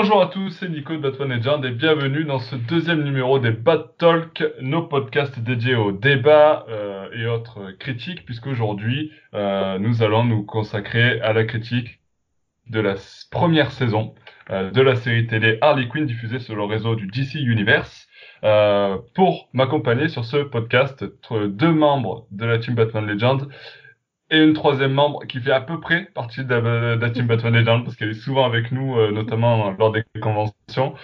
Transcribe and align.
Bonjour 0.00 0.22
à 0.22 0.28
tous, 0.28 0.50
c'est 0.50 0.68
Nico 0.68 0.92
de 0.92 0.98
Batman 0.98 1.28
Legend 1.28 1.64
et 1.64 1.72
bienvenue 1.72 2.22
dans 2.22 2.38
ce 2.38 2.54
deuxième 2.54 3.02
numéro 3.02 3.40
des 3.40 3.50
Bat 3.50 3.94
Talk, 3.98 4.44
nos 4.60 4.82
podcasts 4.82 5.40
dédiés 5.40 5.74
aux 5.74 5.90
débats 5.90 6.64
euh, 6.68 7.08
et 7.12 7.26
autres 7.26 7.72
critiques, 7.80 8.24
puisqu'aujourd'hui 8.24 9.10
euh, 9.34 9.80
nous 9.80 10.04
allons 10.04 10.22
nous 10.22 10.44
consacrer 10.44 11.20
à 11.22 11.32
la 11.32 11.42
critique 11.42 11.98
de 12.70 12.78
la 12.78 12.94
première 13.32 13.72
saison 13.72 14.14
euh, 14.50 14.70
de 14.70 14.82
la 14.82 14.94
série 14.94 15.26
télé 15.26 15.58
Harley 15.62 15.88
Quinn 15.88 16.06
diffusée 16.06 16.38
sur 16.38 16.54
le 16.54 16.62
réseau 16.62 16.94
du 16.94 17.08
DC 17.08 17.34
Universe. 17.34 18.06
Euh, 18.44 18.98
pour 19.16 19.48
m'accompagner 19.52 20.08
sur 20.08 20.24
ce 20.24 20.36
podcast, 20.36 21.04
deux 21.32 21.72
membres 21.72 22.28
de 22.30 22.44
la 22.44 22.58
team 22.58 22.76
Batman 22.76 23.04
Legend 23.04 23.48
et 24.30 24.38
une 24.38 24.52
troisième 24.52 24.92
membre 24.92 25.24
qui 25.26 25.40
fait 25.40 25.52
à 25.52 25.60
peu 25.60 25.80
près 25.80 26.06
partie 26.14 26.44
de 26.44 26.54
la, 26.54 27.10
team 27.10 27.26
Batman 27.28 27.54
Legend 27.54 27.84
parce 27.84 27.96
qu'elle 27.96 28.10
est 28.10 28.14
souvent 28.14 28.44
avec 28.44 28.72
nous, 28.72 28.96
euh, 28.98 29.10
notamment 29.10 29.70
lors 29.72 29.92
des 29.92 30.04
conventions. 30.20 30.94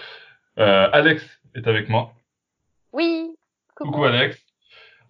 Euh, 0.59 0.88
Alex 0.92 1.24
est 1.55 1.66
avec 1.66 1.88
moi. 1.88 2.12
Oui. 2.92 3.30
Coucou, 3.74 4.05
Alex. 4.05 4.38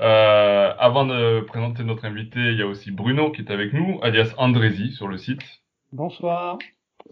Euh, 0.00 0.74
avant 0.78 1.04
de 1.04 1.40
présenter 1.40 1.84
notre 1.84 2.04
invité, 2.04 2.40
il 2.40 2.58
y 2.58 2.62
a 2.62 2.66
aussi 2.66 2.90
Bruno 2.90 3.30
qui 3.30 3.42
est 3.42 3.50
avec 3.50 3.72
nous, 3.72 4.00
alias 4.02 4.32
Andrézy 4.38 4.92
sur 4.92 5.06
le 5.06 5.18
site. 5.18 5.42
Bonsoir. 5.92 6.58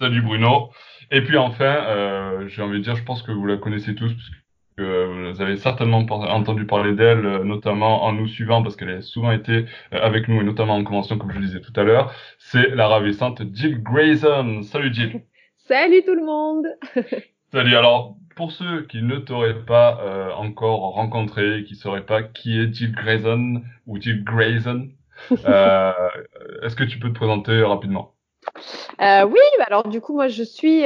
Salut 0.01 0.23
Bruno. 0.23 0.71
Et 1.11 1.23
puis 1.23 1.37
enfin, 1.37 2.47
j'ai 2.49 2.63
envie 2.63 2.79
de 2.79 2.85
dire, 2.85 2.97
je 2.97 3.05
pense 3.05 3.23
que 3.23 3.31
vous 3.31 3.47
la 3.47 3.59
connaissez 3.59 3.95
tous, 3.95 4.13
vous 4.79 5.41
avez 5.41 5.57
certainement 5.57 5.99
entendu 5.99 6.67
parler 6.67 6.93
d'elle, 6.95 7.27
euh, 7.27 7.45
notamment 7.45 8.05
en 8.05 8.13
nous 8.13 8.27
suivant, 8.27 8.63
parce 8.63 8.77
qu'elle 8.77 8.91
a 8.91 9.03
souvent 9.03 9.31
été 9.31 9.67
euh, 9.93 9.99
avec 10.01 10.29
nous, 10.29 10.41
et 10.41 10.45
notamment 10.45 10.77
en 10.77 10.85
convention, 10.85 11.19
comme 11.19 11.31
je 11.31 11.39
le 11.39 11.47
disais 11.47 11.61
tout 11.61 11.73
à 11.77 11.83
l'heure. 11.83 12.15
C'est 12.39 12.75
la 12.75 12.89
ravissante 12.89 13.43
Jill 13.53 13.83
Grayson. 13.83 14.63
Salut 14.63 14.93
Jill. 14.93 15.23
Salut 15.69 16.03
tout 16.05 16.15
le 16.15 16.25
monde. 16.25 16.67
Salut. 17.53 17.77
Alors, 17.77 18.17
pour 18.35 18.53
ceux 18.53 18.83
qui 18.83 19.03
ne 19.03 19.17
t'auraient 19.19 19.65
pas 19.65 20.01
euh, 20.03 20.33
encore 20.33 20.95
rencontré, 20.95 21.65
qui 21.65 21.75
ne 21.75 21.79
sauraient 21.79 22.07
pas 22.07 22.23
qui 22.23 22.59
est 22.59 22.73
Jill 22.73 22.93
Grayson 22.93 23.63
ou 23.87 24.01
Jill 24.01 24.25
Grayson, 24.25 24.89
est-ce 25.31 26.75
que 26.75 26.85
tu 26.85 26.99
peux 26.99 27.11
te 27.11 27.15
présenter 27.15 27.63
rapidement? 27.63 28.15
Oui, 28.99 29.41
bah 29.59 29.65
alors 29.67 29.87
du 29.87 30.01
coup, 30.01 30.15
moi 30.15 30.27
je 30.27 30.43
suis 30.43 30.83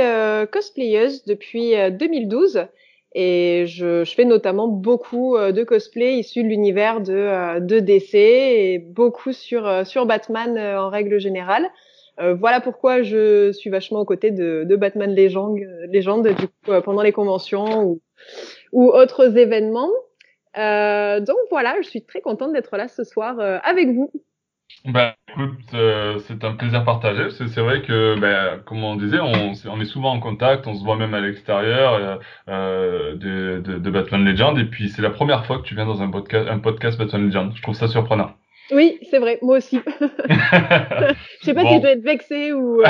cosplayeuse 0.52 1.24
depuis 1.24 1.72
2012. 1.92 2.66
Et 3.14 3.64
je, 3.66 4.04
je, 4.04 4.14
fais 4.14 4.24
notamment 4.24 4.68
beaucoup 4.68 5.36
euh, 5.36 5.52
de 5.52 5.64
cosplay 5.64 6.18
issus 6.18 6.42
de 6.42 6.48
l'univers 6.48 7.00
de, 7.00 7.14
euh, 7.14 7.60
de 7.60 7.78
DC 7.78 8.14
et 8.14 8.78
beaucoup 8.78 9.32
sur, 9.32 9.66
euh, 9.66 9.84
sur 9.84 10.06
Batman 10.06 10.58
en 10.58 10.90
règle 10.90 11.18
générale. 11.18 11.66
voilà 12.18 12.60
pourquoi 12.60 13.02
je 13.02 13.52
suis 13.52 13.70
vachement 13.70 14.00
aux 14.00 14.04
côtés 14.06 14.30
de, 14.30 14.64
de 14.64 14.76
Batman 14.76 15.10
Légende, 15.10 16.28
du 16.28 16.48
coup, 16.48 16.80
pendant 16.82 17.02
les 17.02 17.12
conventions 17.12 17.84
ou, 17.84 18.00
ou 18.72 18.88
autres 18.90 19.36
événements. 19.36 19.92
donc 20.54 21.38
voilà, 21.50 21.76
je 21.82 21.88
suis 21.88 22.02
très 22.02 22.22
contente 22.22 22.52
d'être 22.54 22.76
là 22.76 22.88
ce 22.88 23.04
soir 23.04 23.38
avec 23.40 23.88
vous. 23.88 24.10
Ben, 24.86 25.14
écoute, 25.28 25.58
euh, 25.74 26.20
c'est 26.26 26.44
un 26.44 26.54
plaisir 26.54 26.84
partagé. 26.84 27.30
C'est 27.30 27.60
vrai 27.60 27.82
que, 27.82 28.16
ben, 28.20 28.60
comme 28.64 28.84
on 28.84 28.94
disait, 28.94 29.18
on, 29.18 29.52
on, 29.68 29.80
est 29.80 29.84
souvent 29.84 30.12
en 30.12 30.20
contact, 30.20 30.68
on 30.68 30.74
se 30.74 30.84
voit 30.84 30.96
même 30.96 31.12
à 31.12 31.20
l'extérieur 31.20 31.94
euh, 31.94 32.16
euh 32.48 33.16
de, 33.16 33.60
de, 33.64 33.78
de, 33.78 33.90
Batman 33.90 34.24
Legend. 34.24 34.56
Et 34.58 34.64
puis, 34.64 34.88
c'est 34.88 35.02
la 35.02 35.10
première 35.10 35.44
fois 35.44 35.58
que 35.58 35.64
tu 35.64 35.74
viens 35.74 35.86
dans 35.86 36.02
un 36.02 36.10
podcast, 36.10 36.48
un 36.48 36.60
podcast 36.60 36.98
Batman 36.98 37.26
Legend. 37.26 37.52
Je 37.56 37.62
trouve 37.62 37.74
ça 37.74 37.88
surprenant. 37.88 38.30
Oui, 38.70 38.98
c'est 39.10 39.18
vrai, 39.18 39.38
moi 39.42 39.56
aussi. 39.58 39.80
je 40.00 41.14
sais 41.42 41.54
pas 41.54 41.64
si 41.64 41.74
je 41.74 41.80
dois 41.80 41.90
être 41.90 42.04
vexé 42.04 42.52
ou. 42.52 42.82
Euh. 42.82 42.86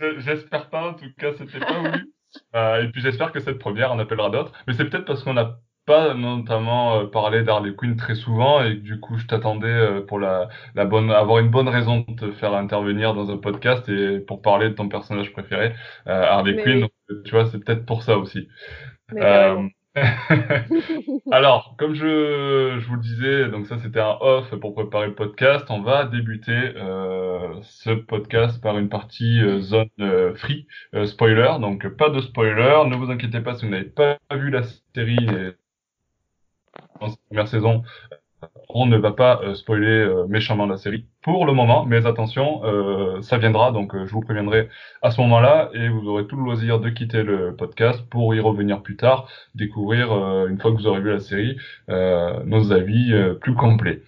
j'espère 0.18 0.70
pas, 0.70 0.88
en 0.88 0.94
tout 0.94 1.06
cas, 1.18 1.32
c'était 1.36 1.60
pas 1.60 1.78
voulu. 1.78 2.10
et 2.54 2.88
puis 2.90 3.02
j'espère 3.02 3.32
que 3.32 3.40
cette 3.40 3.58
première 3.58 3.92
en 3.92 3.98
appellera 3.98 4.30
d'autres. 4.30 4.52
Mais 4.66 4.72
c'est 4.72 4.86
peut-être 4.86 5.04
parce 5.04 5.22
qu'on 5.22 5.36
a 5.36 5.58
pas 5.86 6.14
notamment 6.14 7.00
euh, 7.00 7.06
parler 7.06 7.42
d'Harley 7.42 7.74
Quinn 7.74 7.96
très 7.96 8.14
souvent 8.14 8.62
et 8.62 8.74
du 8.74 9.00
coup 9.00 9.18
je 9.18 9.26
t'attendais 9.26 9.66
euh, 9.66 10.00
pour 10.00 10.18
la, 10.18 10.48
la 10.74 10.84
bonne 10.84 11.10
avoir 11.10 11.38
une 11.38 11.50
bonne 11.50 11.68
raison 11.68 12.04
de 12.08 12.14
te 12.14 12.32
faire 12.32 12.54
intervenir 12.54 13.14
dans 13.14 13.30
un 13.30 13.36
podcast 13.36 13.88
et 13.88 14.20
pour 14.20 14.42
parler 14.42 14.70
de 14.70 14.74
ton 14.74 14.88
personnage 14.88 15.32
préféré 15.32 15.74
euh, 16.06 16.22
Harley 16.22 16.56
Quinn. 16.62 16.86
tu 17.24 17.30
vois 17.30 17.46
c'est 17.46 17.58
peut-être 17.62 17.84
pour 17.86 18.02
ça 18.02 18.16
aussi. 18.18 18.48
Alors 21.30 21.76
comme 21.78 21.94
je, 21.94 22.78
je 22.80 22.88
vous 22.88 22.96
le 22.96 23.00
disais 23.00 23.48
donc 23.48 23.66
ça 23.66 23.78
c'était 23.78 24.00
un 24.00 24.16
off 24.20 24.54
pour 24.56 24.74
préparer 24.74 25.06
le 25.06 25.14
podcast. 25.14 25.66
On 25.68 25.82
va 25.82 26.04
débuter 26.04 26.72
ce 27.62 27.90
podcast 27.90 28.60
par 28.60 28.76
une 28.78 28.88
partie 28.88 29.40
zone 29.60 29.88
free 30.34 30.66
spoiler. 31.06 31.58
Donc 31.60 31.86
pas 31.96 32.10
de 32.10 32.20
spoiler. 32.20 32.82
Ne 32.88 32.96
vous 32.96 33.10
inquiétez 33.10 33.40
pas 33.40 33.54
si 33.54 33.66
vous 33.66 33.70
n'avez 33.70 33.84
pas 33.84 34.18
vu 34.32 34.50
la 34.50 34.62
série 34.94 35.28
dans 37.00 37.08
cette 37.08 37.20
première 37.28 37.48
saison, 37.48 37.82
on 38.68 38.86
ne 38.86 38.96
va 38.96 39.12
pas 39.12 39.40
euh, 39.42 39.54
spoiler 39.54 39.86
euh, 39.86 40.26
méchamment 40.26 40.66
la 40.66 40.76
série 40.76 41.06
pour 41.22 41.46
le 41.46 41.52
moment, 41.52 41.84
mais 41.86 42.06
attention, 42.06 42.62
euh, 42.64 43.20
ça 43.22 43.38
viendra, 43.38 43.72
donc 43.72 43.94
je 43.94 44.10
vous 44.12 44.20
préviendrai 44.20 44.68
à 45.02 45.10
ce 45.10 45.20
moment-là 45.22 45.70
et 45.74 45.88
vous 45.88 46.08
aurez 46.08 46.26
tout 46.26 46.36
le 46.36 46.44
loisir 46.44 46.80
de 46.80 46.90
quitter 46.90 47.22
le 47.22 47.54
podcast 47.54 48.02
pour 48.10 48.34
y 48.34 48.40
revenir 48.40 48.82
plus 48.82 48.96
tard, 48.96 49.28
découvrir 49.54 50.12
une 50.46 50.58
fois 50.58 50.72
que 50.72 50.76
vous 50.76 50.86
aurez 50.86 51.00
vu 51.00 51.10
la 51.10 51.20
série 51.20 51.56
nos 51.88 52.72
avis 52.72 53.14
plus 53.40 53.54
complets. 53.54 54.02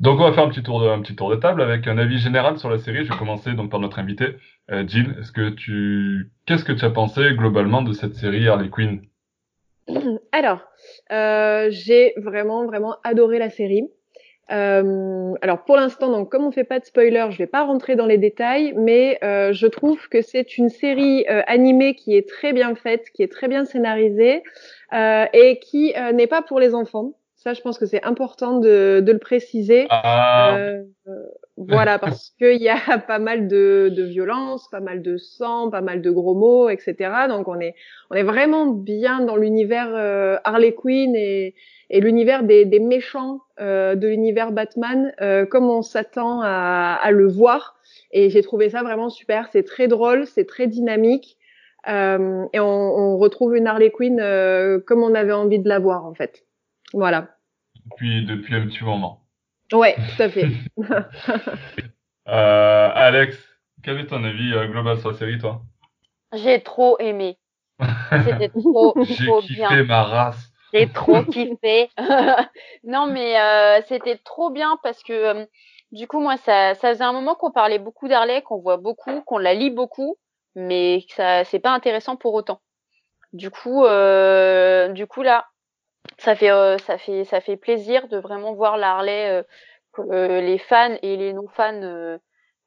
Donc 0.00 0.20
on 0.20 0.24
va 0.24 0.32
faire 0.32 0.44
un 0.44 0.48
petit 0.48 0.62
tour 0.62 0.80
de 0.82 1.02
petit 1.02 1.16
tour 1.16 1.30
de 1.30 1.36
table 1.36 1.62
avec 1.62 1.86
un 1.86 1.96
avis 1.96 2.18
général 2.18 2.58
sur 2.58 2.68
la 2.68 2.78
série. 2.78 3.04
Je 3.04 3.12
vais 3.12 3.18
commencer 3.18 3.54
donc 3.54 3.70
par 3.70 3.80
notre 3.80 3.98
invité 3.98 4.36
Jill. 4.68 5.16
Est-ce 5.20 5.32
que 5.32 5.48
tu 5.50 6.30
qu'est-ce 6.46 6.64
que 6.64 6.72
tu 6.72 6.84
as 6.84 6.90
pensé 6.90 7.34
globalement 7.34 7.80
de 7.80 7.92
cette 7.92 8.14
série 8.16 8.48
Harley 8.48 8.68
Quinn? 8.68 9.00
Alors, 10.32 10.60
euh, 11.12 11.68
j'ai 11.70 12.14
vraiment, 12.16 12.66
vraiment 12.66 12.96
adoré 13.04 13.38
la 13.38 13.50
série. 13.50 13.88
Euh, 14.50 15.32
alors 15.40 15.64
pour 15.64 15.76
l'instant, 15.76 16.10
donc 16.10 16.30
comme 16.30 16.44
on 16.44 16.52
fait 16.52 16.64
pas 16.64 16.78
de 16.78 16.84
spoiler, 16.84 17.26
je 17.30 17.38
vais 17.38 17.46
pas 17.46 17.64
rentrer 17.64 17.96
dans 17.96 18.04
les 18.04 18.18
détails, 18.18 18.74
mais 18.76 19.18
euh, 19.24 19.52
je 19.52 19.66
trouve 19.66 20.08
que 20.10 20.20
c'est 20.20 20.58
une 20.58 20.68
série 20.68 21.24
euh, 21.30 21.40
animée 21.46 21.94
qui 21.94 22.14
est 22.14 22.28
très 22.28 22.52
bien 22.52 22.74
faite, 22.74 23.06
qui 23.14 23.22
est 23.22 23.32
très 23.32 23.48
bien 23.48 23.64
scénarisée 23.64 24.42
euh, 24.92 25.24
et 25.32 25.58
qui 25.60 25.94
euh, 25.96 26.12
n'est 26.12 26.26
pas 26.26 26.42
pour 26.42 26.60
les 26.60 26.74
enfants. 26.74 27.12
Ça, 27.36 27.54
je 27.54 27.60
pense 27.62 27.78
que 27.78 27.86
c'est 27.86 28.02
important 28.04 28.58
de, 28.58 29.02
de, 29.04 29.12
le 29.12 29.18
préciser. 29.18 29.86
Ah. 29.90 30.58
Voilà, 31.56 31.98
parce 32.00 32.30
qu'il 32.38 32.60
y 32.60 32.68
a 32.68 32.76
pas 33.06 33.18
mal 33.18 33.46
de, 33.46 33.92
de 33.94 34.02
violence, 34.02 34.68
pas 34.70 34.80
mal 34.80 35.02
de 35.02 35.16
sang, 35.16 35.70
pas 35.70 35.82
mal 35.82 36.02
de 36.02 36.10
gros 36.10 36.34
mots, 36.34 36.68
etc. 36.68 37.10
Donc 37.28 37.48
on 37.48 37.60
est 37.60 37.74
on 38.10 38.14
est 38.14 38.22
vraiment 38.22 38.66
bien 38.66 39.20
dans 39.20 39.36
l'univers 39.36 39.90
euh, 39.94 40.36
Harley 40.44 40.74
Quinn 40.74 41.14
et, 41.14 41.54
et 41.90 42.00
l'univers 42.00 42.42
des, 42.42 42.64
des, 42.64 42.80
méchants 42.80 43.40
euh, 43.60 43.94
de 43.94 44.08
l'univers 44.08 44.50
Batman, 44.50 45.12
euh, 45.20 45.46
comme 45.46 45.70
on 45.70 45.82
s'attend 45.82 46.40
à, 46.42 46.98
à, 47.00 47.10
le 47.12 47.28
voir. 47.28 47.76
Et 48.10 48.30
j'ai 48.30 48.42
trouvé 48.42 48.70
ça 48.70 48.82
vraiment 48.82 49.10
super. 49.10 49.48
C'est 49.52 49.64
très 49.64 49.86
drôle, 49.86 50.26
c'est 50.26 50.46
très 50.46 50.66
dynamique. 50.66 51.36
Euh, 51.88 52.46
et 52.52 52.60
on, 52.60 52.64
on, 52.64 53.18
retrouve 53.18 53.56
une 53.56 53.66
Harley 53.66 53.90
Quinn 53.90 54.18
euh, 54.18 54.80
comme 54.80 55.02
on 55.02 55.14
avait 55.14 55.32
envie 55.32 55.58
de 55.58 55.68
la 55.68 55.78
voir 55.78 56.06
en 56.06 56.14
fait. 56.14 56.44
Voilà. 56.94 57.36
Depuis, 57.84 58.24
depuis 58.24 58.54
un 58.54 58.66
petit 58.66 58.82
moment. 58.82 59.23
Ouais, 59.74 59.96
tout 59.96 60.22
à 60.22 60.28
fait. 60.28 60.46
euh, 62.28 62.90
Alex, 62.94 63.36
quel 63.82 63.98
est 63.98 64.06
ton 64.06 64.22
avis 64.22 64.54
euh, 64.54 64.68
global 64.68 64.98
sur 65.00 65.10
la 65.10 65.18
série, 65.18 65.38
toi? 65.38 65.62
J'ai 66.32 66.62
trop 66.62 66.98
aimé. 67.00 67.38
C'était 68.24 68.48
trop, 68.60 68.92
trop 68.92 69.40
J'ai 69.40 69.56
kiffé 69.56 69.82
ma 69.82 70.02
race. 70.04 70.52
J'ai 70.72 70.88
trop 70.88 71.22
kiffé. 71.24 71.90
non, 72.84 73.06
mais 73.06 73.40
euh, 73.40 73.80
c'était 73.88 74.18
trop 74.18 74.50
bien 74.50 74.78
parce 74.82 75.02
que 75.02 75.12
euh, 75.12 75.44
du 75.92 76.06
coup, 76.06 76.20
moi, 76.20 76.36
ça, 76.38 76.74
ça 76.74 76.90
faisait 76.90 77.04
un 77.04 77.12
moment 77.12 77.34
qu'on 77.34 77.50
parlait 77.50 77.78
beaucoup 77.78 78.08
d'Harley, 78.08 78.42
qu'on 78.42 78.60
voit 78.60 78.76
beaucoup, 78.76 79.22
qu'on 79.22 79.38
la 79.38 79.54
lit 79.54 79.70
beaucoup, 79.70 80.16
mais 80.54 81.04
que 81.08 81.14
ça, 81.14 81.44
c'est 81.44 81.60
pas 81.60 81.70
intéressant 81.70 82.16
pour 82.16 82.34
autant. 82.34 82.60
Du 83.32 83.50
coup, 83.50 83.84
euh, 83.84 84.88
du 84.88 85.06
coup 85.06 85.22
là, 85.22 85.46
ça 86.18 86.34
fait 86.34 86.50
euh, 86.50 86.78
ça 86.78 86.98
fait 86.98 87.24
ça 87.24 87.40
fait 87.40 87.56
plaisir 87.56 88.08
de 88.08 88.18
vraiment 88.18 88.54
voir 88.54 88.76
la 88.76 88.92
Harley 88.92 89.30
euh, 89.30 89.42
que 89.92 90.02
euh, 90.02 90.40
les 90.40 90.58
fans 90.58 90.96
et 91.02 91.16
les 91.16 91.32
non 91.32 91.48
fans 91.48 92.18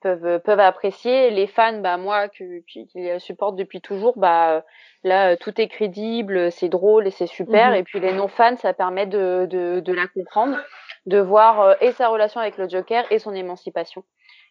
peuvent 0.01 0.39
peuvent 0.41 0.59
apprécier. 0.59 1.31
Les 1.31 1.47
fans 1.47 1.79
bah 1.79 1.97
moi 1.97 2.29
qui, 2.29 2.63
qui, 2.67 2.87
les 2.95 3.19
supporte 3.19 3.55
depuis 3.55 3.81
toujours 3.81 4.17
bah 4.17 4.63
là 5.03 5.35
tout 5.37 5.59
est 5.59 5.67
crédible 5.67 6.51
c'est 6.51 6.69
drôle 6.69 7.07
et 7.07 7.11
c'est 7.11 7.27
super. 7.27 7.69
Mhm. 7.69 7.75
et 7.75 7.83
puis 7.83 7.99
les 7.99 8.13
non 8.13 8.27
fans 8.27 8.57
ça 8.57 8.73
permet 8.73 9.07
de, 9.07 9.47
de, 9.49 9.79
de 9.79 9.93
la 9.93 10.07
comprendre 10.07 10.57
de 11.05 11.19
voir 11.19 11.81
et 11.81 11.93
sa 11.93 12.09
relation 12.09 12.41
avec 12.41 12.57
le 12.57 12.67
Joker 12.67 13.05
et 13.11 13.19
son 13.19 13.33
émancipation. 13.33 14.03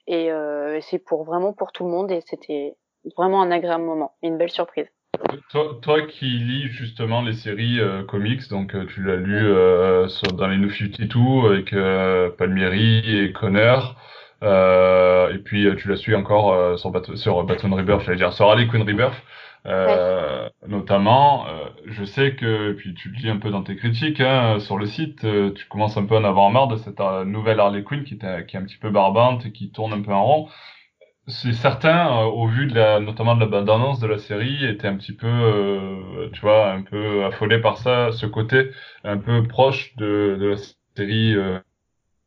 Et 0.07 0.31
c'est 0.81 0.99
pour 0.99 1.25
vraiment 1.25 1.53
pour 1.53 1.73
tout 1.73 1.85
le 1.85 1.91
monde 1.91 2.11
et 2.11 2.23
c'était 2.23 2.77
vraiment 3.17 3.41
un 3.41 3.51
agréable 3.51 3.85
moment 3.85 4.15
une 4.23 4.37
belle 4.37 4.51
surprise 4.51 4.89
toi, 5.51 5.79
toi, 5.83 6.03
qui 6.03 6.27
lis 6.27 6.69
justement 6.69 7.23
les 7.23 7.33
séries 7.35 7.81
euh, 7.81 8.05
comics, 8.05 8.49
donc 8.51 8.75
euh, 8.75 8.87
tu 8.87 9.03
l'as 9.03 9.17
lu 9.17 9.37
euh, 9.47 10.09
sur, 10.09 10.33
dans 10.33 10.47
les 10.49 10.59
New 10.59 10.71
52 10.71 11.47
avec 11.53 11.73
euh, 11.73 12.31
Palmieri 12.31 13.03
et 13.25 13.33
Connor, 13.33 13.97
Euh, 14.43 15.33
et 15.35 15.39
puis 15.39 15.67
tu 15.79 15.89
la 15.89 15.97
suis 15.97 16.15
encore 16.15 16.53
euh, 16.53 16.77
sur, 16.77 16.91
Bat 16.91 17.17
sur 17.17 17.43
Batman 17.45 17.73
Rebirth, 17.75 18.03
j'allais 18.05 18.19
dire 18.19 18.33
sur 18.35 18.49
Harley 18.51 18.67
Quinn 18.69 18.83
Rebirth. 18.83 19.15
Euh, 19.67 20.49
notamment, 20.69 21.47
euh, 21.49 21.65
je 21.87 22.05
sais 22.05 22.37
que, 22.37 22.73
puis 22.75 22.95
tu 22.95 23.09
le 23.11 23.17
dis 23.17 23.29
un 23.31 23.39
peu 23.39 23.51
dans 23.51 23.63
tes 23.65 23.77
critiques 23.77 24.21
hein, 24.21 24.61
sur 24.61 24.77
le 24.79 24.87
site, 24.87 25.25
euh, 25.25 25.53
tu 25.53 25.67
commences 25.67 25.97
un 25.97 26.05
peu 26.07 26.17
à 26.17 26.21
en 26.21 26.25
avoir 26.25 26.51
marre 26.51 26.69
de 26.69 26.77
cette 26.77 27.01
nouvelle 27.27 27.59
Harley 27.61 27.83
Quinn 27.83 28.05
qui, 28.05 28.19
qui 28.19 28.25
est 28.25 28.57
un 28.61 28.65
petit 28.65 28.77
peu 28.79 28.91
barbante 28.91 29.47
et 29.47 29.53
qui 29.53 29.71
tourne 29.73 29.93
un 29.95 30.03
peu 30.03 30.13
en 30.13 30.25
rond. 30.25 30.49
C'est 31.29 31.53
certain, 31.55 32.25
au 32.25 32.47
vu 32.47 32.67
de 32.67 32.75
la, 32.75 33.01
notamment 33.01 33.35
de 33.35 33.41
la 33.41 33.47
bande-annonce 33.47 33.99
de 34.01 34.07
la 34.07 34.19
série, 34.19 34.65
étaient 34.65 34.87
un 34.87 34.97
petit 34.97 35.13
peu, 35.13 36.31
tu 36.33 36.41
vois, 36.41 36.71
un 36.71 36.83
peu 36.83 37.25
affolé 37.25 37.61
par 37.61 37.79
ça, 37.79 38.13
ce 38.13 38.27
côté 38.27 38.71
un 39.03 39.19
peu 39.19 39.43
proche 39.47 39.97
de, 39.97 40.37
de 40.39 40.47
la 40.47 40.57
série 40.97 41.35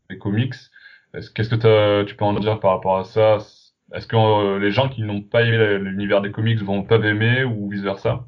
des 0.09 0.17
comics. 0.17 0.55
Qu'est-ce 1.13 1.49
que 1.49 2.03
tu 2.03 2.15
peux 2.15 2.25
en 2.25 2.33
dire 2.33 2.59
par 2.59 2.71
rapport 2.71 2.97
à 2.97 3.05
ça? 3.05 3.37
Est-ce 3.93 4.07
que 4.07 4.15
euh, 4.15 4.59
les 4.59 4.71
gens 4.71 4.87
qui 4.89 5.01
n'ont 5.01 5.21
pas 5.21 5.41
aimé 5.41 5.79
l'univers 5.79 6.21
des 6.21 6.31
comics 6.31 6.61
vont 6.61 6.83
pas 6.83 6.97
aimer 6.97 7.43
ou 7.43 7.69
vice 7.69 7.81
versa 7.81 8.25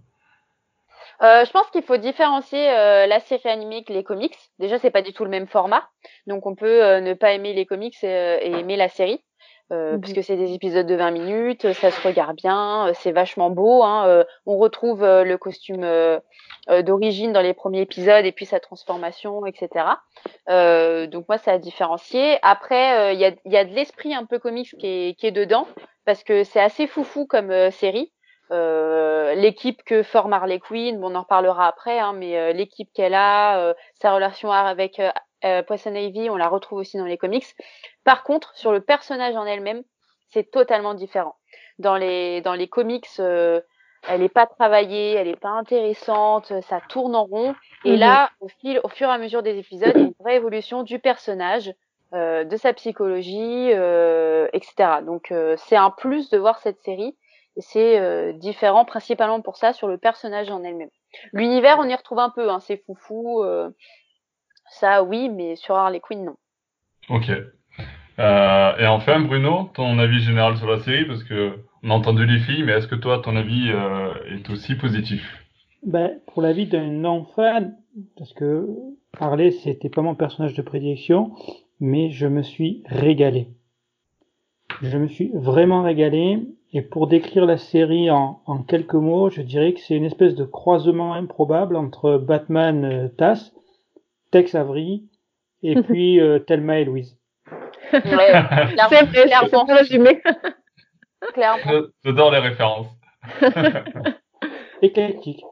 euh, 1.21 1.45
je 1.45 1.51
pense 1.51 1.69
qu'il 1.69 1.83
faut 1.83 1.97
différencier 1.97 2.71
euh, 2.71 3.05
la 3.05 3.19
série 3.19 3.47
animée 3.47 3.83
que 3.83 3.93
les 3.93 4.03
comics. 4.03 4.35
Déjà, 4.57 4.79
c'est 4.79 4.89
pas 4.89 5.03
du 5.03 5.13
tout 5.13 5.23
le 5.23 5.29
même 5.29 5.45
format, 5.45 5.87
donc 6.25 6.47
on 6.47 6.55
peut 6.55 6.83
euh, 6.83 6.99
ne 6.99 7.13
pas 7.13 7.33
aimer 7.33 7.53
les 7.53 7.67
comics 7.67 8.03
et, 8.03 8.51
aimer 8.51 8.75
la 8.75 8.89
série, 8.89 9.23
mhm. 9.71 9.99
puisque 10.01 10.23
c'est 10.23 10.35
des 10.35 10.53
épisodes 10.53 10.85
de 10.85 10.95
20 10.95 11.11
minutes, 11.11 11.73
ça 11.73 11.89
se 11.89 12.07
regarde 12.07 12.35
bien, 12.35 12.91
c'est 12.93 13.11
vachement 13.11 13.49
beau. 13.49 13.83
Hein, 13.83 14.25
on 14.45 14.57
retrouve 14.57 15.01
le 15.03 15.35
costume 15.37 15.85
d'origine 16.67 17.33
dans 17.33 17.41
les 17.41 17.53
premiers 17.53 17.81
épisodes 17.81 18.25
et 18.25 18.31
puis 18.31 18.45
sa 18.45 18.59
transformation, 18.59 19.45
etc. 19.45 19.85
donc 20.47 21.27
moi, 21.27 21.37
ça 21.37 21.53
a 21.53 21.57
différencié. 21.57 22.37
Après, 22.41 23.15
il 23.15 23.19
y 23.19 23.25
a, 23.25 23.31
y, 23.45 23.57
a, 23.57 23.65
de 23.65 23.73
l'esprit 23.73 24.13
un 24.13 24.25
peu 24.25 24.39
comics 24.39 24.75
qui 24.77 24.87
est, 24.87 25.19
qui 25.19 25.27
est 25.27 25.31
dedans, 25.31 25.67
parce 26.05 26.23
que 26.23 26.43
c'est 26.43 26.61
assez 26.61 26.85
foufou 26.87 27.25
comme 27.25 27.71
série. 27.71 28.11
Euh, 28.51 29.33
l'équipe 29.33 29.81
que 29.85 30.03
forme 30.03 30.33
Harley 30.33 30.59
Quinn, 30.59 30.99
bon, 30.99 31.11
on 31.11 31.15
en 31.15 31.21
reparlera 31.21 31.67
après, 31.67 31.99
hein, 31.99 32.11
mais 32.13 32.37
euh, 32.37 32.51
l'équipe 32.51 32.89
qu'elle 32.93 33.13
a, 33.13 33.59
euh, 33.59 33.73
sa 34.01 34.13
relation 34.13 34.51
avec 34.51 35.01
Poison 35.67 35.93
Ivy, 35.93 36.29
on 36.29 36.37
la 36.37 36.47
retrouve 36.47 36.79
aussi 36.79 36.97
dans 36.97 37.05
les 37.05 37.17
comics. 37.17 37.45
Par 38.03 38.23
contre, 38.23 38.55
sur 38.55 38.71
le 38.71 38.81
personnage 38.81 39.35
en 39.35 39.45
elle-même, 39.45 39.83
c'est 40.29 40.49
totalement 40.49 40.93
différent. 40.93 41.35
Dans 41.79 41.97
les 41.97 42.41
dans 42.41 42.53
les 42.53 42.67
comics, 42.67 43.07
elle 43.17 44.21
n'est 44.21 44.29
pas 44.29 44.45
travaillée, 44.45 45.13
elle 45.13 45.27
n'est 45.27 45.35
pas 45.35 45.49
intéressante, 45.49 46.53
ça 46.61 46.81
tourne 46.89 47.15
en 47.15 47.25
rond. 47.25 47.55
Et 47.85 47.93
mhm. 47.93 47.99
là, 47.99 48.29
au 48.39 48.47
fil, 48.47 48.79
au 48.83 48.89
fur 48.89 49.07
et 49.09 49.11
à 49.11 49.17
mesure 49.17 49.43
des 49.43 49.57
épisodes, 49.57 49.91
il 49.95 50.01
y 50.01 50.03
a 50.03 50.07
une 50.07 50.13
vraie 50.19 50.35
évolution 50.35 50.83
du 50.83 50.99
personnage, 50.99 51.73
de 52.13 52.55
sa 52.57 52.73
psychologie, 52.73 53.71
etc. 54.53 55.01
Donc 55.05 55.33
c'est 55.57 55.75
un 55.75 55.91
plus 55.91 56.29
de 56.29 56.37
voir 56.37 56.59
cette 56.59 56.81
série 56.81 57.15
c'est 57.57 57.99
euh, 57.99 58.33
différent 58.33 58.85
principalement 58.85 59.41
pour 59.41 59.57
ça 59.57 59.73
sur 59.73 59.87
le 59.87 59.97
personnage 59.97 60.49
en 60.49 60.63
elle-même. 60.63 60.89
L'univers, 61.33 61.77
on 61.79 61.87
y 61.87 61.95
retrouve 61.95 62.19
un 62.19 62.29
peu, 62.29 62.49
hein, 62.49 62.59
c'est 62.59 62.77
foufou, 62.85 63.43
euh, 63.43 63.69
ça 64.71 65.03
oui, 65.03 65.29
mais 65.29 65.55
sur 65.55 65.75
Harley 65.75 65.99
Quinn, 65.99 66.25
non. 66.25 66.35
Ok. 67.09 67.29
Euh, 68.19 68.77
et 68.77 68.87
enfin, 68.87 69.19
Bruno, 69.19 69.69
ton 69.73 69.97
avis 69.99 70.19
général 70.21 70.57
sur 70.57 70.69
la 70.69 70.79
série, 70.79 71.05
parce 71.05 71.23
que 71.23 71.59
on 71.83 71.89
a 71.89 71.93
entendu 71.93 72.25
les 72.25 72.39
filles, 72.39 72.63
mais 72.63 72.73
est-ce 72.73 72.87
que 72.87 72.95
toi, 72.95 73.19
ton 73.19 73.35
avis 73.35 73.69
est 73.69 74.49
aussi 74.51 74.75
positif? 74.75 75.23
Ben, 75.83 76.19
Pour 76.27 76.43
l'avis 76.43 76.67
d'un 76.67 76.85
non-fan, 76.85 77.75
parce 78.17 78.33
que 78.33 78.67
Harley, 79.19 79.51
c'était 79.51 79.89
pas 79.89 80.01
mon 80.01 80.15
personnage 80.15 80.53
de 80.53 80.61
prédilection, 80.61 81.31
mais 81.79 82.11
je 82.11 82.27
me 82.27 82.43
suis 82.43 82.83
régalé. 82.85 83.47
Je 84.81 84.97
me 84.97 85.07
suis 85.07 85.31
vraiment 85.33 85.83
régalé. 85.83 86.39
Et 86.73 86.81
pour 86.81 87.07
décrire 87.07 87.45
la 87.45 87.57
série 87.57 88.09
en, 88.09 88.41
en, 88.45 88.59
quelques 88.59 88.93
mots, 88.93 89.29
je 89.29 89.41
dirais 89.41 89.73
que 89.73 89.81
c'est 89.81 89.95
une 89.95 90.05
espèce 90.05 90.35
de 90.35 90.45
croisement 90.45 91.13
improbable 91.13 91.75
entre 91.75 92.17
Batman 92.17 92.85
euh, 92.85 93.07
Tass, 93.09 93.53
Tex 94.31 94.55
Avery 94.55 95.03
et 95.63 95.75
puis 95.83 96.19
euh, 96.19 96.39
Thelma 96.39 96.79
et 96.79 96.85
Louise. 96.85 97.17
Ouais, 97.93 98.01
c'est 98.03 98.15
vrai, 98.15 99.07
clairement 99.25 99.65
résumé. 99.65 100.21
clairement. 101.33 101.81
J'adore 102.03 102.31
les 102.31 102.39
références. 102.39 102.87
Éclectique. 104.81 105.43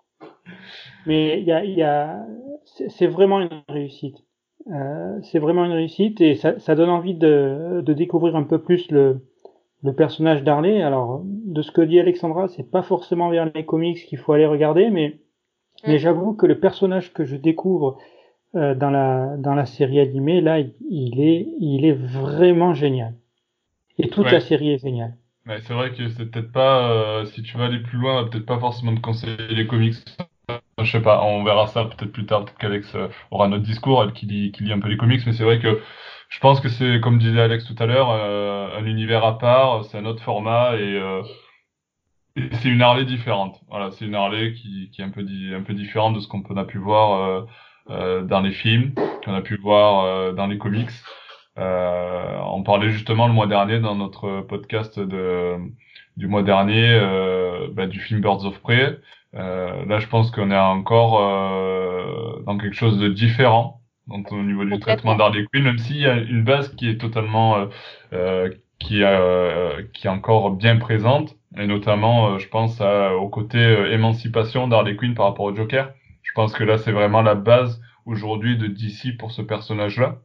Mais 1.06 1.40
il 1.40 1.46
y 1.46 1.52
a, 1.52 1.64
y 1.64 1.84
a 1.84 2.18
c'est 2.66 3.08
vraiment 3.08 3.42
une 3.42 3.64
réussite. 3.68 4.18
Euh, 4.68 5.20
c'est 5.24 5.40
vraiment 5.40 5.66
une 5.66 5.72
réussite 5.72 6.22
et 6.22 6.36
ça, 6.36 6.60
ça 6.60 6.76
donne 6.76 6.90
envie 6.90 7.16
de, 7.16 7.82
de 7.84 7.94
découvrir 7.94 8.36
un 8.36 8.44
peu 8.44 8.62
plus 8.62 8.92
le, 8.92 9.26
le 9.84 9.94
personnage 9.94 10.44
d'Harley, 10.44 10.82
alors 10.82 11.22
de 11.24 11.62
ce 11.62 11.72
que 11.72 11.82
dit 11.82 12.00
Alexandra, 12.00 12.48
c'est 12.50 12.70
pas 12.70 12.82
forcément 12.82 13.30
vers 13.30 13.50
les 13.54 13.66
comics 13.66 14.06
qu'il 14.06 14.18
faut 14.18 14.34
aller 14.34 14.46
regarder, 14.46 14.90
mais 14.90 15.20
mais 15.88 15.96
mm. 15.96 16.00
j'avoue 16.00 16.34
que 16.34 16.46
le 16.46 16.60
personnage 16.60 17.14
que 17.14 17.24
je 17.24 17.38
découvre 17.38 17.98
euh, 18.56 18.76
dans 18.76 18.90
la 18.90 19.38
dans 19.38 19.56
la 19.56 19.66
série 19.66 20.00
animée, 20.00 20.42
là, 20.42 20.60
il, 20.60 21.22
est 21.22 21.48
il 21.60 21.86
est 21.86 21.94
vraiment 21.94 22.74
génial. 22.74 23.16
Et 23.98 24.10
toute 24.10 24.32
la 24.32 24.40
série 24.40 24.72
est 24.72 24.80
géniale. 24.80 25.16
Ouais, 25.46 25.60
c'est 25.62 25.74
vrai 25.74 25.92
que 25.92 26.08
c'est 26.10 26.26
peut-être 26.30 26.52
pas 26.52 26.92
euh, 26.92 27.26
si 27.26 27.42
tu 27.42 27.58
veux 27.58 27.64
aller 27.64 27.80
plus 27.80 27.98
loin, 27.98 28.26
peut-être 28.28 28.46
pas 28.46 28.60
forcément 28.60 28.92
de 28.92 29.00
conseiller 29.00 29.36
les 29.50 29.68
comics. 29.68 29.96
Je 30.80 30.92
sais 30.92 31.02
pas, 31.02 31.24
on 31.24 31.44
verra 31.44 31.68
ça 31.68 31.86
peut-être 31.86 32.12
plus 32.12 32.26
tard, 32.26 32.46
peut-être 32.46 32.58
qu'Alex 32.58 32.96
euh, 32.96 33.08
aura 33.32 33.48
notre 33.48 33.64
discours, 33.64 34.04
elle 34.04 34.14
qui 34.14 34.26
lit, 34.26 34.52
qui 34.52 34.64
lit 34.64 34.72
un 34.74 34.80
peu 34.80 34.90
les 34.90 34.98
comics, 34.98 35.22
mais 35.26 35.34
c'est 35.34 35.44
vrai 35.44 35.60
que 35.60 35.82
je 36.30 36.40
pense 36.40 36.60
que 36.62 36.70
c'est, 36.70 37.00
comme 37.02 37.18
disait 37.20 37.42
Alex 37.42 37.66
tout 37.66 37.76
à 37.80 37.86
l'heure, 37.86 38.12
euh, 38.12 38.78
un 38.78 38.86
univers 38.86 39.26
à 39.26 39.38
part, 39.38 39.86
c'est 39.86 39.98
un 39.98 40.06
autre 40.06 40.24
format 40.24 40.76
et, 40.78 41.22
c'est 42.54 42.70
une 42.70 42.82
Harley 42.82 43.06
différente. 43.06 43.60
Voilà, 43.70 43.92
c'est 43.92 44.06
une 44.06 44.16
Harley 44.16 44.54
qui, 44.54 44.90
qui 44.92 45.02
est 45.02 45.04
un 45.06 45.10
peu, 45.10 45.22
un 45.22 45.64
peu 45.64 45.74
différente 45.74 46.16
de 46.16 46.20
ce 46.20 46.28
qu'on 46.28 46.42
a 46.58 46.64
pu 46.64 46.78
voir 46.78 47.48
dans 47.90 48.42
les 48.42 48.52
films, 48.52 48.94
qu'on 49.26 49.34
a 49.34 49.42
pu 49.42 49.58
voir 49.58 50.34
dans 50.34 50.48
les 50.48 50.58
comics. 50.58 50.90
on 51.58 52.64
parlait 52.64 52.92
justement 52.92 53.28
le 53.28 53.34
mois 53.34 53.48
dernier 53.48 53.80
dans 53.80 53.96
notre 53.96 54.42
podcast 54.42 55.00
de, 55.00 55.58
du 56.18 56.28
mois 56.28 56.44
dernier 56.44 57.00
bah, 57.74 57.88
du 57.88 58.00
film 58.00 58.22
Birds 58.22 58.46
of 58.46 58.60
Prey. 58.62 59.00
là, 59.34 60.00
je 60.00 60.08
pense 60.08 60.32
qu'on 60.32 60.52
est 60.52 60.58
encore 60.58 61.20
dans 62.46 62.58
quelque 62.58 62.76
chose 62.76 63.00
de 63.00 63.10
différent 63.10 63.80
donc 64.10 64.32
au 64.32 64.42
niveau 64.42 64.66
du 64.66 64.80
traitement 64.80 65.16
d'Harley 65.16 65.46
Quinn, 65.52 65.64
même 65.64 65.78
s'il 65.78 65.98
y 65.98 66.08
a 66.08 66.16
une 66.18 66.44
base 66.44 66.76
qui 66.76 66.90
est 66.90 66.98
totalement 66.98 67.58
euh, 67.58 67.66
euh 68.14 68.50
qui, 68.80 69.04
euh, 69.04 69.84
qui 69.94 70.08
est 70.08 70.10
encore 70.10 70.52
bien 70.52 70.78
présente, 70.78 71.36
et 71.58 71.68
notamment, 71.68 72.30
euh, 72.30 72.40
je 72.40 72.48
pense 72.48 72.80
au 72.80 73.28
côté 73.28 73.58
euh, 73.58 73.92
émancipation 73.92 74.70
d'Harley 74.70 74.96
Quinn 74.96 75.14
par 75.14 75.26
rapport 75.26 75.46
au 75.46 75.54
Joker. 75.56 75.92
Je 76.30 76.34
pense 76.36 76.54
que 76.54 76.64
là, 76.64 76.78
c'est 76.78 76.92
vraiment 76.92 77.22
la 77.22 77.36
base 77.36 77.82
aujourd'hui 78.06 78.58
de 78.58 78.68
DC 78.68 79.18
pour 79.18 79.32
ce 79.32 79.42
personnage-là? 79.42 80.18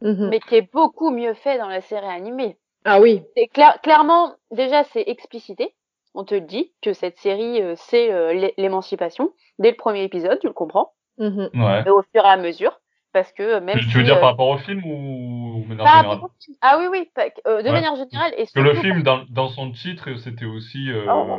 Mhm. 0.00 0.28
Mais 0.30 0.40
qui 0.40 0.56
est 0.56 0.72
beaucoup 0.72 1.10
mieux 1.10 1.34
fait 1.34 1.58
dans 1.58 1.68
la 1.68 1.80
série 1.80 2.06
animée. 2.06 2.56
Ah 2.84 3.00
oui. 3.00 3.22
Clairement, 3.82 4.34
déjà, 4.50 4.84
c'est 4.84 5.04
explicité. 5.06 5.74
On 6.14 6.24
te 6.24 6.34
dit 6.34 6.72
que 6.82 6.92
cette 6.92 7.18
série, 7.18 7.60
c'est 7.76 8.10
l'émancipation. 8.58 9.32
Dès 9.58 9.70
le 9.70 9.76
premier 9.76 10.02
épisode, 10.02 10.38
tu 10.40 10.46
le 10.46 10.52
comprends. 10.52 10.92
Mhm. 11.18 11.50
Ouais. 11.54 11.82
Et 11.86 11.90
au 11.90 12.02
fur 12.12 12.24
et 12.24 12.28
à 12.28 12.36
mesure 12.36 12.78
parce 13.14 13.32
que 13.32 13.60
même 13.60 13.78
tu, 13.78 13.96
veux 13.96 14.02
dire 14.02 14.16
par 14.16 14.24
euh, 14.24 14.30
rapport 14.32 14.48
au 14.48 14.58
film 14.58 14.82
ou 14.84 15.64
de 15.68 15.74
manière 15.74 16.02
générale 16.02 16.20
Ah 16.60 16.78
oui 16.78 16.86
oui, 16.90 17.08
euh, 17.46 17.62
de 17.62 17.70
manière 17.70 17.94
générale. 17.94 18.34
Et 18.36 18.46
que 18.46 18.60
le 18.60 18.74
film 18.74 19.02
dans, 19.02 19.24
dans 19.30 19.48
son 19.48 19.70
titre 19.70 20.16
c'était 20.16 20.44
aussi. 20.44 20.90
Euh... 20.90 21.06
Oh, 21.08 21.38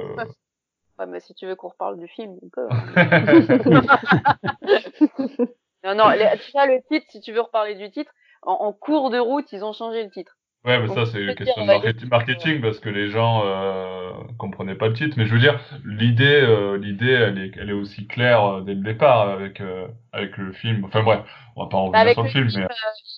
ouais, 0.99 1.05
mais 1.07 1.19
si 1.19 1.33
tu 1.33 1.45
veux 1.45 1.55
qu'on 1.55 1.69
reparle 1.69 1.97
du 1.97 2.07
film, 2.07 2.37
on 2.41 2.49
peut. 2.49 2.67
Hein. 2.69 2.85
non 5.83 5.95
non, 5.95 6.11
déjà 6.11 6.65
le 6.65 6.81
titre, 6.87 7.05
si 7.09 7.21
tu 7.21 7.33
veux 7.33 7.41
reparler 7.41 7.75
du 7.75 7.91
titre, 7.91 8.11
en 8.41 8.73
cours 8.73 9.09
de 9.09 9.17
route 9.17 9.51
ils 9.51 9.63
ont 9.63 9.73
changé 9.73 10.03
le 10.03 10.11
titre. 10.11 10.37
Ouais, 10.65 10.79
mais 10.79 10.88
ça, 10.88 11.05
c'est 11.05 11.22
une 11.22 11.36
question 11.36 11.63
de 11.63 12.10
marketing, 12.10 12.60
parce 12.60 12.79
que 12.79 12.89
les 12.89 13.10
gens 13.12 13.43
euh, 13.45 14.12
comprenaient 14.38 14.75
pas 14.75 14.88
le 14.88 14.93
titre. 14.93 15.15
Mais 15.17 15.25
je 15.25 15.34
veux 15.34 15.39
dire, 15.39 15.60
l'idée, 15.86 16.41
euh, 16.41 16.77
l'idée, 16.77 17.12
elle 17.12 17.38
est, 17.38 17.51
elle 17.57 17.69
est 17.69 17.74
aussi 17.74 18.07
claire 18.07 18.43
euh, 18.43 18.62
dès 18.62 18.74
le 18.74 18.81
départ 18.81 19.29
avec 19.29 19.62
euh, 19.62 19.88
avec 20.12 20.38
le 20.38 20.53
film. 20.53 20.84
Enfin 20.86 21.03
bref, 21.03 21.19
on 21.55 21.63
va 21.63 21.69
pas 21.69 21.77
revenir 21.77 22.13
sur 22.13 22.24
le, 22.24 22.29
film, 22.29 22.48
mais. 22.55 22.67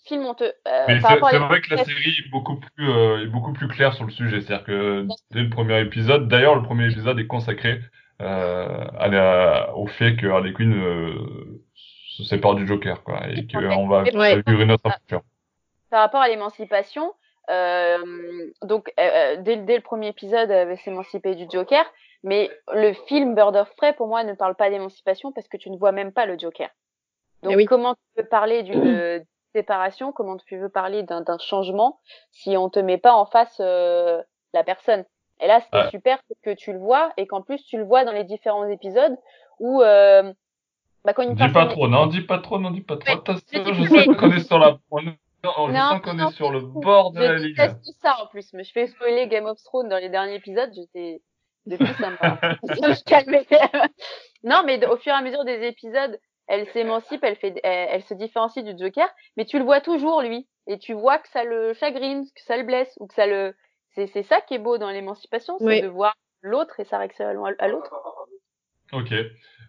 film, 0.05 0.25
on 0.25 0.33
te. 0.33 0.43
mais 0.87 0.99
c'est 0.99 1.37
vrai 1.37 1.61
que 1.61 1.73
la 1.73 1.85
série 1.85 2.17
est 2.19 2.29
beaucoup 2.31 2.57
plus 2.57 2.91
est 3.21 3.27
beaucoup 3.27 3.53
plus 3.53 3.67
claire 3.69 3.93
sur 3.93 4.05
le 4.05 4.11
sujet. 4.11 4.41
C'est-à-dire 4.41 4.65
que 4.65 5.07
dès 5.31 5.41
le 5.41 5.49
premier 5.49 5.79
épisode, 5.79 6.27
d'ailleurs, 6.27 6.55
le 6.55 6.63
premier 6.63 6.87
épisode 6.91 7.17
est 7.19 7.27
consacré 7.27 7.79
à 8.19 9.07
la, 9.09 9.75
au 9.75 9.87
fait 9.87 10.15
que 10.15 10.27
Harley 10.27 10.51
Quinn 10.51 10.73
se 11.75 12.23
sépare 12.23 12.55
du 12.55 12.67
Joker, 12.67 13.03
quoi, 13.03 13.21
et 13.29 13.47
qu'on 13.47 13.87
va 13.87 14.03
vivre 14.03 14.61
une 14.61 14.71
autre 14.71 14.85
aventure. 14.85 15.21
Par 15.89 16.01
rapport 16.01 16.21
à 16.21 16.27
l'émancipation. 16.27 17.13
Euh, 17.49 18.51
donc, 18.63 18.91
euh, 18.99 19.03
euh, 19.03 19.35
dès, 19.39 19.57
dès, 19.57 19.75
le 19.75 19.81
premier 19.81 20.07
épisode, 20.07 20.51
elle 20.51 20.67
va 20.67 20.77
s'émanciper 20.77 21.35
du 21.35 21.45
Joker. 21.49 21.85
Mais 22.23 22.49
le 22.73 22.93
film 23.07 23.35
Bird 23.35 23.55
of 23.55 23.73
Prey, 23.75 23.93
pour 23.93 24.07
moi, 24.07 24.23
ne 24.23 24.33
parle 24.33 24.55
pas 24.55 24.69
d'émancipation 24.69 25.31
parce 25.31 25.47
que 25.47 25.57
tu 25.57 25.69
ne 25.69 25.77
vois 25.77 25.91
même 25.91 26.11
pas 26.11 26.25
le 26.25 26.37
Joker. 26.37 26.69
Donc, 27.43 27.55
eh 27.57 27.65
comment 27.65 27.93
tu 27.93 28.01
peux 28.15 28.27
parler 28.27 28.63
d'une 28.63 29.23
séparation, 29.53 30.11
comment 30.11 30.37
tu 30.37 30.57
veux 30.57 30.69
parler 30.69 31.03
d'un 31.03 31.23
changement 31.39 31.99
si 32.31 32.57
on 32.57 32.69
te 32.69 32.79
met 32.79 32.97
pas 32.97 33.13
en 33.13 33.25
face 33.25 33.57
euh, 33.59 34.21
la 34.53 34.63
personne? 34.63 35.05
Et 35.39 35.47
là, 35.47 35.61
ce 35.61 35.69
qui 35.69 35.77
est 35.77 35.89
super, 35.91 36.17
c'est 36.27 36.37
que 36.41 36.55
tu 36.55 36.73
le 36.73 36.79
vois 36.79 37.11
et 37.15 37.27
qu'en 37.27 37.43
plus 37.43 37.63
tu 37.63 37.77
le 37.77 37.83
vois 37.83 38.03
dans 38.03 38.11
les 38.11 38.23
différents 38.23 38.67
épisodes 38.67 39.15
où 39.59 39.83
euh, 39.83 40.33
bah, 41.05 41.13
quand 41.13 41.21
une 41.21 41.35
dis 41.35 41.47
pas 41.53 41.67
trop, 41.67 41.87
non, 41.87 42.07
dis 42.07 42.21
pas 42.21 42.39
trop, 42.39 42.57
non, 42.57 42.71
dis 42.71 42.81
pas 42.81 42.97
trop. 42.97 43.21
je 43.27 43.83
sais 43.87 44.05
qu'on 44.15 44.31
est 44.31 44.39
sur 44.39 44.57
la. 44.57 44.77
On, 45.57 45.69
je 45.69 45.75
sens 45.75 46.01
qu'on 46.01 46.19
est 46.19 46.31
sur 46.33 46.51
le 46.51 46.61
bord 46.61 47.11
de 47.11 47.21
la 47.21 47.35
ligne. 47.35 47.55
Je 47.55 47.67
tout 47.67 47.97
ça 48.01 48.17
en 48.21 48.27
plus, 48.27 48.53
mais 48.53 48.63
je 48.63 48.71
fais 48.71 48.87
spoiler 48.87 49.27
Game 49.27 49.45
of 49.45 49.61
Thrones 49.63 49.89
dans 49.89 49.97
les 49.97 50.09
derniers 50.09 50.35
épisodes. 50.35 50.71
J'étais 50.73 51.21
depuis 51.65 51.93
ça 51.93 52.09
me 52.11 53.87
non, 54.43 54.63
mais 54.65 54.85
au 54.85 54.97
fur 54.97 55.13
et 55.13 55.15
à 55.15 55.21
mesure 55.21 55.45
des 55.45 55.67
épisodes, 55.67 56.19
elle 56.47 56.67
s'émancipe, 56.69 57.23
elle 57.23 57.35
fait, 57.35 57.59
elle, 57.63 58.03
se 58.03 58.13
différencie 58.13 58.63
du 58.63 58.77
Joker, 58.77 59.07
mais 59.35 59.45
tu 59.45 59.59
le 59.59 59.65
vois 59.65 59.81
toujours 59.81 60.21
lui, 60.21 60.47
et 60.65 60.79
tu 60.79 60.93
vois 60.93 61.17
que 61.17 61.27
ça 61.27 61.43
le 61.43 61.73
chagrine, 61.73 62.23
que 62.23 62.41
ça 62.43 62.57
le 62.57 62.63
blesse, 62.63 62.95
ou 62.99 63.07
que 63.07 63.13
ça 63.13 63.27
le, 63.27 63.53
c'est 63.95 64.07
c'est 64.07 64.23
ça 64.23 64.39
qui 64.41 64.53
est 64.53 64.59
beau 64.59 64.77
dans 64.77 64.89
l'émancipation, 64.89 65.57
c'est 65.59 65.81
de 65.81 65.87
voir 65.87 66.15
l'autre 66.41 66.79
et 66.79 66.85
sa 66.85 66.99
réaction 66.99 67.25
à 67.59 67.67
l'autre. 67.67 67.93
Ok. 68.93 69.13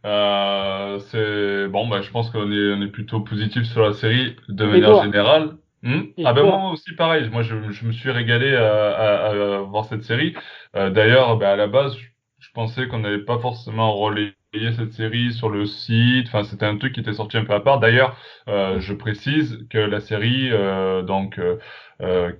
Euh, 0.04 0.98
c'est 1.00 1.66
bon, 1.66 1.88
bah, 1.88 2.02
je 2.02 2.10
pense 2.10 2.30
qu'on 2.30 2.52
est, 2.52 2.72
on 2.72 2.82
est 2.82 2.90
plutôt 2.90 3.20
positif 3.20 3.64
sur 3.64 3.82
la 3.82 3.92
série 3.92 4.36
de 4.48 4.64
manière 4.64 5.02
générale. 5.02 5.56
Hmm 5.82 6.02
ah 6.24 6.32
ben 6.32 6.42
moi 6.42 6.70
aussi 6.72 6.94
pareil, 6.96 7.28
moi 7.30 7.42
je, 7.42 7.70
je 7.70 7.86
me 7.86 7.92
suis 7.92 8.10
régalé 8.10 8.54
à, 8.56 8.90
à, 8.90 9.58
à 9.58 9.60
voir 9.60 9.84
cette 9.84 10.02
série. 10.02 10.34
Euh, 10.76 10.90
D'ailleurs, 10.90 11.36
ben, 11.36 11.50
à 11.50 11.56
la 11.56 11.68
base, 11.68 11.96
je, 11.96 12.06
je 12.40 12.50
pensais 12.52 12.88
qu'on 12.88 12.98
n'avait 12.98 13.24
pas 13.24 13.38
forcément 13.38 13.94
relayé 13.94 14.34
cette 14.76 14.92
série 14.92 15.32
sur 15.32 15.50
le 15.50 15.66
site. 15.66 16.26
Enfin, 16.28 16.42
c'était 16.42 16.66
un 16.66 16.76
truc 16.78 16.94
qui 16.94 17.00
était 17.00 17.12
sorti 17.12 17.36
un 17.36 17.44
peu 17.44 17.52
à 17.54 17.60
part. 17.60 17.78
D'ailleurs, 17.78 18.16
euh, 18.48 18.80
je 18.80 18.92
précise 18.92 19.66
que 19.70 19.78
la 19.78 20.00
série, 20.00 20.48
euh, 20.50 21.02
donc, 21.02 21.40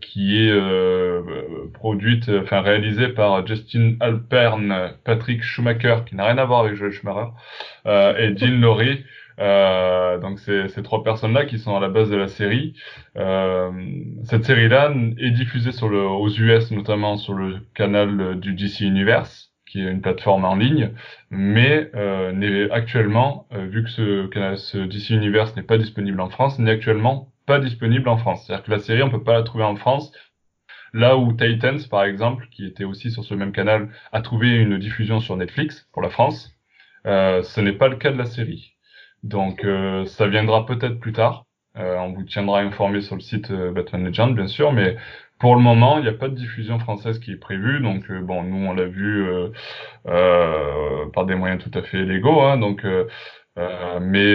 qui 0.01 0.37
est 0.49 0.53
produite, 1.75 2.29
enfin 2.43 2.61
réalisée 2.61 3.09
par 3.09 3.47
Justin 3.47 3.95
Alpern, 4.01 4.93
Patrick 5.05 5.43
Schumacher, 5.43 5.99
qui 6.07 6.15
n'a 6.17 6.27
rien 6.27 6.39
à 6.39 6.45
voir 6.45 6.61
avec 6.61 6.75
Joel 6.75 6.93
Schumacher, 6.93 7.31
et 7.87 8.37
Jean 8.37 8.61
Laurie. 8.61 9.05
Euh, 9.39 10.19
donc 10.19 10.39
c'est 10.41 10.69
ces 10.69 10.83
trois 10.83 11.05
personnes-là 11.05 11.45
qui 11.45 11.59
sont 11.59 11.77
à 11.77 11.81
la 11.81 11.89
base 11.89 12.11
de 12.11 12.17
la 12.17 12.29
série. 12.29 12.75
Euh, 13.17 13.71
cette 14.25 14.45
série-là 14.45 14.93
est 15.19 15.31
diffusée 15.31 15.73
sur 15.73 15.89
le, 15.89 16.01
aux 16.01 16.29
US, 16.29 16.71
notamment 16.71 17.17
sur 17.17 17.35
le 17.35 17.59
canal 17.75 18.39
du 18.41 18.55
DC 18.55 18.81
Universe 18.81 19.49
qui 19.69 19.81
est 19.81 19.91
une 19.91 20.01
plateforme 20.01 20.45
en 20.45 20.57
ligne, 20.57 20.93
mais 21.31 21.91
euh, 21.95 22.33
n'est 22.33 22.71
actuellement, 22.71 23.47
euh, 23.53 23.67
vu 23.67 23.85
que 23.85 23.91
ce, 23.91 24.29
ce 24.57 24.79
DC 24.79 25.11
Universe 25.11 25.55
n'est 25.57 25.63
pas 25.63 25.79
disponible 25.79 26.21
en 26.21 26.31
France, 26.31 26.59
n'est 26.59 26.71
actuellement 26.71 27.33
pas 27.47 27.61
disponible 27.61 28.09
en 28.09 28.17
France. 28.17 28.47
C'est-à-dire 28.47 28.65
que 28.65 28.71
la 28.71 28.79
série, 28.79 29.03
on 29.03 29.11
peut 29.11 29.23
pas 29.23 29.35
la 29.35 29.43
trouver 29.43 29.65
en 29.65 29.77
France. 29.77 30.13
Là 30.95 31.19
où 31.19 31.33
Titans, 31.33 31.79
par 31.91 32.05
exemple, 32.05 32.49
qui 32.51 32.67
était 32.67 32.85
aussi 32.85 33.11
sur 33.11 33.25
ce 33.25 33.35
même 33.35 33.53
canal, 33.53 33.91
a 34.13 34.23
trouvé 34.23 34.57
une 34.57 34.79
diffusion 34.79 35.21
sur 35.21 35.37
Netflix 35.37 35.87
pour 35.93 36.03
la 36.03 36.09
France, 36.09 36.55
euh, 37.07 37.43
ce 37.43 37.61
n'est 37.61 37.73
pas 37.73 37.89
le 37.89 37.97
cas 37.97 38.11
de 38.11 38.19
la 38.19 38.25
série. 38.25 38.78
Donc 39.29 39.65
euh, 39.65 40.07
ça 40.07 40.27
viendra 40.27 40.65
peut-être 40.67 40.99
plus 40.99 41.13
tard. 41.13 41.45
Euh, 41.77 41.97
on 41.99 42.13
vous 42.13 42.25
tiendra 42.25 42.61
informé 42.61 43.03
sur 43.03 43.15
le 43.15 43.21
site 43.21 43.53
Batman 43.53 44.05
Legend, 44.05 44.35
bien 44.35 44.49
sûr, 44.49 44.73
mais 44.73 44.97
pour 45.39 45.55
le 45.55 45.61
moment, 45.61 45.99
il 45.99 46.03
n'y 46.03 46.09
a 46.09 46.13
pas 46.13 46.29
de 46.29 46.35
diffusion 46.35 46.79
française 46.79 47.21
qui 47.21 47.33
est 47.33 47.37
prévue, 47.37 47.81
donc 47.81 48.11
euh, 48.11 48.21
bon, 48.21 48.43
nous 48.43 48.67
on 48.67 48.73
l'a 48.73 48.87
vu 48.87 49.29
euh, 49.29 49.51
euh, 50.09 51.07
par 51.13 51.27
des 51.27 51.37
moyens 51.37 51.63
tout 51.63 51.71
à 51.79 51.83
fait 51.83 52.03
légaux, 52.05 52.41
hein, 52.41 52.59
donc 52.59 52.85
euh, 52.85 53.07
euh 53.59 54.01
mais 54.01 54.35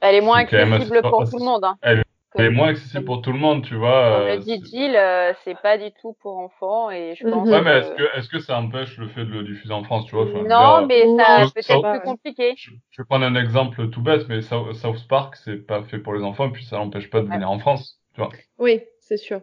elle 0.00 0.14
est 0.14 0.20
moins 0.20 0.38
accessible 0.38 1.02
pour 1.02 1.28
tout 1.28 1.38
le 1.38 1.44
monde. 1.44 1.64
Hein, 1.64 1.76
elle, 1.82 2.04
est 2.36 2.50
moins 2.50 2.68
accessible 2.68 3.04
pour 3.04 3.22
tout 3.22 3.32
le 3.32 3.38
monde, 3.38 3.64
tu 3.64 3.74
vois. 3.74 4.18
Comme 4.18 4.28
le 4.28 4.38
dit 4.38 4.62
Jill, 4.64 4.98
c'est 5.44 5.60
pas 5.60 5.78
du 5.78 5.90
tout 6.00 6.16
pour 6.20 6.38
enfants 6.38 6.90
et 6.90 7.14
je 7.14 7.28
pense. 7.28 7.48
Ouais, 7.48 7.62
mais 7.62 7.78
est-ce 7.78 7.92
que 7.92 8.18
est-ce 8.18 8.28
que 8.28 8.38
ça 8.38 8.58
empêche 8.58 8.96
le 8.98 9.08
fait 9.08 9.24
de 9.24 9.30
le 9.30 9.42
diffuser 9.44 9.72
en 9.72 9.82
France, 9.82 10.06
tu 10.06 10.14
vois 10.14 10.24
Non, 10.24 10.86
mais 10.86 11.04
ça 11.16 11.46
peut 11.54 11.60
être 11.60 11.90
plus 11.90 12.00
compliqué. 12.00 12.54
Je, 12.56 12.70
je, 12.90 13.02
vais 13.02 13.06
prendre 13.06 13.24
un 13.24 13.34
exemple 13.34 13.88
tout 13.90 14.02
bête, 14.02 14.28
mais 14.28 14.42
South 14.42 15.08
Park 15.08 15.36
c'est 15.36 15.66
pas 15.66 15.82
fait 15.82 15.98
pour 15.98 16.14
les 16.14 16.22
enfants, 16.22 16.50
puis 16.50 16.64
ça 16.64 16.76
n'empêche 16.76 17.10
pas 17.10 17.20
de 17.20 17.28
venir 17.28 17.50
en 17.50 17.58
France, 17.58 18.00
tu 18.14 18.20
vois. 18.20 18.30
Oui 18.58 18.82
c'est 19.08 19.16
sûr. 19.16 19.40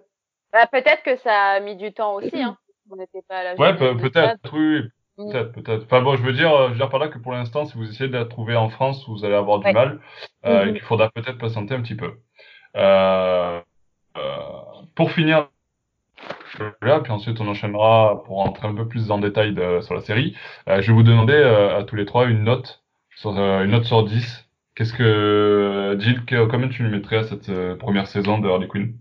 Bah, 0.54 0.68
peut-être 0.72 1.04
que 1.04 1.18
ça 1.18 1.34
a 1.34 1.60
mis 1.60 1.76
du 1.76 1.92
temps 1.92 2.16
aussi, 2.16 2.42
hein. 2.42 2.58
On 2.92 2.98
n'était 2.98 3.24
pas 3.28 3.38
à 3.38 3.44
la 3.44 3.56
Ouais, 3.56 3.76
peut-être, 3.76 4.54
oui. 4.54 4.84
Mm. 5.18 5.32
Peut-être, 5.32 5.52
peut-être. 5.54 5.84
Enfin 5.86 6.02
bon, 6.02 6.16
je 6.16 6.22
veux 6.22 6.34
dire, 6.34 6.52
je 6.68 6.72
veux 6.74 6.78
dire 6.78 6.90
par 6.90 7.00
là 7.00 7.08
que 7.08 7.18
pour 7.18 7.32
l'instant, 7.32 7.66
si 7.66 7.76
vous 7.76 7.90
essayez 7.90 8.10
de 8.10 8.18
la 8.18 8.26
trouver 8.26 8.56
en 8.56 8.70
France, 8.70 9.08
vous 9.08 9.26
allez 9.26 9.34
avoir 9.34 9.60
du 9.60 9.72
mal, 9.72 10.00
euh, 10.46 10.66
mm-hmm. 10.66 10.70
et 10.70 10.74
qu'il 10.74 10.82
faudra 10.82 11.10
peut-être 11.10 11.40
patienter 11.40 11.74
un 11.74 11.82
petit 11.82 11.96
peu. 11.96 12.14
Euh, 12.76 13.62
euh, 14.18 14.22
pour 14.96 15.12
finir, 15.12 15.50
là, 16.82 17.00
puis 17.02 17.12
ensuite 17.12 17.40
on 17.42 17.48
enchaînera 17.48 18.24
pour 18.26 18.38
rentrer 18.38 18.68
un 18.68 18.76
peu 18.76 18.88
plus 18.88 19.12
en 19.12 19.20
détail 19.20 19.54
de, 19.54 19.82
sur 19.82 19.94
la 19.94 20.02
série. 20.02 20.36
Euh, 20.70 20.82
je 20.82 20.88
vais 20.88 20.94
vous 20.94 21.04
demander 21.04 21.36
à 21.36 21.84
tous 21.84 21.96
les 21.96 22.06
trois 22.06 22.26
une 22.26 22.44
note, 22.44 22.84
sur, 23.16 23.32
une 23.32 23.72
note 23.72 23.86
sur 23.86 24.04
10. 24.04 24.46
Qu'est-ce 24.76 24.94
que, 24.94 25.96
Jill, 26.00 26.22
combien 26.50 26.68
tu 26.68 26.84
lui 26.84 26.92
mettrais 26.92 27.18
à 27.18 27.24
cette 27.24 27.52
première 27.78 28.08
saison 28.08 28.40
de 28.40 28.50
Harley 28.50 28.68
Quinn? 28.68 28.94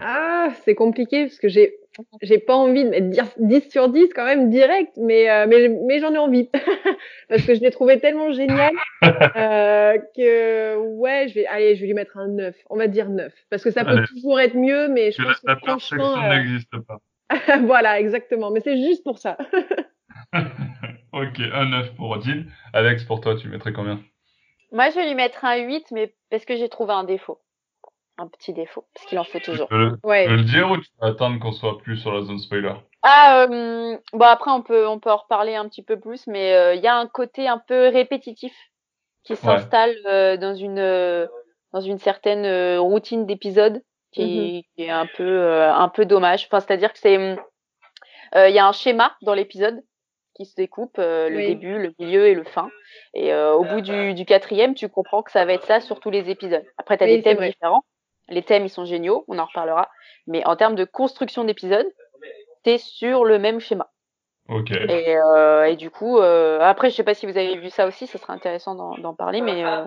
Ah, 0.00 0.48
c'est 0.64 0.74
compliqué 0.74 1.24
parce 1.24 1.38
que 1.38 1.48
j'ai 1.48 1.74
j'ai 2.22 2.38
pas 2.38 2.54
envie 2.54 2.84
de 2.84 2.90
mettre 2.90 3.34
10 3.38 3.70
sur 3.70 3.88
10 3.88 4.08
quand 4.14 4.24
même 4.24 4.50
direct, 4.50 4.92
mais 4.96 5.30
euh, 5.30 5.46
mais, 5.48 5.68
mais 5.68 5.98
j'en 6.00 6.12
ai 6.12 6.18
envie 6.18 6.48
parce 7.28 7.42
que 7.42 7.54
je 7.54 7.60
l'ai 7.60 7.70
trouvé 7.70 7.98
tellement 8.00 8.32
génial 8.32 8.72
euh, 9.04 9.98
que 10.16 10.76
ouais, 10.76 11.28
je 11.28 11.34
vais 11.34 11.46
allez, 11.46 11.76
je 11.76 11.80
vais 11.80 11.86
lui 11.88 11.94
mettre 11.94 12.16
un 12.18 12.28
9. 12.28 12.54
On 12.70 12.76
va 12.76 12.86
dire 12.86 13.08
9 13.08 13.32
parce 13.50 13.62
que 13.62 13.70
ça 13.70 13.84
peut 13.84 14.04
toujours 14.04 14.40
être 14.40 14.56
mieux, 14.56 14.88
mais 14.88 15.12
je 15.12 15.22
pense 15.22 15.40
que 15.40 15.54
franchement 15.56 16.22
euh... 16.22 16.36
n'existe 16.36 16.76
pas. 16.86 17.00
voilà, 17.62 17.98
exactement, 17.98 18.50
mais 18.50 18.60
c'est 18.60 18.76
juste 18.76 19.02
pour 19.02 19.18
ça. 19.18 19.36
ok, 21.12 21.40
un 21.52 21.66
9 21.66 21.94
pour 21.96 22.20
Jill. 22.22 22.46
Alex, 22.72 23.04
pour 23.04 23.20
toi, 23.20 23.36
tu 23.36 23.48
mettrais 23.48 23.72
combien? 23.72 24.00
Moi, 24.72 24.90
je 24.90 24.96
vais 24.96 25.06
lui 25.06 25.14
mettre 25.14 25.44
un 25.44 25.56
8, 25.56 25.86
mais 25.92 26.14
parce 26.30 26.44
que 26.44 26.56
j'ai 26.56 26.68
trouvé 26.68 26.92
un 26.92 27.04
défaut 27.04 27.40
un 28.18 28.26
petit 28.28 28.52
défaut, 28.52 28.84
parce 28.94 29.06
qu'il 29.06 29.18
en 29.18 29.24
faut 29.24 29.40
toujours. 29.40 29.68
Tu 29.68 29.74
veux, 29.74 29.98
ouais. 30.02 30.26
le 30.26 30.42
dire 30.42 30.70
ou 30.70 30.78
tu 30.78 30.88
vas 31.00 31.08
attendre 31.08 31.38
qu'on 31.38 31.52
soit 31.52 31.78
plus 31.78 31.96
sur 31.98 32.12
la 32.12 32.22
zone 32.22 32.38
spoiler? 32.38 32.74
Ah, 33.02 33.42
euh, 33.42 33.96
bon 34.12 34.24
après 34.24 34.50
on 34.50 34.62
peut 34.62 34.86
on 34.88 34.98
peut 34.98 35.10
en 35.10 35.18
reparler 35.18 35.54
un 35.54 35.68
petit 35.68 35.82
peu 35.82 35.98
plus, 36.00 36.26
mais 36.26 36.54
euh, 36.54 36.74
il 36.74 36.82
y 36.82 36.86
a 36.86 36.96
un 36.96 37.06
côté 37.06 37.46
un 37.46 37.58
peu 37.58 37.88
répétitif 37.88 38.52
qui 39.26 39.36
s'installe 39.36 39.96
euh, 40.06 40.36
dans 40.36 40.54
une 40.54 40.78
euh, 40.78 41.26
dans 41.72 41.80
une 41.80 41.98
certaine 41.98 42.44
euh, 42.46 42.80
routine 42.80 43.26
d'épisode 43.26 43.82
qui, 44.12 44.22
mm-hmm. 44.22 44.64
qui, 44.76 44.82
est 44.84 44.90
un 44.90 45.06
peu 45.16 45.62
un 45.62 45.88
peu 45.88 46.06
dommage. 46.06 46.46
Enfin 46.46 46.60
c'est-à-dire 46.60 46.92
que 46.92 46.98
c'est 46.98 47.36
il 48.34 48.54
y 48.54 48.58
a 48.58 48.66
un 48.66 48.72
schéma 48.72 49.16
dans 49.22 49.34
l'épisode 49.34 49.82
qui 50.34 50.44
se 50.44 50.54
découpe, 50.54 50.98
le 50.98 51.34
début, 51.34 51.78
le 51.78 51.94
milieu 51.98 52.26
et 52.26 52.34
le 52.34 52.44
fin. 52.44 52.68
Et 53.14 53.34
au 53.34 53.64
bout 53.64 53.80
du, 53.80 54.12
du, 54.12 54.26
quatrième, 54.26 54.74
tu 54.74 54.88
comprends 54.90 55.22
que 55.22 55.32
ça 55.32 55.46
va 55.46 55.54
être 55.54 55.64
ça 55.64 55.80
sur 55.80 55.98
tous 55.98 56.10
les 56.10 56.28
épisodes. 56.28 56.64
Après, 56.76 56.98
tu 56.98 57.04
as 57.04 57.06
des 57.06 57.22
thèmes 57.22 57.40
différents. 57.40 57.84
Les 58.28 58.42
thèmes, 58.42 58.64
ils 58.64 58.70
sont 58.70 58.84
géniaux, 58.84 59.24
on 59.28 59.38
en 59.38 59.44
reparlera. 59.44 59.88
Mais 60.26 60.44
en 60.46 60.56
termes 60.56 60.74
de 60.74 60.84
construction 60.84 61.44
d'épisodes, 61.44 61.86
t'es 62.64 62.78
sur 62.78 63.24
le 63.24 63.38
même 63.38 63.60
schéma. 63.60 63.90
Ok. 64.48 64.70
Et, 64.70 65.16
euh, 65.16 65.64
et 65.64 65.76
du 65.76 65.90
coup, 65.90 66.18
euh, 66.18 66.60
après, 66.60 66.90
je 66.90 66.96
sais 66.96 67.04
pas 67.04 67.14
si 67.14 67.26
vous 67.26 67.36
avez 67.36 67.56
vu 67.56 67.70
ça 67.70 67.86
aussi, 67.86 68.06
ça 68.06 68.18
serait 68.18 68.32
intéressant 68.32 68.74
d'en 68.98 69.14
parler, 69.14 69.40
mais 69.40 69.64
euh, 69.64 69.84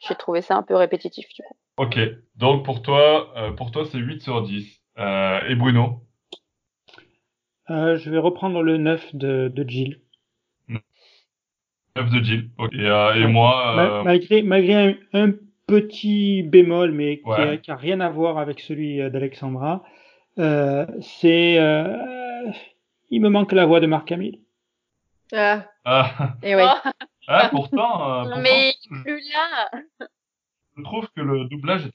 j'ai 0.00 0.14
trouvé 0.14 0.40
ça 0.42 0.56
un 0.56 0.62
peu 0.62 0.74
répétitif 0.74 1.26
du 1.34 1.42
coup. 1.42 1.56
Ok. 1.76 1.98
Donc 2.36 2.64
pour 2.64 2.82
toi, 2.82 3.32
euh, 3.36 3.52
pour 3.52 3.70
toi, 3.70 3.84
c'est 3.84 3.98
8 3.98 4.22
sur 4.22 4.42
10. 4.42 4.80
Euh, 4.98 5.40
et 5.48 5.54
Bruno? 5.54 6.00
Je 7.68 8.10
vais 8.10 8.18
reprendre 8.18 8.62
le 8.62 8.76
9 8.76 9.14
de, 9.14 9.48
de 9.48 9.68
Jill. 9.68 10.00
9 10.68 10.82
de 12.10 12.22
Jill. 12.22 12.50
Ok. 12.58 12.72
Et, 12.74 12.86
et 12.86 13.26
moi. 13.26 14.02
Malgré, 14.04 14.42
malgré 14.42 14.74
un, 14.74 14.94
un 15.12 15.32
petit 15.66 16.42
bémol, 16.42 16.92
mais 16.92 17.20
qui, 17.62 17.70
a, 17.70 17.76
rien 17.76 18.00
à 18.00 18.08
voir 18.08 18.38
avec 18.38 18.60
celui 18.60 19.00
euh, 19.00 19.10
d'Alexandra, 19.10 19.82
euh, 20.38 20.86
c'est 21.00 21.58
euh, 21.58 22.50
il 23.10 23.20
me 23.20 23.28
manque 23.28 23.52
la 23.52 23.66
voix 23.66 23.80
de 23.80 23.86
Marc 23.86 24.08
Camille. 24.08 24.40
Ah. 25.32 25.64
ah. 25.84 26.34
Et 26.42 26.54
oui. 26.54 26.62
Ah, 27.28 27.48
pourtant. 27.50 28.26
Euh, 28.26 28.36
mais 28.42 28.74
plus 29.02 29.22
là. 29.32 30.08
Je 30.76 30.82
trouve 30.82 31.08
que 31.14 31.22
le 31.22 31.44
doublage 31.44 31.88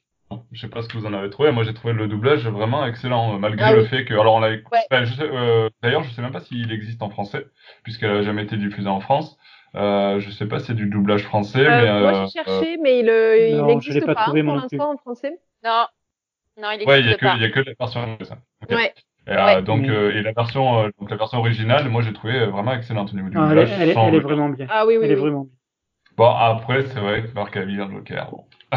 je 0.51 0.61
sais 0.61 0.67
pas 0.67 0.81
ce 0.81 0.88
que 0.88 0.97
vous 0.97 1.05
en 1.05 1.13
avez 1.13 1.29
trouvé. 1.29 1.51
Moi, 1.51 1.63
j'ai 1.63 1.73
trouvé 1.73 1.93
le 1.93 2.07
doublage 2.07 2.47
vraiment 2.47 2.85
excellent, 2.85 3.39
malgré 3.39 3.65
ah 3.65 3.73
le 3.73 3.85
fait 3.85 4.05
que, 4.05 4.13
alors, 4.13 4.35
on 4.35 4.39
l'avait. 4.39 4.63
Euh, 4.91 5.69
D'ailleurs, 5.81 6.03
je 6.03 6.11
sais 6.11 6.21
même 6.21 6.31
pas 6.31 6.41
s'il 6.41 6.71
existe 6.71 7.01
en 7.01 7.09
français, 7.09 7.47
puisqu'elle 7.83 8.11
a 8.11 8.21
jamais 8.21 8.43
été 8.43 8.57
diffusée 8.57 8.89
en 8.89 8.99
France. 8.99 9.38
Euh, 9.75 10.19
je 10.19 10.31
sais 10.31 10.47
pas 10.47 10.59
si 10.59 10.67
c'est 10.67 10.73
du 10.73 10.88
doublage 10.88 11.23
français, 11.23 11.65
euh, 11.65 11.69
mais. 11.69 12.01
Moi, 12.01 12.13
j'ai 12.13 12.39
euh, 12.39 12.43
cherché, 12.43 12.77
mais 12.77 12.99
il, 12.99 13.09
euh, 13.09 13.49
il 13.49 13.65
n'existe 13.65 14.05
pas, 14.05 14.15
pas 14.15 14.25
pour 14.25 14.33
l'instant 14.33 14.93
en 14.93 14.97
français. 14.97 15.39
Non, 15.63 15.85
non, 16.57 16.71
il 16.71 16.81
existe 16.81 16.89
ouais, 16.89 16.99
il 17.01 17.07
y 17.07 17.13
a 17.13 17.17
que, 17.17 17.38
il 17.38 17.41
y 17.41 17.45
a 17.45 17.49
que 17.51 17.59
la 17.59 17.73
version 17.79 18.01
anglaise. 18.01 18.33
Okay. 18.63 18.75
Ouais. 18.75 18.93
Et, 19.27 19.31
ouais. 19.31 19.61
donc, 19.61 19.85
et 19.85 20.21
la 20.23 20.31
version, 20.31 20.89
donc 20.99 21.09
la 21.09 21.17
version 21.17 21.38
originale, 21.38 21.88
moi, 21.89 22.01
j'ai 22.01 22.13
trouvé 22.13 22.45
vraiment 22.47 22.73
excellente 22.73 23.11
au 23.13 23.15
niveau 23.15 23.29
du 23.29 23.35
doublage. 23.35 23.69
Elle, 23.71 23.89
elle, 23.89 23.97
elle, 23.97 24.15
est 24.15 24.19
vraiment 24.19 24.49
bien. 24.49 24.65
Ah 24.69 24.88
oui, 24.88 24.97
oui. 24.97 25.05
Elle 25.05 25.11
oui. 25.11 25.17
est 25.17 25.21
vraiment 25.21 25.43
bien. 25.43 25.53
Bon, 26.19 26.29
après, 26.29 26.85
c'est 26.88 26.99
vrai 26.99 27.23
que 27.23 27.31
Marc 27.33 27.55
Hamill, 27.55 27.88
Joker, 27.91 28.29
bon. 28.29 28.43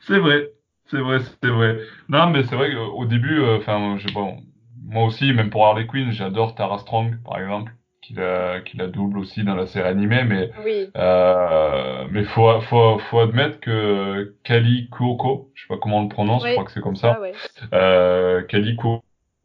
c'est 0.00 0.18
vrai, 0.18 0.48
c'est 0.86 0.98
vrai, 0.98 1.18
c'est 1.20 1.50
vrai. 1.50 1.78
Non, 2.08 2.30
mais 2.30 2.42
c'est 2.44 2.56
vrai 2.56 2.72
qu'au 2.74 3.04
début, 3.04 3.38
euh, 3.38 3.58
enfin, 3.58 3.98
je 3.98 4.10
bon, 4.14 4.38
moi 4.82 5.04
aussi, 5.04 5.32
même 5.34 5.50
pour 5.50 5.66
Harley 5.66 5.86
Quinn, 5.86 6.10
j'adore 6.10 6.54
Tara 6.54 6.78
Strong, 6.78 7.22
par 7.22 7.38
exemple, 7.38 7.72
qui 8.00 8.14
la, 8.14 8.60
qui 8.60 8.76
la 8.76 8.86
double 8.86 9.18
aussi 9.18 9.44
dans 9.44 9.54
la 9.54 9.66
série 9.66 9.88
animée, 9.88 10.24
mais 10.24 10.50
Oui. 10.64 10.88
euh, 10.96 12.04
mais 12.10 12.24
faut, 12.24 12.60
faut, 12.62 12.98
faut 12.98 13.20
admettre 13.20 13.60
que 13.60 14.34
Kali 14.44 14.88
Kuoko, 14.90 15.50
je 15.54 15.62
sais 15.62 15.68
pas 15.68 15.76
comment 15.78 15.98
on 15.98 16.02
le 16.04 16.08
prononce, 16.08 16.42
je 16.46 16.52
crois 16.52 16.64
que 16.64 16.72
c'est 16.72 16.80
comme 16.80 16.96
ça, 16.96 17.14
Ah 17.18 17.20
ouais. 17.20 17.32
euh, 17.74 18.42
Kali 18.42 18.76
Kuoko 18.76 19.02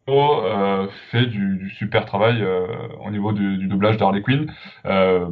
euh, 0.10 0.88
fait 1.12 1.26
du, 1.26 1.58
du 1.58 1.70
super 1.72 2.06
travail 2.06 2.42
euh, 2.42 2.68
au 3.06 3.10
niveau 3.12 3.32
du, 3.34 3.58
du 3.58 3.68
doublage 3.68 3.98
d'Harley 3.98 4.22
Quinn. 4.22 4.52
Euh, 4.86 5.28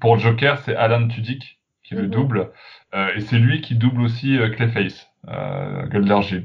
pour 0.00 0.18
Joker, 0.18 0.58
c'est 0.58 0.76
Alan 0.76 1.08
Tudyk 1.08 1.58
qui 1.82 1.94
le 1.94 2.02
Mhm. 2.02 2.10
double, 2.10 2.50
euh, 2.94 3.08
et 3.14 3.20
c'est 3.20 3.38
lui 3.38 3.60
qui 3.60 3.74
double 3.76 4.02
aussi 4.02 4.36
euh, 4.38 4.48
Clayface, 4.50 5.08
euh, 5.28 5.86
Gueule 5.86 6.04
d'Argile. 6.04 6.44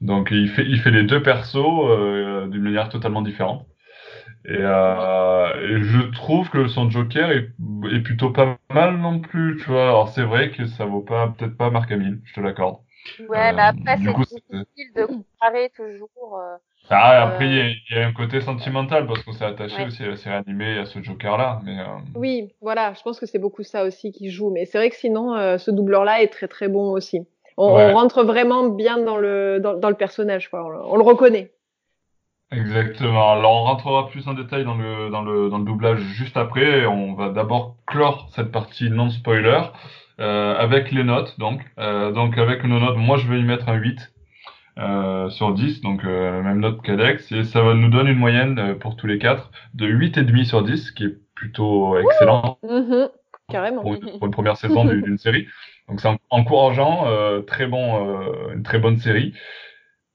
Donc 0.00 0.28
il 0.30 0.48
fait, 0.48 0.64
il 0.64 0.78
fait 0.80 0.92
les 0.92 1.02
deux 1.02 1.22
persos 1.22 1.56
euh, 1.58 2.46
d'une 2.48 2.62
manière 2.62 2.88
totalement 2.88 3.20
différente. 3.22 3.66
Et, 4.44 4.56
euh, 4.56 5.48
et 5.62 5.82
je 5.82 6.10
trouve 6.12 6.48
que 6.50 6.68
son 6.68 6.88
Joker 6.90 7.30
est, 7.30 7.50
est 7.92 8.00
plutôt 8.02 8.30
pas 8.30 8.56
mal 8.72 8.96
non 8.98 9.20
plus, 9.20 9.56
tu 9.62 9.70
vois. 9.70 9.84
Alors 9.84 10.08
c'est 10.08 10.22
vrai 10.22 10.50
que 10.50 10.66
ça 10.66 10.84
vaut 10.86 11.00
pas, 11.02 11.28
peut-être 11.36 11.56
pas 11.56 11.70
Mark 11.70 11.90
Hamill, 11.92 12.20
je 12.24 12.34
te 12.34 12.40
l'accorde. 12.40 12.78
Ouais, 13.28 13.50
Euh, 13.50 13.52
mais 13.56 13.62
après, 13.62 13.96
du 13.96 14.06
c'est 14.06 14.12
coup, 14.12 14.24
c'est- 14.24 14.36
difficile 14.50 14.92
de 14.96 15.04
comparer 15.06 15.70
toujours. 15.76 16.38
euh, 16.38 16.56
Ah, 16.90 17.22
après, 17.22 17.44
Euh, 17.44 17.48
il 17.48 17.56
y, 17.56 17.60
a- 17.60 17.68
il 17.68 17.96
y 17.96 17.98
a 18.00 18.06
un 18.06 18.12
côté 18.12 18.40
sentimental 18.40 19.06
parce 19.06 19.22
qu'on 19.22 19.32
s'est 19.32 19.44
attaché 19.44 19.76
Ouais. 19.82 19.86
aussi 19.86 20.02
à 20.04 20.08
la 20.08 20.16
série 20.16 20.36
animée 20.36 20.76
et 20.76 20.78
à 20.78 20.86
ce 20.86 21.02
Joker-là. 21.02 21.60
Mais 21.64 21.78
euh, 21.78 21.84
Oui, 22.14 22.54
voilà, 22.62 22.94
je 22.94 23.02
pense 23.02 23.20
que 23.20 23.26
c'est 23.26 23.38
beaucoup 23.38 23.62
ça 23.62 23.84
aussi 23.84 24.10
qui 24.12 24.30
joue. 24.30 24.50
Mais 24.50 24.64
c'est 24.64 24.78
vrai 24.78 24.88
que 24.88 24.96
sinon, 24.96 25.34
euh, 25.34 25.58
ce 25.58 25.70
doubleur-là 25.70 26.22
est 26.22 26.28
très 26.28 26.48
très 26.48 26.68
bon 26.68 26.90
aussi. 26.92 27.20
On, 27.58 27.74
Ouais. 27.74 27.90
on 27.90 27.94
rentre 27.94 28.22
vraiment 28.24 28.68
bien 28.68 28.98
dans 28.98 29.18
le, 29.18 29.58
dans, 29.60 29.74
dans 29.74 29.90
le 29.90 29.96
personnage, 29.96 30.48
quoi. 30.48 30.64
On 30.86 30.96
le 30.96 31.02
reconnaît. 31.02 31.52
Exactement. 32.50 33.32
Alors, 33.32 33.52
on 33.52 33.64
rentrera 33.64 34.08
plus 34.08 34.26
en 34.28 34.34
détail 34.34 34.64
dans 34.64 34.76
le, 34.76 35.10
dans 35.10 35.22
le, 35.22 35.48
dans 35.50 35.58
le 35.58 35.64
doublage 35.64 36.00
juste 36.00 36.36
après. 36.36 36.86
On 36.86 37.14
va 37.14 37.28
d'abord 37.30 37.76
clore 37.86 38.28
cette 38.34 38.50
partie 38.52 38.90
non-spoiler 38.90 39.60
euh, 40.20 40.56
avec 40.56 40.90
les 40.92 41.04
notes. 41.04 41.38
Donc, 41.38 41.60
euh, 41.78 42.12
donc 42.12 42.38
avec 42.38 42.64
nos 42.64 42.78
notes, 42.80 42.96
moi, 42.96 43.16
je 43.16 43.26
vais 43.28 43.38
y 43.40 43.44
mettre 43.44 43.68
un 43.68 43.74
8 43.74 44.12
euh, 44.78 45.28
sur 45.30 45.52
10, 45.54 45.80
donc 45.80 46.04
euh, 46.04 46.36
la 46.36 46.42
même 46.42 46.60
note 46.60 46.82
qu'Alex. 46.82 47.30
Et 47.32 47.44
ça 47.44 47.62
va 47.62 47.74
nous 47.74 47.88
donner 47.90 48.10
une 48.10 48.18
moyenne 48.18 48.58
euh, 48.58 48.74
pour 48.74 48.96
tous 48.96 49.06
les 49.06 49.18
quatre 49.18 49.50
de 49.74 49.86
8,5 49.86 50.44
sur 50.44 50.62
10, 50.62 50.76
ce 50.88 50.92
qui 50.92 51.04
est 51.04 51.16
plutôt 51.34 51.98
excellent. 51.98 52.58
Mhm, 52.62 53.08
carrément. 53.50 53.82
pour 53.82 53.94
une, 53.94 54.00
pour 54.18 54.26
une 54.26 54.32
première 54.32 54.56
saison 54.56 54.84
du- 54.84 55.02
d'une 55.02 55.18
série. 55.18 55.46
Donc 55.88 56.00
c'est 56.00 56.08
en- 56.08 56.18
encourageant, 56.30 57.04
euh, 57.06 57.40
très 57.40 57.66
bon, 57.66 58.06
euh, 58.20 58.52
une 58.54 58.62
très 58.62 58.78
bonne 58.78 58.98
série 58.98 59.32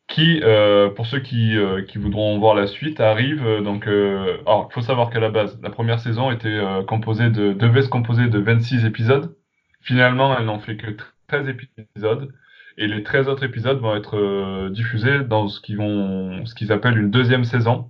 qui, 0.07 0.41
euh, 0.43 0.89
pour 0.89 1.05
ceux 1.07 1.19
qui, 1.19 1.57
euh, 1.57 1.81
qui 1.83 1.97
voudront 1.97 2.37
voir 2.39 2.55
la 2.55 2.67
suite, 2.67 2.99
arrive. 2.99 3.45
euh, 3.45 3.61
donc, 3.61 3.87
euh, 3.87 4.37
alors 4.45 4.67
il 4.69 4.73
faut 4.73 4.81
savoir 4.81 5.09
qu'à 5.09 5.19
la 5.19 5.29
base, 5.31 5.59
la 5.63 5.69
première 5.69 5.99
saison 5.99 6.31
était 6.31 6.47
euh, 6.49 6.83
composée 6.83 7.29
de 7.29 7.53
devait 7.53 7.81
se 7.81 7.89
composer 7.89 8.27
de 8.27 8.39
26 8.39 8.85
épisodes. 8.85 9.35
Finalement, 9.81 10.37
elle 10.37 10.45
n'en 10.45 10.59
fait 10.59 10.77
que 10.77 10.91
13 11.27 11.47
épisodes. 11.49 12.33
Et 12.77 12.87
les 12.87 13.03
13 13.03 13.27
autres 13.29 13.43
épisodes 13.43 13.79
vont 13.79 13.95
être 13.95 14.17
euh, 14.17 14.69
diffusés 14.69 15.19
dans 15.23 15.47
ce 15.47 15.61
qu'ils 15.61 15.77
vont, 15.77 16.45
ce 16.45 16.55
qu'ils 16.55 16.71
appellent 16.71 16.97
une 16.97 17.11
deuxième 17.11 17.43
saison. 17.43 17.89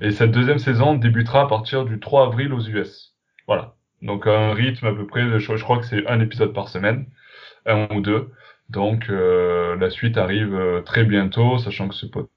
Et 0.00 0.10
cette 0.10 0.32
deuxième 0.32 0.58
saison 0.58 0.94
débutera 0.94 1.42
à 1.42 1.46
partir 1.46 1.84
du 1.84 1.98
3 2.00 2.26
avril 2.26 2.52
aux 2.52 2.60
US. 2.60 3.14
Voilà. 3.46 3.74
Donc 4.02 4.26
un 4.26 4.52
rythme 4.54 4.86
à 4.86 4.92
peu 4.94 5.06
près, 5.06 5.38
je 5.40 5.62
crois 5.62 5.78
que 5.78 5.86
c'est 5.86 6.06
un 6.06 6.20
épisode 6.20 6.52
par 6.52 6.68
semaine, 6.68 7.06
un 7.66 7.88
ou 7.94 8.00
deux. 8.00 8.30
Donc 8.68 9.08
euh, 9.08 9.76
la 9.76 9.90
suite 9.90 10.16
arrive 10.18 10.54
euh, 10.54 10.82
très 10.82 11.04
bientôt, 11.04 11.58
sachant 11.58 11.88
que 11.88 11.94
ce 11.94 12.06
pod- 12.06 12.28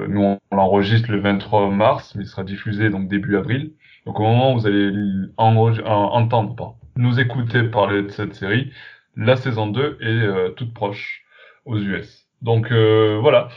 euh, 0.00 0.06
nous 0.08 0.38
on 0.50 0.56
l'enregistre 0.56 1.10
le 1.10 1.20
23 1.20 1.70
mars, 1.70 2.14
mais 2.14 2.24
il 2.24 2.26
sera 2.26 2.44
diffusé 2.44 2.90
donc 2.90 3.08
début 3.08 3.36
avril. 3.36 3.72
Donc 4.06 4.20
au 4.20 4.22
moment 4.22 4.52
où 4.52 4.58
vous 4.60 4.66
allez 4.66 4.90
entendre, 5.36 6.76
nous 6.96 7.20
écouter 7.20 7.62
parler 7.64 8.02
de 8.02 8.08
cette 8.10 8.34
série, 8.34 8.72
la 9.16 9.36
saison 9.36 9.66
2 9.66 9.98
est 10.00 10.06
euh, 10.06 10.50
toute 10.50 10.72
proche 10.74 11.22
aux 11.64 11.78
US. 11.78 12.26
Donc 12.42 12.70
euh, 12.70 13.18
voilà. 13.20 13.48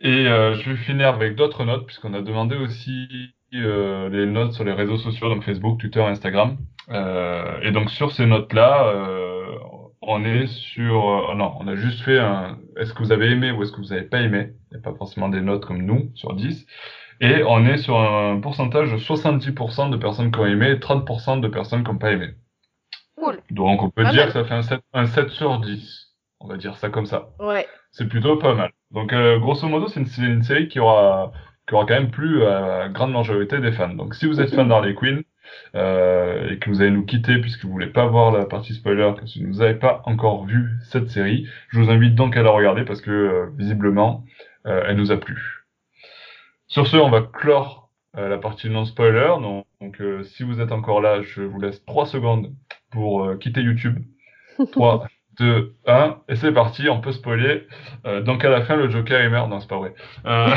Et 0.00 0.26
euh, 0.26 0.54
je 0.54 0.70
vais 0.70 0.76
finir 0.76 1.08
avec 1.08 1.36
d'autres 1.36 1.64
notes, 1.64 1.86
puisqu'on 1.86 2.14
a 2.14 2.22
demandé 2.22 2.56
aussi 2.56 3.08
les 3.52 4.26
notes 4.26 4.52
sur 4.54 4.64
les 4.64 4.72
réseaux 4.72 4.96
sociaux, 4.96 5.28
donc 5.28 5.44
Facebook, 5.44 5.78
Twitter, 5.78 6.02
Instagram. 6.02 6.56
Et 6.90 7.70
donc 7.70 7.90
sur 7.90 8.10
ces 8.10 8.24
notes-là, 8.26 8.86
on 10.02 10.24
est 10.24 10.46
sur... 10.46 11.30
euh, 11.30 11.34
non, 11.34 11.54
on 11.60 11.68
a 11.68 11.74
juste 11.76 12.02
fait 12.02 12.18
un... 12.18 12.58
Est-ce 12.76 12.92
que 12.92 12.98
vous 13.02 13.12
avez 13.12 13.30
aimé 13.30 13.50
ou 13.52 13.62
est-ce 13.62 13.72
que 13.72 13.78
vous 13.78 13.88
n'avez 13.88 14.02
pas 14.02 14.20
aimé? 14.20 14.52
Il 14.70 14.74
n'y 14.76 14.80
a 14.80 14.82
pas 14.90 14.96
forcément 14.96 15.28
des 15.28 15.40
notes 15.40 15.64
comme 15.64 15.82
nous, 15.82 16.10
sur 16.14 16.34
10. 16.34 16.66
Et 17.20 17.42
on 17.44 17.64
est 17.66 17.76
sur 17.78 17.98
un 18.00 18.40
pourcentage 18.40 18.90
de 18.90 18.96
70% 18.98 19.90
de 19.90 19.96
personnes 19.96 20.32
qui 20.32 20.38
ont 20.40 20.46
aimé 20.46 20.70
et 20.70 20.74
30% 20.76 21.40
de 21.40 21.48
personnes 21.48 21.84
qui 21.84 21.90
n'ont 21.90 21.98
pas 21.98 22.12
aimé. 22.12 22.30
Cool. 23.16 23.38
Donc 23.50 23.82
on 23.82 23.90
peut 23.90 24.02
Pas 24.02 24.10
dire 24.10 24.22
mal. 24.22 24.26
que 24.28 24.32
ça 24.32 24.44
fait 24.44 24.54
un 24.54 24.62
7, 24.62 24.80
un 24.92 25.06
7 25.06 25.28
sur 25.30 25.60
10. 25.60 26.08
On 26.40 26.48
va 26.48 26.56
dire 26.56 26.76
ça 26.76 26.88
comme 26.88 27.06
ça 27.06 27.28
Ouais. 27.38 27.68
c'est 27.92 28.08
plutôt 28.08 28.36
pas 28.36 28.54
mal. 28.54 28.72
Donc, 28.90 29.12
euh, 29.12 29.38
grosso 29.38 29.68
modo, 29.68 29.86
c'est 29.86 30.00
une, 30.00 30.42
série 30.42 30.66
qui 30.68 30.80
aura, 30.80 31.30
qui 31.68 31.74
aura 31.74 31.86
quand 31.86 31.94
même 31.94 32.10
plu 32.10 32.44
à 32.44 32.60
la 32.60 32.88
grande 32.88 33.12
majorité 33.12 33.60
des 33.60 33.70
fans. 33.70 33.94
Donc, 33.94 34.14
si 34.16 34.26
vous 34.26 34.40
êtes 34.40 34.52
fan 34.52 34.68
d'Harley 34.68 34.94
Quinn 34.94 35.22
euh, 35.74 36.50
et 36.50 36.58
que 36.58 36.70
vous 36.70 36.80
allez 36.80 36.90
nous 36.90 37.04
quitter 37.04 37.38
puisque 37.38 37.64
vous 37.64 37.72
voulez 37.72 37.86
pas 37.86 38.06
voir 38.06 38.32
la 38.32 38.44
partie 38.44 38.74
spoiler, 38.74 39.12
que 39.16 39.44
vous 39.44 39.58
n'avez 39.58 39.74
pas 39.74 40.02
encore 40.06 40.44
vu 40.44 40.70
cette 40.84 41.08
série, 41.08 41.46
je 41.68 41.80
vous 41.80 41.90
invite 41.90 42.14
donc 42.14 42.36
à 42.36 42.42
la 42.42 42.50
regarder 42.50 42.84
parce 42.84 43.00
que 43.00 43.10
euh, 43.10 43.46
visiblement, 43.56 44.24
euh, 44.66 44.84
elle 44.86 44.96
nous 44.96 45.12
a 45.12 45.16
plu. 45.16 45.64
Sur 46.68 46.86
ce, 46.86 46.96
on 46.96 47.10
va 47.10 47.22
clore 47.22 47.90
euh, 48.16 48.28
la 48.28 48.38
partie 48.38 48.68
non 48.68 48.84
spoiler. 48.84 49.34
Donc, 49.40 49.66
donc, 49.80 50.00
si 50.24 50.44
vous 50.44 50.60
êtes 50.60 50.70
encore 50.70 51.00
là, 51.00 51.22
je 51.22 51.42
vous 51.42 51.60
laisse 51.60 51.84
3 51.86 52.06
secondes 52.06 52.54
pour 52.90 53.36
quitter 53.40 53.62
YouTube. 53.62 53.98
3, 54.72 55.08
2, 55.38 55.74
1, 55.86 56.16
et 56.28 56.36
c'est 56.36 56.52
parti, 56.52 56.88
on 56.88 57.00
peut 57.00 57.12
spoiler. 57.12 57.66
Euh, 58.06 58.20
donc 58.20 58.44
à 58.44 58.50
la 58.50 58.62
fin, 58.62 58.76
le 58.76 58.90
Joker 58.90 59.22
il 59.22 59.30
meurt. 59.30 59.48
Non, 59.48 59.60
c'est 59.60 59.68
pas 59.68 59.78
vrai. 59.78 59.94
Euh, 60.26 60.48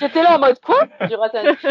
J'étais 0.00 0.22
là 0.22 0.36
en 0.36 0.40
mode 0.40 0.58
quoi? 0.60 0.86
J'ai 1.08 1.14
raté 1.16 1.38
je 1.62 1.68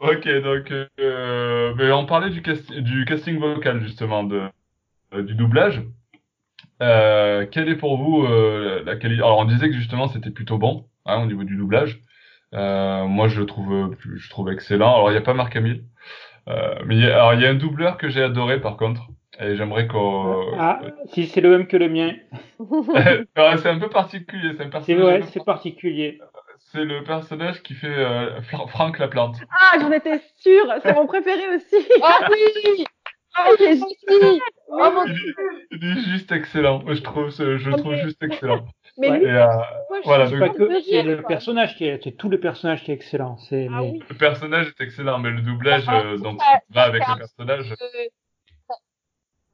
ok, 0.00 0.28
donc 0.42 0.72
euh, 1.00 1.74
mais 1.76 1.90
on 1.92 2.06
parlait 2.06 2.30
du, 2.30 2.42
cast- 2.42 2.72
du 2.72 3.04
casting 3.04 3.38
vocal 3.38 3.82
justement, 3.82 4.24
de, 4.24 4.42
euh, 5.14 5.22
du 5.22 5.34
doublage. 5.34 5.82
Euh, 6.82 7.46
quelle 7.50 7.68
est 7.68 7.76
pour 7.76 7.96
vous 7.98 8.24
euh, 8.24 8.82
la 8.84 8.96
qualité 8.96 9.22
Alors 9.22 9.38
on 9.38 9.44
disait 9.44 9.68
que 9.68 9.76
justement 9.76 10.08
c'était 10.08 10.30
plutôt 10.30 10.58
bon 10.58 10.86
hein, 11.06 11.22
au 11.22 11.26
niveau 11.26 11.44
du 11.44 11.56
doublage. 11.56 12.00
Euh, 12.54 13.04
moi 13.06 13.28
je 13.28 13.40
le 13.40 13.46
trouve, 13.46 13.96
je 14.16 14.30
trouve 14.30 14.50
excellent. 14.52 14.94
Alors 14.94 15.10
il 15.10 15.12
n'y 15.12 15.18
a 15.18 15.22
pas 15.22 15.34
Marc 15.34 15.56
Hamill, 15.56 15.84
euh, 16.48 16.74
mais 16.86 16.96
il 16.96 17.02
y 17.02 17.06
a, 17.10 17.14
alors 17.16 17.34
il 17.34 17.40
y 17.40 17.46
a 17.46 17.50
un 17.50 17.54
doubleur 17.54 17.96
que 17.96 18.08
j'ai 18.08 18.22
adoré 18.22 18.60
par 18.60 18.76
contre, 18.76 19.02
et 19.40 19.56
j'aimerais 19.56 19.86
qu'on. 19.88 20.52
Ah, 20.58 20.80
si 21.12 21.26
c'est 21.26 21.40
le 21.40 21.50
même 21.50 21.66
que 21.66 21.76
le 21.76 21.88
mien, 21.88 22.12
c'est 22.94 23.66
un 23.68 23.78
peu 23.78 23.88
particulier, 23.88 24.52
c'est 24.56 24.70
personnage. 24.70 25.24
ouais, 25.24 25.44
particulier. 25.44 26.20
C'est 26.72 26.84
le 26.84 27.04
personnage 27.04 27.62
qui 27.62 27.74
fait 27.74 27.86
euh, 27.86 28.40
Fra- 28.42 28.66
Franck 28.66 28.98
la 28.98 29.08
plante. 29.08 29.36
Ah, 29.50 29.78
j'en 29.80 29.92
étais 29.92 30.20
sûre. 30.38 30.72
C'est 30.82 30.94
mon 30.94 31.06
préféré 31.06 31.54
aussi. 31.54 31.86
Ah 32.02 32.28
oui 32.30 32.84
Ah, 33.36 33.48
il 33.58 33.80
Oh 34.68 34.90
mon 34.92 35.04
Il 35.04 35.12
est, 35.12 35.34
il 35.72 35.84
est 35.84 36.00
juste 36.12 36.32
excellent. 36.32 36.82
Je 36.86 37.00
trouve, 37.02 37.30
ce- 37.30 37.58
je 37.58 37.70
le 37.70 37.76
trouve 37.76 37.94
juste 37.96 38.22
excellent. 38.22 38.64
Mais 38.98 39.10
Ouais. 39.10 39.18
lui, 39.18 39.26
Et 39.26 39.30
euh, 39.30 39.46
moi, 39.46 39.98
je 40.00 40.04
voilà, 40.04 40.26
donc- 40.30 40.56
que, 40.56 40.80
c'est 40.82 41.02
le 41.02 41.22
personnage 41.22 41.76
qui 41.76 41.84
est, 41.86 42.02
c'est 42.02 42.12
tout 42.12 42.28
le 42.28 42.40
personnage 42.40 42.82
qui 42.84 42.90
est 42.90 42.94
excellent. 42.94 43.36
C'est, 43.38 43.66
Ah 43.70 43.80
mais- 43.80 43.90
oui. 43.92 44.02
le 44.08 44.14
personnage 44.16 44.68
est 44.68 44.82
excellent, 44.82 45.18
mais 45.18 45.30
le 45.30 45.42
doublage, 45.42 45.84
Ah, 45.86 46.00
euh, 46.00 46.16
donc, 46.18 46.40
ça- 46.40 46.60
va 46.70 46.82
avec 46.82 47.02
le 47.06 47.16
personnage. 47.18 47.74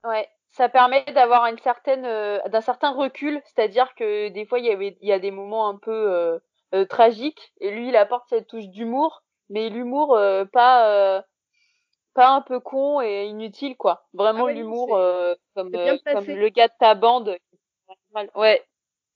Ouais, 0.05 0.29
ça 0.53 0.69
permet 0.69 1.05
d'avoir 1.15 1.47
une 1.47 1.59
certaine, 1.59 2.05
euh, 2.07 2.39
d'un 2.49 2.61
certain 2.63 2.91
recul, 2.93 3.41
c'est-à-dire 3.45 3.95
que 3.95 4.29
des 4.31 4.47
fois 4.47 4.59
il 4.59 4.65
y 4.65 4.71
avait, 4.71 4.97
il 5.03 5.09
y 5.09 5.13
a 5.13 5.19
des 5.19 5.31
moments 5.31 5.69
un 5.69 5.77
peu 5.77 5.93
euh, 5.93 6.39
euh, 6.75 6.85
tragiques 6.87 7.53
et 7.61 7.71
lui 7.71 7.89
il 7.89 7.97
apporte 7.97 8.27
cette 8.31 8.47
touche 8.47 8.69
d'humour, 8.69 9.23
mais 9.51 9.69
l'humour 9.69 10.17
euh, 10.17 10.45
pas, 10.47 10.89
euh, 10.89 11.23
pas 12.21 12.31
un 12.35 12.41
peu 12.43 12.61
con 12.61 13.01
et 13.01 13.27
inutile 13.27 13.77
quoi. 13.77 14.05
Vraiment 14.13 14.41
Ah 14.41 14.45
ouais, 14.45 14.55
non, 14.55 14.61
l'humour 14.61 14.97
euh, 14.97 15.35
comme, 15.55 15.75
euh, 15.75 15.97
comme 16.13 16.27
le 16.27 16.49
gars 16.51 16.69
de 16.69 16.73
ta 16.79 16.95
bande. 16.95 17.37
Ouais, 18.35 18.63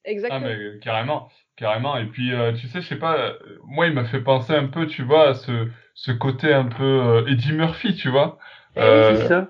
Ah, 0.06 0.10
Exactement. 0.10 0.40
mais 0.40 0.54
euh, 0.54 0.78
carrément, 0.80 1.28
carrément. 1.56 1.96
Et 1.98 2.06
puis, 2.06 2.32
euh, 2.32 2.52
tu 2.54 2.66
sais, 2.68 2.80
je 2.80 2.88
sais 2.88 2.96
pas, 2.98 3.18
euh, 3.18 3.38
moi, 3.64 3.86
il 3.86 3.92
m'a 3.92 4.04
fait 4.04 4.20
penser 4.22 4.54
un 4.54 4.66
peu, 4.66 4.86
tu 4.86 5.02
vois, 5.02 5.28
à 5.30 5.34
ce, 5.34 5.68
ce 5.94 6.12
côté 6.12 6.52
un 6.52 6.64
peu 6.66 6.82
euh, 6.84 7.26
Eddie 7.26 7.52
Murphy, 7.52 7.94
tu 7.94 8.08
vois. 8.10 8.38
Oui, 8.76 8.82
Euh, 8.82 9.18
c'est 9.18 9.26
ça. 9.28 9.48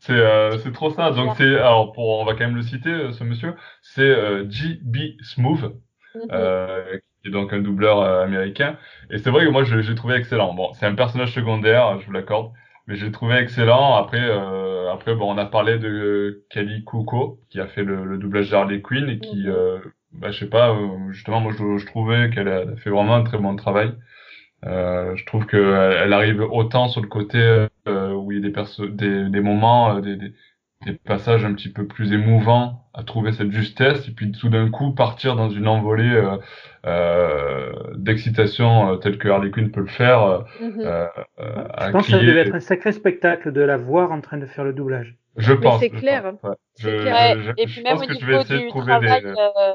C'est 0.00 0.12
euh, 0.14 0.58
trop 0.72 0.90
ça. 0.90 1.10
Donc 1.12 1.36
c'est 1.36 1.56
alors 1.58 1.92
pour 1.92 2.08
on 2.20 2.24
va 2.24 2.32
quand 2.34 2.40
même 2.40 2.56
le 2.56 2.62
citer 2.62 2.90
euh, 2.90 3.12
ce 3.12 3.24
monsieur, 3.24 3.54
c'est 3.82 4.02
euh, 4.02 4.46
J.B. 4.50 4.96
Smooth 5.22 5.72
Mhm. 6.14 6.28
euh, 6.32 6.98
qui 7.22 7.28
est 7.28 7.30
donc 7.30 7.52
un 7.52 7.60
doubleur 7.60 8.00
euh, 8.00 8.24
américain. 8.24 8.78
Et 9.10 9.18
c'est 9.18 9.30
vrai 9.30 9.44
que 9.46 9.50
moi, 9.50 9.64
je 9.64 9.76
l'ai 9.76 9.94
trouvé 9.94 10.16
excellent. 10.16 10.54
Bon, 10.54 10.72
c'est 10.74 10.86
un 10.86 10.94
personnage 10.94 11.32
secondaire, 11.34 12.00
je 12.00 12.06
vous 12.06 12.12
l'accorde, 12.12 12.52
mais 12.86 12.96
je 12.96 13.06
l'ai 13.06 13.12
trouvé 13.12 13.36
excellent. 13.36 13.94
Après, 13.96 14.20
euh, 14.22 14.90
après, 14.92 15.14
bon, 15.14 15.32
on 15.32 15.38
a 15.38 15.46
parlé 15.46 15.78
de 15.78 16.44
Kelly 16.50 16.84
Kuko, 16.84 17.40
qui 17.50 17.60
a 17.60 17.66
fait 17.68 17.84
le, 17.84 18.04
le 18.04 18.18
doublage 18.18 18.50
d'Harley 18.50 18.80
Quinn 18.82 19.08
et 19.08 19.18
qui, 19.20 19.46
Mhm. 19.46 19.48
euh, 19.48 19.78
bah, 20.12 20.30
je 20.30 20.40
sais 20.40 20.48
pas, 20.50 20.70
euh, 20.74 21.10
justement, 21.12 21.40
moi, 21.40 21.52
je, 21.52 21.78
je 21.78 21.86
trouvais 21.86 22.30
qu'elle 22.30 22.48
a 22.48 22.76
fait 22.76 22.90
vraiment 22.90 23.14
un 23.16 23.24
très 23.24 23.38
bon 23.38 23.56
travail. 23.56 23.94
Euh, 24.64 25.16
je 25.16 25.26
trouve 25.26 25.46
qu'elle 25.46 25.60
elle 25.62 26.12
arrive 26.12 26.40
autant 26.42 26.88
sur 26.88 27.00
le 27.02 27.08
côté 27.08 27.38
euh, 27.88 28.12
où 28.14 28.32
il 28.32 28.38
y 28.44 28.46
a 28.46 28.50
des, 28.50 28.88
des, 28.90 29.28
des 29.30 29.40
moments, 29.40 29.96
euh, 29.96 30.00
des, 30.00 30.16
des, 30.16 30.32
des 30.84 30.92
passages 30.94 31.44
un 31.44 31.54
petit 31.54 31.70
peu 31.70 31.86
plus 31.86 32.12
émouvants 32.12 32.84
à 32.94 33.02
trouver 33.04 33.32
cette 33.32 33.50
justesse 33.52 34.08
et 34.08 34.12
puis 34.12 34.32
tout 34.32 34.48
d'un 34.48 34.70
coup 34.70 34.92
partir 34.92 35.36
dans 35.36 35.48
une 35.50 35.66
envolée 35.68 36.10
euh, 36.10 36.36
euh, 36.86 37.72
d'excitation 37.96 38.90
euh, 38.92 38.96
telle 38.96 39.18
que 39.18 39.28
Harley 39.28 39.50
Quinn 39.50 39.70
peut 39.70 39.80
le 39.80 39.86
faire 39.86 40.22
euh, 40.22 40.38
Mhm. 40.60 40.80
euh, 40.80 41.06
à 41.38 41.86
Je 41.86 41.92
pense 41.92 42.06
que 42.06 42.12
ça 42.12 42.18
devait 42.18 42.40
être 42.40 42.54
un 42.54 42.60
sacré 42.60 42.92
spectacle 42.92 43.52
de 43.52 43.60
la 43.60 43.76
voir 43.76 44.12
en 44.12 44.20
train 44.20 44.38
de 44.38 44.46
faire 44.46 44.64
le 44.64 44.72
doublage. 44.72 45.16
Je 45.36 45.52
pense. 45.54 45.80
c'est 45.80 45.90
je 45.92 45.98
clair. 45.98 46.22
pense, 46.22 46.42
ouais. 46.50 46.56
C'est 46.74 46.90
Je- 46.98 47.02
clair. 47.02 47.42
je- 47.42 47.50
et 47.56 47.66
je 47.66 47.72
puis 47.72 47.82
même 47.82 47.94
pense 47.94 48.02
au 48.04 48.06
que 48.06 48.14
je 48.14 48.26
vais 48.26 48.32
niveau 48.32 48.44
du 48.44 48.68
trouver 48.68 48.86
travail, 48.92 49.22
des. 49.22 49.28
euh, 49.28 49.72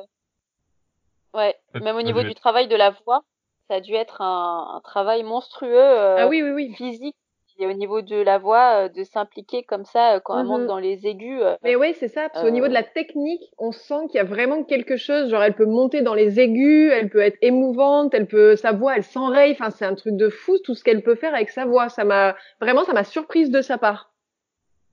ouais, 1.33 1.55
même 1.81 1.95
au 1.95 2.01
niveau 2.01 2.23
du 2.23 2.33
travail 2.35 2.67
de 2.67 2.75
la 2.75 2.91
voix, 3.05 3.23
ça 3.69 3.75
a 3.75 3.81
dû 3.81 3.93
être 3.93 4.21
un, 4.21 4.75
un 4.75 4.81
travail 4.81 5.23
monstrueux 5.23 5.73
euh, 5.73 6.17
Ah 6.19 6.27
oui, 6.27 6.41
oui, 6.43 6.51
oui. 6.51 6.73
physique 6.75 7.15
et 7.59 7.65
au 7.67 7.73
niveau 7.73 8.01
de 8.01 8.15
la 8.15 8.37
voix, 8.37 8.85
euh, 8.85 8.89
de 8.89 9.03
s'impliquer 9.03 9.63
comme 9.63 9.85
ça 9.85 10.15
euh, 10.15 10.19
quand 10.19 10.39
elle 10.39 10.45
monte 10.45 10.61
Mhm. 10.61 10.67
dans 10.67 10.79
les 10.79 11.07
aigus. 11.07 11.39
euh, 11.41 11.55
Mais 11.63 11.75
ouais, 11.75 11.93
c'est 11.93 12.07
ça, 12.07 12.29
parce 12.29 12.43
qu'au 12.43 12.51
niveau 12.51 12.67
de 12.67 12.73
la 12.73 12.83
technique, 12.83 13.41
on 13.57 13.71
sent 13.71 14.07
qu'il 14.09 14.17
y 14.17 14.19
a 14.19 14.23
vraiment 14.23 14.63
quelque 14.63 14.97
chose. 14.97 15.29
Genre, 15.29 15.41
elle 15.41 15.55
peut 15.55 15.65
monter 15.65 16.01
dans 16.01 16.13
les 16.13 16.39
aigus, 16.39 16.91
elle 16.93 17.09
peut 17.09 17.19
être 17.21 17.37
émouvante, 17.41 18.13
elle 18.13 18.27
peut, 18.27 18.55
sa 18.55 18.71
voix, 18.71 18.95
elle 18.95 19.03
s'enraye. 19.03 19.51
Enfin, 19.53 19.69
c'est 19.71 19.85
un 19.85 19.95
truc 19.95 20.15
de 20.15 20.29
fou, 20.29 20.57
tout 20.63 20.75
ce 20.75 20.83
qu'elle 20.83 21.01
peut 21.03 21.15
faire 21.15 21.33
avec 21.33 21.49
sa 21.49 21.65
voix. 21.65 21.89
Ça 21.89 22.03
m'a, 22.03 22.35
vraiment, 22.61 22.83
ça 22.83 22.93
m'a 22.93 23.03
surprise 23.03 23.49
de 23.49 23.61
sa 23.61 23.77
part. 23.77 24.11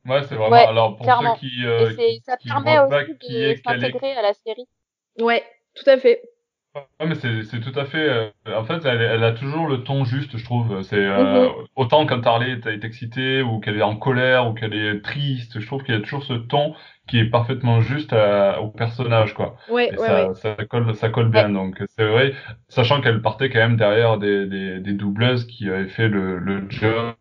Ouais, 0.06 0.22
c'est 0.28 0.34
vraiment. 0.34 0.50
Ouais, 0.56 0.66
Alors 0.66 0.96
pour 0.96 1.04
clairement. 1.04 1.34
ceux 1.36 1.40
qui, 1.48 1.62
et 1.62 1.66
euh, 1.66 1.90
c'est, 1.96 2.20
ça 2.26 2.36
qui 2.36 2.48
permet 2.48 2.78
aussi 2.78 3.14
de 3.28 3.54
s'intégrer 3.64 4.12
à 4.12 4.22
la 4.22 4.34
série. 4.34 4.66
Ouais, 5.18 5.42
tout 5.74 5.88
à 5.88 5.96
fait. 5.96 6.22
Ouais, 6.74 7.06
mais 7.06 7.14
c'est 7.14 7.44
c'est 7.44 7.60
tout 7.60 7.78
à 7.78 7.84
fait. 7.84 8.08
euh, 8.08 8.30
en 8.58 8.64
fait, 8.64 8.84
elle, 8.84 9.00
elle 9.00 9.22
a 9.22 9.32
toujours 9.32 9.68
le 9.68 9.84
ton 9.84 10.04
juste, 10.04 10.36
je 10.36 10.44
trouve. 10.44 10.82
C'est 10.82 10.96
euh, 10.96 11.48
Mhm. 11.48 11.66
autant 11.76 12.04
quand 12.06 12.26
Harley 12.26 12.50
est, 12.52 12.66
est 12.66 12.84
excitée 12.84 13.42
ou 13.42 13.60
qu'elle 13.60 13.76
est 13.78 13.82
en 13.82 13.96
colère 13.96 14.48
ou 14.48 14.54
qu'elle 14.54 14.74
est 14.74 15.00
triste, 15.00 15.60
je 15.60 15.66
trouve 15.66 15.84
qu'il 15.84 15.94
y 15.94 15.96
a 15.98 16.00
toujours 16.00 16.24
ce 16.24 16.32
ton 16.32 16.74
qui 17.06 17.18
est 17.20 17.30
parfaitement 17.30 17.80
juste 17.80 18.12
à- 18.12 18.60
au 18.60 18.70
personnage, 18.70 19.34
quoi. 19.34 19.56
Ouais, 19.66 19.92
Et 19.92 19.96
ouais, 19.96 20.02
ça, 20.06 20.12
ouais. 20.12 20.34
ça 20.34 20.56
colle, 20.68 20.94
ça 20.96 21.10
colle 21.10 21.30
bien. 21.30 21.48
Donc 21.50 21.80
c'est 21.96 22.06
vrai, 22.08 22.34
sachant 22.68 23.00
qu'elle 23.00 23.22
partait 23.22 23.50
quand 23.50 23.60
même 23.60 23.76
derrière 23.76 24.18
des, 24.18 24.46
des, 24.46 24.80
des 24.80 24.92
doubleuses 24.94 25.46
qui 25.46 25.68
avaient 25.70 25.88
fait 25.88 26.08
le, 26.08 26.38
le 26.38 26.68
job 26.70 27.14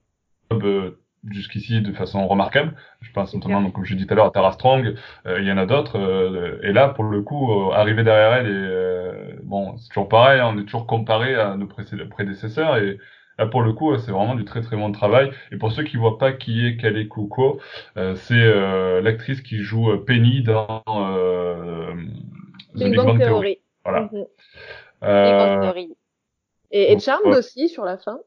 euh, 0.53 1.02
jusqu'ici 1.29 1.81
de 1.81 1.91
façon 1.93 2.27
remarquable. 2.27 2.75
Je 3.01 3.11
pense 3.11 3.33
notamment, 3.33 3.61
donc, 3.61 3.73
comme 3.73 3.85
je 3.85 3.95
dit 3.95 4.05
tout 4.05 4.13
à 4.13 4.15
l'heure, 4.17 4.25
à 4.27 4.31
Tara 4.31 4.51
Strong. 4.51 4.95
Euh, 5.25 5.39
il 5.39 5.47
y 5.47 5.51
en 5.51 5.57
a 5.57 5.65
d'autres. 5.65 5.97
euh, 5.99 6.59
et 6.63 6.73
là, 6.73 6.89
pour 6.89 7.05
le 7.05 7.21
coup, 7.21 7.51
euh, 7.51 7.73
arriver 7.73 8.03
derrière 8.03 8.33
elle, 8.33 8.47
et 8.47 8.51
euh, 8.51 9.35
bon, 9.43 9.77
c'est 9.77 9.89
toujours 9.89 10.09
pareil. 10.09 10.39
hein, 10.39 10.51
on 10.53 10.59
est 10.59 10.65
toujours 10.65 10.87
comparé 10.87 11.35
à 11.35 11.55
nos 11.55 11.67
précé- 11.67 12.07
prédécesseurs 12.07 12.77
et 12.77 12.97
Là, 13.39 13.47
pour 13.47 13.63
le 13.63 13.73
coup, 13.73 13.97
c'est 13.97 14.11
vraiment 14.11 14.35
du 14.35 14.45
très 14.45 14.61
très 14.61 14.77
bon 14.77 14.91
travail. 14.91 15.31
Et 15.51 15.57
pour 15.57 15.71
ceux 15.71 15.83
qui 15.83 15.97
voient 15.97 16.19
pas 16.19 16.33
qui 16.33 16.67
est 16.67 16.77
Kale 16.77 17.07
Kuko, 17.07 17.59
euh, 17.97 18.13
c'est 18.15 18.35
euh, 18.35 19.01
l'actrice 19.01 19.41
qui 19.41 19.57
joue 19.57 19.97
Penny 20.05 20.43
dans 20.43 20.83
euh, 20.87 21.95
The 22.75 22.83
Big 22.83 22.95
Bang 22.95 23.19
Theory. 23.19 23.59
Voilà. 23.83 24.09
Big 24.11 24.27
Bang 25.01 25.61
Theory. 25.63 25.95
Et, 26.69 26.93
et 26.93 26.99
Charmed 26.99 27.25
ouais. 27.25 27.37
aussi 27.37 27.69
sur 27.69 27.85
la 27.85 27.97
fin. 27.97 28.19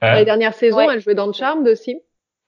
Hein 0.00 0.14
La 0.14 0.24
dernière 0.24 0.54
saison, 0.54 0.78
Ouais. 0.78 0.86
elle 0.92 1.00
jouait 1.00 1.14
dans 1.14 1.32
Charmed 1.32 1.66
aussi. 1.68 2.00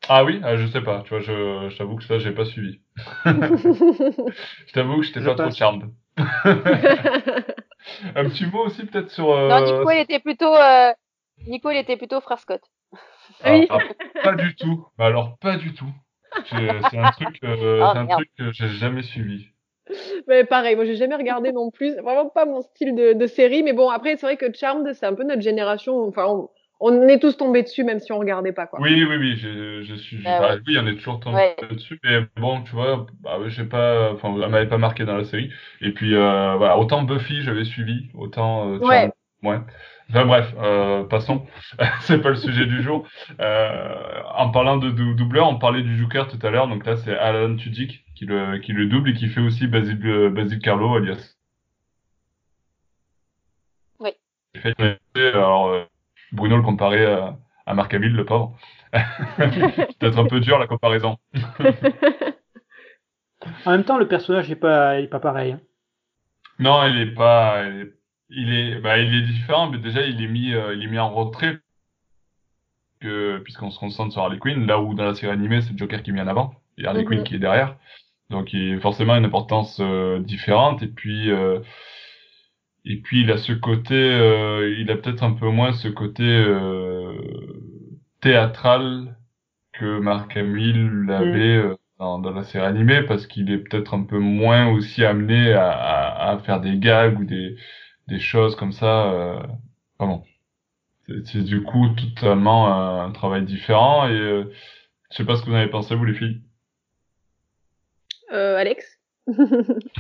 ah 0.09 0.25
oui, 0.25 0.41
ah, 0.45 0.57
je 0.57 0.67
sais 0.67 0.81
pas. 0.81 1.03
Tu 1.05 1.11
vois, 1.11 1.21
je, 1.21 1.69
je 1.71 1.77
t'avoue 1.77 1.97
que 1.97 2.05
ça, 2.05 2.19
j'ai 2.19 2.33
pas 2.33 2.45
suivi. 2.45 2.81
Je 3.25 4.73
t'avoue 4.73 4.97
que 4.99 5.03
j'étais 5.03 5.21
Je 5.21 5.27
pas 5.27 5.35
trop 5.35 5.51
charmed. 5.51 5.91
Un 8.15 8.29
petit 8.29 8.47
mot 8.47 8.67
aussi 8.67 8.85
peut-être 8.87 9.11
sur. 9.11 9.31
Euh... 9.33 9.49
Non, 9.49 9.61
Nico, 9.65 9.91
il 9.91 9.99
était 10.01 10.19
plutôt, 10.21 10.55
euh, 10.55 10.93
Nico, 11.47 11.71
il 11.71 11.79
était 11.79 11.97
plutôt 11.97 12.21
frère 12.21 12.39
Scott. 12.39 12.61
ah, 13.43 13.53
oui. 13.55 13.67
ah, 13.71 13.79
pas 14.23 14.35
du 14.35 14.55
tout. 14.55 14.87
Bah 14.99 15.07
alors 15.07 15.39
pas 15.39 15.57
du 15.57 15.73
tout. 15.75 15.91
C'est 16.49 16.99
un 16.99 17.11
truc, 17.13 17.39
euh, 17.45 17.81
c'est 17.93 17.99
un 17.99 18.07
truc 18.07 18.31
que 18.39 18.53
j'ai 18.53 18.69
jamais 18.69 19.03
suivi. 19.03 19.47
Mais 20.29 20.45
pareil, 20.45 20.77
moi 20.77 20.85
j'ai 20.85 20.95
jamais 20.97 21.17
regardé 21.17 21.53
non 21.53 21.71
plus. 21.71 21.97
Vraiment 21.97 22.29
pas 22.29 22.45
mon 22.45 22.61
style 22.63 22.95
de, 22.95 23.13
de 23.15 23.27
série. 23.27 23.63
Mais 23.63 23.73
bon, 23.73 23.89
après, 23.91 24.17
c'est 24.17 24.27
vrai 24.27 24.37
que 24.37 24.53
Charmed, 24.53 24.93
c'est 24.93 25.07
un 25.07 25.15
peu 25.15 25.25
notre 25.25 25.43
génération. 25.43 26.07
Enfin, 26.07 26.27
on, 26.27 26.51
on 26.81 27.09
est 27.09 27.19
tous 27.19 27.37
tombés 27.37 27.63
dessus, 27.63 27.85
même 27.85 28.01
si 28.01 28.13
on 28.13 28.19
regardait 28.19 28.53
pas, 28.53 28.67
quoi. 28.67 28.81
Oui, 28.81 29.05
oui, 29.05 29.17
oui, 29.17 29.37
j'ai, 29.37 29.85
je 29.85 29.95
suis, 29.95 30.23
Ah 30.27 30.39
bah, 30.41 30.55
ouais. 30.55 30.61
oui, 30.67 30.79
on 30.79 30.87
est 30.87 30.97
toujours 30.97 31.21
tombé 31.21 31.37
Ouais. 31.37 31.57
dessus, 31.71 32.01
mais 32.03 32.21
bon, 32.37 32.63
tu 32.63 32.73
vois, 32.73 33.07
bah, 33.21 33.39
ouais, 33.39 33.51
j'ai 33.51 33.65
pas, 33.65 34.13
enfin, 34.13 34.35
elle 34.43 34.49
m'avait 34.51 34.69
pas 34.69 34.79
marqué 34.79 35.05
dans 35.05 35.17
la 35.17 35.25
série. 35.25 35.51
Et 35.81 35.93
puis, 35.93 36.15
euh, 36.15 36.57
voilà, 36.57 36.79
autant 36.79 37.03
Buffy, 37.03 37.43
j'avais 37.43 37.65
suivi, 37.65 38.09
autant, 38.15 38.73
euh, 38.75 38.79
Ouais. 38.79 39.11
Ouais. 39.43 39.59
Enfin, 40.11 40.27
bref, 40.27 40.53
euh, 40.59 41.05
passons. 41.05 41.47
c'est 42.01 42.21
pas 42.21 42.31
le 42.31 42.35
sujet 42.37 42.67
du 42.67 42.83
jour. 42.83 43.07
Euh, 43.41 44.23
en 44.35 44.51
parlant 44.51 44.77
de 44.77 44.91
dou- 44.91 45.15
doubleur, 45.15 45.49
on 45.49 45.59
parlait 45.59 45.83
du 45.83 45.97
Joker 45.99 46.29
tout 46.29 46.39
à 46.47 46.51
l'heure, 46.51 46.69
donc 46.69 46.85
là, 46.85 46.97
c'est 46.97 47.17
Alan 47.17 47.57
Tudyk 47.57 48.05
qui 48.15 48.27
le, 48.27 48.59
qui 48.59 48.73
le 48.73 48.87
double 48.87 49.11
et 49.11 49.15
qui 49.15 49.29
fait 49.29 49.41
aussi 49.41 49.67
Basil, 49.67 49.99
euh, 50.05 50.29
Basil 50.29 50.59
Carlo, 50.59 50.95
alias. 50.97 51.37
Oui. 53.99 54.11
Alors, 55.15 55.69
euh, 55.69 55.85
Bruno 56.33 56.57
le 56.57 56.63
comparait 56.63 57.07
à, 57.07 57.37
à 57.67 57.75
Marc 57.75 57.93
Hamill, 57.95 58.13
le 58.13 58.25
pauvre. 58.25 58.57
Peut-être 58.93 60.19
un 60.19 60.27
peu 60.27 60.41
dur 60.41 60.59
la 60.59 60.67
comparaison. 60.67 61.19
En 63.65 63.71
même 63.71 63.85
temps, 63.85 63.97
le 63.99 64.07
personnage 64.07 64.49
n'est 64.51 64.57
pas, 64.57 64.99
il 64.99 65.05
est 65.05 65.09
pas 65.09 65.21
pareil. 65.21 65.53
hein. 65.53 65.61
Non, 66.59 66.87
il 66.87 66.99
est 67.01 67.15
pas, 67.15 67.63
il 67.67 67.81
est, 67.81 67.93
il 68.29 68.53
est, 68.53 68.81
bah, 68.81 68.99
il 68.99 69.15
est 69.15 69.23
différent, 69.23 69.71
mais 69.71 69.79
déjà 69.79 70.03
il 70.03 70.23
est 70.23 70.27
mis, 70.29 70.53
euh, 70.53 70.75
il 70.75 70.85
est 70.85 70.89
mis 70.89 70.99
en 70.99 71.11
retrait 71.11 71.59
puisqu'on 73.45 73.71
se 73.71 73.79
concentre 73.79 74.13
sur 74.13 74.21
Harley 74.21 74.39
Quinn, 74.39 74.67
là 74.67 74.79
où 74.79 74.93
dans 74.93 75.05
la 75.07 75.15
série 75.15 75.33
animée 75.33 75.63
c'est 75.63 75.75
Joker 75.79 76.03
qui 76.03 76.11
est 76.11 76.13
mis 76.13 76.21
en 76.21 76.27
avant 76.27 76.55
et 76.77 76.85
Harley 76.85 77.01
Mhm. 77.03 77.09
Quinn 77.09 77.25
qui 77.25 77.37
est 77.37 77.39
derrière, 77.39 77.77
donc 78.29 78.53
il 78.53 78.77
a 78.77 78.81
forcément 78.81 79.17
une 79.17 79.25
importance 79.25 79.79
euh, 79.81 80.19
différente 80.19 80.83
et 80.83 80.87
puis 80.89 81.31
euh, 81.31 81.61
et 82.85 82.97
puis 83.01 83.23
il 83.23 83.31
a 83.31 83.37
ce 83.39 83.53
côté, 83.53 83.95
euh, 83.95 84.75
il 84.79 84.91
a 84.91 84.97
peut-être 84.97 85.23
un 85.23 85.33
peu 85.33 85.49
moins 85.49 85.73
ce 85.73 85.89
côté 85.89 86.25
euh, 86.25 87.13
théâtral 88.21 89.17
que 89.73 89.99
Mark 89.99 90.37
Hamill 90.37 91.05
l'avait 91.07 91.57
euh, 91.57 91.75
dans, 91.99 92.19
dans 92.19 92.33
la 92.33 92.45
série 92.45 92.67
animée 92.67 93.03
parce 93.03 93.27
qu'il 93.27 93.51
est 93.51 93.59
peut-être 93.59 93.95
un 93.95 94.05
peu 94.05 94.19
moins 94.19 94.69
aussi 94.69 95.05
amené 95.05 95.53
à, 95.53 95.71
à, 95.71 96.31
à 96.33 96.39
faire 96.39 96.61
des 96.61 96.79
gags 96.79 97.19
ou 97.21 97.25
des, 97.25 97.57
des 98.09 98.21
choses 98.21 98.57
comme 98.57 98.73
ça. 98.73 99.13
Euh, 99.13 99.41
vraiment. 99.99 100.25
C'est 101.07 101.27
c'est 101.27 101.43
du 101.45 101.63
coup 101.63 101.89
totalement 101.91 102.69
un, 102.73 103.07
un 103.07 103.11
travail 103.13 103.45
différent 103.45 104.09
et 104.09 104.13
euh, 104.13 104.45
je 105.11 105.17
sais 105.17 105.25
pas 105.25 105.37
ce 105.37 105.43
que 105.43 105.47
vous 105.47 105.57
en 105.57 105.59
avez 105.59 105.71
pensé 105.71 105.95
vous 105.95 106.05
les 106.05 106.15
filles. 106.15 106.43
Euh, 108.33 108.57
Alex? 108.57 109.00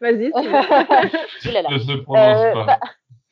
Vas-y. 0.00 0.30
là. 1.52 1.70
ne 1.70 1.78
se 1.78 1.96
prononce 2.02 2.44
Euh, 2.44 2.52
pas. 2.52 2.66
bah, 2.66 2.78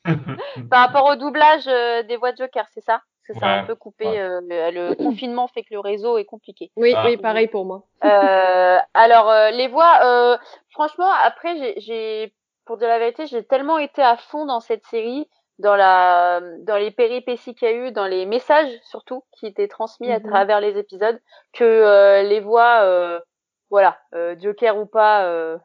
Par 0.69 0.79
rapport 0.87 1.05
au 1.09 1.15
doublage 1.15 1.67
euh, 1.67 2.03
des 2.03 2.17
voix 2.17 2.31
de 2.31 2.37
Joker, 2.37 2.65
c'est 2.73 2.83
ça? 2.83 3.01
C'est 3.25 3.33
ça, 3.35 3.45
Ouais, 3.45 3.53
un 3.59 3.63
peu 3.63 3.75
coupé. 3.75 4.05
ouais. 4.05 4.19
euh, 4.19 4.41
le, 4.43 4.89
le 4.89 4.95
confinement 5.03 5.47
fait 5.47 5.61
que 5.63 5.73
le 5.73 5.79
réseau 5.79 6.17
est 6.17 6.25
compliqué. 6.25 6.71
Oui, 6.75 6.93
Ah. 6.95 7.03
oui, 7.05 7.17
pareil 7.17 7.47
pour 7.47 7.65
moi. 7.65 7.83
Euh, 8.03 8.77
alors 8.93 9.29
euh, 9.29 9.51
les 9.51 9.67
voix, 9.69 9.99
euh, 10.03 10.37
franchement, 10.71 11.09
après 11.23 11.73
j'ai- 11.77 12.33
pour 12.65 12.77
de 12.77 12.85
la 12.85 12.99
vérité, 12.99 13.27
j'ai 13.27 13.43
tellement 13.43 13.77
été 13.77 14.01
à 14.01 14.17
fond 14.17 14.45
dans 14.45 14.59
cette 14.59 14.85
série, 14.87 15.29
dans 15.59 15.75
la, 15.77 16.41
dans 16.59 16.75
les 16.77 16.91
péripéties 16.91 17.55
qu'il 17.55 17.67
y 17.67 17.71
a 17.71 17.73
eu, 17.73 17.91
dans 17.91 18.07
les 18.07 18.25
messages 18.25 18.69
surtout 18.83 19.23
qui 19.31 19.45
étaient 19.47 19.67
transmis 19.69 20.11
à 20.11 20.19
Mhm. 20.19 20.29
travers 20.29 20.59
les 20.59 20.77
épisodes, 20.77 21.19
que 21.53 21.63
euh, 21.63 22.23
les 22.23 22.39
voix, 22.41 22.81
euh, 22.83 23.19
voilà, 23.73 23.97
euh, 24.13 24.35
Joker 24.39 24.77
ou 24.77 24.85
pas, 24.85 25.25
euh, 25.25 25.57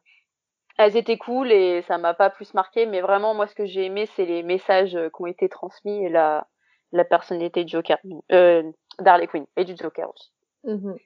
elles 0.78 0.96
étaient 0.96 1.18
cool 1.18 1.52
et 1.52 1.82
ça 1.82 1.98
m'a 1.98 2.14
pas 2.14 2.30
plus 2.30 2.54
marqué. 2.54 2.86
Mais 2.86 3.02
vraiment, 3.02 3.34
moi, 3.34 3.46
ce 3.46 3.54
que 3.54 3.66
j'ai 3.66 3.84
aimé, 3.84 4.08
c'est 4.16 4.24
les 4.24 4.42
messages 4.42 4.96
euh, 4.96 5.10
qui 5.10 5.20
ont 5.20 5.26
été 5.26 5.50
transmis 5.50 6.06
et 6.06 6.08
la, 6.08 6.46
la 6.92 7.04
personnalité 7.04 7.64
de 7.64 7.68
Joker, 7.68 7.98
euh, 8.32 8.62
d'Harley 8.98 9.26
Quinn 9.26 9.44
et 9.58 9.66
du 9.66 9.76
Joker 9.76 10.08
aussi. 10.08 10.30
Mhm. 10.64 10.96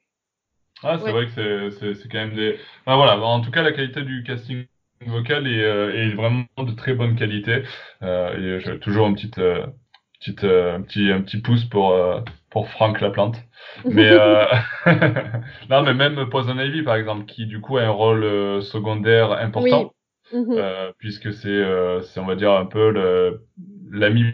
Ah, 0.85 0.97
c'est 0.99 1.07
Ouais. 1.07 1.11
vrai 1.11 1.27
que 1.27 1.33
c'est, 1.33 1.71
c'est, 1.81 1.95
c'est 1.95 2.09
quand 2.09 2.19
même 2.19 2.37
des. 2.37 2.57
Voilà, 2.87 3.19
en 3.19 3.41
tout 3.41 3.51
cas, 3.51 3.63
la 3.63 3.73
qualité 3.73 4.03
du 4.03 4.23
casting 4.23 4.65
vocal 5.05 5.49
est, 5.49 5.65
euh, 5.65 5.93
est 5.93 6.15
vraiment 6.15 6.45
de 6.57 6.73
très 6.73 6.95
bonne 6.95 7.17
qualité. 7.17 7.65
Euh, 8.03 8.59
et 8.59 8.61
j'ai 8.61 8.79
toujours 8.79 9.09
une 9.09 9.15
petite, 9.15 9.39
euh, 9.39 9.67
petite, 10.21 10.45
euh, 10.45 10.77
un 10.77 10.83
petit, 10.83 11.11
un 11.11 11.23
petit 11.23 11.41
pouce 11.41 11.65
pour 11.65 11.91
euh, 11.91 12.21
pour 12.53 12.69
Franck 12.69 13.01
Laplante. 13.01 13.37
Mais 13.85 14.11
euh... 14.11 14.45
non, 15.71 15.83
mais 15.83 15.95
même 15.95 16.29
Poison 16.29 16.59
Ivy, 16.59 16.83
par 16.83 16.97
exemple, 16.97 17.25
qui 17.25 17.47
du 17.47 17.61
coup 17.61 17.79
a 17.79 17.83
un 17.83 17.91
rôle 17.91 18.25
euh, 18.25 18.61
secondaire 18.61 19.33
important. 19.33 19.93
Mhm. 20.33 20.57
euh, 20.57 20.93
puisque 20.99 21.33
c'est, 21.33 21.49
euh, 21.49 22.01
c'est, 22.01 22.19
on 22.21 22.25
va 22.25 22.37
dire, 22.37 22.53
un 22.53 22.65
peu 22.65 22.91
le, 22.91 23.47
l'ami 23.91 24.33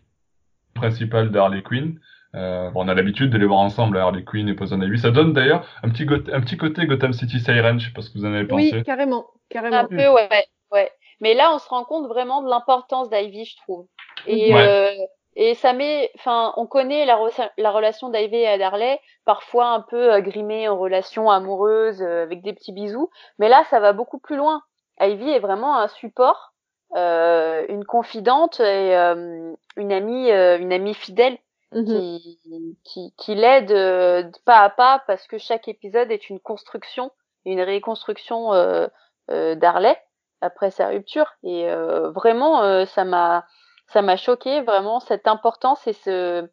principal 0.75 1.31
d'Harley 1.31 1.63
Quinn. 1.63 1.99
Euh, 2.35 2.71
bon, 2.71 2.85
on 2.85 2.89
a 2.89 2.95
l'habitude 2.95 3.31
de 3.31 3.39
les 3.39 3.47
voir 3.47 3.61
ensemble, 3.61 3.99
Harley 3.99 4.23
Quinn 4.23 4.49
et 4.49 4.55
Poison 4.55 4.81
Ivy. 4.81 4.99
Ça 4.99 5.11
donne 5.11 5.33
d'ailleurs 5.33 5.67
un 5.83 5.89
petit, 5.89 6.05
un 6.33 6.41
petit 6.41 6.57
côté 6.57 6.87
Gotham 6.87 7.13
City 7.13 7.41
Siren, 7.41 7.81
je 7.81 7.87
sais 7.87 7.93
pas 7.93 8.03
ce 8.03 8.11
que 8.11 8.19
vous 8.19 8.25
en 8.25 8.33
avez 8.33 8.47
pensé. 8.47 8.71
Oui, 8.75 8.83
carrément, 8.85 9.27
carrément. 9.49 9.77
Un 9.79 9.87
peu, 9.87 10.09
ouais, 10.09 10.29
ouais. 10.73 10.93
Mais 11.21 11.35
là, 11.35 11.53
on 11.53 11.59
se 11.59 11.69
rend 11.69 11.85
compte 11.85 12.07
vraiment 12.07 12.43
de 12.43 12.49
l'importance 12.49 13.11
d'Ivy, 13.11 13.45
je 13.45 13.57
trouve. 13.57 13.87
Et, 14.27 14.55
Ouais. 14.55 14.97
Et 15.41 15.55
ça 15.55 15.73
met, 15.73 16.11
enfin, 16.17 16.53
on 16.57 16.67
connaît 16.67 17.07
la, 17.07 17.17
re- 17.17 17.51
la 17.57 17.71
relation 17.71 18.11
d'Ivy 18.11 18.39
et 18.39 18.59
d'Harley, 18.59 19.01
parfois 19.25 19.69
un 19.69 19.81
peu 19.81 20.13
euh, 20.15 20.21
grimée 20.21 20.69
en 20.69 20.77
relation 20.77 21.31
amoureuse, 21.31 22.03
euh, 22.03 22.25
avec 22.25 22.43
des 22.43 22.53
petits 22.53 22.73
bisous. 22.73 23.09
Mais 23.39 23.49
là, 23.49 23.65
ça 23.71 23.79
va 23.79 23.93
beaucoup 23.93 24.19
plus 24.19 24.37
loin. 24.37 24.63
Ivy 25.01 25.31
est 25.31 25.39
vraiment 25.39 25.79
un 25.79 25.87
support, 25.87 26.55
euh, 26.97 27.65
une 27.69 27.85
confidente 27.85 28.59
et 28.59 28.97
euh, 28.97 29.55
une 29.77 29.93
amie, 29.93 30.29
une 30.31 30.73
amie 30.73 30.95
fidèle 30.95 31.39
Mhm. 31.71 31.85
qui, 31.85 32.79
qui, 32.83 33.15
qui 33.17 33.35
l'aide 33.37 33.69
de 33.69 34.31
pas 34.45 34.61
à 34.61 34.71
pas 34.71 35.03
parce 35.07 35.27
que 35.29 35.39
chaque 35.39 35.69
épisode 35.69 36.11
est 36.11 36.31
une 36.31 36.41
construction, 36.41 37.13
une 37.45 37.63
reconstruction 37.63 38.55
euh, 38.55 38.89
d'Harley 39.29 39.97
après 40.41 40.71
sa 40.71 40.89
rupture 40.89 41.31
et 41.43 41.69
vraiment 42.15 42.87
ça 42.87 43.05
m'a 43.05 43.45
ça 43.89 44.03
m'a 44.03 44.17
choqué 44.17 44.61
vraiment 44.63 45.01
cette 45.01 45.27
importance 45.27 45.87
et 45.87 45.93
ce 45.93 46.49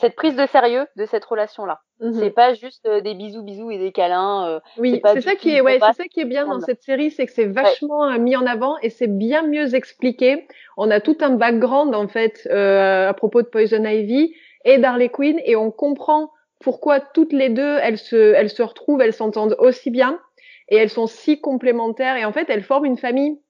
cette 0.00 0.14
prise 0.14 0.36
de 0.36 0.46
sérieux 0.46 0.86
de 0.96 1.06
cette 1.06 1.24
relation 1.24 1.64
là. 1.66 1.80
Mhm. 2.00 2.14
C'est 2.14 2.30
pas 2.30 2.54
juste 2.54 2.86
euh, 2.86 3.00
des 3.00 3.14
bisous 3.14 3.42
bisous 3.42 3.72
et 3.72 3.78
des 3.78 3.90
câlins. 3.90 4.46
euh, 4.48 4.60
Oui, 4.76 5.00
c'est 5.04 5.20
ça 5.20 5.34
qui 5.34 5.50
est, 5.50 5.60
ouais, 5.60 5.80
c'est 5.80 6.02
ça 6.04 6.08
qui 6.08 6.20
est 6.20 6.24
bien 6.24 6.46
dans 6.46 6.60
cette 6.60 6.82
série, 6.82 7.10
c'est 7.10 7.26
que 7.26 7.32
c'est 7.32 7.46
vachement 7.46 8.04
euh, 8.04 8.18
mis 8.18 8.36
en 8.36 8.46
avant 8.46 8.78
et 8.78 8.90
c'est 8.90 9.08
bien 9.08 9.42
mieux 9.42 9.74
expliqué. 9.74 10.46
On 10.76 10.90
a 10.92 11.00
tout 11.00 11.16
un 11.20 11.30
background 11.30 11.94
en 11.96 12.06
fait 12.06 12.46
euh, 12.50 13.08
à 13.08 13.14
propos 13.14 13.42
de 13.42 13.48
Poison 13.48 13.84
Ivy 13.84 14.32
et 14.64 14.78
d'Harley 14.78 15.08
Quinn 15.08 15.40
et 15.44 15.56
on 15.56 15.72
comprend 15.72 16.30
pourquoi 16.60 17.00
toutes 17.00 17.32
les 17.32 17.48
deux 17.48 17.78
elles 17.82 17.98
se, 17.98 18.34
elles 18.34 18.50
se 18.50 18.62
retrouvent, 18.62 19.00
elles 19.00 19.12
s'entendent 19.12 19.56
aussi 19.58 19.90
bien 19.90 20.20
et 20.68 20.76
elles 20.76 20.90
sont 20.90 21.08
si 21.08 21.40
complémentaires 21.40 22.16
et 22.16 22.24
en 22.24 22.32
fait 22.32 22.48
elles 22.48 22.62
forment 22.62 22.84
une 22.84 22.98
famille. 22.98 23.40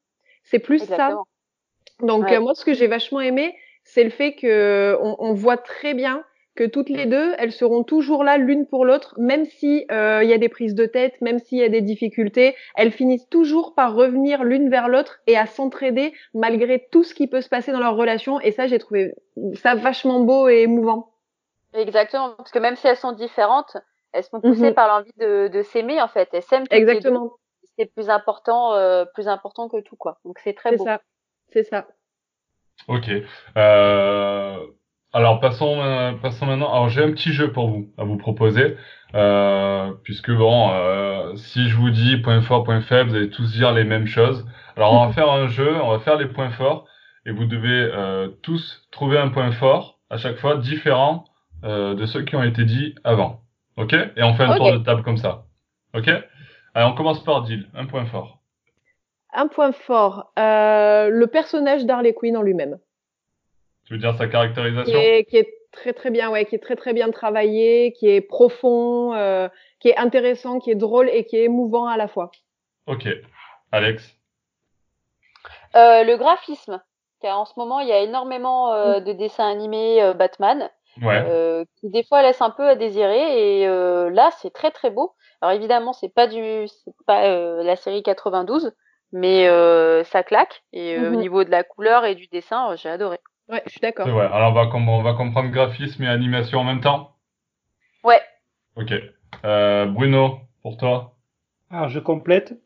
C'est 0.45 0.61
plus 0.61 0.79
ça. 0.79 1.19
Donc 2.01 2.25
Ouais. 2.25 2.37
euh, 2.37 2.41
moi, 2.41 2.55
ce 2.55 2.65
que 2.65 2.75
j'ai 2.75 2.87
vachement 2.87 3.21
aimé, 3.21 3.57
c'est 3.85 4.05
le 4.05 4.11
fait 4.11 4.35
que 4.35 4.97
on, 5.01 5.17
on 5.19 5.33
voit 5.35 5.57
très 5.57 5.95
bien 5.95 6.25
que 6.55 6.65
toutes 6.65 6.89
les 6.89 7.07
deux, 7.07 7.35
elles 7.39 7.53
seront 7.53 7.85
toujours 7.85 8.25
là 8.25 8.37
l'une 8.37 8.67
pour 8.67 8.85
l'autre, 8.85 9.15
même 9.17 9.45
si 9.45 9.87
euh, 9.93 10.25
il 10.25 10.29
y 10.29 10.33
a 10.33 10.39
des 10.39 10.49
prises 10.49 10.75
de 10.75 10.87
tête, 10.87 11.15
même 11.21 11.39
s'il 11.39 11.59
y 11.59 11.63
a 11.63 11.69
des 11.69 11.83
difficultés, 11.83 12.57
elles 12.75 12.91
finissent 12.91 13.29
toujours 13.29 13.77
par 13.77 13.95
revenir 13.95 14.43
l'une 14.43 14.69
vers 14.69 14.89
l'autre 14.89 15.21
et 15.29 15.37
à 15.37 15.47
s'entraider 15.47 16.13
malgré 16.35 16.89
tout 16.91 17.05
ce 17.05 17.15
qui 17.15 17.29
peut 17.29 17.43
se 17.43 17.49
passer 17.49 17.71
dans 17.71 17.79
leur 17.79 17.95
relation. 17.95 18.41
Et 18.41 18.51
ça, 18.51 18.67
j'ai 18.67 18.81
trouvé 18.81 19.15
ça 19.55 19.77
vachement 19.77 20.19
beau 20.19 20.49
et 20.49 20.63
émouvant. 20.63 21.13
Exactement 21.75 22.33
parce 22.37 22.51
que 22.51 22.59
même 22.59 22.75
si 22.75 22.89
elles 22.89 22.97
sont 22.97 23.13
différentes, 23.13 23.77
elles 24.13 24.25
sont 24.25 24.41
poussées 24.41 24.71
Mhm. 24.71 24.75
par 24.75 24.89
l'envie 24.89 25.13
de, 25.17 25.47
de 25.49 25.63
s'aimer 25.63 26.01
en 26.03 26.09
fait. 26.09 26.29
Elles 26.33 26.43
s'aiment 26.43 26.63
toutes 26.67 26.73
les 26.73 26.79
deux. 26.79 26.93
Exactement, 26.93 27.33
c'est 27.77 27.87
plus 27.87 28.11
important 28.11 28.73
euh, 28.75 29.05
plus 29.15 29.29
important 29.29 29.69
que 29.69 29.81
tout 29.81 29.95
quoi 29.95 30.19
donc 30.25 30.41
c'est 30.43 30.55
très 30.55 30.71
c'est 30.71 30.77
beau 30.77 30.85
ça, 30.85 31.01
c'est 31.53 31.65
ça. 31.65 31.87
Ok. 32.87 33.11
Euh, 33.57 34.57
alors 35.13 35.41
passons, 35.41 35.81
euh, 35.81 36.13
passons 36.13 36.47
maintenant. 36.47 36.71
Alors 36.73 36.89
j'ai 36.89 37.03
un 37.03 37.11
petit 37.13 37.33
jeu 37.33 37.53
pour 37.53 37.69
vous 37.69 37.93
à 37.97 38.05
vous 38.05 38.17
proposer, 38.17 38.77
euh, 39.15 39.93
puisque 40.05 40.31
bon, 40.31 40.71
euh, 40.73 41.35
si 41.37 41.69
je 41.69 41.77
vous 41.77 41.91
dis 41.91 42.19
point 42.19 42.41
fort, 42.43 42.65
point 42.65 42.81
faible, 42.83 43.11
vous 43.11 43.17
allez 43.17 43.31
tous 43.31 43.53
dire 43.53 43.73
les 43.73 43.85
mêmes 43.85 44.07
choses. 44.07 44.47
Alors 44.77 44.93
on 44.93 45.07
va 45.07 45.13
faire 45.15 45.31
un 45.31 45.49
jeu, 45.49 45.75
on 45.83 45.91
va 45.91 45.99
faire 46.01 46.17
les 46.17 46.27
points 46.27 46.51
forts, 46.51 46.87
et 47.27 47.33
vous 47.33 47.47
devez 47.47 47.91
euh, 47.93 48.29
tous 48.43 48.87
trouver 48.91 49.19
un 49.19 49.29
point 49.29 49.51
fort 49.53 49.99
à 50.11 50.19
chaque 50.19 50.37
fois 50.39 50.57
différent 50.57 51.25
euh, 51.65 51.95
de 51.95 52.07
ceux 52.07 52.23
qui 52.23 52.37
ont 52.37 52.43
été 52.43 52.65
dits 52.65 52.95
avant. 53.05 53.43
Ok? 53.77 53.95
Et 53.95 54.23
on 54.23 54.35
fait 54.35 54.45
un 54.45 54.57
tour 54.57 54.73
de 54.73 54.79
table 54.79 55.03
comme 55.03 55.19
ça. 55.19 55.45
Ok? 55.95 56.11
Alors 56.75 56.93
on 56.93 56.95
commence 56.95 57.23
par 57.25 57.47
Jill, 57.47 57.69
un 57.75 57.87
point 57.87 58.07
fort. 58.07 58.38
Un 59.33 59.47
point 59.49 59.73
fort, 59.73 60.33
euh, 60.39 61.09
le 61.11 61.27
personnage 61.27 61.85
d'Harley 61.85 62.15
Quinn 62.15 62.37
en 62.37 62.43
lui-même. 62.43 62.79
Tu 63.87 63.95
veux 63.95 63.99
dire 63.99 64.15
sa 64.17 64.27
qui 64.27 64.33
caractérisation 64.33 64.99
est, 64.99 65.25
qui 65.25 65.37
est 65.37 65.49
très 65.73 65.93
très 65.93 66.11
bien, 66.11 66.31
ouais, 66.31 66.45
qui 66.45 66.55
est 66.55 66.59
très 66.59 66.77
très 66.77 66.93
bien 66.93 67.11
travaillé, 67.11 67.93
qui 67.93 68.09
est 68.09 68.21
profond, 68.21 69.15
euh, 69.15 69.49
qui 69.81 69.89
est 69.89 69.97
intéressant, 69.97 70.59
qui 70.59 70.71
est 70.71 70.75
drôle 70.77 71.09
et 71.11 71.25
qui 71.25 71.37
est 71.37 71.45
émouvant 71.45 71.87
à 71.87 71.97
la 71.97 72.09
fois. 72.09 72.31
Ok. 72.87 73.07
Alex? 73.73 74.15
Euh, 75.77 76.05
le 76.05 76.17
graphisme 76.17 76.81
car 77.21 77.39
en 77.39 77.45
ce 77.45 77.53
moment 77.57 77.81
il 77.81 77.89
y 77.89 77.93
a 77.93 78.01
énormément 78.01 78.73
euh, 78.73 79.01
de 79.01 79.13
dessins 79.13 79.49
animés 79.51 80.03
euh, 80.03 80.15
Batman 80.15 80.71
Ouais. 81.03 81.23
euh, 81.29 81.65
qui 81.79 81.91
des 81.91 82.03
fois 82.03 82.23
laissent 82.23 82.41
un 82.41 82.51
peu 82.51 82.67
à 82.67 82.75
désirer 82.75 83.61
et 83.61 83.69
euh, 83.69 84.09
là 84.11 84.31
c'est 84.41 84.53
très 84.53 84.71
très 84.71 84.91
beau 84.91 85.13
alors 85.41 85.55
évidemment 85.55 85.93
c'est 85.93 86.09
pas 86.09 86.27
du 86.27 86.67
c'est 86.67 86.93
pas 87.07 87.27
euh, 87.27 87.63
la 87.63 87.77
série 87.77 88.03
92 88.03 88.73
mais 89.13 89.49
euh, 89.49 90.05
ça 90.05 90.23
claque 90.23 90.63
et 90.73 90.97
euh, 90.97 91.13
au 91.13 91.15
Mhm. 91.15 91.21
niveau 91.21 91.45
de 91.45 91.51
la 91.51 91.65
couleur 91.65 92.05
et 92.05 92.15
du 92.15 92.27
dessin 92.29 92.73
euh, 92.73 92.77
j'ai 92.77 92.89
adoré 92.91 93.19
Ouais, 93.49 93.63
je 93.67 93.71
suis 93.73 93.81
d'accord. 93.81 94.07
C'est 94.07 94.11
vrai. 94.11 94.27
Alors 94.33 94.51
on 94.51 94.55
va, 94.55 94.67
com- 94.67 94.89
on 94.89 95.03
va 95.03 95.15
comprendre 95.15 95.51
graphisme 95.51 96.03
et 96.03 96.09
animation 96.09 96.59
en 96.59 96.65
même 96.65 96.81
temps? 96.81 97.15
ouais 98.03 98.21
Ok. 98.77 98.93
Euh, 99.45 99.85
Bruno, 99.87 100.41
pour 100.63 100.79
toi? 100.79 101.19
Alors 101.71 101.89
je 101.89 101.99
complète 101.99 102.61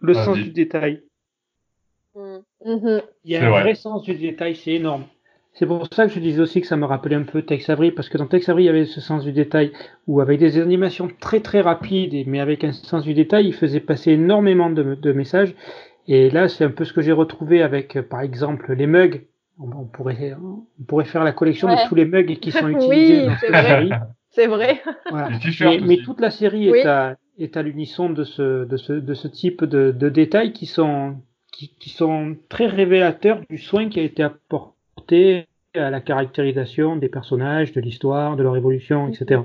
le 0.00 0.14
Vas-y. 0.14 0.24
sens 0.24 0.40
du 0.40 0.52
détail. 0.52 1.02
Mm. 2.14 2.38
Mhm. 2.64 3.02
Il 3.24 3.32
y 3.32 3.36
a 3.36 3.40
C'est 3.40 3.48
un 3.48 3.50
vrai. 3.50 3.62
vrai 3.62 3.74
sens 3.74 4.04
du 4.04 4.14
détail, 4.14 4.54
c'est 4.54 4.74
énorme. 4.74 5.06
C'est 5.54 5.66
pour 5.66 5.86
ça 5.92 6.06
que 6.06 6.12
je 6.12 6.18
disais 6.20 6.40
aussi 6.40 6.60
que 6.62 6.66
ça 6.66 6.76
me 6.76 6.86
rappelait 6.86 7.16
un 7.16 7.24
peu 7.24 7.42
Tex 7.42 7.68
Avery, 7.68 7.90
parce 7.92 8.08
que 8.08 8.16
dans 8.16 8.26
Tex 8.26 8.48
Avery, 8.48 8.64
il 8.64 8.66
y 8.66 8.70
avait 8.70 8.86
ce 8.86 9.00
sens 9.02 9.22
du 9.24 9.32
détail, 9.32 9.72
où 10.06 10.20
avec 10.20 10.38
des 10.40 10.58
animations 10.58 11.08
très 11.20 11.40
très 11.40 11.60
rapides, 11.60 12.14
mais 12.26 12.40
avec 12.40 12.64
un 12.64 12.72
sens 12.72 13.02
du 13.04 13.12
détail, 13.12 13.48
il 13.48 13.52
faisait 13.54 13.80
passer 13.80 14.12
énormément 14.12 14.70
de, 14.70 14.94
de 14.94 15.12
messages. 15.12 15.54
Et 16.08 16.30
là, 16.30 16.48
c'est 16.48 16.64
un 16.64 16.70
peu 16.70 16.84
ce 16.84 16.92
que 16.92 17.02
j'ai 17.02 17.12
retrouvé 17.12 17.62
avec, 17.62 17.96
euh, 17.96 18.02
par 18.02 18.22
exemple, 18.22 18.72
les 18.72 18.86
mugs. 18.86 19.26
On, 19.58 19.70
on 19.72 19.84
pourrait, 19.84 20.34
on 20.42 20.84
pourrait 20.84 21.04
faire 21.04 21.22
la 21.22 21.32
collection 21.32 21.68
Ouais. 21.68 21.84
de 21.84 21.88
tous 21.88 21.94
les 21.94 22.06
mugs 22.06 22.38
qui 22.40 22.50
sont 22.50 22.66
Oui, 22.72 22.76
utilisés 22.76 23.26
dans 23.26 23.36
c'est 23.36 23.46
cette 23.46 23.50
vrai. 23.50 23.62
série. 23.68 23.90
C'est 24.30 24.46
vrai. 24.46 24.82
Voilà. 25.10 25.28
Mais, 25.86 25.98
toute 25.98 26.20
la 26.20 26.30
série 26.30 26.70
Oui. 26.70 26.78
est 26.78 26.86
à, 26.86 27.16
est 27.38 27.56
à 27.58 27.62
l'unisson 27.62 28.08
de 28.08 28.24
ce, 28.24 28.64
de 28.64 28.76
ce, 28.78 28.94
de 28.94 29.12
ce 29.14 29.28
type 29.28 29.64
de, 29.64 29.90
de 29.92 30.08
détails 30.08 30.54
qui 30.54 30.64
sont, 30.64 31.16
qui, 31.52 31.74
qui 31.78 31.90
sont 31.90 32.36
très 32.48 32.66
révélateurs 32.66 33.42
du 33.50 33.58
soin 33.58 33.90
qui 33.90 34.00
a 34.00 34.02
été 34.02 34.22
apporté 34.22 34.72
à 35.74 35.90
la 35.90 36.00
caractérisation 36.00 36.96
des 36.96 37.08
personnages, 37.08 37.72
de 37.72 37.80
l'histoire, 37.80 38.36
de 38.36 38.42
leur 38.42 38.56
évolution, 38.56 39.08
etc. 39.08 39.42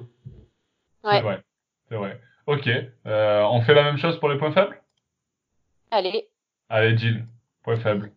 C'est 1.04 1.10
Ouais. 1.10 1.22
vrai. 1.22 1.40
C'est 1.90 1.96
vrai. 1.96 2.20
Ok. 2.48 2.70
Euh, 3.06 3.44
on 3.52 3.62
fait 3.62 3.74
la 3.74 3.84
même 3.84 3.98
chose 3.98 4.20
pour 4.20 4.30
les 4.30 4.38
points 4.38 4.52
faibles? 4.52 4.82
Allez 5.92 6.28
Allez, 6.70 6.98
Jill. 6.98 7.26
Point 7.64 7.78
faible. 7.78 8.12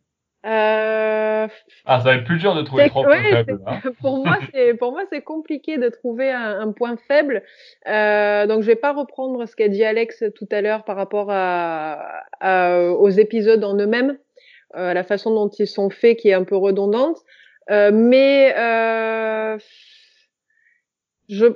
Euh, 0.46 1.46
Ah, 1.84 1.98
ça 1.98 2.04
va 2.04 2.14
être 2.16 2.24
plus 2.24 2.38
dur 2.38 2.54
de 2.54 2.62
trouver 2.62 2.84
C'est- 2.84 2.88
trois 2.90 3.06
ouais, 3.06 3.20
points 3.20 3.30
faibles. 3.44 3.60
Hein. 3.66 3.80
pour 4.00 4.24
moi, 4.24 4.38
c'est 4.52 4.74
pour 4.74 4.92
moi 4.92 5.02
c'est 5.10 5.22
compliqué 5.22 5.76
de 5.78 5.88
trouver 5.88 6.30
un, 6.32 6.60
un 6.60 6.72
point 6.72 6.96
faible. 6.96 7.42
Euh, 7.86 8.46
donc 8.46 8.62
je 8.62 8.66
vais 8.66 8.76
pas 8.76 8.92
reprendre 8.92 9.44
ce 9.46 9.54
qu'a 9.54 9.68
dit 9.68 9.84
Alex 9.84 10.24
tout 10.34 10.48
à 10.50 10.60
l'heure 10.62 10.84
par 10.84 10.96
rapport 10.96 11.28
à, 11.30 12.22
à- 12.40 12.90
aux 12.90 13.08
épisodes 13.10 13.62
en 13.64 13.76
eux-mêmes, 13.78 14.18
euh, 14.76 14.94
la 14.94 15.04
façon 15.04 15.34
dont 15.34 15.48
ils 15.48 15.66
sont 15.66 15.90
faits 15.90 16.16
qui 16.18 16.28
est 16.30 16.34
un 16.34 16.44
peu 16.44 16.56
redondante. 16.56 17.18
Euh, 17.70 17.90
mais 17.92 18.54
euh, 18.58 19.58
je 21.28 21.46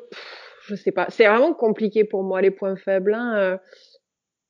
je 0.67 0.75
sais 0.77 0.93
pas, 0.93 1.07
c'est 1.11 1.27
vraiment 1.27 1.53
compliqué 1.53 2.05
pour 2.05 2.23
moi 2.23 2.41
les 2.41 2.51
points 2.51 2.77
faibles. 2.77 3.15
Hein. 3.15 3.37
Euh, 3.37 3.57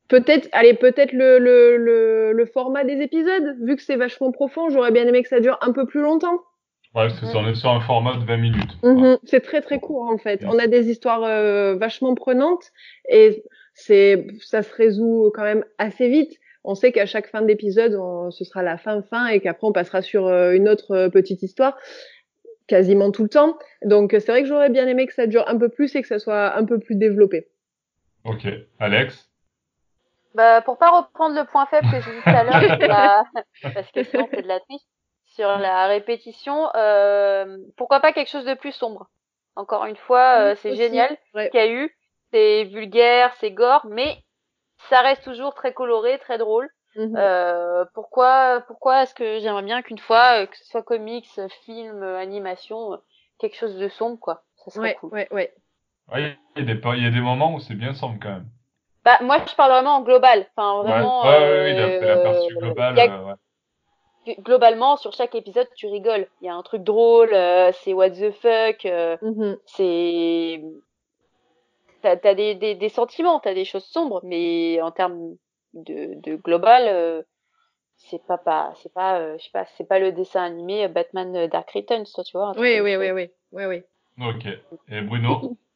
Peut-être, 0.06 0.48
allez, 0.52 0.74
peut-être 0.74 1.12
le, 1.12 1.38
le, 1.38 1.78
le, 1.78 2.32
le 2.32 2.46
format 2.46 2.84
des 2.84 3.00
épisodes, 3.00 3.56
vu 3.62 3.74
que 3.74 3.82
c'est 3.82 3.96
vachement 3.96 4.30
profond, 4.32 4.68
j'aurais 4.68 4.92
bien 4.92 5.06
aimé 5.06 5.22
que 5.22 5.30
ça 5.30 5.40
dure 5.40 5.56
un 5.62 5.72
peu 5.72 5.86
plus 5.86 6.02
longtemps. 6.02 6.34
Ouais, 6.94 7.08
parce 7.08 7.18
que 7.18 7.26
c'est- 7.26 7.34
on 7.36 7.48
est 7.48 7.54
sur 7.54 7.70
un 7.70 7.80
format 7.80 8.14
de 8.18 8.24
20 8.24 8.36
minutes. 8.36 8.76
Mhm, 8.82 9.16
C'est 9.24 9.40
très 9.40 9.62
très 9.62 9.80
court 9.80 10.02
en 10.02 10.18
fait. 10.18 10.44
On 10.46 10.58
a 10.58 10.66
des 10.66 10.90
histoires 10.90 11.24
euh, 11.24 11.74
vachement 11.76 12.14
prenantes 12.14 12.70
et 13.08 13.42
c'est 13.72 14.26
ça 14.42 14.62
se 14.62 14.72
résout 14.74 15.32
quand 15.34 15.42
même 15.42 15.64
assez 15.78 16.08
vite. 16.10 16.38
On 16.64 16.74
sait 16.74 16.92
qu'à 16.92 17.06
chaque 17.06 17.28
fin 17.28 17.42
d'épisode, 17.42 17.94
on- 17.94 18.30
ce 18.30 18.44
sera 18.44 18.62
la 18.62 18.78
fin 18.78 19.02
fin 19.02 19.26
et 19.26 19.40
qu'après 19.40 19.66
on 19.66 19.72
passera 19.72 20.02
sur 20.02 20.26
euh, 20.26 20.52
une 20.52 20.68
autre 20.68 20.92
euh, 20.92 21.08
petite 21.10 21.42
histoire 21.42 21.76
quasiment 22.66 23.10
tout 23.10 23.22
le 23.22 23.28
temps. 23.28 23.58
Donc 23.82 24.12
c'est 24.12 24.28
vrai 24.28 24.42
que 24.42 24.48
j'aurais 24.48 24.70
bien 24.70 24.86
aimé 24.86 25.06
que 25.06 25.12
ça 25.14 25.26
dure 25.26 25.46
un 25.48 25.58
peu 25.58 25.68
plus 25.68 25.94
et 25.94 26.02
que 26.02 26.08
ça 26.08 26.18
soit 26.18 26.56
un 26.56 26.64
peu 26.64 26.78
plus 26.78 26.96
développé. 26.96 27.48
Ok. 28.24 28.46
Alex? 28.78 29.28
Bah, 30.34 30.62
pour 30.62 30.78
pas 30.78 30.90
reprendre 30.90 31.36
le 31.36 31.44
point 31.44 31.66
faible 31.66 31.86
que 31.90 32.00
j'ai 32.00 32.10
dit 32.12 32.22
tout 32.22 32.36
à 32.36 32.44
l'heure, 32.44 32.60
sur 32.78 32.88
la- 32.88 33.24
parce 33.74 33.90
que 33.92 34.02
sinon 34.02 34.26
c'est 34.30 34.42
de 34.42 34.48
la 34.48 34.60
triche, 34.60 34.82
sur 35.26 35.46
la 35.46 35.86
répétition, 35.86 36.68
euh, 36.74 37.58
pourquoi 37.76 38.00
pas 38.00 38.12
quelque 38.12 38.30
chose 38.30 38.44
de 38.44 38.54
plus 38.54 38.72
sombre? 38.72 39.08
Encore 39.56 39.84
une 39.84 39.96
fois, 39.96 40.38
euh, 40.40 40.54
c'est 40.56 40.74
génial 40.74 41.16
ouais. 41.34 41.50
qu'il 41.50 41.60
y 41.60 41.62
a 41.62 41.70
eu, 41.70 41.96
c'est 42.32 42.64
vulgaire, 42.64 43.32
c'est 43.38 43.52
gore, 43.52 43.86
mais 43.88 44.16
ça 44.88 45.00
reste 45.00 45.24
toujours 45.24 45.54
très 45.54 45.72
coloré, 45.72 46.18
très 46.18 46.38
drôle. 46.38 46.68
Mhm. 46.96 47.16
Euh, 47.16 47.84
pourquoi, 47.94 48.62
pourquoi 48.68 49.02
est-ce 49.02 49.14
que 49.14 49.38
j'aimerais 49.40 49.62
bien 49.62 49.82
qu'une 49.82 49.98
fois, 49.98 50.42
euh, 50.42 50.46
que 50.46 50.56
ce 50.56 50.64
soit 50.64 50.82
comics, 50.82 51.28
film, 51.64 52.02
animation, 52.02 52.92
euh, 52.92 52.96
quelque 53.38 53.56
chose 53.56 53.76
de 53.76 53.88
sombre, 53.88 54.18
quoi. 54.20 54.44
Ça 54.64 54.70
serait 54.70 54.88
Ouais, 54.90 54.94
cool. 55.00 55.10
ouais, 55.12 55.28
ouais. 55.32 55.54
Ouais, 56.12 56.36
il 56.56 56.66
y 56.68 56.70
a 56.70 56.74
des, 56.74 56.80
il 56.96 57.02
y 57.02 57.06
a 57.06 57.10
des 57.10 57.20
moments 57.20 57.54
où 57.54 57.60
c'est 57.60 57.74
bien 57.74 57.94
sombre 57.94 58.18
quand 58.22 58.28
même. 58.30 58.46
Bah, 59.04 59.18
moi, 59.22 59.38
je 59.46 59.54
parle 59.54 59.72
vraiment 59.72 59.96
en 59.96 60.00
global. 60.02 60.46
Enfin, 60.56 60.82
vraiment. 60.82 61.22
ouais, 61.24 61.28
ouais, 61.30 61.38
ouais, 61.38 61.72
oui, 61.72 61.78
euh, 61.80 62.00
la- 62.00 62.14
l'aperçu 62.14 62.54
global. 62.56 62.94
il 62.96 62.98
y 62.98 63.08
a- 63.08 63.18
euh, 63.18 63.24
ouais. 63.24 64.36
globalement, 64.40 64.96
sur 64.96 65.12
chaque 65.12 65.34
épisode, 65.34 65.68
tu 65.76 65.86
rigoles. 65.86 66.26
Il 66.40 66.46
y 66.46 66.48
a 66.48 66.54
un 66.54 66.62
truc 66.62 66.82
drôle, 66.82 67.34
euh, 67.34 67.72
c'est 67.82 67.92
what 67.92 68.10
the 68.10 68.30
fuck, 68.32 68.86
euh, 68.86 69.16
Mhm. 69.22 69.58
c'est. 69.66 70.62
T'as 72.04 72.18
as 72.30 72.34
des, 72.34 72.54
des, 72.54 72.74
des 72.74 72.88
sentiments, 72.90 73.40
t'as 73.40 73.54
des 73.54 73.64
choses 73.64 73.86
sombres, 73.86 74.20
mais 74.24 74.78
en 74.82 74.90
termes 74.90 75.36
de, 75.72 76.20
de 76.20 76.36
global, 76.36 76.82
euh, 76.86 77.22
c'est 77.96 78.22
pas 78.26 78.36
pas 78.36 78.74
c'est 78.82 78.92
pas 78.92 79.18
euh, 79.20 79.38
je 79.38 79.44
sais 79.44 79.50
pas 79.52 79.64
c'est 79.76 79.88
pas 79.88 79.98
le 79.98 80.12
dessin 80.12 80.42
animé 80.42 80.86
Batman 80.88 81.46
Dark 81.46 81.70
Returns 81.70 82.04
toi 82.12 82.24
tu 82.24 82.36
vois 82.36 82.52
Oui, 82.58 82.80
oui, 82.80 82.96
oui, 82.96 83.10
oui, 83.12 83.30
oui, 83.52 83.64
oui. 83.64 83.82
Ok. 84.20 84.46
Et 84.90 85.00
Bruno? 85.00 85.56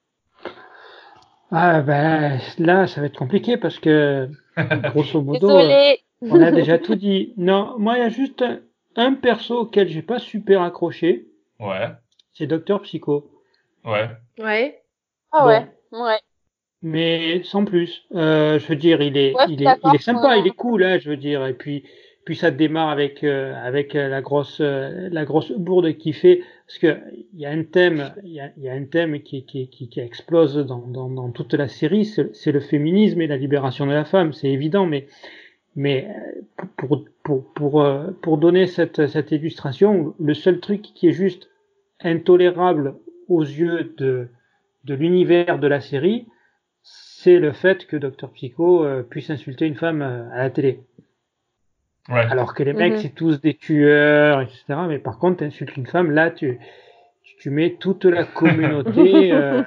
Ah 1.51 1.81
ben 1.81 2.39
là, 2.59 2.87
ça 2.87 3.01
va 3.01 3.07
être 3.07 3.17
compliqué 3.17 3.57
parce 3.57 3.79
que 3.79 4.29
grosso 4.91 5.23
modo, 5.23 5.49
euh, 5.49 5.95
on 6.21 6.43
a 6.43 6.51
déjà 6.51 6.79
tout 6.79 6.95
dit. 6.95 7.33
Non, 7.39 7.79
moi 7.79 7.97
il 7.97 8.01
y 8.01 8.05
a 8.05 8.11
juste 8.11 8.43
un, 8.43 8.61
un 8.97 9.15
perso 9.15 9.61
auquel 9.61 9.89
j'ai 9.89 10.03
pas 10.03 10.19
super 10.19 10.61
accroché, 10.61 11.27
Ouais, 11.59 11.89
c'est 12.35 12.47
Docteur 12.47 12.83
Psycho. 12.83 13.31
ouais. 13.85 14.11
Ouais. 14.39 14.83
ah 15.33 15.43
Bon. 15.43 15.49
ouais 15.49 15.67
ouais 15.93 16.19
Mais 16.83 17.43
sans 17.45 17.65
plus. 17.65 18.05
Euh, 18.15 18.59
je 18.59 18.67
veux 18.69 18.77
dire, 18.77 19.01
il 19.03 19.17
est, 19.17 19.35
Ouais, 19.35 19.45
il 19.49 19.63
est, 19.63 19.67
il 19.85 19.95
est 19.95 20.03
sympa, 20.03 20.31
Ouais. 20.31 20.41
il 20.41 20.47
est 20.47 20.57
cool, 20.57 20.85
hein, 20.85 20.99
je 20.99 21.11
veux 21.11 21.17
dire. 21.17 21.45
Et 21.47 21.55
puis, 21.55 21.85
puis 22.25 22.37
ça 22.37 22.51
démarre 22.51 22.91
avec 22.91 23.25
euh, 23.25 23.55
avec 23.65 23.95
euh, 23.97 24.09
la 24.09 24.21
grosse 24.21 24.59
euh, 24.61 25.09
la 25.11 25.25
grosse 25.25 25.51
bourde 25.53 25.97
qui 25.97 26.13
fait 26.13 26.43
parce 26.67 26.79
que 26.79 26.99
il 27.33 27.41
y 27.41 27.47
a 27.47 27.51
un 27.51 27.65
thème, 27.65 28.13
il 28.23 28.33
y 28.33 28.41
a, 28.41 28.51
y 28.59 28.69
a 28.69 28.75
un 28.75 28.85
thème 28.85 29.21
qui 29.23 29.45
qui 29.47 29.69
qui, 29.71 29.89
qui 29.89 30.01
explose 30.01 30.57
dans, 30.67 30.79
dans 30.87 31.09
dans 31.09 31.31
toute 31.31 31.55
la 31.55 31.69
série, 31.69 32.05
c'est 32.05 32.35
c'est 32.37 32.53
le 32.53 32.61
féminisme 32.61 33.21
et 33.23 33.27
la 33.27 33.37
libération 33.39 33.87
de 33.87 33.93
la 33.93 34.05
femme, 34.05 34.33
c'est 34.35 34.49
évident, 34.51 34.87
mais 34.87 35.07
mais 35.75 36.09
euh, 36.09 36.65
pour 36.77 37.05
pour 37.25 37.53
pour 37.55 37.83
euh, 37.83 38.11
pour 38.23 38.37
donner 38.39 38.67
cette 38.67 39.07
cette 39.09 39.33
illustration, 39.33 40.15
le 40.21 40.35
seul 40.35 40.61
truc 40.61 40.83
qui 40.83 41.09
est 41.09 41.13
juste 41.13 41.49
intolérable 42.03 42.95
aux 43.29 43.43
yeux 43.43 43.95
de 43.97 44.29
de 44.89 44.95
l'univers 44.95 45.59
de 45.59 45.67
la 45.69 45.81
série, 45.81 46.27
c'est 46.83 47.39
le 47.39 47.53
fait 47.53 47.87
que 47.87 47.97
Dr 47.97 48.31
Psycho 48.33 48.85
euh, 48.85 49.03
puisse 49.03 49.29
insulter 49.31 49.67
une 49.67 49.77
femme 49.77 50.03
euh, 50.03 50.31
à 50.33 50.39
la 50.39 50.51
télé. 50.51 50.81
Ouais. 52.09 52.25
Alors 52.31 52.55
que 52.55 52.63
les 52.63 52.73
mecs, 52.73 52.95
Mhm. 52.95 52.99
c'est 53.01 53.15
tous 53.15 53.41
des 53.41 53.55
tueurs, 53.55 54.41
etc. 54.41 54.65
Mais 54.89 54.99
par 54.99 55.19
contre, 55.19 55.39
t'insultes 55.39 55.77
une 55.77 55.87
femme, 55.87 56.11
là, 56.11 56.31
tu, 56.31 56.59
tu, 57.23 57.37
tu 57.37 57.51
mets 57.51 57.77
toute 57.79 58.05
la 58.07 58.25
communauté 58.41 59.31
euh, 59.33 59.63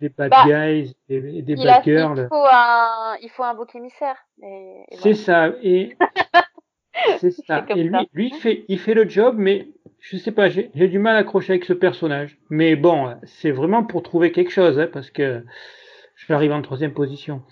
des 0.00 0.08
bad 0.08 0.30
Bah, 0.30 0.44
guys, 0.44 0.96
des, 1.08 1.42
des 1.42 1.52
il 1.52 1.68
a 1.68 1.74
bad 1.74 1.82
il 1.86 1.92
girls. 1.92 2.26
faut 2.28 2.46
un 2.50 3.16
il 3.22 3.28
faut 3.30 3.44
un 3.44 3.54
bouc 3.54 3.72
émissaire 3.76 4.16
et, 4.42 4.82
et 4.90 4.96
C'est 4.96 5.12
voilà. 5.12 5.52
ça. 5.52 5.56
Et 5.62 5.96
c'est 7.18 7.30
ça. 7.30 7.64
Et 7.68 7.82
lui, 7.84 7.90
ça. 7.92 8.02
lui, 8.12 8.26
il 8.28 8.34
fait, 8.34 8.64
il 8.68 8.78
fait 8.80 8.94
le 8.94 9.08
job, 9.08 9.36
mais 9.38 9.68
je 10.02 10.16
sais 10.16 10.32
pas, 10.32 10.48
j'ai 10.48 10.68
du 10.88 10.98
mal 10.98 11.16
à 11.16 11.20
accrocher 11.20 11.52
avec 11.52 11.64
ce 11.64 11.72
personnage. 11.72 12.36
Mais 12.50 12.76
bon, 12.76 13.14
c'est 13.24 13.52
vraiment 13.52 13.84
pour 13.84 14.02
trouver 14.02 14.32
quelque 14.32 14.50
chose, 14.50 14.78
hein, 14.78 14.88
parce 14.92 15.10
que 15.10 15.44
je 16.16 16.32
arrive 16.32 16.52
en 16.52 16.60
troisième 16.60 16.92
position. 16.92 17.42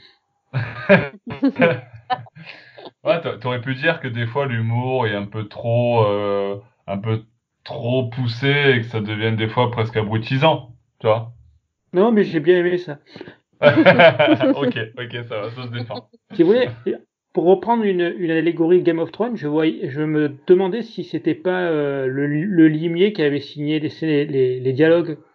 Ouais, 3.02 3.20
t'a- 3.22 3.38
t'aurais 3.38 3.62
pu 3.62 3.74
dire 3.74 4.00
que 4.00 4.08
des 4.08 4.26
fois 4.26 4.46
l'humour 4.46 5.06
est 5.06 5.14
un 5.14 5.24
peu 5.24 5.48
trop, 5.48 6.04
euh, 6.04 6.58
un 6.86 6.98
peu 6.98 7.24
trop 7.64 8.08
poussé 8.10 8.48
et 8.48 8.80
que 8.82 8.86
ça 8.88 9.00
devienne 9.00 9.36
des 9.36 9.48
fois 9.48 9.70
presque 9.70 9.96
abrutisant, 9.96 10.74
tu 10.98 11.06
vois. 11.06 11.32
Non, 11.94 12.12
mais 12.12 12.24
j'ai 12.24 12.40
bien 12.40 12.58
aimé 12.58 12.76
ça. 12.76 12.98
ok, 13.62 14.78
ok, 14.98 15.24
ça 15.28 15.40
va, 15.40 15.50
ça 15.50 15.62
se 15.62 15.68
défend. 15.68 16.08
Si 16.34 16.42
vous 16.42 16.50
voulez, 16.50 16.68
pour 17.32 17.44
reprendre 17.44 17.84
une, 17.84 18.14
une 18.18 18.30
allégorie 18.30 18.82
Game 18.82 18.98
of 18.98 19.12
Thrones, 19.12 19.36
je, 19.36 19.46
voyais, 19.48 19.90
je 19.90 20.02
me 20.02 20.36
demandais 20.46 20.82
si 20.82 21.04
c'était 21.04 21.34
pas 21.34 21.62
euh, 21.62 22.06
le, 22.06 22.26
le 22.26 22.68
limier 22.68 23.12
qui 23.12 23.22
avait 23.22 23.40
signé 23.40 23.80
les, 23.80 24.24
les, 24.26 24.60
les 24.60 24.72
dialogues. 24.72 25.18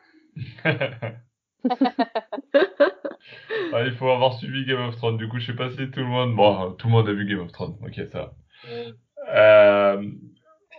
Ouais, 3.73 3.87
il 3.87 3.93
faut 3.93 4.09
avoir 4.09 4.33
suivi 4.33 4.65
Game 4.65 4.81
of 4.81 4.95
Thrones. 4.97 5.17
Du 5.17 5.27
coup, 5.27 5.39
je 5.39 5.47
sais 5.47 5.55
pas 5.55 5.69
si 5.71 5.89
tout 5.89 5.99
le 5.99 6.05
monde, 6.05 6.35
bon, 6.35 6.71
tout 6.73 6.87
le 6.87 6.93
monde 6.93 7.09
a 7.09 7.13
vu 7.13 7.25
Game 7.25 7.39
of 7.39 7.51
Thrones. 7.51 7.75
Ok, 7.83 7.99
ça. 8.11 8.33
Euh, 9.33 10.01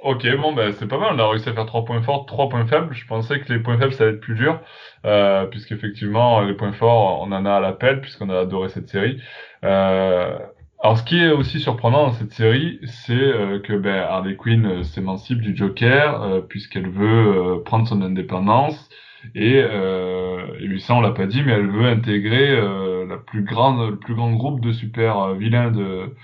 ok, 0.02 0.36
bon, 0.36 0.52
ben 0.52 0.72
c'est 0.72 0.86
pas 0.86 0.98
mal. 0.98 1.14
On 1.14 1.18
a 1.18 1.28
réussi 1.30 1.48
à 1.48 1.54
faire 1.54 1.66
trois 1.66 1.84
points 1.84 2.02
forts, 2.02 2.26
trois 2.26 2.48
points 2.48 2.66
faibles. 2.66 2.94
Je 2.94 3.06
pensais 3.06 3.40
que 3.40 3.52
les 3.52 3.58
points 3.60 3.78
faibles 3.78 3.92
ça 3.92 4.04
allait 4.04 4.14
être 4.14 4.20
plus 4.20 4.34
dur, 4.36 4.60
euh, 5.04 5.46
puisqu'effectivement 5.46 6.40
les 6.42 6.54
points 6.54 6.72
forts, 6.72 7.20
on 7.22 7.32
en 7.32 7.44
a 7.44 7.52
à 7.54 7.60
l'appel 7.60 8.00
puisqu'on 8.00 8.30
a 8.30 8.38
adoré 8.40 8.68
cette 8.68 8.88
série. 8.88 9.20
Euh, 9.64 10.38
alors, 10.80 10.98
ce 10.98 11.04
qui 11.04 11.18
est 11.18 11.30
aussi 11.30 11.58
surprenant 11.60 12.08
dans 12.08 12.12
cette 12.12 12.32
série, 12.32 12.78
c'est 12.84 13.12
euh, 13.14 13.58
que 13.60 13.72
ben, 13.74 13.96
Harley 13.96 14.36
Quinn 14.36 14.66
euh, 14.66 14.82
s'émancipe 14.82 15.40
du 15.40 15.56
Joker 15.56 16.22
euh, 16.22 16.40
puisqu'elle 16.42 16.88
veut 16.88 17.56
euh, 17.58 17.62
prendre 17.64 17.88
son 17.88 18.02
indépendance 18.02 18.88
et, 19.34 19.54
euh, 19.56 20.46
et 20.60 20.78
ça 20.78 20.94
on 20.94 21.00
l'a 21.00 21.10
pas 21.12 21.26
dit, 21.26 21.42
mais 21.42 21.52
elle 21.52 21.68
veut 21.70 21.86
intégrer 21.86 22.50
euh, 22.50 23.06
la 23.06 23.16
plus 23.16 23.42
grande, 23.42 23.90
le 23.90 23.98
plus 23.98 24.14
grand 24.14 24.32
groupe 24.34 24.60
de 24.60 24.72
super 24.72 25.34
vilains 25.34 25.70
de 25.70 26.14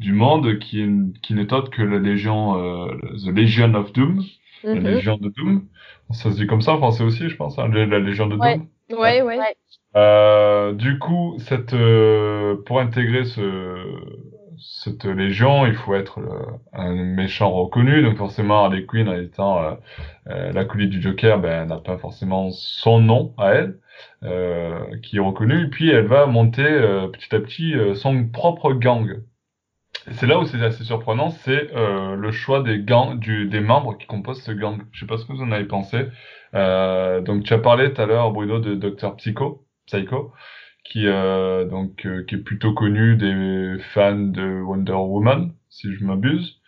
du 0.00 0.12
monde 0.12 0.58
qui 0.58 0.80
est 0.82 0.90
qui 1.22 1.34
n'est 1.34 1.52
autre 1.52 1.70
que 1.70 1.82
la 1.82 1.98
Légion, 1.98 2.56
euh, 2.88 2.94
The 3.24 3.28
Legion 3.36 3.74
of 3.74 3.92
Doom, 3.92 4.22
la 4.72 4.80
Mhm. 4.80 4.86
Légion 4.88 5.16
de 5.18 5.28
Doom. 5.36 5.66
Ça 6.10 6.30
se 6.30 6.36
dit 6.36 6.46
comme 6.46 6.62
ça 6.62 6.72
en 6.74 6.78
français 6.78 7.04
aussi, 7.04 7.28
je 7.28 7.36
pense, 7.36 7.58
hein, 7.58 7.68
la 7.68 7.86
la 7.86 7.98
Légion 8.00 8.26
de 8.26 8.36
Ouais. 8.36 8.56
Doom. 8.56 8.68
Ouais, 8.90 9.22
ouais. 9.22 9.38
Ouais. 9.38 9.56
Euh, 9.96 10.72
du 10.72 10.98
coup, 10.98 11.36
cette, 11.38 11.72
euh, 11.74 12.56
pour 12.66 12.80
intégrer 12.80 13.24
ce, 13.24 13.40
cette 14.58 15.04
légion, 15.04 15.66
il 15.66 15.74
faut 15.74 15.94
être 15.94 16.20
un 16.72 16.94
méchant 16.94 17.50
reconnu. 17.50 18.02
Donc 18.02 18.16
forcément, 18.16 18.64
Harley 18.64 18.84
Quinn, 18.86 19.08
étant 19.08 19.62
euh, 19.62 19.74
euh, 20.28 20.52
l'acolyte 20.52 20.90
du 20.90 21.02
Joker, 21.02 21.38
ben, 21.38 21.66
n'a 21.66 21.78
pas 21.78 21.98
forcément 21.98 22.50
son 22.50 23.00
nom 23.00 23.34
à 23.38 23.52
elle, 23.52 23.78
euh, 24.22 24.80
qui 25.02 25.16
est 25.16 25.20
reconnu. 25.20 25.64
Et 25.64 25.68
puis, 25.68 25.90
elle 25.90 26.06
va 26.06 26.26
monter 26.26 26.64
petit 27.12 27.34
à 27.34 27.40
petit 27.40 27.74
son 27.94 28.26
propre 28.28 28.72
gang. 28.72 29.20
C'est 30.10 30.26
là 30.26 30.38
où 30.38 30.44
c'est 30.44 30.62
assez 30.62 30.84
surprenant, 30.84 31.30
c'est 31.30 31.70
le 31.72 32.30
choix 32.30 32.62
des 32.62 32.80
gangs, 32.80 33.18
du, 33.18 33.46
des 33.46 33.60
membres 33.60 33.96
qui 33.96 34.06
composent 34.06 34.42
ce 34.42 34.52
gang. 34.52 34.82
Je 34.92 35.00
sais 35.00 35.06
pas 35.06 35.16
ce 35.16 35.24
que 35.24 35.32
vous 35.32 35.42
en 35.42 35.52
avez 35.52 35.64
pensé. 35.64 36.08
Donc 36.52 37.44
tu 37.44 37.54
as 37.54 37.58
parlé 37.58 37.92
tout 37.92 38.02
à 38.02 38.06
l'heure, 38.06 38.30
Bruno, 38.32 38.58
de 38.58 38.74
Dr 38.74 39.16
Psycho, 39.16 39.63
Psycho, 39.86 40.32
qui 40.84 41.06
euh, 41.06 41.64
donc 41.66 42.06
euh, 42.06 42.24
qui 42.24 42.36
est 42.36 42.38
plutôt 42.38 42.72
connu 42.74 43.16
des 43.16 43.76
fans 43.94 44.16
de 44.18 44.60
Wonder 44.62 44.92
Woman, 44.92 45.52
si 45.68 45.92
je 45.94 46.04
m'abuse. 46.04 46.60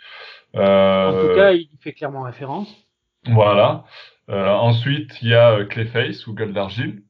Euh, 0.55 1.09
En 1.09 1.29
tout 1.29 1.35
cas, 1.37 1.53
il 1.53 1.69
fait 1.81 1.93
clairement 1.93 2.23
référence. 2.23 2.69
voilà. 3.27 3.85
Euh, 4.31 4.49
ensuite, 4.49 5.23
il 5.23 5.29
y 5.29 5.35
a 5.35 5.53
euh, 5.53 5.65
Clayface 5.67 6.27
ou 6.27 6.35
Gueule 6.35 6.53
d'argile, 6.53 7.03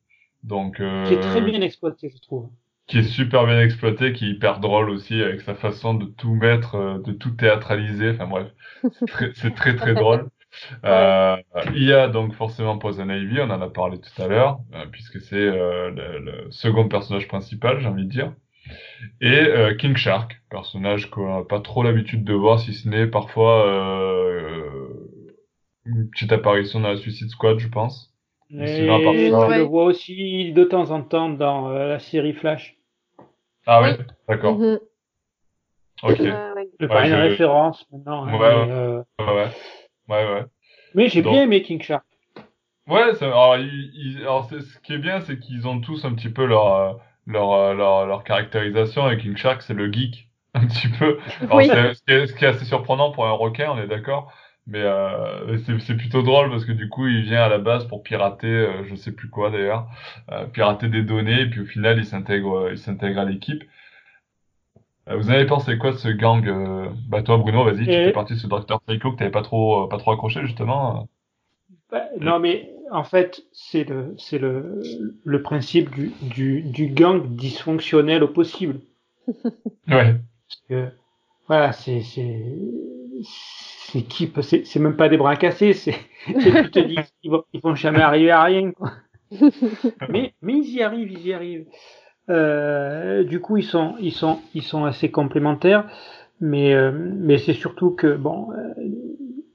donc 0.42 0.80
euh, 0.80 1.04
Qui 1.06 1.14
est 1.14 1.20
très 1.20 1.40
bien 1.40 1.60
exploité, 1.62 2.10
je 2.14 2.20
trouve. 2.20 2.50
qui 2.86 2.98
est 2.98 3.02
super 3.04 3.46
bien 3.46 3.60
exploité, 3.60 4.12
qui 4.12 4.26
est 4.26 4.30
hyper 4.30 4.60
drôle 4.60 4.90
aussi 4.90 5.20
avec 5.22 5.40
sa 5.42 5.54
façon 5.54 5.94
de 5.94 6.06
tout 6.06 6.34
mettre, 6.34 7.00
de 7.04 7.12
tout 7.12 7.30
théâtraliser. 7.32 8.10
Enfin 8.10 8.26
bref, 8.26 8.48
c'est 8.92 9.06
très 9.06 9.32
c'est 9.34 9.54
très, 9.54 9.74
très 9.76 9.94
drôle. 9.94 10.28
Euh, 10.84 11.36
il 11.74 11.82
y 11.84 11.92
a 11.92 12.08
donc 12.08 12.34
forcément 12.34 12.78
Poison 12.78 13.08
Ivy, 13.08 13.40
on 13.40 13.50
en 13.50 13.60
a 13.60 13.68
parlé 13.68 13.98
tout 14.00 14.22
à 14.22 14.26
l'heure, 14.28 14.58
euh, 14.74 14.84
puisque 14.90 15.20
c'est 15.20 15.36
euh, 15.36 15.90
le, 15.90 16.18
le 16.18 16.50
second 16.50 16.88
personnage 16.88 17.28
principal, 17.28 17.80
j'ai 17.80 17.88
envie 17.88 18.04
de 18.04 18.10
dire. 18.10 18.32
Et 19.20 19.28
euh, 19.38 19.74
King 19.74 19.96
Shark, 19.96 20.40
personnage 20.50 21.10
qu'on 21.10 21.38
n'a 21.38 21.44
pas 21.44 21.60
trop 21.60 21.82
l'habitude 21.82 22.24
de 22.24 22.32
voir, 22.34 22.58
si 22.60 22.74
ce 22.74 22.88
n'est 22.88 23.06
parfois 23.06 23.66
euh, 23.68 24.88
une 25.84 26.08
petite 26.10 26.32
apparition 26.32 26.80
dans 26.80 26.88
la 26.90 26.96
Suicide 26.96 27.28
Squad, 27.30 27.58
je 27.58 27.68
pense. 27.68 28.12
Et 28.50 28.66
sinon, 28.66 28.94
on 29.04 29.48
Ouais. 29.48 29.58
le 29.58 29.62
voit 29.64 29.84
aussi 29.84 30.52
de 30.52 30.64
temps 30.64 30.90
en 30.90 31.02
temps 31.02 31.28
dans 31.28 31.68
euh, 31.70 31.88
la 31.88 31.98
série 31.98 32.32
Flash. 32.32 32.76
Ah 33.66 33.82
oui, 33.82 33.88
Oui. 33.98 34.04
d'accord. 34.28 34.58
Mhm. 34.58 34.78
Ok. 36.02 36.18
Ouais, 36.20 36.26
Euh, 36.30 36.54
ouais. 36.54 36.68
C'est 36.78 36.88
pas 36.88 36.94
Ouais, 37.02 37.08
une 37.08 37.14
je- 37.16 37.20
référence 37.20 37.86
maintenant. 37.90 38.26
hein, 38.26 38.38
Ouais, 38.38 38.66
mais, 39.18 39.32
ouais. 39.32 39.48
Euh, 40.10 40.14
ouais. 40.14 40.40
Ouais, 40.40 40.44
mais 40.94 41.08
j'ai 41.08 41.22
Donc- 41.22 41.32
bien 41.34 41.42
aimé 41.42 41.62
King 41.62 41.80
Shark. 41.82 42.04
Ouais, 42.88 43.14
ça, 43.16 43.26
alors, 43.26 43.56
ils- 43.58 43.90
ils- 43.94 44.18
alors 44.22 44.48
c'est- 44.48 44.60
ce 44.60 44.78
qui 44.80 44.92
est 44.94 44.98
bien, 44.98 45.20
c'est 45.20 45.38
qu'ils 45.40 45.66
ont 45.66 45.80
tous 45.80 46.04
un 46.04 46.14
petit 46.14 46.28
peu 46.28 46.44
leur, 46.46 46.72
euh, 46.74 46.92
leur, 47.26 47.52
euh, 47.52 47.74
leur, 47.74 48.06
leur 48.06 48.22
caractérisation, 48.22 49.10
et 49.10 49.18
King 49.18 49.36
Shark, 49.36 49.62
c'est 49.62 49.74
le 49.74 49.92
geek, 49.92 50.28
un 50.54 50.66
petit 50.66 50.88
peu. 50.88 51.18
Alors, 51.42 51.56
Oui. 51.56 51.66
ce, 51.66 52.02
qui 52.04 52.12
est, 52.12 52.26
ce 52.28 52.32
qui 52.34 52.44
est 52.44 52.48
assez 52.48 52.64
surprenant 52.64 53.10
pour 53.10 53.26
un 53.26 53.32
requin, 53.32 53.72
on 53.72 53.78
est 53.78 53.88
d'accord, 53.88 54.32
mais 54.68 54.80
euh, 54.82 55.58
c'est 55.58 55.78
c'est 55.80 55.96
plutôt 55.96 56.22
drôle 56.22 56.48
parce 56.50 56.64
que 56.64 56.72
du 56.72 56.88
coup, 56.88 57.08
il 57.08 57.22
vient 57.22 57.42
à 57.42 57.48
la 57.48 57.58
base 57.58 57.86
pour 57.88 58.04
pirater, 58.04 58.46
euh, 58.46 58.84
je 58.88 58.94
sais 58.94 59.12
plus 59.12 59.28
quoi 59.28 59.50
d'ailleurs, 59.50 59.88
euh, 60.30 60.46
pirater 60.46 60.86
des 60.88 61.02
données, 61.02 61.40
et 61.42 61.46
puis 61.46 61.60
au 61.62 61.66
final, 61.66 61.98
il 61.98 62.04
s'intègre 62.06 62.68
il 62.70 62.78
s'intègre 62.78 63.18
à 63.20 63.24
l'équipe. 63.24 63.64
Euh, 65.08 65.16
vous 65.16 65.30
avez 65.30 65.46
pensé 65.46 65.78
quoi 65.78 65.92
de 65.92 65.96
ce 65.96 66.08
gang 66.08 66.46
euh... 66.46 66.88
Bah 67.08 67.22
toi 67.22 67.38
Bruno, 67.38 67.64
vas-y, 67.64 67.84
tu 67.84 67.84
fais 67.84 68.12
partie 68.12 68.34
de 68.34 68.38
ce 68.38 68.46
Dr 68.46 68.80
Psycho 68.86 69.12
que 69.12 69.18
t'avais 69.18 69.30
pas 69.30 69.42
trop 69.42 69.84
euh, 69.84 69.88
pas 69.88 69.98
trop 69.98 70.12
accroché 70.12 70.40
justement. 70.42 71.08
Bah, 71.90 72.08
non, 72.20 72.40
mais 72.40 72.72
en 72.90 73.04
fait, 73.04 73.44
c'est 73.52 73.84
le, 73.88 74.14
c'est 74.18 74.38
le, 74.38 74.82
le 75.24 75.42
principe 75.42 75.90
du, 75.94 76.12
du, 76.22 76.62
du 76.62 76.88
gang 76.88 77.24
dysfonctionnel 77.36 78.22
au 78.24 78.28
possible. 78.28 78.80
Ouais. 79.88 80.14
Parce 80.48 80.62
que, 80.68 80.88
voilà, 81.48 81.72
c'est, 81.72 82.02
c'est, 82.02 82.44
c'est 83.22 84.02
qui 84.02 84.26
peut, 84.26 84.42
c'est, 84.42 84.64
c'est 84.64 84.78
même 84.80 84.96
pas 84.96 85.08
des 85.08 85.16
bras 85.16 85.36
cassés, 85.36 85.72
c'est, 85.72 85.94
c'est 86.26 86.62
tu 86.64 86.70
te 86.70 86.78
dis 86.80 86.96
qu'ils 87.22 87.30
vont, 87.30 87.44
ils 87.52 87.60
vont 87.60 87.74
jamais 87.74 88.00
arriver 88.00 88.30
à 88.30 88.42
rien, 88.42 88.72
quoi. 88.72 88.92
mais, 90.08 90.34
mais 90.42 90.54
ils 90.54 90.74
y 90.74 90.82
arrivent, 90.82 91.10
ils 91.12 91.26
y 91.26 91.32
arrivent. 91.32 91.66
Euh, 92.28 93.22
du 93.24 93.40
coup, 93.40 93.56
ils 93.56 93.64
sont, 93.64 93.94
ils 94.00 94.12
sont, 94.12 94.40
ils 94.54 94.62
sont 94.62 94.84
assez 94.84 95.10
complémentaires, 95.10 95.86
mais, 96.40 96.74
euh, 96.74 96.90
mais 96.92 97.38
c'est 97.38 97.52
surtout 97.54 97.90
que, 97.90 98.16
bon, 98.16 98.50
euh, 98.52 98.74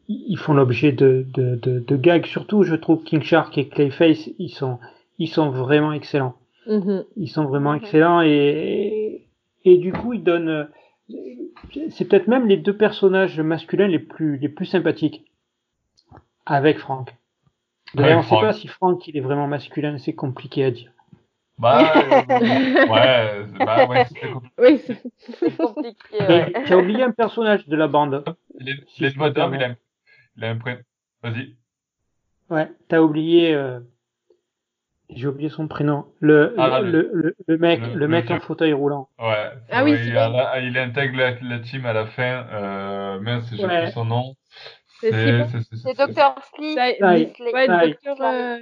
ils 0.08 0.38
font 0.38 0.54
l'objet 0.54 0.92
de, 0.92 1.26
de, 1.34 1.56
de, 1.56 1.80
de 1.80 1.96
gags. 1.98 2.26
Surtout, 2.26 2.64
je 2.64 2.76
trouve 2.76 3.04
King 3.04 3.22
Shark 3.22 3.58
et 3.58 3.68
Clayface, 3.68 4.30
ils 4.40 4.50
sont, 4.50 4.80
ils 5.20 5.28
sont 5.28 5.50
vraiment 5.52 5.92
excellents. 5.94 6.36
Mhm. 6.68 7.06
Ils 7.18 7.28
sont 7.30 7.46
vraiment 7.46 7.72
Mhm. 7.72 7.78
excellents 7.78 8.22
et, 8.22 9.28
et 9.66 9.78
du 9.78 9.92
coup, 9.94 10.14
ils 10.14 10.24
donnent. 10.24 10.50
euh, 10.50 10.66
C'est 11.90 12.06
peut-être 12.08 12.28
même 12.28 12.48
les 12.48 12.58
deux 12.58 12.76
personnages 12.78 13.40
masculins 13.42 13.88
les 13.88 14.00
plus, 14.00 14.38
les 14.38 14.50
plus 14.50 14.66
sympathiques 14.66 15.26
avec 16.46 16.78
Frank. 16.78 17.14
D'ailleurs, 17.96 18.18
on 18.20 18.22
ne 18.22 18.24
sait 18.24 18.28
Frank. 18.30 18.42
pas 18.42 18.54
si 18.54 18.68
Frank 18.68 19.08
il 19.08 19.18
est 19.18 19.22
vraiment 19.22 19.48
masculin, 19.48 19.98
c'est 19.98 20.14
compliqué 20.14 20.64
à 20.64 20.72
dire. 20.72 20.92
Bah 21.58 21.94
ouais, 22.90 23.46
bah 23.60 23.86
ouais, 23.88 24.06
c'est 24.06 24.20
compliqué. 24.32 24.54
Oui, 24.58 24.82
c'est- 24.86 25.58
compliqué, 25.58 25.98
ouais. 26.20 26.52
Mais 26.54 26.64
tu 26.66 26.74
as 26.74 26.78
oublié 26.78 27.04
un 27.04 27.12
personnage 27.12 27.68
de 27.68 27.76
la 27.76 27.88
bande. 27.88 28.24
Les, 28.60 28.74
les 29.00 29.10
je 29.10 29.14
peux 29.14 29.20
moteurs, 29.20 29.50
me 29.50 29.58
il 29.58 29.64
a, 29.64 29.76
il 30.38 30.44
a 30.46 30.50
un 30.50 30.58
pré... 30.58 30.80
Vas-y. 31.22 31.56
Ouais, 32.50 32.68
t'as 32.88 33.00
oublié. 33.02 33.54
euh, 33.54 33.80
J'ai 35.12 35.28
oublié 35.28 35.50
son 35.50 35.68
prénom. 35.68 36.06
Le, 36.20 36.56
Ah, 36.58 36.80
le, 36.82 36.90
le- 36.92 37.12
le, 37.14 37.36
le 37.48 37.58
mec, 37.60 37.82
le- 37.94 38.08
mec 38.08 38.32
en 38.32 38.40
fauteuil 38.40 38.74
roulant. 38.74 39.10
Ouais. 39.20 39.52
Ah 39.70 39.84
oui, 39.84 39.92
il, 39.92 40.12
vrai. 40.14 40.18
a- 40.18 40.30
là, 40.30 40.60
il 40.62 40.76
intègre 40.78 41.18
la, 41.18 41.40
la 41.42 41.60
team 41.60 41.86
à 41.86 41.94
la 41.94 42.08
fin. 42.08 42.48
Euh, 42.52 43.20
mince, 43.20 43.46
j'ai 43.54 43.64
Ouais. 43.66 43.84
plus 43.84 43.92
son 43.92 44.06
nom. 44.06 44.36
C'est 45.00 45.12
C'est 45.12 45.26
Simon. 45.28 45.48
c'est- 45.52 45.76
C'est 45.76 45.96
c'est- 45.96 46.08
Dr. 46.14 46.36
Slee. 46.56 46.74
Sai- 46.74 46.98
Sai. 47.00 47.34
Slee. 47.36 47.54
Ouais, 47.54 47.68
docteur 47.68 48.18
euh, 48.22 48.60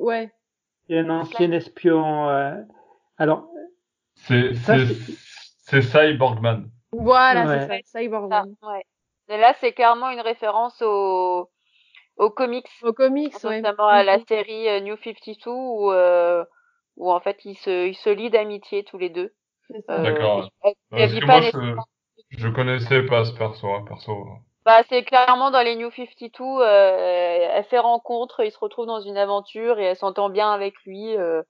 ouais. 0.00 0.30
Il 0.88 0.96
y 0.96 0.98
a 0.98 1.02
un 1.02 1.10
ancien 1.10 1.50
espion. 1.52 2.28
euh, 2.28 2.54
Alors, 3.18 3.48
C'est 4.16 4.54
Ça, 4.54 4.76
c'est 4.78 5.14
c'est 5.66 5.82
Cyborgman. 5.82 6.70
Voilà, 6.92 7.46
Ouais. 7.46 7.66
c'est 7.68 7.82
ça, 7.84 8.00
Cyborg. 8.00 8.30
Ça, 8.30 8.44
ouais. 8.62 8.84
Et 9.28 9.38
là, 9.38 9.54
c'est 9.60 9.72
clairement 9.72 10.10
une 10.10 10.20
référence 10.20 10.80
au, 10.82 11.50
aux 12.18 12.30
comics, 12.30 12.68
Au 12.82 12.92
comics, 12.92 13.34
ouais. 13.44 13.60
notamment 13.62 13.88
à 13.88 14.02
la 14.04 14.18
Mhm. 14.18 14.24
série 14.28 14.68
euh, 14.68 14.80
New 14.80 14.96
52 14.96 15.50
où, 15.50 15.90
euh, 15.90 16.44
où 16.96 17.10
en 17.10 17.20
fait 17.20 17.38
ils 17.44 17.56
se, 17.56 17.86
ils 17.88 17.96
se 17.96 18.10
lient 18.10 18.30
d'amitié 18.30 18.84
tous 18.84 18.98
les 18.98 19.08
deux. 19.10 19.32
C'est 19.70 19.84
ça. 19.86 20.00
Euh, 20.00 20.02
D'accord. 20.04 20.50
elle 20.62 20.74
Parce 21.26 21.50
que 21.50 21.58
moi, 21.74 21.84
je, 22.30 22.38
je 22.38 22.48
connaissais 22.48 23.02
pas 23.02 23.24
ce 23.24 23.32
perso, 23.32 23.68
hein, 23.72 23.84
perso. 23.88 24.12
Bah, 24.64 24.82
c'est 24.88 25.04
clairement 25.04 25.50
dans 25.50 25.60
les 25.62 25.76
New 25.76 25.90
52, 25.90 26.62
euh, 26.62 27.48
elle 27.52 27.64
fait 27.64 27.78
rencontre, 27.78 28.42
ils 28.42 28.50
se 28.50 28.58
retrouvent 28.58 28.86
dans 28.86 29.00
une 29.00 29.18
aventure 29.18 29.78
et 29.78 29.84
elle 29.84 29.96
s'entend 29.96 30.30
bien 30.30 30.52
avec 30.52 30.74
lui. 30.86 31.16
euh, 31.16 31.42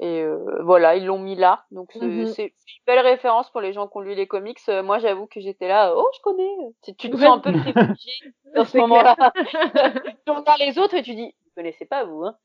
et 0.00 0.22
euh, 0.22 0.38
voilà, 0.64 0.96
ils 0.96 1.06
l'ont 1.06 1.18
mis 1.20 1.36
là. 1.36 1.64
Donc 1.72 1.90
c'est 1.92 2.06
Mhm. 2.06 2.26
c'est 2.26 2.44
une 2.44 2.84
belle 2.86 3.00
référence 3.00 3.50
pour 3.50 3.60
les 3.60 3.72
gens 3.72 3.88
qui 3.88 3.96
ont 3.98 4.00
lu 4.00 4.14
les 4.14 4.26
comics. 4.28 4.58
Euh, 4.68 4.82
moi, 4.82 4.98
j'avoue 4.98 5.26
que 5.26 5.40
j'étais 5.40 5.68
là, 5.68 5.94
oh, 5.96 6.08
je 6.16 6.20
connais. 6.22 6.50
Tu, 6.84 6.94
tu 6.96 7.10
te 7.10 7.16
sens 7.16 7.38
un 7.38 7.40
peu 7.40 7.52
privilégié 7.52 8.12
dans 8.56 8.64
ce 8.64 8.78
moment-là. 8.78 9.16
tu 10.26 10.32
regardes 10.32 10.60
les 10.60 10.78
autres 10.78 10.94
et 10.94 11.02
tu 11.02 11.14
dis, 11.14 11.34
vous 11.46 11.52
connaissez 11.56 11.86
pas 11.86 12.04
vous, 12.04 12.24
hein 12.24 12.36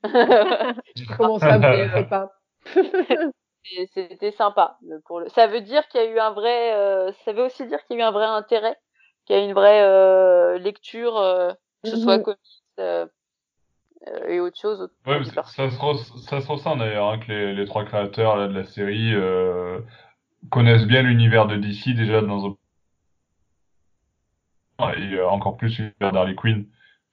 Comment 1.17 1.39
ça, 1.39 1.57
vous 1.57 1.63
connaissez 1.69 2.03
pas 2.05 2.31
C'était 3.93 4.31
sympa. 4.31 4.77
le- 4.83 5.01
Pour 5.01 5.19
le... 5.19 5.29
Ça 5.29 5.47
veut 5.47 5.61
dire 5.61 5.87
qu'il 5.89 6.01
y 6.01 6.03
a 6.03 6.07
eu 6.07 6.19
un 6.19 6.31
vrai, 6.31 6.73
euh, 6.73 7.11
ça 7.25 7.33
veut 7.33 7.43
aussi 7.45 7.65
dire 7.67 7.83
qu'il 7.85 7.97
y 7.97 8.01
a 8.01 8.03
eu 8.03 8.07
un 8.07 8.11
vrai 8.11 8.25
intérêt, 8.25 8.77
qu'il 9.29 9.37
y 9.37 9.39
a 9.39 9.45
une 9.45 9.53
vraie 9.53 9.83
euh, 9.83 10.57
lecture, 10.57 11.17
euh, 11.17 11.53
que 11.83 11.89
ce 11.91 11.97
soit 11.97 12.17
Mhm. 12.17 12.23
comics 12.23 12.39
euh, 12.79 13.05
et 14.27 14.39
autre 14.39 14.59
chose. 14.59 14.89
Ouais, 15.05 15.19
du 15.19 15.25
ça, 15.25 15.43
se 15.43 15.61
res- 15.61 16.21
ça 16.27 16.41
se 16.41 16.47
ressent 16.47 16.75
d'ailleurs 16.77 17.09
hein, 17.09 17.19
que 17.19 17.31
les, 17.31 17.53
les 17.53 17.65
trois 17.65 17.85
créateurs 17.85 18.37
là, 18.37 18.47
de 18.47 18.53
la 18.53 18.63
série 18.65 19.13
euh, 19.13 19.81
connaissent 20.49 20.85
bien 20.87 21.03
l'univers 21.03 21.45
de 21.47 21.57
DC 21.57 21.93
déjà 21.93 22.21
dans 22.21 22.47
un 22.47 22.55
et 24.97 25.19
encore 25.21 25.57
plus 25.57 25.77
l'univers 25.77 26.11
d'Harley 26.11 26.35
Quinn 26.35 26.65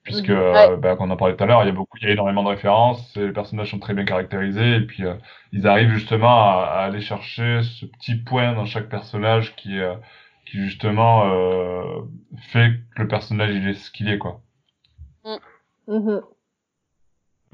puisque 0.05 0.29
Mhm. 0.31 0.37
Ouais. 0.39 0.77
bah, 0.77 0.95
qu'on 0.95 1.11
en 1.11 1.17
parlait 1.17 1.35
tout 1.37 1.43
à 1.43 1.47
l'heure, 1.49 1.65
il 1.65 1.67
y 1.67 1.71
a 1.71 1.73
beaucoup, 1.73 1.99
il 2.01 2.05
y 2.07 2.09
a 2.09 2.13
énormément 2.13 2.45
de 2.45 2.49
références, 2.49 3.17
les 3.17 3.33
personnages 3.33 3.73
sont 3.73 3.81
très 3.81 3.93
bien 3.93 4.05
caractérisés 4.05 4.77
et 4.77 4.81
puis 4.83 5.05
euh, 5.05 5.15
ils 5.51 5.67
arrivent 5.67 5.91
justement 5.93 6.61
à, 6.61 6.63
à 6.67 6.85
aller 6.85 7.01
chercher 7.01 7.63
ce 7.65 7.87
petit 7.87 8.15
point 8.15 8.53
dans 8.53 8.67
chaque 8.67 8.89
personnage 8.89 9.57
qui 9.57 9.81
euh, 9.81 9.97
qui 10.47 10.59
justement 10.59 11.27
euh, 11.27 12.03
fait 12.53 12.81
que 12.95 13.03
le 13.03 13.09
personnage 13.09 13.55
il 13.55 13.69
est 13.69 13.75
ce 13.75 13.91
qu'il 13.91 14.09
est 14.09 14.19
quoi. 14.19 14.43
Mhm. 15.89 16.23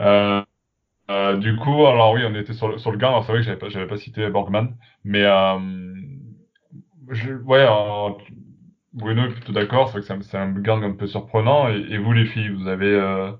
Euh, 0.00 0.42
euh, 1.10 1.36
du 1.38 1.56
coup, 1.56 1.86
alors 1.86 2.12
oui, 2.14 2.22
on 2.26 2.34
était 2.34 2.54
sur 2.54 2.68
le, 2.68 2.78
sur 2.78 2.90
le 2.92 2.98
gang. 2.98 3.10
Alors 3.10 3.24
c'est 3.24 3.32
vrai 3.32 3.40
que 3.40 3.46
j'avais 3.46 3.58
pas, 3.58 3.68
j'avais 3.68 3.86
pas 3.86 3.96
cité 3.98 4.28
Borgman, 4.30 4.76
mais 5.04 5.24
euh, 5.24 5.58
je, 7.10 7.32
ouais, 7.34 7.66
euh, 7.68 8.10
Bruno 8.92 9.26
est 9.26 9.30
plutôt 9.32 9.52
d'accord. 9.52 9.88
C'est 9.88 9.92
vrai 9.92 10.00
que 10.00 10.06
c'est 10.06 10.14
un, 10.14 10.22
c'est 10.22 10.38
un 10.38 10.52
gang 10.52 10.84
un 10.84 10.92
peu 10.92 11.06
surprenant. 11.06 11.68
Et, 11.68 11.78
et 11.90 11.98
vous, 11.98 12.12
les 12.12 12.26
filles, 12.26 12.50
vous 12.50 12.68
avez, 12.68 12.94
euh, 12.94 13.32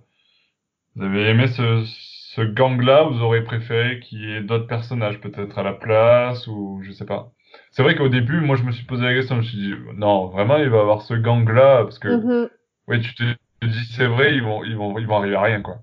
vous 0.97 1.03
avez 1.05 1.29
aimé 1.29 1.49
ce, 1.49 1.85
ce 1.87 2.43
gang-là? 2.43 3.05
Vous 3.05 3.21
aurez 3.23 3.45
préféré 3.45 4.01
qu'il 4.01 4.21
y 4.21 4.33
ait 4.35 4.43
d'autres 4.43 4.67
personnages 4.67 5.21
peut-être 5.21 5.59
à 5.59 5.63
la 5.63 5.73
place 5.75 6.47
ou 6.47 6.81
je 6.83 6.93
sais 6.93 7.07
pas? 7.07 7.33
C'est 7.73 7.83
vrai 7.83 7.97
qu'au 7.97 8.09
début, 8.09 8.41
moi, 8.41 8.57
je 8.57 8.63
me 8.65 8.73
suis 8.73 8.85
posé 8.85 9.03
la 9.05 9.15
question. 9.15 9.37
Je 9.37 9.41
me 9.41 9.47
suis 9.47 9.59
dit, 9.59 9.75
non, 9.97 10.29
vraiment, 10.29 10.57
il 10.59 10.69
va 10.69 10.79
y 10.79 10.81
avoir 10.81 11.03
ce 11.03 11.15
gang-là 11.15 11.83
parce 11.85 11.99
que, 11.99 12.09
Mhm. 12.09 12.51
ouais, 12.89 13.01
tu 13.01 13.15
te 13.15 13.23
dis, 13.63 13.85
c'est 13.97 14.07
vrai, 14.07 14.35
ils 14.35 14.43
vont, 14.43 14.65
ils 14.65 14.77
vont, 14.77 14.99
ils 14.99 15.07
vont 15.07 15.17
arriver 15.19 15.37
à 15.37 15.43
rien, 15.43 15.63
quoi. 15.63 15.79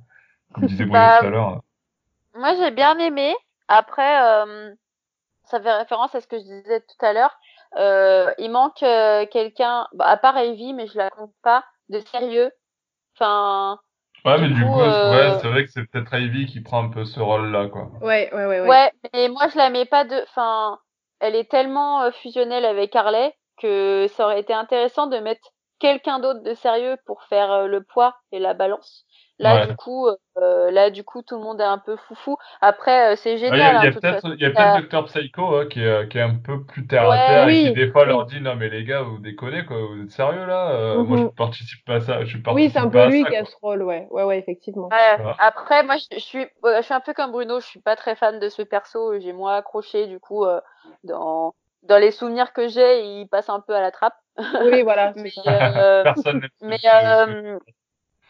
Comme 0.54 0.66
disait 0.66 0.86
Bruno 0.90 1.12
Bah, 1.12 1.20
tout 1.20 1.26
à 1.26 1.30
l'heure. 1.30 1.62
Moi, 2.36 2.56
j'ai 2.56 2.72
bien 2.72 2.98
aimé. 3.00 3.36
Après, 3.68 4.24
euh, 4.24 4.74
ça 5.46 5.62
fait 5.62 5.74
référence 5.74 6.16
à 6.16 6.22
ce 6.22 6.28
que 6.28 6.38
je 6.40 6.44
disais 6.44 6.82
tout 6.82 7.06
à 7.06 7.14
l'heure. 7.14 7.38
Euh, 7.78 8.34
il 8.40 8.52
manque 8.52 8.84
euh, 8.84 9.26
quelqu'un, 9.28 9.88
bah, 9.94 10.08
à 10.08 10.18
part 10.18 10.38
Ivy, 10.40 10.74
mais 10.74 10.88
je 10.88 10.98
la 10.98 11.10
compte 11.12 11.34
pas, 11.44 11.66
de 11.90 12.00
sérieux. 12.00 12.52
Enfin, 13.16 13.80
Ouais, 14.26 14.38
Du 14.38 14.42
mais 14.42 14.50
du 14.56 14.64
coup, 14.66 14.74
coup, 14.74 14.82
euh, 14.82 15.10
ouais, 15.12 15.40
c'est 15.42 15.48
vrai 15.50 15.66
que 15.66 15.72
c'est 15.72 15.86
peut-être 15.86 16.14
Ivy 16.14 16.46
qui 16.46 16.62
prend 16.62 16.86
un 16.86 16.90
peu 16.90 17.06
ce 17.06 17.20
rôle-là, 17.20 17.68
quoi. 17.68 17.90
Ouais, 18.02 18.30
ouais, 18.34 18.46
ouais, 18.46 18.62
ouais. 18.62 18.70
Ouais, 18.70 18.92
mais 19.14 19.30
moi 19.30 19.48
je 19.50 19.58
la 19.58 19.70
mets 19.70 19.86
pas 19.86 20.06
de. 20.06 20.16
Enfin, 20.24 20.80
elle 21.20 21.36
est 21.36 21.50
tellement 21.50 22.02
euh, 22.04 22.12
fusionnelle 22.12 22.66
avec 22.66 22.96
Harley 22.96 23.36
que 23.58 24.08
ça 24.16 24.26
aurait 24.26 24.40
été 24.40 24.54
intéressant 24.54 25.08
de 25.08 25.18
mettre 25.18 25.52
quelqu'un 25.80 26.20
d'autre 26.20 26.42
de 26.42 26.54
sérieux 26.54 26.98
pour 27.06 27.24
faire 27.24 27.52
euh, 27.52 27.68
le 27.68 27.84
poids 27.84 28.16
et 28.32 28.40
la 28.40 28.54
balance. 28.54 29.06
Là 29.40 29.56
Ouais. 29.56 29.68
du 29.68 29.76
coup, 29.76 30.08
euh, 30.38 30.72
là 30.72 30.90
du 30.90 31.04
coup 31.04 31.22
tout 31.22 31.36
le 31.38 31.42
monde 31.44 31.62
est 31.62 31.64
un 31.64 31.78
peu 31.78 31.96
foufou. 31.96 32.38
Après 32.62 33.14
euh, 33.14 33.16
c'est 33.16 33.38
Ah, 33.48 33.58
Il 33.58 33.60
y 33.60 33.62
génial. 33.62 33.62
a, 33.62 33.76
il 33.78 33.82
y 33.84 33.88
hein, 33.88 33.88
a 33.88 33.92
façon. 33.94 34.28
peut-être, 34.28 34.36
il 34.36 34.42
y 34.42 34.46
a 34.46 34.52
ça- 34.54 34.74
peut-être 34.74 34.90
Dr 34.90 35.06
Psycho 35.06 35.56
hein, 35.56 35.66
qui, 35.68 35.80
est, 35.82 35.86
euh, 35.88 36.06
qui 36.06 36.18
est 36.18 36.22
un 36.22 36.36
peu 36.36 36.64
plus 36.66 36.86
terre 36.88 37.10
à 37.10 37.18
terre 37.20 37.44
et 37.48 37.48
oui, 37.48 37.64
qui 37.64 37.72
des 37.72 37.90
fois 37.92 38.04
oui. 38.04 38.10
leur 38.10 38.26
dit 38.26 38.42
non 38.42 38.56
mais 38.56 38.70
les 38.70 38.84
gars 38.84 39.02
vous 39.02 39.18
déconnez 39.20 39.66
quoi, 39.66 39.78
vous 39.88 40.04
êtes 40.04 40.12
sérieux 40.12 40.46
là 40.46 40.72
Euh, 40.74 41.04
Moi 41.04 41.18
je 41.18 41.26
participe 41.36 41.84
pas 41.86 41.96
à 41.96 42.00
ça, 42.02 42.26
je 42.26 42.38
Oui, 42.38 42.44
participe 42.44 42.74
c'est 42.74 42.80
un 42.80 42.90
peu 42.90 43.08
lui 43.10 43.26
qui 43.26 43.36
a 43.36 43.46
ce 43.46 43.56
rôle, 43.62 43.82
ouais. 43.84 44.08
Ouais, 44.12 44.24
ouais, 44.24 44.38
effectivement. 44.40 44.90
Ouais. 44.90 45.34
Après 45.40 45.84
moi 45.84 45.96
je, 45.98 46.06
je 46.18 46.20
suis, 46.24 46.46
je 46.64 46.82
suis 46.82 46.94
un 46.94 47.00
peu 47.00 47.14
comme 47.14 47.32
Bruno, 47.32 47.60
je 47.60 47.66
suis 47.66 47.82
pas 47.82 47.96
très 47.96 48.16
fan 48.16 48.40
de 48.40 48.50
ce 48.50 48.62
perso. 48.62 49.20
J'ai 49.20 49.34
moins 49.34 49.56
accroché 49.58 50.08
du 50.08 50.20
coup 50.20 50.46
euh, 50.46 50.60
dans 51.04 51.54
dans 51.84 51.98
les 51.98 52.12
souvenirs 52.12 52.52
que 52.54 52.68
j'ai, 52.68 53.04
il 53.22 53.28
passe 53.30 53.50
un 53.50 53.62
peu 53.62 53.74
à 53.74 53.82
la 53.82 53.92
trappe. 53.92 54.16
Oui, 54.60 54.82
voilà. 54.84 55.14
Mais 55.16 55.32
euh, 55.48 56.04
Personne 56.04 56.42
Mais 56.62 56.78
euh, 56.86 57.58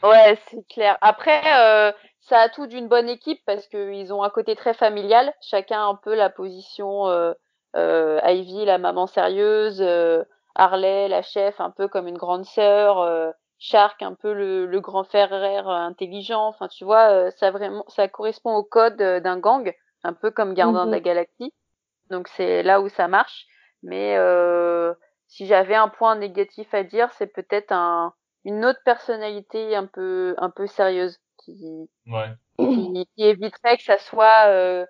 ouais, 0.03 0.37
c'est 0.49 0.67
clair. 0.67 0.97
Après, 1.01 1.41
euh, 1.57 1.91
ça 2.21 2.39
a 2.39 2.49
tout 2.49 2.67
d'une 2.67 2.87
bonne 2.87 3.09
équipe 3.09 3.41
parce 3.45 3.67
qu'ils 3.67 4.13
ont 4.13 4.23
un 4.23 4.29
côté 4.29 4.55
très 4.55 4.73
familial. 4.73 5.33
Chacun 5.41 5.87
un 5.87 5.95
peu 5.95 6.15
la 6.15 6.29
position 6.29 7.07
euh, 7.07 7.33
euh, 7.75 8.19
Ivy, 8.25 8.65
la 8.65 8.77
maman 8.77 9.07
sérieuse, 9.07 9.81
euh, 9.81 10.23
Harley, 10.55 11.07
la 11.07 11.21
chef, 11.21 11.59
un 11.61 11.71
peu 11.71 11.87
comme 11.87 12.07
une 12.07 12.17
grande 12.17 12.45
sœur, 12.45 12.99
euh, 12.99 13.31
Shark, 13.59 14.01
un 14.01 14.13
peu 14.13 14.33
le, 14.33 14.65
le 14.65 14.79
grand 14.81 15.03
frère 15.03 15.33
euh, 15.33 15.69
intelligent. 15.69 16.47
Enfin, 16.47 16.67
tu 16.67 16.85
vois, 16.85 17.29
ça 17.31 17.51
vraiment, 17.51 17.83
ça 17.87 18.07
correspond 18.07 18.55
au 18.55 18.63
code 18.63 18.97
d'un 18.97 19.37
gang, 19.39 19.71
un 20.03 20.13
peu 20.13 20.31
comme 20.31 20.53
Gardien 20.53 20.85
de 20.85 20.91
la 20.91 20.97
Mhm. 20.97 21.03
Galaxie. 21.03 21.53
Donc 22.09 22.27
c'est 22.29 22.63
là 22.63 22.81
où 22.81 22.89
ça 22.89 23.07
marche. 23.07 23.45
Mais 23.83 24.15
euh, 24.17 24.93
si 25.27 25.45
j'avais 25.45 25.75
un 25.75 25.87
point 25.89 26.15
négatif 26.15 26.73
à 26.73 26.83
dire, 26.83 27.09
c'est 27.13 27.27
peut-être 27.27 27.71
un 27.71 28.13
une 28.45 28.65
autre 28.65 28.79
personnalité 28.85 29.75
un 29.75 29.85
peu 29.85 30.35
un 30.37 30.49
peu 30.49 30.67
sérieuse 30.67 31.19
qui 31.37 31.89
Ouais. 32.07 32.29
qui, 32.57 33.07
qui 33.15 33.23
éviterait 33.23 33.77
que 33.77 33.83
ça 33.83 33.97
soit 33.97 34.47
euh, 34.47 34.85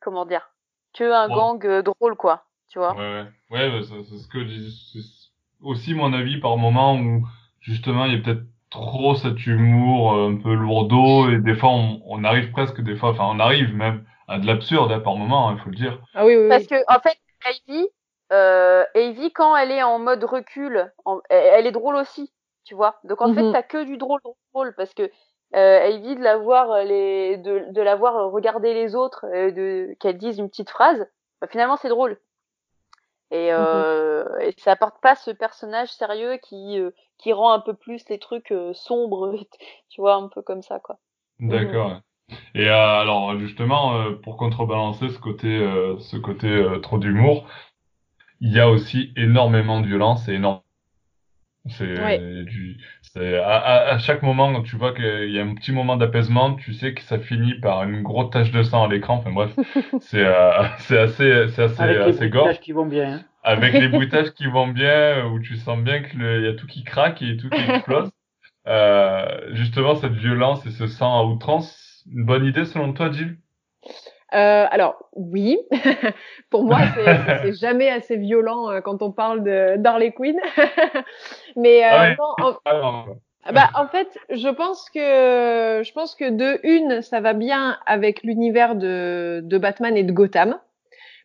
comment 0.00 0.26
dire 0.26 0.50
que 0.94 1.04
un 1.04 1.28
Ouais. 1.28 1.34
gang 1.34 1.66
euh, 1.66 1.82
drôle 1.82 2.16
quoi. 2.16 2.44
tu 2.68 2.78
vois. 2.78 2.94
Ouais, 2.94 3.26
ouais, 3.50 3.68
ouais 3.70 3.82
c'est 3.82 4.18
ce 4.18 4.28
que 4.28 4.46
c'est 4.48 5.24
aussi 5.62 5.94
mon 5.94 6.12
avis 6.12 6.40
par 6.40 6.56
moment 6.56 6.96
où 6.96 7.26
justement 7.60 8.04
il 8.06 8.14
y 8.14 8.16
a 8.16 8.22
peut-être 8.22 8.44
trop 8.70 9.14
cet 9.14 9.46
humour 9.46 10.14
un 10.14 10.36
peu 10.36 10.52
lourdeau 10.52 11.30
et 11.30 11.38
des 11.38 11.54
fois 11.54 11.70
on, 11.70 12.02
on 12.06 12.24
arrive 12.24 12.50
presque 12.50 12.80
des 12.80 12.96
fois, 12.96 13.10
enfin 13.10 13.24
on 13.30 13.38
arrive 13.38 13.74
même 13.74 14.04
à 14.28 14.38
de 14.38 14.46
l'absurde 14.46 14.90
hein, 14.92 15.00
par 15.00 15.16
moment, 15.16 15.52
il 15.52 15.58
faut 15.58 15.70
le 15.70 15.76
dire. 15.76 15.98
Ah 16.14 16.24
oui, 16.24 16.36
oui. 16.36 16.48
Parce 16.48 16.66
que 16.66 16.76
en 16.88 17.00
fait, 17.00 17.16
Ivy, 17.68 17.86
euh, 18.32 18.84
Ivy 18.94 19.32
quand 19.32 19.54
elle 19.56 19.70
est 19.70 19.82
en 19.82 19.98
mode 19.98 20.24
recul, 20.24 20.92
elle, 21.28 21.66
est 21.66 21.72
drôle 21.72 21.96
aussi, 21.96 22.32
tu 22.64 22.74
vois. 22.74 22.96
Donc 23.04 23.20
en 23.20 23.32
fait, 23.32 23.40
fait, 23.40 23.52
t'as 23.52 23.62
que 23.62 23.84
du 23.84 23.96
drôle, 23.96 24.20
drôle 24.52 24.74
parce 24.76 24.94
que 24.94 25.10
euh, 25.54 25.88
Ivy 25.88 26.16
de 26.16 26.22
la 26.22 26.36
voir 26.36 26.84
les, 26.84 27.36
de, 27.36 27.66
de 27.70 27.82
la 27.82 27.94
voir 27.96 28.30
regarder 28.30 28.74
les 28.74 28.94
autres, 28.94 29.26
euh, 29.32 29.50
de 29.50 29.94
qu'elle 30.00 30.18
dise 30.18 30.38
une 30.38 30.48
petite 30.48 30.70
phrase, 30.70 31.06
bah, 31.40 31.46
finalement 31.50 31.76
c'est 31.76 31.88
drôle. 31.88 32.18
Et, 33.30 33.50
mmh 33.50 33.56
euh, 33.56 34.38
et 34.40 34.54
ça 34.58 34.72
apporte 34.72 35.00
pas 35.00 35.16
ce 35.16 35.30
personnage 35.30 35.88
sérieux 35.88 36.38
qui 36.42 36.78
euh, 36.78 36.90
qui 37.18 37.32
rend 37.32 37.52
un 37.52 37.60
peu 37.60 37.74
plus 37.74 38.08
les 38.08 38.18
trucs 38.18 38.52
euh, 38.52 38.72
sombres, 38.74 39.34
tu 39.88 40.00
vois, 40.00 40.14
un 40.14 40.28
peu 40.28 40.42
comme 40.42 40.62
ça 40.62 40.78
quoi. 40.78 40.98
Mmh 41.40 41.50
D'accord. 41.50 42.00
Et 42.54 42.68
alors 42.68 43.38
justement, 43.38 44.14
pour 44.22 44.38
contrebalancer 44.38 45.10
ce 45.10 45.18
côté 45.18 45.58
ce 45.98 46.16
côté 46.16 46.64
trop 46.82 46.96
d'humour, 46.96 47.46
il 48.40 48.50
y 48.50 48.60
a 48.60 48.70
aussi 48.70 49.12
énormément 49.16 49.82
de 49.82 49.86
violence 49.86 50.26
et 50.28 50.34
énormément 50.34 50.63
c'est 51.66 52.44
du, 52.44 52.76
c'est 53.00 53.38
à, 53.38 53.88
à, 53.88 53.98
chaque 53.98 54.22
moment 54.22 54.52
quand 54.52 54.62
tu 54.62 54.76
vois 54.76 54.92
qu'il 54.92 55.30
y 55.30 55.38
a 55.38 55.42
un 55.42 55.54
petit 55.54 55.72
moment 55.72 55.96
d'apaisement, 55.96 56.54
tu 56.54 56.74
sais 56.74 56.92
que 56.92 57.00
ça 57.00 57.18
finit 57.18 57.54
par 57.54 57.84
une 57.84 58.02
grosse 58.02 58.30
tache 58.30 58.50
de 58.50 58.62
sang 58.62 58.84
à 58.84 58.88
l'écran. 58.88 59.14
Enfin 59.14 59.32
bref, 59.32 59.50
c'est 60.00 60.24
euh, 60.24 60.62
c'est 60.78 60.98
assez 60.98 61.48
c'est 61.48 61.62
assez 61.62 61.82
Avec 61.82 61.96
assez 61.98 62.24
les 62.24 62.28
bruitages 62.28 62.60
qui 62.60 62.72
vont 62.72 62.86
bien. 62.86 63.14
Hein. 63.14 63.24
Avec 63.42 63.72
les 63.72 63.88
bruitages 63.88 64.32
qui 64.32 64.46
vont 64.46 64.68
bien, 64.68 65.24
où 65.26 65.40
tu 65.40 65.56
sens 65.56 65.78
bien 65.78 66.02
qu'il 66.02 66.20
y 66.20 66.46
a 66.46 66.54
tout 66.54 66.66
qui 66.66 66.84
craque 66.84 67.22
et 67.22 67.36
tout 67.36 67.48
qui 67.48 67.60
explose. 67.60 68.10
Euh, 68.66 69.54
justement, 69.54 69.94
cette 69.94 70.14
violence 70.14 70.64
et 70.66 70.70
ce 70.70 70.86
sang 70.86 71.18
à 71.18 71.24
outrance, 71.24 72.04
une 72.10 72.24
bonne 72.24 72.44
idée 72.44 72.64
selon 72.64 72.92
toi, 72.92 73.10
Jill? 73.10 73.36
Euh, 74.34 74.66
alors 74.70 74.96
oui, 75.14 75.58
pour 76.50 76.64
moi 76.64 76.80
c'est 76.96 77.52
jamais 77.54 77.88
assez 77.88 78.16
violent 78.16 78.70
euh, 78.70 78.80
quand 78.80 79.00
on 79.02 79.12
parle 79.12 79.44
de 79.44 79.76
d'Harley 79.76 80.12
Quinn, 80.12 80.38
mais 81.56 81.84
euh, 81.84 81.88
ah 81.92 82.08
non, 82.18 82.58
en... 82.66 83.06
Ah 83.46 83.52
bah 83.52 83.70
en 83.74 83.86
fait 83.86 84.08
je 84.30 84.48
pense 84.48 84.88
que 84.90 85.82
je 85.84 85.92
pense 85.92 86.14
que 86.14 86.30
de 86.30 86.58
une 86.64 87.02
ça 87.02 87.20
va 87.20 87.34
bien 87.34 87.78
avec 87.86 88.22
l'univers 88.22 88.74
de 88.74 89.40
de 89.44 89.58
Batman 89.58 89.96
et 89.96 90.02
de 90.02 90.12
Gotham. 90.12 90.58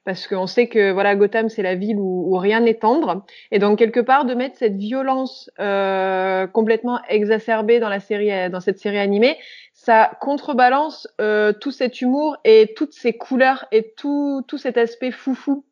Parce 0.06 0.28
qu'on 0.28 0.48
sait 0.48 0.68
que 0.68 0.92
voilà 0.92 1.16
Gotham 1.16 1.50
c'est 1.50 1.62
la 1.62 1.76
ville 1.76 1.98
où, 2.00 2.34
où 2.34 2.38
rien 2.38 2.62
n'est 2.62 2.76
tendre. 2.76 3.26
Et 3.52 3.60
donc 3.60 3.80
quelque 3.80 4.00
part 4.00 4.26
de 4.26 4.34
mettre 4.34 4.58
cette 4.58 4.76
violence 4.76 5.52
euh, 5.60 6.48
complètement 6.48 7.00
exacerbée 7.10 7.80
dans 7.80 7.90
la 7.90 8.00
série 8.00 8.50
dans 8.50 8.60
cette 8.60 8.80
série 8.80 9.00
animée 9.00 9.38
ça 9.82 10.12
contrebalance 10.20 11.08
euh, 11.22 11.54
tout 11.54 11.72
cet 11.72 12.02
humour 12.02 12.36
et 12.44 12.74
toutes 12.76 12.92
ces 12.92 13.14
couleurs 13.14 13.66
et 13.72 13.94
tout, 13.96 14.44
tout 14.46 14.58
cet 14.58 14.78
aspect 14.78 15.12
foufou. 15.12 15.64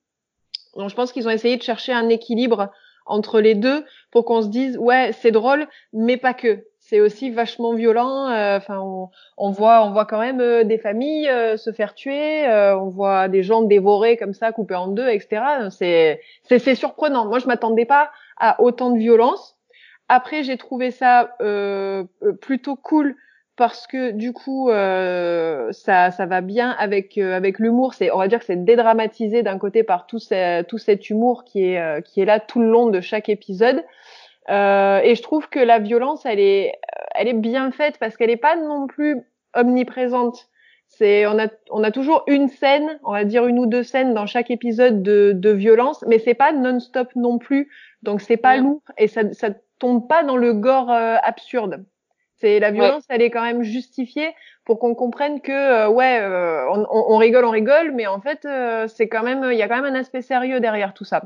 Donc 0.77 0.89
je 0.89 0.95
pense 0.95 1.11
qu'ils 1.11 1.27
ont 1.27 1.31
essayé 1.31 1.57
de 1.57 1.61
chercher 1.61 1.91
un 1.91 2.07
équilibre 2.07 2.71
entre 3.05 3.41
les 3.41 3.53
deux 3.53 3.83
pour 4.11 4.23
qu'on 4.23 4.41
se 4.41 4.47
dise 4.47 4.77
ouais 4.77 5.11
c'est 5.11 5.31
drôle 5.31 5.67
mais 5.91 6.15
pas 6.15 6.33
que. 6.33 6.63
C'est 6.79 7.01
aussi 7.01 7.31
vachement 7.31 7.73
violent 7.73 8.29
euh, 8.29 8.55
enfin 8.55 8.79
on, 8.79 9.09
on, 9.37 9.51
voit 9.51 9.83
on 9.83 9.91
voit 9.91 10.05
quand 10.05 10.21
même 10.21 10.39
euh, 10.39 10.63
des 10.63 10.77
familles 10.77 11.27
euh, 11.27 11.57
se 11.57 11.73
faire 11.73 11.93
tuer 11.93 12.47
on 12.47 12.87
voit 12.87 13.27
des 13.27 13.43
gens 13.43 13.61
dévorés 13.61 14.15
comme 14.15 14.33
ça 14.33 14.53
coupés 14.53 14.75
en 14.75 14.87
deux 14.87 15.09
etc 15.09 15.67
c'est 15.69 16.21
c'est 16.45 16.75
surprenant. 16.75 17.25
Moi 17.25 17.39
je 17.39 17.47
m'attendais 17.47 17.83
pas 17.83 18.09
à 18.37 18.61
autant 18.61 18.91
de 18.91 18.99
violence. 18.99 19.57
Après 20.07 20.43
j'ai 20.43 20.55
trouvé 20.55 20.91
ça 20.91 21.35
plutôt 22.39 22.77
cool 22.77 23.17
parce 23.57 23.87
que 23.87 24.11
du 24.11 24.33
coup 24.33 24.69
euh, 24.69 25.71
ça, 25.71 26.11
ça 26.11 26.25
va 26.27 26.41
bien 26.41 26.69
avec 26.69 27.17
euh, 27.17 27.35
avec 27.35 27.59
l'humour. 27.59 27.95
C'est 27.95 28.11
on 28.11 28.19
va 28.19 28.27
dire 28.27 28.39
que 28.39 28.45
c'est 28.45 28.63
dédramatisé 28.63 29.43
d'un 29.43 29.57
côté 29.57 29.83
par 29.83 30.05
tout, 30.05 30.19
tout 30.67 30.77
cet 30.77 31.09
humour 31.09 31.43
qui 31.43 31.65
est 31.65 31.81
euh, 31.81 32.01
qui 32.01 32.21
est 32.21 32.25
là 32.25 32.39
tout 32.39 32.61
le 32.61 32.69
long 32.69 32.87
de 32.87 33.01
chaque 33.01 33.29
épisode. 33.29 33.83
Euh, 34.49 34.99
et 35.03 35.15
je 35.15 35.21
trouve 35.23 35.49
que 35.49 35.59
la 35.59 35.79
violence 35.79 36.25
elle 36.25 36.39
est 36.39 36.73
elle 37.15 37.27
est 37.27 37.33
bien 37.33 37.71
faite 37.71 37.97
parce 37.99 38.15
qu'elle 38.15 38.29
est 38.29 38.37
pas 38.37 38.55
non 38.55 38.87
plus 38.87 39.21
omniprésente. 39.55 40.47
C'est 40.87 41.25
on 41.25 41.39
a 41.39 41.47
on 41.71 41.83
a 41.83 41.89
toujours 41.89 42.23
une 42.27 42.47
scène 42.49 42.99
on 43.03 43.11
va 43.11 43.25
dire 43.25 43.47
une 43.47 43.57
ou 43.57 43.65
deux 43.65 43.83
scènes 43.83 44.13
dans 44.13 44.27
chaque 44.27 44.51
épisode 44.51 45.01
de, 45.01 45.31
de 45.33 45.49
violence 45.49 46.05
mais 46.07 46.19
c'est 46.19 46.35
pas 46.35 46.53
non-stop 46.53 47.09
non 47.15 47.39
plus. 47.39 47.71
Donc 48.03 48.21
c'est 48.21 48.37
pas 48.37 48.57
lourd 48.57 48.83
et 48.99 49.07
ça 49.07 49.33
ça 49.33 49.49
tombe 49.79 50.07
pas 50.07 50.23
dans 50.23 50.37
le 50.37 50.53
gore 50.53 50.91
absurde 50.91 51.83
c'est 52.39 52.59
la 52.59 52.71
violence, 52.71 53.03
elle 53.09 53.21
est 53.21 53.31
quand 53.31 53.41
même 53.41 53.63
justifiée 53.63 54.29
pour 54.63 54.79
qu'on 54.79 54.95
comprenne 54.95 55.41
que 55.41 55.51
euh, 55.51 55.89
ouais, 55.89 56.19
euh, 56.21 56.65
on, 56.71 56.85
on, 56.91 57.17
rigole, 57.17 57.45
on 57.45 57.51
rigole, 57.51 57.91
mais 57.93 58.05
en 58.05 58.21
fait, 58.21 58.45
euh, 58.45 58.87
c'est 58.87 59.07
quand 59.07 59.23
même, 59.23 59.47
il 59.51 59.57
y 59.57 59.61
a 59.61 59.67
quand 59.67 59.81
même 59.81 59.95
un 59.95 59.99
aspect 59.99 60.21
sérieux 60.21 60.59
derrière 60.59 60.93
tout 60.93 61.05
ça. 61.05 61.23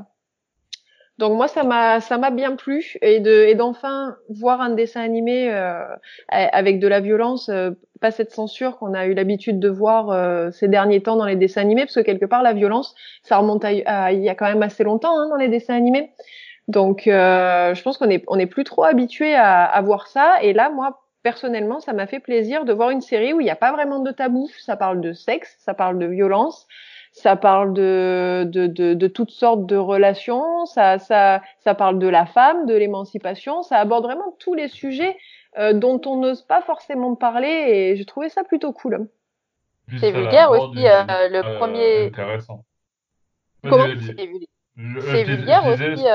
Donc 1.18 1.36
moi, 1.36 1.48
ça 1.48 1.62
m'a, 1.62 2.00
ça 2.00 2.16
m'a 2.16 2.30
bien 2.30 2.56
plu 2.56 2.96
et 3.02 3.20
de, 3.20 3.30
et 3.30 3.54
d'enfin 3.54 4.16
voir 4.30 4.62
un 4.62 4.70
dessin 4.70 5.02
animé 5.02 5.50
avec 6.28 6.80
de 6.80 6.88
la 6.88 7.00
violence, 7.00 7.50
pas 8.00 8.10
cette 8.10 8.32
censure 8.32 8.78
qu'on 8.78 8.94
a 8.94 9.06
eu 9.06 9.12
l'habitude 9.12 9.60
de 9.60 9.68
voir 9.68 10.52
ces 10.52 10.68
derniers 10.68 11.02
temps 11.02 11.16
dans 11.16 11.26
les 11.26 11.36
dessins 11.36 11.60
animés, 11.60 11.82
parce 11.82 11.96
que 11.96 12.00
quelque 12.00 12.24
part 12.24 12.42
la 12.42 12.54
violence, 12.54 12.94
ça 13.22 13.36
remonte 13.36 13.62
à, 13.64 14.10
il 14.12 14.22
y 14.22 14.30
a 14.30 14.34
quand 14.34 14.46
même 14.46 14.62
assez 14.62 14.84
longtemps 14.84 15.16
hein, 15.16 15.28
dans 15.28 15.36
les 15.36 15.48
dessins 15.48 15.76
animés. 15.76 16.10
Donc, 16.68 17.06
euh, 17.06 17.74
je 17.74 17.82
pense 17.82 17.98
qu'on 17.98 18.10
est 18.10 18.24
on 18.28 18.38
est 18.38 18.46
plus 18.46 18.64
trop 18.64 18.84
habitué 18.84 19.34
à, 19.34 19.64
à, 19.64 19.82
voir 19.82 20.06
ça. 20.06 20.36
Et 20.42 20.52
là, 20.52 20.70
moi, 20.70 21.01
personnellement, 21.22 21.80
ça 21.80 21.92
m'a 21.92 22.06
fait 22.06 22.20
plaisir 22.20 22.64
de 22.64 22.72
voir 22.72 22.90
une 22.90 23.00
série 23.00 23.32
où 23.32 23.40
il 23.40 23.44
n'y 23.44 23.50
a 23.50 23.56
pas 23.56 23.72
vraiment 23.72 24.00
de 24.00 24.10
tabou. 24.10 24.48
Ça 24.58 24.76
parle 24.76 25.00
de 25.00 25.12
sexe, 25.12 25.56
ça 25.58 25.74
parle 25.74 25.98
de 25.98 26.06
violence, 26.06 26.66
ça 27.12 27.36
parle 27.36 27.72
de, 27.74 28.44
de, 28.46 28.66
de, 28.66 28.94
de 28.94 29.06
toutes 29.06 29.30
sortes 29.30 29.66
de 29.66 29.76
relations, 29.76 30.66
ça, 30.66 30.98
ça, 30.98 31.42
ça 31.60 31.74
parle 31.74 31.98
de 31.98 32.08
la 32.08 32.26
femme, 32.26 32.66
de 32.66 32.74
l'émancipation, 32.74 33.62
ça 33.62 33.76
aborde 33.78 34.04
vraiment 34.04 34.34
tous 34.38 34.54
les 34.54 34.68
sujets 34.68 35.16
euh, 35.58 35.74
dont 35.74 36.00
on 36.06 36.16
n'ose 36.16 36.42
pas 36.42 36.62
forcément 36.62 37.14
parler 37.14 37.48
et 37.48 37.96
j'ai 37.96 38.06
trouvé 38.06 38.30
ça 38.30 38.42
plutôt 38.44 38.72
cool. 38.72 39.08
C'est 39.98 40.10
vulgaire 40.10 40.50
aussi, 40.50 40.86
euh, 40.86 41.28
le 41.28 41.44
euh, 41.44 41.58
premier. 41.58 42.06
Intéressant. 42.06 42.64
Comment 43.62 43.84
C'est 43.84 45.24
vulgaire 45.24 45.66
aussi. 45.66 46.06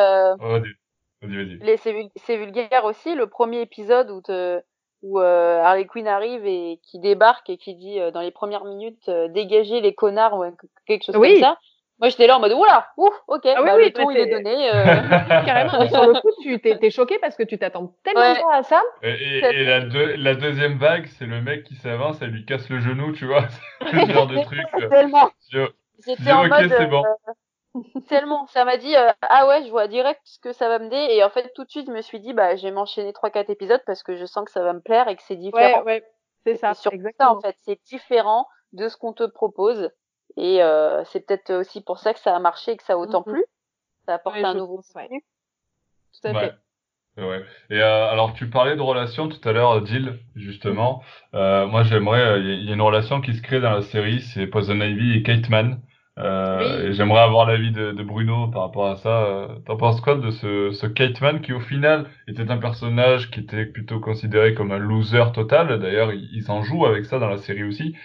C'est 2.25 2.37
vulgaire 2.37 2.85
aussi 2.85 3.13
le 3.13 3.27
premier 3.27 3.61
épisode 3.61 4.09
où 4.09 4.21
te 4.21 4.61
où 5.03 5.19
euh, 5.19 5.61
Harley 5.61 5.85
Quinn 5.85 6.07
arrive 6.07 6.45
et 6.45 6.79
qui 6.83 6.99
débarque 6.99 7.49
et 7.49 7.57
qui 7.57 7.75
dit 7.75 7.99
euh, 7.99 8.11
dans 8.11 8.21
les 8.21 8.31
premières 8.31 8.65
minutes 8.65 9.09
euh, 9.09 9.27
dégager 9.27 9.81
les 9.81 9.93
connards 9.93 10.37
ou 10.37 10.43
quelque 10.85 11.05
chose 11.05 11.15
comme 11.15 11.39
ça. 11.39 11.57
Moi 11.99 12.09
j'étais 12.09 12.27
là 12.27 12.37
en 12.37 12.39
mode 12.39 12.53
oula, 12.53 12.87
ouf, 12.97 13.13
ok, 13.27 13.41
ah, 13.45 13.55
oui, 13.59 13.65
bah, 13.65 13.75
oui, 13.75 13.85
le 13.85 13.91
ton 13.91 14.11
il 14.11 14.17
est 14.17 14.29
donné. 14.29 14.69
Euh... 14.73 15.45
Carrément, 15.45 15.79
mais 15.79 15.89
sur 15.89 16.05
le 16.05 16.19
coup 16.19 16.29
tu 16.43 16.59
t'es 16.59 16.91
choqué 16.91 17.17
parce 17.19 17.35
que 17.35 17.43
tu 17.43 17.57
t'attends 17.57 17.95
tellement 18.03 18.35
pas 18.35 18.57
à 18.57 18.63
ça. 18.63 18.81
Et, 19.01 19.39
et, 19.39 19.63
la, 19.63 19.79
la, 19.79 20.35
deuxième 20.35 20.77
vague, 20.77 21.07
c'est 21.17 21.25
le 21.25 21.41
mec 21.41 21.63
qui 21.63 21.75
s'avance, 21.75 22.21
elle 22.21 22.29
lui 22.29 22.45
casse 22.45 22.69
le 22.69 22.79
genou, 22.79 23.13
tu 23.13 23.25
vois, 23.25 23.47
ce 23.81 24.11
genre 24.11 24.27
de 24.27 24.43
truc. 24.43 24.59
Tellement. 24.91 25.31
J'étais 25.49 26.31
en 26.31 26.45
ok, 26.45 26.53
c'est 26.69 26.85
bon. 26.85 27.03
Tellement, 28.07 28.47
ça 28.47 28.65
m'a 28.65 28.77
dit 28.77 28.95
euh, 28.95 29.11
ah 29.21 29.47
ouais, 29.47 29.63
je 29.65 29.69
vois 29.69 29.87
direct 29.87 30.21
ce 30.23 30.39
que 30.39 30.53
ça 30.53 30.69
va 30.69 30.79
me 30.79 30.89
dire 30.89 31.09
et 31.09 31.23
en 31.23 31.29
fait 31.29 31.51
tout 31.53 31.63
de 31.63 31.69
suite 31.69 31.87
je 31.87 31.91
me 31.91 32.01
suis 32.01 32.19
dit 32.19 32.33
bah 32.33 32.55
je 32.55 32.63
vais 32.63 32.71
m'enchaîner 32.71 33.13
trois 33.13 33.29
quatre 33.29 33.49
épisodes 33.49 33.81
parce 33.85 34.03
que 34.03 34.15
je 34.15 34.25
sens 34.25 34.45
que 34.45 34.51
ça 34.51 34.63
va 34.63 34.73
me 34.73 34.81
plaire 34.81 35.07
et 35.07 35.15
que 35.15 35.23
c'est 35.23 35.35
différent. 35.35 35.83
Ouais, 35.83 36.01
ouais, 36.01 36.03
c'est 36.43 36.55
ça. 36.55 36.73
Sur 36.73 36.91
ça 37.17 37.31
en 37.31 37.41
fait, 37.41 37.55
c'est 37.63 37.81
différent 37.85 38.47
de 38.73 38.87
ce 38.87 38.97
qu'on 38.97 39.13
te 39.13 39.23
propose 39.23 39.91
et 40.35 40.61
euh, 40.61 41.03
c'est 41.05 41.25
peut-être 41.25 41.53
aussi 41.53 41.81
pour 41.81 41.99
ça 41.99 42.13
que 42.13 42.19
ça 42.19 42.35
a 42.35 42.39
marché 42.39 42.71
et 42.71 42.77
que 42.77 42.83
ça 42.83 42.93
a 42.93 42.97
autant 42.97 43.21
mm-hmm. 43.21 43.31
plu. 43.31 43.45
Ça 44.05 44.15
apporte 44.15 44.37
un 44.37 44.53
nouveau 44.53 44.81
contenu. 44.93 45.23
Tout 46.13 46.27
à 46.27 46.39
fait. 46.39 46.53
Ouais. 47.17 47.43
Et 47.71 47.81
euh, 47.81 48.09
alors 48.09 48.33
tu 48.33 48.47
parlais 48.47 48.75
de 48.75 48.81
relations 48.81 49.27
tout 49.27 49.49
à 49.49 49.51
l'heure, 49.51 49.83
Jill, 49.85 50.19
justement. 50.35 51.01
Euh, 51.33 51.65
moi 51.65 51.81
j'aimerais, 51.83 52.39
il 52.39 52.65
y 52.65 52.69
a 52.69 52.73
une 52.73 52.81
relation 52.81 53.21
qui 53.21 53.33
se 53.33 53.41
crée 53.41 53.59
dans 53.59 53.71
la 53.71 53.81
série, 53.81 54.21
c'est 54.21 54.45
Poison 54.45 54.79
Ivy 54.79 55.17
et 55.17 55.23
Kate 55.23 55.49
Mann. 55.49 55.81
Euh, 56.17 56.91
J'aimerais 56.93 57.21
avoir 57.21 57.45
l'avis 57.45 57.71
de, 57.71 57.91
de, 57.91 58.03
Bruno 58.03 58.47
par 58.47 58.63
rapport 58.63 58.87
à 58.87 58.95
ça. 58.95 59.23
Euh, 59.23 59.47
t'en 59.65 59.77
penses 59.77 60.01
quoi 60.01 60.15
de 60.15 60.31
ce, 60.31 60.71
ce 60.71 60.87
Kate 60.87 61.21
Man 61.21 61.41
qui 61.41 61.53
au 61.53 61.59
final 61.59 62.07
était 62.27 62.49
un 62.49 62.57
personnage 62.57 63.29
qui 63.29 63.41
était 63.41 63.65
plutôt 63.65 63.99
considéré 63.99 64.53
comme 64.55 64.71
un 64.71 64.79
loser 64.79 65.31
total? 65.33 65.79
D'ailleurs, 65.79 66.11
il, 66.13 66.41
s'en 66.41 66.63
joue 66.63 66.85
avec 66.85 67.05
ça 67.05 67.19
dans 67.19 67.29
la 67.29 67.37
série 67.37 67.63
aussi. 67.63 67.95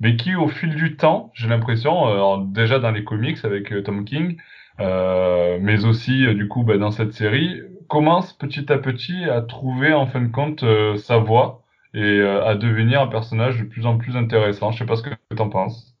Mais 0.00 0.16
qui 0.16 0.34
au 0.34 0.48
fil 0.48 0.74
du 0.74 0.96
temps, 0.96 1.30
j'ai 1.34 1.48
l'impression, 1.48 2.08
euh, 2.08 2.44
déjà 2.46 2.80
dans 2.80 2.90
les 2.90 3.04
comics 3.04 3.38
avec 3.44 3.72
euh, 3.72 3.82
Tom 3.82 4.04
King, 4.04 4.36
mais 4.78 5.84
aussi 5.84 6.26
du 6.34 6.48
coup 6.48 6.64
bah, 6.64 6.78
dans 6.78 6.90
cette 6.90 7.12
série, 7.12 7.60
commence 7.88 8.32
petit 8.32 8.72
à 8.72 8.78
petit 8.78 9.24
à 9.30 9.40
trouver 9.42 9.92
en 9.92 10.06
fin 10.06 10.20
de 10.20 10.32
compte 10.32 10.64
sa 10.96 11.18
voix 11.18 11.62
et 11.94 12.20
à 12.20 12.56
devenir 12.56 13.00
un 13.02 13.06
personnage 13.06 13.60
de 13.60 13.64
plus 13.64 13.86
en 13.86 13.98
plus 13.98 14.16
intéressant. 14.16 14.72
Je 14.72 14.78
sais 14.78 14.86
pas 14.86 14.96
ce 14.96 15.02
que 15.04 15.10
t'en 15.36 15.48
penses 15.48 15.94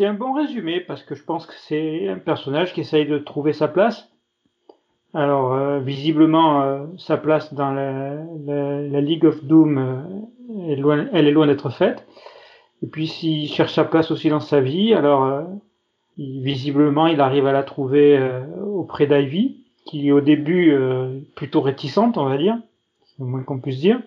c'est 0.00 0.06
un 0.06 0.14
bon 0.14 0.32
résumé 0.32 0.80
parce 0.80 1.02
que 1.02 1.14
je 1.14 1.22
pense 1.22 1.44
que 1.44 1.52
c'est 1.68 2.08
un 2.08 2.16
personnage 2.16 2.72
qui 2.72 2.80
essaye 2.80 3.04
de 3.04 3.18
trouver 3.18 3.52
sa 3.52 3.68
place. 3.68 4.08
Alors, 5.12 5.52
euh, 5.52 5.80
visiblement, 5.80 6.62
euh, 6.62 6.86
sa 6.96 7.18
place 7.18 7.52
dans 7.52 7.70
la, 7.70 8.14
la, 8.46 8.80
la 8.80 9.00
League 9.02 9.26
of 9.26 9.44
Doom, 9.44 9.76
euh, 9.76 10.72
est 10.72 10.76
loin, 10.76 11.06
elle 11.12 11.26
est 11.26 11.32
loin 11.32 11.46
d'être 11.46 11.68
faite. 11.68 12.06
Et 12.82 12.86
puis, 12.86 13.08
s'il 13.08 13.46
cherche 13.50 13.74
sa 13.74 13.84
place 13.84 14.10
aussi 14.10 14.30
dans 14.30 14.40
sa 14.40 14.62
vie, 14.62 14.94
alors, 14.94 15.42
il, 16.16 16.42
visiblement, 16.42 17.06
il 17.06 17.20
arrive 17.20 17.46
à 17.46 17.52
la 17.52 17.62
trouver 17.62 18.18
auprès 18.64 19.06
d'Ivy, 19.06 19.66
qui 19.84 20.08
est 20.08 20.12
au 20.12 20.22
début 20.22 20.74
plutôt 21.36 21.60
réticente, 21.60 22.16
on 22.16 22.24
va 22.24 22.38
dire, 22.38 22.56
c'est 23.04 23.18
le 23.18 23.26
moins 23.26 23.42
qu'on 23.42 23.60
puisse 23.60 23.80
dire. 23.80 24.00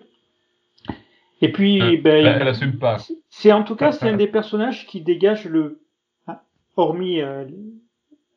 Et 1.40 1.52
puis, 1.52 1.98
ben, 1.98 2.26
elle, 2.26 2.48
assume 2.48 2.78
pas. 2.78 2.96
C'est 3.28 3.52
en 3.52 3.62
tout 3.62 3.76
cas, 3.76 3.92
c'est 3.92 4.08
un 4.08 4.16
des 4.16 4.26
personnages 4.26 4.86
qui 4.86 5.00
dégage 5.00 5.44
le, 5.44 5.83
hormis 6.76 7.20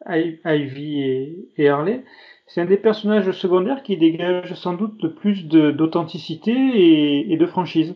Ivy 0.06 1.02
et, 1.02 1.50
et 1.58 1.70
Harley, 1.70 2.04
c'est 2.48 2.62
un 2.62 2.66
des 2.66 2.78
personnages 2.78 3.30
secondaires 3.32 3.84
qui 3.84 3.98
dégage 3.98 4.54
sans 4.54 4.74
doute 4.74 5.02
le 5.04 5.14
plus 5.14 5.46
d'authenticité 5.46 6.52
et, 6.52 7.34
et, 7.34 7.38
de 7.38 7.46
franchise 7.46 7.96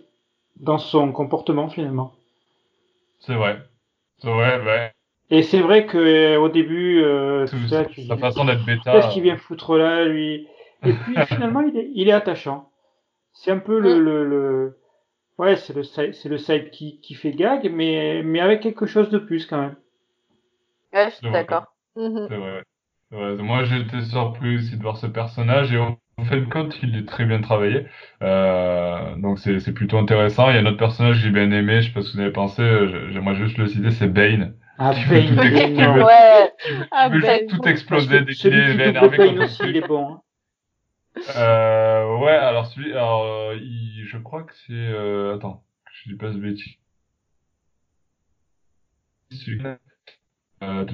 dans 0.58 0.78
son 0.78 1.12
comportement 1.14 1.70
finalement. 1.70 2.14
C'est 3.20 3.36
vrai. 3.36 3.60
C'est 4.20 4.30
vrai, 4.30 4.62
ouais. 4.62 4.92
Et 5.30 5.44
c'est 5.44 5.62
vrai 5.62 5.86
que 5.86 6.36
au 6.38 6.50
début, 6.50 7.02
euh, 7.02 7.48
ça, 7.70 7.86
tu 7.86 8.04
sa 8.04 8.18
façon 8.18 8.44
d'être 8.44 8.66
bêta. 8.66 8.92
Qu'est-ce 8.92 9.14
qu'il 9.14 9.24
vient 9.24 9.38
foutre 9.38 9.78
là, 9.78 10.04
lui? 10.04 10.48
Et 10.86 10.94
puis 10.94 11.16
finalement, 11.28 11.62
il 11.62 11.78
est, 11.78 11.90
il 11.96 12.10
est 12.10 12.14
attachant. 12.14 12.70
C'est 13.34 13.52
un 13.52 13.60
peu 13.60 13.80
le, 13.80 14.00
le, 14.00 14.26
le... 14.26 14.78
ouais, 15.38 15.56
c'est 15.56 15.74
le 15.74 15.84
c'est 15.84 16.26
le 16.26 16.38
side 16.38 16.70
qui, 16.72 17.00
qui 17.00 17.14
fait 17.14 17.32
gag, 17.32 17.72
mais 17.72 18.22
mais 18.24 18.42
avec 18.42 18.60
quelque 18.60 18.86
chose 18.86 19.10
de 19.10 19.20
plus 19.20 19.46
quand 19.46 19.62
même. 19.62 19.76
Ouais, 20.94 21.10
je 21.10 21.16
suis 21.16 21.32
d'accord. 21.32 21.66
Mhm. 21.96 22.28
C'est 22.30 22.38
vrai. 22.38 22.64
Ouais, 23.12 23.36
moi, 23.44 23.64
été 23.64 24.02
surpris 24.04 24.56
aussi 24.56 24.78
de 24.78 24.82
voir 24.82 24.98
ce 24.98 25.08
personnage 25.08 25.74
et 25.74 25.78
en 25.78 25.98
fin 26.24 26.38
de 26.38 26.46
compte, 26.46 26.78
il 26.82 26.96
est 26.96 27.06
très 27.06 27.26
bien 27.26 27.42
travaillé. 27.42 27.86
Euh, 28.22 29.16
donc, 29.18 29.40
c'est, 29.40 29.60
c'est 29.60 29.74
plutôt 29.74 29.98
intéressant. 29.98 30.50
Il 30.50 30.56
y 30.56 30.58
a 30.58 30.62
un 30.62 30.66
autre 30.66 30.78
personnage 30.78 31.18
que 31.18 31.24
j'ai 31.24 31.30
bien 31.30 31.52
aimé, 31.52 31.82
je 31.82 31.88
sais 31.88 31.94
pas 31.94 32.02
ce 32.02 32.12
que 32.12 32.18
vous 32.18 32.22
avez 32.22 32.32
pensé, 32.32 32.64
j'aimerais 33.12 33.36
juste 33.36 33.58
le 33.58 33.68
citer, 33.68 33.92
c'est 33.92 34.08
Bane. 34.08 34.56
Ah, 34.78 34.94
Bane, 35.10 35.28
tout, 35.28 35.36
Bane, 35.36 35.76
veut, 35.76 36.04
ouais. 36.04 36.54
ah, 36.92 37.10
Bane. 37.10 37.48
tout 37.48 37.68
exploser 37.68 38.22
dès 38.22 38.34
qu'il 38.34 38.54
est 38.54 38.88
énervé 38.88 39.18
Bane 39.18 39.40
aussi, 39.40 39.64
il 39.66 39.78
est 39.78 39.88
bon. 39.88 40.14
Hein. 40.14 40.22
Euh, 41.36 42.18
ouais, 42.20 42.32
alors 42.32 42.68
celui, 42.68 42.94
alors, 42.94 43.24
euh, 43.26 43.58
il, 43.62 44.06
je 44.06 44.18
crois 44.18 44.44
que 44.44 44.54
c'est, 44.66 44.72
euh, 44.72 45.36
attends, 45.36 45.64
je 45.92 46.10
dis 46.12 46.16
pas 46.16 46.32
ce 46.32 46.38
bêtise. 46.38 46.78
Euh, 50.64 50.86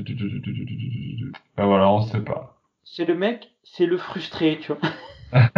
ben 1.57 1.65
voilà, 1.65 1.89
on 1.89 2.01
sait 2.01 2.21
pas. 2.21 2.57
C'est 2.83 3.05
le 3.05 3.15
mec, 3.15 3.51
c'est 3.63 3.85
le 3.85 3.97
frustré, 3.97 4.59
tu 4.61 4.73
vois. 4.73 4.91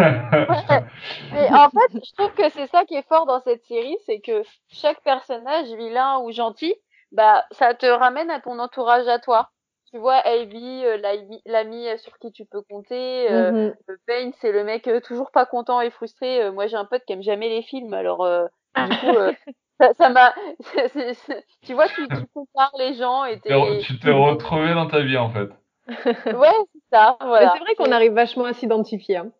Mais 1.32 1.48
en 1.52 1.70
fait, 1.70 1.94
je 1.94 2.14
trouve 2.18 2.34
que 2.34 2.50
c'est 2.50 2.68
ça 2.68 2.86
qui 2.86 2.96
est 2.96 3.08
fort 3.08 3.28
dans 3.28 3.40
cette 3.42 3.64
série, 3.66 3.98
c'est 4.06 4.20
que 4.20 4.42
chaque 4.68 5.02
personnage, 5.04 5.68
vilain 5.68 6.20
ou 6.20 6.32
gentil, 6.32 6.74
bah, 7.12 7.46
ça 7.52 7.76
te 7.76 7.86
ramène 7.86 8.32
à 8.32 8.40
ton 8.40 8.58
entourage 8.60 9.08
à 9.08 9.20
toi. 9.20 9.52
Tu 9.92 9.98
vois, 9.98 10.22
Ivy, 10.28 10.86
euh, 10.86 10.98
l'ami 11.46 11.88
sur 11.98 12.18
qui 12.20 12.32
tu 12.32 12.46
peux 12.46 12.62
compter. 12.62 13.32
Euh, 13.32 13.70
mm 13.70 14.34
c'est 14.40 14.52
le 14.52 14.64
mec 14.64 14.88
euh, 14.88 15.00
toujours 15.02 15.32
pas 15.32 15.46
content 15.46 15.82
et 15.82 15.90
frustré. 15.90 16.52
moi, 16.52 16.68
j'ai 16.68 16.78
un 16.78 16.86
pote 16.86 17.04
qui 17.06 17.14
aime 17.14 17.24
jamais 17.24 17.50
les 17.50 17.64
films, 17.64 17.94
alors 17.94 18.28
du 18.76 18.98
coup, 18.98 19.08
ça 19.98 20.10
m'a 20.10 20.34
tu 21.62 21.74
vois 21.74 21.88
tu, 21.88 22.08
tu 22.08 22.26
compares 22.34 22.74
les 22.78 22.96
gens 22.96 23.26
et 23.26 23.40
tu 23.40 24.00
t'es 24.00 24.12
retrouvé 24.12 24.74
dans 24.74 24.88
ta 24.88 25.02
vie 25.02 25.18
en 25.18 25.30
fait. 25.30 25.50
Ouais 26.38 26.54
c'est 26.74 26.82
ça 26.92 27.18
voilà. 27.20 27.54
c'est 27.54 27.60
vrai 27.60 27.76
qu'on 27.76 27.92
arrive 27.92 28.14
vachement 28.14 28.46
à 28.46 28.54
s'identifier 28.54 29.18
hein. 29.18 29.32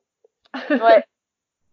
ouais. 0.70 1.04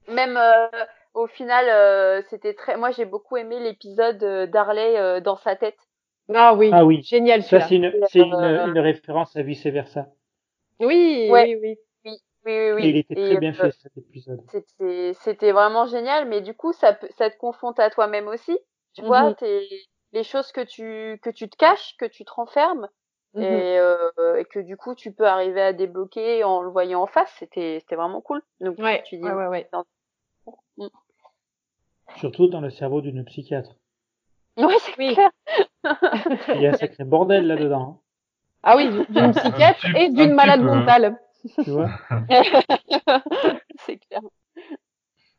Même 0.08 0.36
euh, 0.36 0.68
au 1.14 1.26
final 1.26 1.66
euh, 1.68 2.22
c'était 2.28 2.54
très 2.54 2.76
moi 2.76 2.90
j'ai 2.90 3.06
beaucoup 3.06 3.36
aimé 3.36 3.58
l'épisode 3.58 4.22
euh, 4.22 4.46
d'Harley 4.46 5.20
dans 5.22 5.36
sa 5.36 5.56
tête. 5.56 5.78
Ah 6.34 6.54
oui 6.54 6.70
ah 6.72 6.84
oui. 6.84 7.02
génial 7.02 7.42
ça 7.42 7.60
c'est 7.60 7.76
une 7.76 7.92
c'est 8.08 8.18
une, 8.18 8.34
une, 8.34 8.78
référence 8.78 9.36
à 9.36 9.42
vice 9.42 9.64
versa 9.64 10.08
oui 10.80 11.28
oui 11.30 11.56
oui 11.62 11.78
oui, 12.46 12.72
oui, 12.72 12.84
Et 12.84 12.88
il 12.90 12.96
était 12.96 13.14
très 13.14 13.36
bien 13.38 13.52
fait 13.52 13.72
cet 13.72 13.96
épisode. 13.96 14.40
C'était, 14.50 15.12
c'était 15.20 15.52
vraiment 15.52 15.86
génial, 15.86 16.28
mais 16.28 16.40
du 16.40 16.54
coup, 16.54 16.72
ça, 16.72 16.96
ça 17.18 17.28
te 17.28 17.36
confronte 17.36 17.80
à 17.80 17.90
toi-même 17.90 18.28
aussi. 18.28 18.56
Tu 18.94 19.02
vois, 19.02 19.30
mhm. 19.30 19.36
les 20.12 20.22
choses 20.22 20.52
que 20.52 20.62
tu, 20.62 21.18
que 21.22 21.30
tu 21.30 21.48
te 21.48 21.56
caches, 21.56 21.96
que 21.98 22.06
tu 22.06 22.24
te 22.24 22.30
renfermes, 22.30 22.88
mhm. 23.34 23.42
et, 23.42 23.78
euh, 23.78 24.36
et, 24.38 24.44
que 24.44 24.60
du 24.60 24.76
coup, 24.76 24.94
tu 24.94 25.12
peux 25.12 25.26
arriver 25.26 25.60
à 25.60 25.72
débloquer 25.72 26.44
en 26.44 26.62
le 26.62 26.70
voyant 26.70 27.02
en 27.02 27.06
face. 27.06 27.34
C'était, 27.38 27.78
c'était 27.80 27.96
vraiment 27.96 28.20
cool. 28.20 28.42
Donc, 28.60 28.78
ouais, 28.78 29.02
tu 29.04 29.16
dis, 29.16 29.24
ouais, 29.24 29.32
ouais, 29.32 29.48
ouais. 29.48 29.68
Mm. 30.78 30.86
Surtout 32.16 32.46
dans 32.46 32.60
le 32.60 32.70
cerveau 32.70 33.00
d'une 33.00 33.24
psychiatre. 33.24 33.74
Ouais, 34.56 34.78
c'est 34.80 34.92
clair. 34.92 35.30
il 36.54 36.62
y 36.62 36.66
a 36.66 36.70
un 36.70 36.76
sacré 36.76 37.04
bordel 37.04 37.46
là-dedans. 37.46 37.80
Hein. 37.80 38.00
Ah 38.62 38.76
oui, 38.76 38.88
d'une 39.10 39.32
psychiatre 39.32 39.84
et 39.96 40.10
d'une 40.10 40.32
malade 40.32 40.62
mentale. 40.62 41.18
Tu 41.64 41.70
vois 41.70 41.90
C'est 43.78 43.98
clair. 43.98 44.20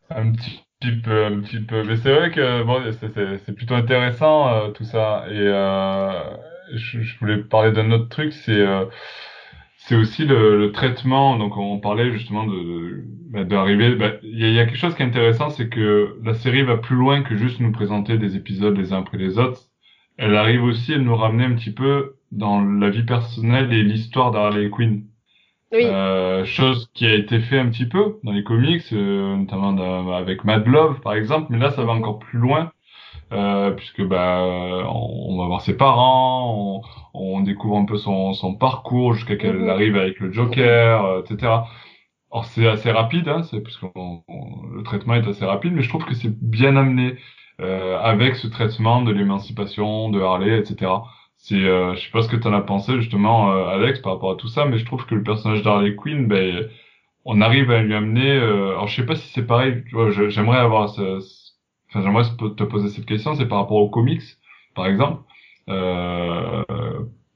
Un 0.09 0.31
petit 0.31 1.01
peu, 1.03 1.25
un 1.25 1.41
petit 1.41 1.59
peu. 1.59 1.83
Mais 1.83 1.97
c'est 1.97 2.13
vrai 2.13 2.31
que 2.31 2.63
bon, 2.63 2.81
c'est 2.91 3.55
plutôt 3.55 3.75
intéressant 3.75 4.47
euh, 4.49 4.71
tout 4.71 4.83
ça. 4.83 5.25
Et 5.29 5.37
euh, 5.37 6.37
je, 6.73 7.01
je, 7.01 7.19
voulais 7.19 7.37
parler 7.37 7.71
d'un 7.71 7.91
autre 7.91 8.09
truc, 8.09 8.33
c'est 8.33 8.51
euh, 8.51 8.85
c'est 9.77 9.95
aussi 9.95 10.25
le, 10.25 10.57
le, 10.59 10.71
traitement. 10.71 11.37
Donc 11.37 11.57
on 11.57 11.79
parlait 11.79 12.11
justement 12.11 12.45
de 12.45 13.03
d'arriver. 13.43 13.95
Bah, 13.95 14.13
il 14.23 14.39
y, 14.39 14.45
a, 14.45 14.49
y, 14.49 14.59
a 14.59 14.65
quelque 14.65 14.77
chose 14.77 14.95
qui 14.95 15.03
est 15.03 15.05
intéressant, 15.05 15.49
c'est 15.49 15.69
que 15.69 16.17
la 16.23 16.33
série 16.33 16.63
va 16.63 16.77
plus 16.77 16.95
loin 16.95 17.23
que 17.23 17.35
juste 17.35 17.59
nous 17.59 17.71
présenter 17.71 18.17
des 18.17 18.35
épisodes 18.35 18.77
les 18.77 18.93
uns 18.93 18.99
après 18.99 19.17
les 19.17 19.37
autres. 19.37 19.61
Elle 20.17 20.35
arrive 20.35 20.63
aussi 20.63 20.93
à 20.93 20.97
nous 20.97 21.15
ramener 21.15 21.45
un 21.45 21.55
petit 21.55 21.73
peu 21.73 22.17
dans 22.31 22.61
la 22.63 22.89
vie 22.89 23.03
personnelle 23.03 23.71
et 23.73 23.83
l'histoire 23.83 24.31
d'Harley 24.31 24.69
Quinn. 24.69 25.03
Oui. 25.71 25.83
Euh, 25.83 26.45
chose 26.45 26.89
qui 26.93 27.05
a 27.05 27.13
été 27.13 27.39
fait 27.39 27.59
un 27.59 27.69
petit 27.69 27.85
peu 27.87 28.19
dans 28.23 28.31
les 28.31 28.43
comics, 28.43 28.83
euh, 28.93 29.35
notamment 29.35 30.13
avec 30.15 30.43
Mad 30.45 30.65
Love 30.65 31.01
par 31.01 31.13
exemple, 31.13 31.47
mais 31.49 31.57
là 31.57 31.71
ça 31.71 31.83
va 31.83 31.91
encore 31.91 32.19
plus 32.19 32.39
loin. 32.39 32.71
Euh, 33.33 33.71
puisque 33.71 34.01
bah 34.03 34.41
on, 34.89 35.37
va 35.37 35.47
voir 35.47 35.61
ses 35.61 35.75
parents, 35.75 36.81
on, 37.13 37.35
on, 37.35 37.41
découvre 37.41 37.75
un 37.75 37.83
peu 37.83 37.97
son, 37.97 38.31
son 38.31 38.55
parcours 38.55 39.15
jusqu'à 39.15 39.35
qu'elle 39.35 39.59
mhm. 39.59 39.69
arrive 39.69 39.97
avec 39.97 40.19
le 40.21 40.31
Joker, 40.31 41.03
euh, 41.03 41.21
etc. 41.21 41.51
Alors 42.31 42.45
c'est 42.45 42.65
assez 42.67 42.89
rapide, 42.89 43.27
hein, 43.27 43.41
le 43.53 44.83
traitement 44.83 45.15
est 45.15 45.27
assez 45.27 45.43
rapide, 45.43 45.73
mais 45.73 45.81
je 45.81 45.89
trouve 45.89 46.05
que 46.05 46.13
c'est 46.13 46.33
bien 46.41 46.77
amené 46.77 47.17
euh, 47.59 47.97
avec 47.99 48.35
ce 48.35 48.47
traitement 48.47 49.01
de 49.01 49.11
l'émancipation 49.11 50.09
de 50.09 50.21
Harley, 50.21 50.59
etc. 50.59 50.91
C'est, 51.47 51.55
euh, 51.63 51.95
je 51.95 52.01
sais 52.01 52.11
pas 52.11 52.21
ce 52.23 52.27
que 52.27 52.35
tu 52.35 52.47
en 52.47 52.53
as 52.53 52.61
pensé 52.61 52.99
justement, 52.99 53.51
euh, 53.53 53.67
Alex, 53.67 53.99
par 54.01 54.13
rapport 54.13 54.31
à 54.31 54.35
tout 54.35 54.49
ça, 54.49 54.65
mais 54.65 54.77
je 54.77 54.85
trouve 54.85 55.05
que 55.05 55.15
le 55.15 55.23
personnage 55.23 55.61
d'Harley 55.63 55.95
Quinn, 55.95 56.27
ben, 56.27 56.67
on 57.25 57.41
arrive 57.41 57.71
à 57.71 57.81
lui 57.81 57.93
amener. 57.95 58.31
Euh, 58.31 58.71
alors, 58.71 58.87
je 58.87 58.95
sais 58.97 59.05
pas 59.05 59.15
si 59.15 59.27
c'est 59.33 59.45
pareil. 59.47 59.83
Tu 59.87 59.95
vois, 59.95 60.11
j'aimerais 60.29 60.57
avoir, 60.57 60.89
ce, 60.89 61.19
enfin, 61.89 62.01
j'aimerais 62.03 62.23
te 62.57 62.63
poser 62.63 62.89
cette 62.89 63.05
question. 63.05 63.35
C'est 63.35 63.47
par 63.47 63.59
rapport 63.59 63.77
aux 63.77 63.89
comics, 63.89 64.23
par 64.75 64.87
exemple, 64.87 65.23
euh, 65.69 66.63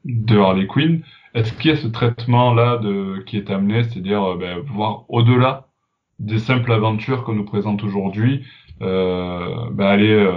de 0.05 0.37
Harley 0.37 0.67
Quinn. 0.67 1.03
Est-ce 1.33 1.53
qu'il 1.53 1.71
y 1.71 1.73
a 1.73 1.77
ce 1.77 1.87
traitement-là 1.87 2.77
de 2.77 3.23
qui 3.25 3.37
est 3.37 3.49
amené, 3.49 3.83
c'est-à-dire 3.83 4.23
euh, 4.33 4.37
ben, 4.37 4.59
voir 4.59 5.05
au-delà 5.09 5.67
des 6.19 6.39
simples 6.39 6.71
aventures 6.73 7.23
qu'on 7.23 7.33
nous 7.35 7.45
présente 7.45 7.83
aujourd'hui, 7.83 8.45
euh, 8.81 9.69
ben, 9.71 9.85
aller 9.87 10.27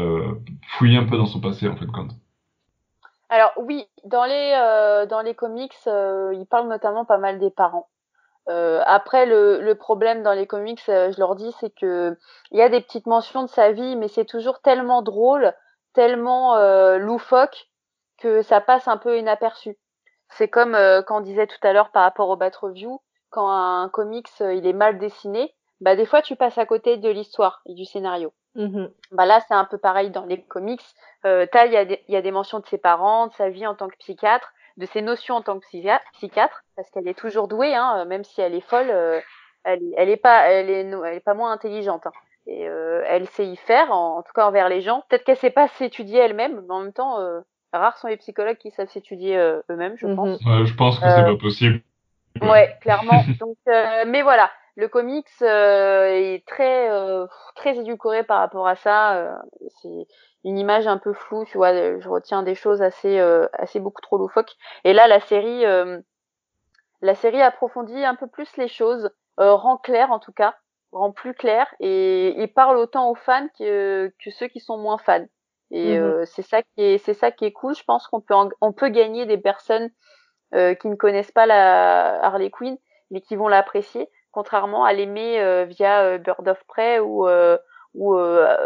fouiller 0.79 0.99
un 0.99 1.05
peu 1.05 1.17
dans 1.19 1.27
son 1.27 1.41
passé 1.41 1.69
en 1.69 1.77
fait 1.77 1.87
compte? 1.87 2.13
Alors 3.35 3.53
oui, 3.57 3.85
dans 4.05 4.27
les 4.27 4.53
euh, 4.55 5.07
dans 5.07 5.21
les 5.21 5.35
comics, 5.35 5.75
euh, 5.89 6.33
ils 6.35 6.47
parlent 6.47 6.69
notamment 6.69 7.05
pas 7.05 7.19
mal 7.19 7.41
des 7.41 7.51
parents. 7.51 7.89
Euh, 8.49 8.81
après, 8.87 9.27
le, 9.27 9.73
problème 9.73 10.23
dans 10.23 10.35
les 10.35 10.47
comics, 10.47 10.81
je 10.87 11.19
leur 11.19 11.35
dis, 11.35 11.51
c'est 11.59 11.71
que 11.71 12.17
il 12.53 12.61
y 12.61 12.63
a 12.63 12.69
des 12.69 12.81
petites 12.81 13.09
mentions 13.09 13.43
de 13.43 13.49
sa 13.49 13.73
vie, 13.73 13.97
mais 13.97 14.07
c'est 14.07 14.25
toujours 14.25 14.61
tellement 14.61 15.03
drôle, 15.03 15.53
tellement 15.95 16.57
loufoque 16.99 17.71
que 18.19 18.43
ça 18.43 18.61
passe 18.61 18.87
un 18.87 18.99
peu 18.99 19.19
inaperçu. 19.19 19.77
C'est 20.29 20.49
comme 20.49 20.79
quand 21.05 21.19
on 21.19 21.21
disait 21.21 21.49
tout 21.49 21.67
à 21.67 21.73
l'heure 21.73 21.91
par 21.91 22.05
rapport 22.05 22.29
au 22.29 22.37
Bat 22.37 22.53
Review, 22.61 23.01
quand 23.31 23.51
un 23.51 23.89
comics 23.89 24.31
il 24.39 24.65
est 24.65 24.73
mal 24.73 24.99
dessiné, 24.99 25.53
bah 25.81 25.97
des 25.97 26.07
fois 26.07 26.23
tu 26.23 26.37
passes 26.37 26.59
à 26.59 26.67
côté 26.67 26.99
de 26.99 27.09
l'histoire 27.09 27.63
et 27.67 27.75
du 27.75 27.85
scénario. 27.85 28.33
Mmh 28.57 28.87
bah 29.11 29.27
là, 29.27 29.41
c'est 29.47 29.55
un 29.55 29.65
peu 29.65 29.79
pareil 29.79 30.11
dans 30.11 30.25
les 30.27 30.41
comics. 30.41 30.85
Euh, 31.25 31.47
il 31.67 31.73
y, 31.73 31.77
a 31.77 31.85
des, 31.85 32.01
y 32.09 32.17
a 32.17 32.23
des 32.23 32.31
mentions 32.31 32.61
de 32.61 32.67
ses 32.67 32.79
parents, 32.79 33.27
de 33.27 33.33
sa 33.33 33.49
vie 33.49 33.67
en 33.67 33.75
tant 33.75 33.89
que 33.89 33.97
psychiatre, 33.97 34.53
de 34.77 34.87
ses 34.87 35.03
notions 35.03 35.37
en 35.37 35.43
tant 35.43 35.59
que 35.59 35.67
psychiatre, 36.13 36.63
parce 36.77 36.91
qu'elle 36.91 37.09
est 37.09 37.19
toujours 37.19 37.49
douée, 37.49 37.75
hein, 37.75 37.99
euh, 37.99 38.05
même 38.05 38.25
si 38.25 38.41
elle 38.41 38.55
est 38.55 38.61
folle, 38.61 38.91
euh, 38.91 39.21
elle, 39.65 39.83
elle 39.97 40.09
est 40.09 40.17
pas, 40.17 40.49
elle 40.49 40.71
est, 40.71 40.81
elle 40.81 41.15
est 41.15 41.25
pas 41.25 41.35
moins 41.35 41.53
intelligente. 41.53 42.07
Hein. 42.07 42.13
Et 42.47 42.69
euh, 42.69 43.03
elle 43.07 43.27
sait 43.29 43.47
y 43.47 43.57
faire, 43.57 43.91
en, 43.91 44.23
tout 44.23 44.33
cas 44.35 44.47
envers 44.47 44.69
les 44.69 44.83
gens. 44.83 45.03
Peut-être 45.09 45.25
qu'elle 45.25 45.37
sait 45.37 45.51
pas 45.51 45.69
s'étudier 45.69 46.19
elle-même, 46.19 46.61
mais 46.61 46.75
en 46.75 46.81
même 46.81 46.93
temps, 46.93 47.19
euh, 47.21 47.41
Rares 47.73 47.97
sont 47.97 48.09
les 48.09 48.19
psychologues 48.19 48.59
qui 48.59 48.71
savent 48.71 48.91
s'étudier 48.91 49.37
euh, 49.37 49.61
eux-mêmes, 49.71 49.97
je 49.97 50.07
pense. 50.07 50.45
Ouais, 50.45 50.67
je 50.67 50.75
pense 50.75 50.99
que 50.99 51.09
c'est 51.09 51.25
pas 51.25 51.37
possible. 51.37 51.81
Ouais, 52.43 52.77
clairement. 52.81 53.25
Donc, 53.41 53.57
mais 53.67 54.23
voilà, 54.23 54.51
le 54.77 54.89
comics 54.89 55.29
est 55.41 56.47
très 56.47 56.91
très 57.55 57.79
édulcoré 57.79 58.25
par 58.25 58.41
rapport 58.41 58.67
à 58.67 58.77
ça. 58.77 59.41
c'est 59.83 60.07
une 60.45 60.59
image 60.59 60.87
un 60.87 60.99
peu 60.99 61.13
floue, 61.13 61.45
tu 61.45 61.57
vois. 61.57 61.73
Je 61.73 62.09
retiens 62.09 62.43
des 62.43 62.55
choses 62.55 62.83
assez 62.83 63.19
assez 63.53 63.81
beaucoup 63.81 64.03
trop 64.03 64.19
loufoques. 64.19 64.57
Et 64.85 64.93
là, 64.93 65.07
la 65.07 65.21
série 65.21 65.65
la 67.03 67.15
série 67.15 67.43
approfondit 67.43 68.05
un 68.05 68.17
peu 68.17 68.27
plus 68.27 68.57
les 68.57 68.69
choses, 68.69 69.11
rend 69.37 69.77
clair 69.77 70.11
en 70.11 70.19
tout 70.19 70.33
cas 70.33 70.57
rend 70.95 71.13
plus 71.13 71.35
clair 71.35 71.67
et, 71.81 72.41
il 72.41 72.53
parle 72.53 72.77
autant 72.77 73.11
aux 73.11 73.15
fans 73.15 73.49
que, 73.59 74.13
que 74.23 74.31
ceux 74.31 74.47
qui 74.47 74.61
sont 74.61 74.79
moins 74.79 74.99
fans. 74.99 75.27
Et 75.71 75.99
euh, 75.99 76.25
c'est 76.27 76.43
ça 76.43 76.63
qui 76.63 76.83
est 76.83 76.99
c'est 76.99 77.15
ça 77.15 77.33
qui 77.33 77.47
est 77.47 77.53
cool. 77.53 77.75
Je 77.75 77.83
pense 77.85 78.07
qu'on 78.07 78.21
peut 78.21 78.35
on 78.61 78.73
peut 78.73 78.91
gagner 78.91 79.27
des 79.27 79.39
personnes 79.39 79.91
euh, 80.55 80.75
qui 80.75 80.89
ne 80.89 80.95
connaissent 80.95 81.33
pas 81.33 81.47
la 81.47 82.25
Harley 82.25 82.51
Quinn 82.51 82.77
mais 83.11 83.21
qui 83.21 83.37
vont 83.37 83.49
l'apprécier, 83.49 84.09
contrairement 84.35 84.85
à 84.85 84.93
l'aimer 84.93 85.41
euh, 85.41 85.65
via 85.65 86.19
Bird 86.19 86.47
of 86.49 86.63
Prey 86.67 86.99
ou 86.99 87.27
où 87.95 88.17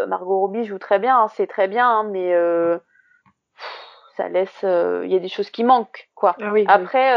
Margot 0.07 0.39
Robbie 0.39 0.65
joue 0.65 0.79
très 0.79 0.99
bien. 0.99 1.21
Hein, 1.21 1.27
c'est 1.29 1.47
très 1.47 1.67
bien, 1.67 1.87
hein, 1.87 2.03
mais 2.03 2.33
ça 4.17 4.27
laisse 4.27 4.63
il 4.63 5.11
y 5.11 5.15
a 5.15 5.19
des 5.19 5.29
choses 5.29 5.49
qui 5.49 5.63
manquent 5.63 6.09
quoi. 6.15 6.35
Ah 6.41 6.51
oui, 6.51 6.65
après 6.67 7.09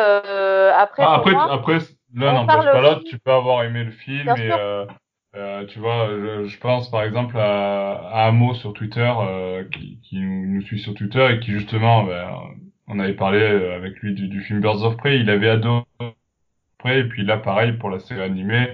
après 0.70 1.02
ah, 1.02 1.14
après 1.14 1.34
après 1.34 1.78
là 2.14 2.32
n'empêche 2.32 2.64
pas 2.64 2.80
l'autre, 2.80 3.04
tu 3.08 3.18
peux 3.18 3.32
avoir 3.32 3.64
aimé 3.64 3.84
le 3.84 3.92
film 3.92 4.28
et 4.36 4.52
euh, 5.34 5.64
tu 5.66 5.78
vois, 5.78 6.08
je, 6.44 6.58
pense 6.58 6.90
par 6.90 7.02
exemple 7.04 7.38
à, 7.38 7.94
à 8.12 8.26
Amo 8.26 8.52
sur 8.54 8.74
Twitter, 8.74 9.10
euh, 9.18 9.64
qui, 9.64 9.98
qui 10.02 10.20
nous, 10.20 10.60
suit 10.62 10.78
sur 10.78 10.94
Twitter 10.94 11.26
et 11.32 11.40
qui 11.40 11.52
justement, 11.52 12.04
ben, 12.04 12.28
on 12.86 12.98
avait 12.98 13.14
parlé 13.14 13.40
euh, 13.40 13.74
avec 13.74 13.98
lui 14.00 14.12
du, 14.14 14.28
du 14.28 14.42
film 14.42 14.60
Birds 14.60 14.84
of 14.84 14.98
Prey, 14.98 15.18
il 15.18 15.30
avait 15.30 15.48
adoré 15.48 15.84
Et 16.90 17.04
puis 17.04 17.24
là 17.24 17.36
pareil 17.36 17.72
pour 17.72 17.90
la 17.90 17.98
série 18.00 18.22
animée, 18.22 18.68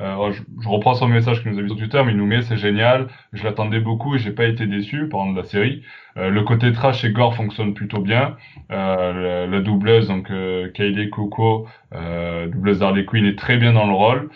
euh, 0.00 0.32
je, 0.32 0.68
reprends 0.68 0.94
son 0.94 1.08
message 1.08 1.42
qu'il 1.42 1.50
nous 1.50 1.58
a 1.58 1.62
mis 1.62 1.68
sur 1.68 1.78
Twitter, 1.78 2.00
mais 2.04 2.12
il 2.12 2.18
nous 2.18 2.26
met 2.26 2.42
c'est 2.42 2.56
génial. 2.56 3.08
Je 3.32 3.42
l'attendais 3.42 3.80
beaucoup 3.80 4.14
et 4.14 4.18
j'ai 4.18 4.30
pas 4.30 4.44
été 4.44 4.66
déçu 4.66 5.08
par 5.08 5.26
la 5.32 5.42
série. 5.42 5.82
Euh, 6.16 6.30
le 6.30 6.42
côté 6.42 6.72
trash 6.72 7.04
et 7.04 7.10
gore 7.10 7.34
fonctionne 7.34 7.74
plutôt 7.74 8.00
bien. 8.00 8.36
Euh, 8.70 9.46
la, 9.48 9.60
doubleuse 9.60 10.06
donc 10.06 10.30
euh, 10.30 10.70
Kylie 10.70 11.10
Coco, 11.10 11.66
doubleuse 11.92 12.82
Harley 12.82 13.04
Quinn 13.04 13.24
est 13.26 13.38
très 13.38 13.56
bien 13.56 13.72
dans 13.72 13.86
le 13.86 13.94
rôle. 13.94 14.30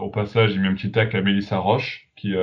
Au 0.00 0.10
passage, 0.10 0.52
il 0.54 0.60
met 0.60 0.68
un 0.68 0.74
petit 0.74 0.92
tac 0.92 1.14
à 1.14 1.22
Melissa 1.22 1.58
Roche 1.58 2.08
qui 2.16 2.34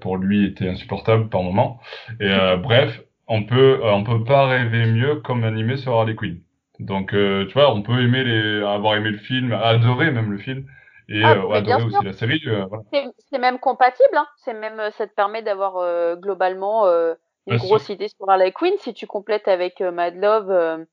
pour 0.00 0.16
lui 0.16 0.46
était 0.46 0.68
insupportable 0.68 1.28
par 1.28 1.42
moment. 1.42 1.80
Et 2.20 2.32
bref, 2.62 3.02
on 3.28 3.44
peut 3.44 3.80
on 3.84 4.02
peut 4.02 4.24
pas 4.24 4.46
rêver 4.46 4.86
mieux 4.86 5.16
comme 5.16 5.44
animé 5.44 5.76
sur 5.76 5.94
Harley 5.94 6.14
Quinn. 6.14 6.40
Donc 6.78 7.10
tu 7.10 7.52
vois, 7.52 7.72
on 7.72 7.82
peut 7.82 8.00
aimer 8.02 8.24
les 8.24 8.62
avoir 8.62 8.96
aimé 8.96 9.10
le 9.10 9.18
film, 9.18 9.52
adorer 9.52 10.10
même 10.10 10.30
le 10.30 10.38
film 10.38 10.66
et 11.08 11.22
ah, 11.22 11.32
euh, 11.34 11.50
adorer 11.50 11.84
aussi 11.84 12.04
la 12.04 12.12
série. 12.12 12.42
Euh, 12.46 12.66
voilà. 12.66 12.84
C'est 13.30 13.38
même 13.38 13.58
compatible, 13.58 14.16
hein. 14.16 14.26
c'est 14.38 14.54
même 14.54 14.80
euh, 14.80 14.90
ça 14.92 15.06
te 15.06 15.14
permet 15.14 15.42
d'avoir 15.42 15.76
euh, 15.76 16.16
globalement 16.16 16.86
euh, 16.86 17.14
une 17.46 17.56
Bien 17.56 17.64
grosse 17.64 17.84
sûr. 17.84 17.94
idée 17.94 18.08
sur 18.08 18.28
Harley 18.28 18.52
Quinn 18.52 18.74
si 18.78 18.92
tu 18.92 19.06
complètes 19.06 19.46
avec 19.48 19.80
Mad 19.80 20.16
Love 20.16 20.84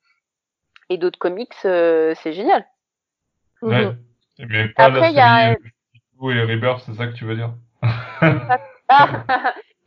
et 0.90 0.98
d'autres 0.98 1.18
comics, 1.18 1.54
c'est 1.62 2.34
génial. 2.34 2.66
Ouais. 3.62 3.86
-hmm. 3.86 3.96
Mais 4.50 4.68
pas 4.70 4.86
Après, 4.86 5.10
il 5.10 5.16
y 5.16 5.20
a 5.20 5.54
et 5.54 6.42
Rebirth, 6.44 6.84
c'est 6.86 6.94
ça 6.94 7.08
que 7.08 7.14
tu 7.14 7.26
veux 7.26 7.36
dire? 7.36 7.54
Bah, 8.90 9.24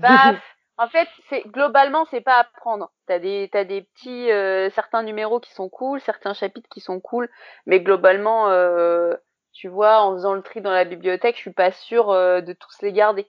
bah, 0.00 0.34
en 0.78 0.88
fait, 0.88 1.08
c'est 1.28 1.46
globalement 1.48 2.04
c'est 2.10 2.20
pas 2.20 2.38
à 2.38 2.44
prendre. 2.44 2.90
T'as 3.06 3.18
des 3.18 3.48
t'as 3.52 3.64
des 3.64 3.82
petits 3.82 4.30
euh, 4.30 4.68
certains 4.70 5.02
numéros 5.02 5.40
qui 5.40 5.52
sont 5.52 5.68
cool, 5.68 6.00
certains 6.00 6.34
chapitres 6.34 6.68
qui 6.68 6.80
sont 6.80 7.00
cool, 7.00 7.28
mais 7.66 7.80
globalement 7.80 8.48
euh, 8.50 9.14
tu 9.56 9.68
vois, 9.68 10.02
en 10.02 10.12
faisant 10.12 10.34
le 10.34 10.42
tri 10.42 10.60
dans 10.60 10.70
la 10.70 10.84
bibliothèque, 10.84 11.36
je 11.36 11.40
suis 11.40 11.52
pas 11.52 11.72
sûre 11.72 12.10
euh, 12.10 12.42
de 12.42 12.52
tous 12.52 12.82
les 12.82 12.92
garder. 12.92 13.26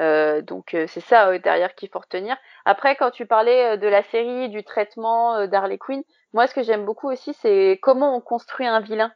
Euh, 0.00 0.42
donc 0.42 0.74
euh, 0.74 0.86
c'est 0.86 1.00
ça 1.00 1.38
derrière 1.38 1.74
qu'il 1.74 1.88
faut 1.88 2.00
retenir. 2.00 2.36
Après, 2.66 2.94
quand 2.94 3.10
tu 3.10 3.24
parlais 3.24 3.78
de 3.78 3.88
la 3.88 4.02
série, 4.02 4.50
du 4.50 4.64
traitement 4.64 5.46
d'Harley 5.46 5.78
Quinn, 5.78 6.02
moi 6.34 6.46
ce 6.46 6.54
que 6.54 6.62
j'aime 6.62 6.84
beaucoup 6.84 7.10
aussi, 7.10 7.32
c'est 7.34 7.78
comment 7.80 8.14
on 8.14 8.20
construit 8.20 8.66
un 8.66 8.80
vilain. 8.80 9.12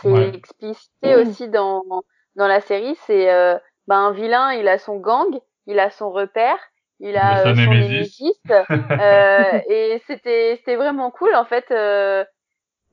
C'est 0.00 0.08
ouais. 0.08 0.28
explicité 0.36 1.16
mmh. 1.16 1.18
aussi 1.18 1.48
dans 1.48 1.82
dans 2.36 2.46
la 2.46 2.60
série. 2.60 2.94
C'est 3.06 3.26
bah, 3.88 3.96
un 3.96 4.12
vilain, 4.12 4.52
il 4.52 4.68
a 4.68 4.78
son 4.78 4.98
gang, 4.98 5.40
il 5.66 5.78
a 5.78 5.90
son 5.90 6.10
repère, 6.10 6.58
il 6.98 7.16
a 7.16 7.42
son 7.42 7.54
némésis. 7.54 8.40
et 9.68 10.02
c'était 10.06 10.56
c'était 10.56 10.76
vraiment 10.76 11.10
cool 11.10 11.34
en 11.34 11.44
fait 11.44 11.70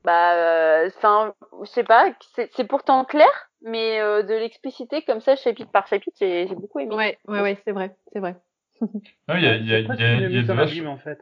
bah 0.04 0.34
euh, 0.34 0.90
enfin 0.96 1.34
je 1.62 1.68
sais 1.68 1.84
pas 1.84 2.12
c'est 2.34 2.66
pourtant 2.66 3.04
clair 3.04 3.28
mais 3.62 4.00
euh, 4.00 4.22
de 4.22 4.34
l'expliciter 4.34 5.02
comme 5.02 5.20
ça 5.20 5.36
chapitre 5.36 5.70
par 5.70 5.86
chapitre 5.86 6.16
j'ai 6.20 6.46
beaucoup 6.54 6.78
aimé. 6.78 6.94
Ouais 6.94 7.18
ouais 7.26 7.40
ouais 7.40 7.58
c'est 7.64 7.72
vrai 7.72 7.96
c'est 8.12 8.20
vrai. 8.20 8.36
Non 8.80 9.34
il 9.36 9.42
y 9.42 9.46
a 9.46 9.56
il 9.56 9.66
y 9.66 9.74
a 9.74 9.78
il 9.80 9.86
y 9.86 10.04
a, 10.04 10.28
y 10.28 10.38
a 10.38 10.42
de 10.42 10.52
vache... 10.52 10.80
en 10.86 10.98
fait. 10.98 11.18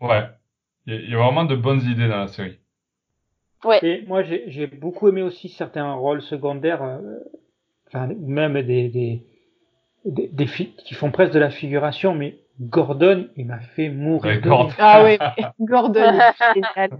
Ouais. 0.00 0.24
Il 0.86 1.10
y, 1.10 1.14
a 1.14 1.18
vraiment 1.18 1.44
de 1.44 1.56
bonnes 1.56 1.80
idées 1.80 2.06
dans 2.06 2.18
la 2.18 2.28
série. 2.28 2.60
Ouais. 3.64 3.80
Et 3.82 4.04
moi 4.06 4.22
j'ai 4.22 4.66
beaucoup 4.66 5.08
aimé 5.08 5.22
aussi 5.22 5.48
certains 5.48 5.94
rôles 5.94 6.22
secondaires 6.22 6.82
euh, 6.82 7.00
enfin 7.88 8.08
même 8.18 8.60
des 8.62 8.88
des, 8.88 9.26
des, 10.06 10.28
des 10.28 10.46
qui 10.46 10.94
font 10.94 11.10
presque 11.10 11.32
de 11.32 11.38
la 11.38 11.50
figuration 11.50 12.14
mais 12.14 12.38
Gordon, 12.60 13.28
il 13.36 13.46
m'a 13.46 13.60
fait 13.60 13.90
mourir. 13.90 14.40
Gordon. 14.40 14.72
Ah 14.78 15.04
oui, 15.04 15.18
Gordon, 15.60 16.18
génial. 16.54 16.90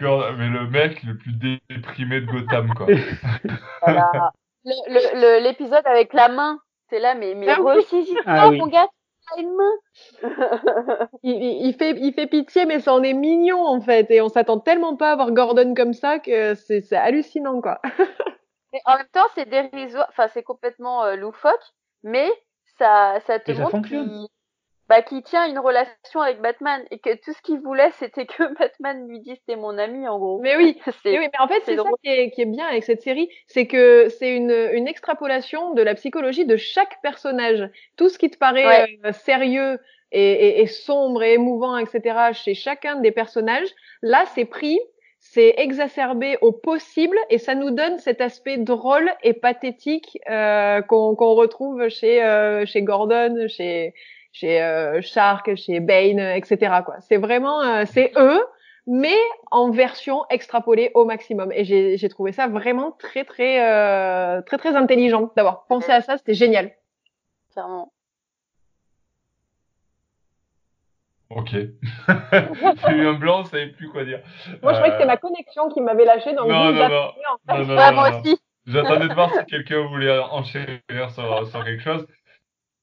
mais 0.38 0.48
le 0.48 0.66
mec 0.70 1.02
le 1.02 1.16
plus 1.16 1.32
déprimé 1.68 2.22
de 2.22 2.26
Gotham, 2.26 2.72
quoi. 2.74 2.86
voilà. 3.82 4.32
L'épisode 4.64 5.82
le, 5.84 5.90
le, 5.90 5.94
avec 5.94 6.12
la 6.14 6.28
main, 6.28 6.58
c'est 6.88 6.98
là, 6.98 7.14
mais, 7.14 7.34
mais 7.34 7.48
ah, 7.50 7.58
ah, 8.26 8.48
oui. 8.48 8.58
mon 8.58 8.66
gars, 8.66 8.88
une 9.36 9.54
main. 9.54 10.30
il, 11.22 11.66
il, 11.66 11.74
fait, 11.74 11.94
il 11.98 12.14
fait 12.14 12.26
pitié, 12.26 12.64
mais 12.64 12.80
ça 12.80 12.94
en 12.94 13.02
est 13.02 13.12
mignon, 13.12 13.60
en 13.60 13.80
fait. 13.80 14.10
Et 14.10 14.22
on 14.22 14.28
s'attend 14.28 14.58
tellement 14.58 14.96
pas 14.96 15.12
à 15.12 15.16
voir 15.16 15.32
Gordon 15.32 15.74
comme 15.74 15.92
ça 15.92 16.18
que 16.18 16.54
c'est 16.54 16.92
hallucinant, 16.92 17.60
quoi. 17.60 17.80
et 18.72 18.78
en 18.86 18.96
même 18.96 19.08
temps, 19.12 19.26
c'est 19.34 19.48
dérisoire, 19.48 20.06
enfin, 20.08 20.28
c'est 20.28 20.42
complètement 20.42 21.04
euh, 21.04 21.16
loufoque, 21.16 21.74
mais 22.02 22.30
ça, 22.78 23.18
ça 23.26 23.38
te 23.38 23.52
montre 23.52 23.82
qu'il 23.82 24.26
bah, 24.88 25.02
qui 25.02 25.20
tient 25.22 25.48
une 25.48 25.58
relation 25.58 26.20
avec 26.20 26.40
Batman 26.40 26.80
et 26.92 26.98
que 27.00 27.14
tout 27.16 27.32
ce 27.32 27.42
qu'il 27.42 27.58
voulait 27.58 27.90
c'était 27.98 28.26
que 28.26 28.54
Batman 28.58 29.08
lui 29.08 29.20
dise 29.20 29.38
t'es 29.46 29.56
mon 29.56 29.76
ami 29.78 30.06
en 30.06 30.18
gros. 30.18 30.40
Mais 30.40 30.56
oui, 30.56 30.80
mais, 31.04 31.18
oui 31.18 31.28
mais 31.32 31.40
en 31.40 31.48
fait 31.48 31.60
c'est 31.64 31.76
ça 31.76 31.82
qui 32.02 32.08
est, 32.08 32.30
qui 32.30 32.42
est, 32.42 32.46
bien 32.46 32.66
avec 32.66 32.84
cette 32.84 33.02
série, 33.02 33.28
c'est 33.46 33.66
que 33.66 34.08
c'est 34.08 34.34
une, 34.34 34.52
une 34.72 34.86
extrapolation 34.86 35.74
de 35.74 35.82
la 35.82 35.94
psychologie 35.94 36.46
de 36.46 36.56
chaque 36.56 37.00
personnage. 37.02 37.68
Tout 37.96 38.08
ce 38.08 38.18
qui 38.18 38.30
te 38.30 38.38
paraît 38.38 38.66
ouais. 38.66 38.98
euh, 39.04 39.12
sérieux 39.12 39.80
et, 40.12 40.32
et, 40.32 40.60
et, 40.60 40.66
sombre 40.66 41.22
et 41.24 41.34
émouvant, 41.34 41.76
etc. 41.78 42.32
chez 42.32 42.54
chacun 42.54 42.96
des 42.96 43.10
personnages, 43.10 43.68
là 44.02 44.24
c'est 44.34 44.44
pris 44.44 44.78
c'est 45.36 45.52
exacerbé 45.58 46.38
au 46.40 46.50
possible 46.50 47.18
et 47.28 47.36
ça 47.36 47.54
nous 47.54 47.70
donne 47.70 47.98
cet 47.98 48.22
aspect 48.22 48.56
drôle 48.56 49.10
et 49.22 49.34
pathétique 49.34 50.18
euh, 50.30 50.80
qu'on 50.80 51.14
qu 51.14 51.24
retrouve 51.24 51.90
chez 51.90 52.24
euh, 52.24 52.64
chez 52.64 52.80
Gordon, 52.80 53.46
chez 53.46 53.92
chez 54.32 54.62
euh, 54.62 55.02
Shark, 55.02 55.54
chez 55.56 55.80
Bane, 55.80 56.20
etc. 56.20 56.76
Quoi. 56.86 56.96
C'est 57.00 57.18
vraiment, 57.18 57.60
euh, 57.60 57.84
c'est 57.86 58.12
eux, 58.16 58.42
mais 58.86 59.18
en 59.50 59.70
version 59.70 60.24
extrapolée 60.30 60.90
au 60.94 61.04
maximum. 61.04 61.52
Et 61.52 61.64
j'ai 61.64 62.08
trouvé 62.08 62.32
ça 62.32 62.46
vraiment 62.46 62.92
très 62.92 63.24
très 63.24 63.62
euh, 63.62 64.40
très 64.40 64.56
très 64.56 64.74
intelligent 64.74 65.32
d'avoir 65.36 65.66
pensé 65.66 65.92
à 65.92 66.00
ça. 66.00 66.16
C'était 66.16 66.32
génial. 66.32 66.70
Clairement. 67.52 67.92
Ok. 71.30 71.50
J'ai 72.88 72.92
eu 72.92 73.06
un 73.06 73.14
blanc, 73.14 73.44
je 73.44 73.50
savais 73.50 73.68
plus 73.68 73.88
quoi 73.88 74.04
dire. 74.04 74.20
Moi, 74.62 74.72
je 74.72 74.78
croyais 74.78 74.92
que 74.92 74.98
c'était 74.98 75.06
ma 75.06 75.16
connexion 75.16 75.68
qui 75.70 75.80
m'avait 75.80 76.04
lâché 76.04 76.34
dans 76.34 76.44
le 76.44 76.52
non, 76.52 76.72
non, 76.72 76.88
non. 76.88 77.12
non, 77.48 77.74
non, 77.74 77.92
moi 77.92 78.10
aussi. 78.10 78.38
J'attendais 78.66 79.08
de 79.08 79.14
voir 79.14 79.30
si 79.30 79.44
quelqu'un 79.48 79.86
voulait 79.86 80.18
enchaîner 80.18 80.80
sur, 80.88 81.46
sur 81.46 81.64
quelque 81.64 81.82
chose 81.82 82.06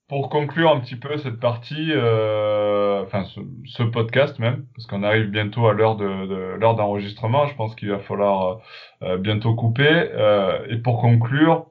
pour 0.07 0.29
conclure 0.29 0.69
un 0.71 0.79
petit 0.79 0.95
peu 0.95 1.17
cette 1.17 1.39
partie, 1.39 1.91
euh, 1.91 3.01
enfin 3.03 3.23
ce, 3.25 3.39
ce, 3.65 3.83
podcast 3.83 4.37
même, 4.37 4.65
parce 4.75 4.85
qu'on 4.85 5.01
arrive 5.01 5.31
bientôt 5.31 5.67
à 5.67 5.73
l'heure 5.73 5.95
de, 5.95 6.27
de 6.27 6.35
l'heure 6.59 6.75
d'enregistrement, 6.75 7.47
je 7.47 7.55
pense 7.55 7.73
qu'il 7.75 7.89
va 7.89 7.99
falloir 7.99 8.59
euh, 9.01 9.17
bientôt 9.17 9.55
couper. 9.55 9.89
Euh, 9.89 10.67
et 10.69 10.77
pour 10.77 11.01
conclure, 11.01 11.67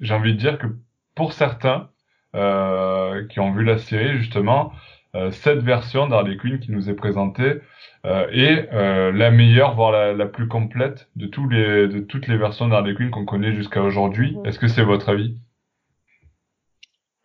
j'ai 0.00 0.14
envie 0.14 0.32
de 0.32 0.38
dire 0.38 0.58
que 0.58 0.66
pour 1.14 1.32
certains 1.32 1.90
euh, 2.34 3.26
qui 3.28 3.40
ont 3.40 3.52
vu 3.52 3.64
la 3.64 3.78
série 3.78 4.16
justement, 4.18 4.72
euh, 4.72 4.95
cette 5.30 5.62
version 5.62 6.06
d'Harley 6.06 6.36
Quinn 6.36 6.58
qui 6.58 6.72
nous 6.72 6.90
est 6.90 6.94
présentée 6.94 7.60
euh, 8.04 8.26
est 8.32 9.12
la 9.12 9.30
meilleure, 9.30 9.74
voire 9.74 9.92
la, 9.92 10.12
la, 10.12 10.26
plus 10.26 10.48
complète 10.48 11.08
de 11.16 11.26
tous 11.26 11.48
les 11.48 11.88
de 11.88 12.00
toutes 12.00 12.26
les 12.28 12.36
versions 12.36 12.68
d'Harley 12.68 12.94
Quinn 12.94 13.10
qu'on 13.10 13.24
connaît 13.24 13.52
jusqu'à 13.52 13.82
aujourd'hui. 13.82 14.36
Mmh. 14.36 14.46
Est-ce 14.46 14.58
que 14.58 14.68
c'est 14.68 14.84
votre 14.84 15.08
avis? 15.08 15.36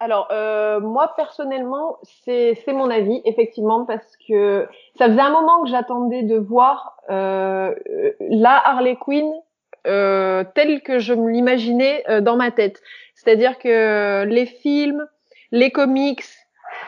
Alors, 0.01 0.29
euh, 0.31 0.79
moi 0.79 1.13
personnellement, 1.15 1.99
c'est 2.25 2.59
c'est 2.65 2.73
mon 2.73 2.89
avis, 2.89 3.21
effectivement, 3.23 3.85
parce 3.85 4.17
que 4.27 4.67
ça 4.97 5.05
faisait 5.05 5.21
un 5.21 5.29
moment 5.29 5.61
que 5.63 5.69
j'attendais 5.69 6.23
de 6.23 6.37
voir 6.37 6.97
euh, 7.11 7.75
la 8.19 8.67
Harley 8.67 8.97
Quinn 8.99 9.31
euh, 9.85 10.43
telle 10.55 10.81
que 10.81 10.97
je 10.97 11.13
me 11.13 11.29
l'imaginais 11.29 12.03
euh, 12.09 12.19
dans 12.19 12.35
ma 12.35 12.49
tête. 12.49 12.81
C'est-à-dire 13.13 13.59
que 13.59 14.23
les 14.25 14.47
films, 14.47 15.05
les 15.51 15.69
comics, 15.69 16.23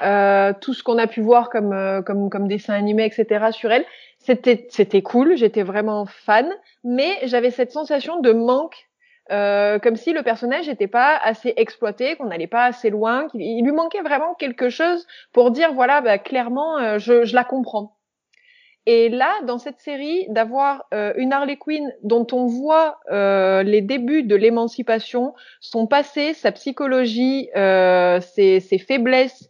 euh, 0.01 0.53
tout 0.59 0.73
ce 0.73 0.83
qu'on 0.83 0.97
a 0.97 1.07
pu 1.07 1.21
voir 1.21 1.49
comme 1.49 1.73
euh, 1.73 2.01
comme 2.01 2.29
comme 2.29 2.47
dessin 2.47 2.73
animé, 2.73 3.05
etc. 3.05 3.51
sur 3.51 3.71
elle, 3.71 3.85
c'était 4.19 4.67
c'était 4.69 5.01
cool. 5.01 5.37
J'étais 5.37 5.63
vraiment 5.63 6.05
fan, 6.05 6.49
mais 6.83 7.19
j'avais 7.23 7.51
cette 7.51 7.71
sensation 7.71 8.19
de 8.19 8.31
manque 8.31 8.87
euh, 9.31 9.79
comme 9.79 9.95
si 9.95 10.11
le 10.11 10.21
personnage 10.21 10.67
n'était 10.67 10.87
pas 10.87 11.15
assez 11.15 11.53
exploité, 11.55 12.15
qu'on 12.17 12.25
n'allait 12.25 12.47
pas 12.47 12.65
assez 12.65 12.89
loin, 12.89 13.27
qu'il 13.29 13.41
il 13.41 13.63
lui 13.63 13.71
manquait 13.71 14.01
vraiment 14.01 14.33
quelque 14.33 14.69
chose 14.69 15.07
pour 15.31 15.51
dire 15.51 15.73
voilà, 15.73 16.01
bah, 16.01 16.17
clairement, 16.17 16.77
euh, 16.77 16.97
je, 16.99 17.23
je, 17.23 17.33
la 17.33 17.45
comprends. 17.45 17.95
Et 18.85 19.07
là, 19.07 19.31
dans 19.45 19.59
cette 19.59 19.79
série, 19.79 20.25
d'avoir 20.27 20.85
euh, 20.93 21.13
une 21.15 21.31
Harley 21.31 21.55
Quinn 21.55 21.89
dont 22.03 22.27
on 22.33 22.47
voit 22.47 22.99
euh, 23.11 23.63
les 23.63 23.79
débuts 23.79 24.23
de 24.23 24.35
l'émancipation, 24.35 25.33
son 25.61 25.87
passé, 25.87 26.33
sa 26.33 26.51
psychologie, 26.51 27.49
euh, 27.55 28.19
ses, 28.19 28.59
ses 28.59 28.77
faiblesses, 28.77 29.49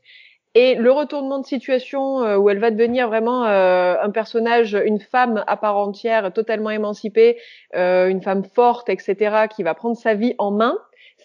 et 0.55 0.75
le 0.75 0.91
retournement 0.91 1.39
de 1.39 1.45
situation 1.45 2.23
euh, 2.23 2.37
où 2.37 2.49
elle 2.49 2.59
va 2.59 2.69
devenir 2.69 3.07
vraiment 3.07 3.45
euh, 3.45 3.95
un 4.01 4.11
personnage, 4.11 4.77
une 4.85 4.99
femme 4.99 5.43
à 5.47 5.57
part 5.57 5.77
entière, 5.77 6.31
totalement 6.31 6.69
émancipée, 6.69 7.37
euh, 7.75 8.07
une 8.07 8.21
femme 8.21 8.43
forte, 8.43 8.89
etc., 8.89 9.47
qui 9.53 9.63
va 9.63 9.73
prendre 9.73 9.97
sa 9.97 10.13
vie 10.13 10.35
en 10.37 10.51
main, 10.51 10.77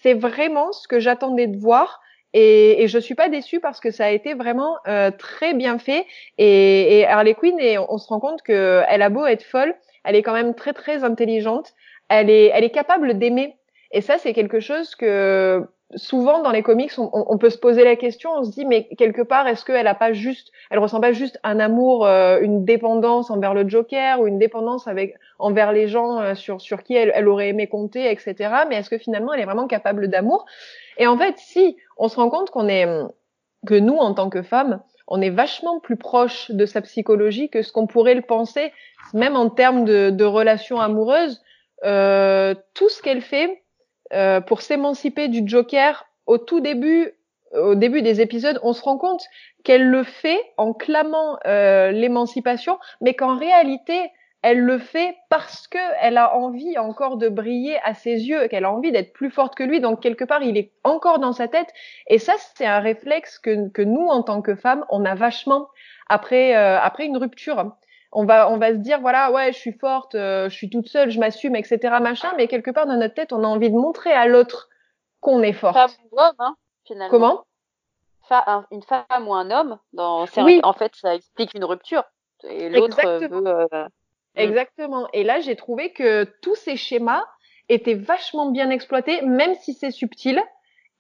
c'est 0.03 0.15
vraiment 0.15 0.73
ce 0.73 0.89
que 0.89 0.99
j'attendais 0.99 1.47
de 1.47 1.59
voir. 1.59 2.01
Et, 2.35 2.83
et 2.83 2.89
je 2.89 2.99
suis 2.99 3.15
pas 3.15 3.29
déçue 3.29 3.61
parce 3.61 3.81
que 3.81 3.91
ça 3.91 4.07
a 4.07 4.11
été 4.11 4.35
vraiment 4.35 4.77
euh, 4.87 5.11
très 5.11 5.55
bien 5.55 5.79
fait. 5.79 6.07
Et, 6.39 7.01
et 7.01 7.07
Harley 7.07 7.35
Quinn, 7.35 7.59
et 7.59 7.79
on, 7.79 7.93
on 7.93 7.99
se 7.99 8.09
rend 8.09 8.21
compte 8.21 8.43
que 8.43 8.83
elle 8.89 9.03
a 9.03 9.09
beau 9.09 9.27
être 9.27 9.43
folle, 9.43 9.75
elle 10.05 10.15
est 10.15 10.23
quand 10.23 10.33
même 10.35 10.55
très 10.55 10.73
très 10.73 11.05
intelligente. 11.05 11.73
Elle 12.09 12.31
est, 12.31 12.47
elle 12.47 12.65
est 12.65 12.71
capable 12.71 13.19
d'aimer. 13.19 13.57
Et 13.91 14.01
ça, 14.01 14.19
c'est 14.19 14.33
quelque 14.33 14.61
chose 14.61 14.95
que 14.95 15.67
souvent 15.97 16.43
dans 16.43 16.51
les 16.51 16.63
comics, 16.63 16.93
on, 16.99 17.11
on, 17.13 17.39
peut 17.39 17.51
se 17.51 17.59
poser 17.59 17.83
la 17.83 17.97
question, 17.97 18.31
on 18.35 18.45
se 18.45 18.51
dit 18.51 18.67
mais 18.67 18.89
quelque 18.99 19.23
part 19.23 19.47
est-ce 19.47 19.65
qu'elle 19.65 19.87
a 19.87 19.95
pas 19.95 20.13
juste, 20.13 20.53
elle 20.71 20.79
ressent 20.79 21.01
pas 21.01 21.13
juste 21.13 21.41
un 21.45 21.59
amour, 21.59 22.07
euh, 22.07 22.41
une 22.41 22.65
dépendance 22.65 23.31
envers 23.31 23.55
le 23.55 23.69
Joker 23.69 24.21
ou 24.21 24.27
une 24.27 24.39
dépendance 24.39 24.87
avec 24.87 25.15
envers 25.39 25.73
les 25.73 25.89
gens 25.89 26.21
euh, 26.21 26.35
sur 26.35 26.61
sur 26.61 26.83
qui 26.83 26.95
elle, 26.95 27.13
elle, 27.15 27.29
aurait 27.29 27.49
aimé 27.49 27.69
compter, 27.69 28.11
etc. 28.11 28.35
Mais 28.69 28.77
est-ce 28.77 28.91
que 28.91 28.99
finalement 28.99 29.33
elle 29.33 29.41
est 29.41 29.47
vraiment 29.47 29.67
capable 29.67 30.09
d'amour? 30.09 30.45
Et 30.99 31.07
en 31.07 31.17
fait, 31.17 31.35
si 31.39 31.77
on 31.97 32.09
se 32.09 32.17
rend 32.17 32.29
compte 32.29 32.51
qu'on 32.51 32.69
est 32.69 32.87
que 33.67 33.75
nous 33.75 33.97
en 33.97 34.15
tant 34.15 34.29
que 34.31 34.43
femmes, 34.43 34.81
on 35.07 35.21
est 35.23 35.31
vachement 35.31 35.81
plus 35.81 35.97
proche 35.97 36.51
de 36.51 36.67
sa 36.67 36.83
psychologie 36.83 37.49
que 37.49 37.63
ce 37.63 37.73
qu'on 37.73 37.87
pourrait 37.87 38.15
le 38.15 38.23
penser, 38.23 38.73
même 39.15 39.37
en 39.37 39.49
termes 39.49 39.85
de, 39.85 40.11
de 40.11 40.25
relations 40.25 40.81
amoureuses. 40.81 41.43
Euh, 41.85 42.55
tout 42.75 42.89
ce 42.89 43.01
qu'elle 43.03 43.23
fait, 43.23 43.63
euh, 44.13 44.41
pour 44.41 44.63
s'émanciper 44.63 45.29
du 45.29 45.43
Joker 45.47 46.07
au 46.27 46.39
tout 46.39 46.61
début, 46.61 47.13
au 47.53 47.75
début 47.75 48.03
des 48.03 48.21
épisodes, 48.21 48.61
on 48.63 48.73
se 48.73 48.83
rend 48.83 48.99
compte 48.99 49.25
qu'elle 49.65 49.89
le 49.89 50.03
fait 50.05 50.41
en 50.57 50.73
clamant 50.73 51.39
euh, 51.47 51.91
l'émancipation, 51.91 52.79
mais 53.01 53.15
qu'en 53.15 53.37
réalité, 53.37 54.11
elle 54.43 54.61
le 54.61 54.79
fait 54.79 55.17
parce 55.31 55.67
que 55.67 55.79
elle 56.01 56.17
a 56.17 56.37
envie 56.37 56.79
encore 56.79 57.17
de 57.17 57.29
briller 57.29 57.79
à 57.85 57.95
ses 57.95 58.29
yeux, 58.29 58.47
qu'elle 58.49 58.65
a 58.65 58.73
envie 58.73 58.93
d'être 58.93 59.13
plus 59.13 59.31
forte 59.31 59.55
que 59.55 59.65
lui. 59.65 59.81
Donc 59.81 60.01
quelque 60.01 60.25
part, 60.25 60.43
il 60.43 60.57
est 60.57 60.73
encore 60.85 61.19
dans 61.19 61.33
sa 61.33 61.49
tête. 61.49 61.69
Et 62.07 62.19
ça, 62.19 62.35
c'est 62.55 62.67
un 62.67 62.79
réflexe 62.79 63.39
que, 63.39 63.83
nous, 63.83 64.07
en 64.07 64.23
tant 64.23 64.41
que 64.41 64.55
femmes, 64.55 64.85
on 64.91 65.05
a 65.05 65.15
vachement 65.15 65.69
après 66.09 66.57
euh, 66.57 66.79
après 66.81 67.05
une 67.07 67.17
rupture 67.17 67.73
on 68.13 68.25
va 68.25 68.51
on 68.51 68.59
va 68.59 68.71
se 68.71 68.79
dire 68.79 69.01
voilà 69.01 69.31
ouais 69.31 69.53
je 69.53 69.59
suis 69.59 69.73
forte 69.73 70.15
euh, 70.15 70.49
je 70.49 70.55
suis 70.55 70.71
toute 70.71 70.89
seule 70.89 71.11
je 71.11 71.21
m'assume 71.21 71.57
etc 71.57 71.97
machin 72.01 72.33
mais 72.37 72.49
quelque 72.49 72.71
part 72.71 72.87
dans 72.87 72.97
notre 72.97 73.15
tête 73.15 73.33
on 73.33 73.45
a 73.45 73.47
envie 73.47 73.71
de 73.71 73.77
montrer 73.77 74.13
à 74.13 74.27
l'autre 74.27 74.69
qu'on 75.21 75.43
est 75.43 75.53
forte. 75.53 75.75
Femme 75.75 75.91
ou 76.11 76.19
homme 76.19 76.35
hein, 76.39 76.57
finalement. 76.87 77.11
Comment? 77.11 77.45
Fa 78.29 78.67
une 78.71 78.83
femme 78.83 79.27
ou 79.27 79.35
un 79.35 79.51
homme 79.51 79.79
dans 79.95 80.27
oui. 80.39 80.61
en 80.63 80.75
fait 80.75 80.95
ça 80.95 81.15
explique 81.15 81.55
une 81.55 81.65
rupture 81.65 82.05
et 82.45 82.69
l'autre 82.69 83.01
veut 83.03 83.47
euh... 83.73 83.89
exactement. 84.35 85.09
Et 85.13 85.25
là 85.25 85.41
j'ai 85.41 85.57
trouvé 85.57 85.93
que 85.93 86.25
tous 86.43 86.55
ces 86.55 86.77
schémas 86.77 87.25
étaient 87.71 87.95
vachement 87.95 88.51
bien 88.51 88.71
exploités 88.71 89.23
même 89.23 89.55
si 89.55 89.73
c'est 89.73 89.91
subtil 89.91 90.43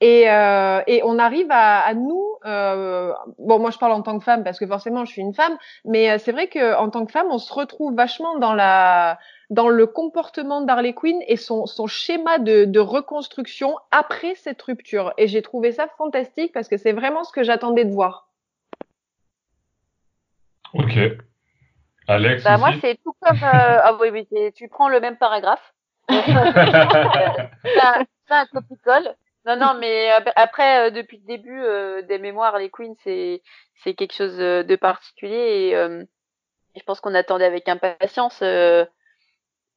et, 0.01 0.31
euh, 0.31 0.81
et, 0.87 1.03
on 1.05 1.19
arrive 1.19 1.51
à, 1.51 1.81
à 1.81 1.95
nous, 1.95 2.25
euh, 2.45 3.13
bon 3.39 3.59
moi 3.59 3.71
je 3.73 3.79
parle 3.79 3.93
en 3.93 4.03
tant 4.03 4.17
que 4.19 4.25
femme 4.25 4.45
parce 4.45 4.61
que 4.61 4.67
forcément 4.67 5.05
je 5.05 5.11
suis 5.11 5.23
une 5.23 5.35
femme, 5.35 5.59
mais 5.85 6.11
euh, 6.11 6.19
c'est 6.19 6.31
vrai 6.31 6.47
que 6.47 6.77
en 6.77 6.89
tant 6.89 7.05
que 7.05 7.11
femme 7.11 7.27
on 7.31 7.39
se 7.39 7.53
retrouve 7.53 7.97
vachement 7.97 8.39
dans 8.39 8.55
la 8.55 9.19
dans 9.51 9.69
le 9.69 9.87
comportement 9.87 10.61
d'Harley 10.61 10.93
Quinn 10.93 11.21
et 11.27 11.37
son, 11.37 11.67
son 11.67 11.87
schéma 11.89 12.39
de, 12.39 12.65
de 12.65 12.81
reconstruction 12.81 13.77
après 13.91 14.35
cette 14.37 14.61
rupture. 14.63 15.15
Et 15.17 15.27
j'ai 15.27 15.43
trouvé 15.43 15.73
ça 15.73 15.89
fantastique 15.97 16.53
parce 16.53 16.69
que 16.69 16.77
c'est 16.77 16.93
vraiment 16.93 17.25
ce 17.25 17.33
que 17.33 17.43
j'attendais 17.43 17.87
de 17.87 17.91
voir. 17.91 18.29
Ok. 20.75 20.99
Alex 22.07 22.45
bah, 22.45 22.55
aussi 22.55 22.61
Moi 22.61 22.73
c'est 22.81 23.01
tout 23.03 23.17
comme... 23.21 23.39
ah 23.43 23.97
oui, 24.01 24.11
oui 24.11 24.53
tu 24.55 24.69
prends 24.69 24.89
le 24.89 25.01
même 25.01 25.17
paragraphe. 25.17 25.75
c'est 26.09 26.15
un, 27.81 28.05
un 28.31 28.47
copie-colle. 28.47 29.15
Non, 29.49 29.57
non, 29.57 29.75
mais 29.81 30.11
après, 30.37 30.89
euh, 30.89 30.91
depuis 30.91 31.17
le 31.19 31.25
début 31.27 31.59
euh, 31.63 32.03
des 32.03 32.19
mémoires, 32.19 32.59
les 32.59 32.69
Queens, 32.71 32.95
c'est 33.03 33.43
c'est 33.83 33.95
quelque 33.95 34.13
chose 34.13 34.37
de 34.37 34.77
particulier 34.77 35.69
et, 35.71 35.77
euh, 35.77 36.05
je 36.77 36.83
pense 36.85 37.01
qu'on 37.01 37.15
attendait 37.15 37.47
avec 37.47 37.67
impatience 37.69 38.43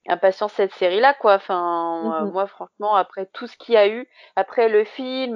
impatience 0.08 0.52
cette 0.54 0.74
série-là, 0.74 1.14
quoi. 1.14 1.36
Enfin, 1.36 2.02
mm 2.04 2.10
-hmm. 2.28 2.32
moi, 2.34 2.48
franchement, 2.48 2.96
après 2.96 3.28
tout 3.34 3.48
ce 3.48 3.56
qu'il 3.58 3.76
y 3.76 3.78
a 3.78 3.88
eu, 3.88 4.08
après 4.36 4.68
le 4.68 4.84
film, 4.84 5.36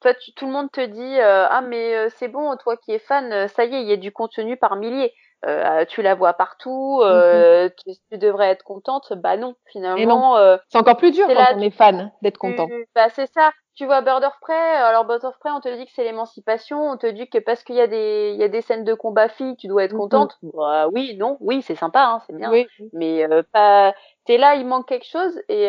toi, 0.00 0.12
tu, 0.14 0.32
tout 0.34 0.46
le 0.46 0.52
monde 0.52 0.70
te 0.72 0.84
dit 0.98 1.20
ah 1.20 1.62
mais 1.62 2.10
c'est 2.10 2.28
bon, 2.28 2.56
toi 2.58 2.76
qui 2.76 2.92
es 2.92 2.98
fan, 2.98 3.48
ça 3.48 3.64
y 3.64 3.74
est, 3.74 3.82
il 3.82 3.88
y 3.88 3.92
a 3.92 3.96
du 3.96 4.12
contenu 4.12 4.56
par 4.58 4.76
milliers. 4.76 5.14
Euh, 5.46 5.86
tu 5.86 6.02
la 6.02 6.14
vois 6.14 6.34
partout, 6.34 7.00
euh, 7.02 7.64
mm 7.64 7.68
-hmm. 7.68 7.72
tu, 7.76 8.00
tu, 8.10 8.18
devrais 8.18 8.50
être 8.50 8.62
contente. 8.62 9.14
Bah 9.14 9.38
non, 9.38 9.54
finalement. 9.72 10.36
Euh, 10.36 10.58
c'est 10.68 10.76
encore 10.76 10.98
plus 10.98 11.12
dur 11.12 11.26
quand 11.26 11.34
là, 11.34 11.54
on 11.56 11.60
est 11.60 11.70
fan 11.70 12.12
d'être 12.20 12.36
content. 12.36 12.68
Bah 12.94 13.08
c'est 13.08 13.26
ça. 13.32 13.50
Tu 13.74 13.86
vois 13.86 14.02
Bird 14.02 14.22
of 14.22 14.38
Prey. 14.42 14.54
Alors 14.54 15.06
Bird 15.06 15.24
of 15.24 15.38
Prey, 15.38 15.50
on 15.50 15.60
te 15.60 15.74
dit 15.74 15.86
que 15.86 15.92
c'est 15.92 16.04
l'émancipation. 16.04 16.90
On 16.90 16.98
te 16.98 17.06
dit 17.06 17.26
que 17.30 17.38
parce 17.38 17.62
qu'il 17.64 17.76
y 17.76 17.80
a 17.80 17.86
des 17.86 18.32
il 18.34 18.40
y 18.40 18.44
a 18.44 18.48
des 18.48 18.60
scènes 18.60 18.84
de 18.84 18.92
combat 18.92 19.28
filles, 19.28 19.56
tu 19.56 19.66
dois 19.66 19.84
être 19.84 19.96
contente. 19.96 20.36
Mm 20.42 20.48
-hmm. 20.48 20.56
bah, 20.56 20.88
oui, 20.92 21.16
non, 21.16 21.38
oui, 21.40 21.62
c'est 21.62 21.78
sympa, 21.84 22.02
hein, 22.02 22.18
c'est 22.26 22.36
bien. 22.36 22.50
Oui. 22.50 22.66
Mais 22.92 23.26
pas. 23.54 23.94
T'es 24.26 24.36
là, 24.36 24.56
il 24.56 24.66
manque 24.66 24.88
quelque 24.88 25.08
chose 25.16 25.34
et. 25.48 25.66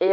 et 0.00 0.10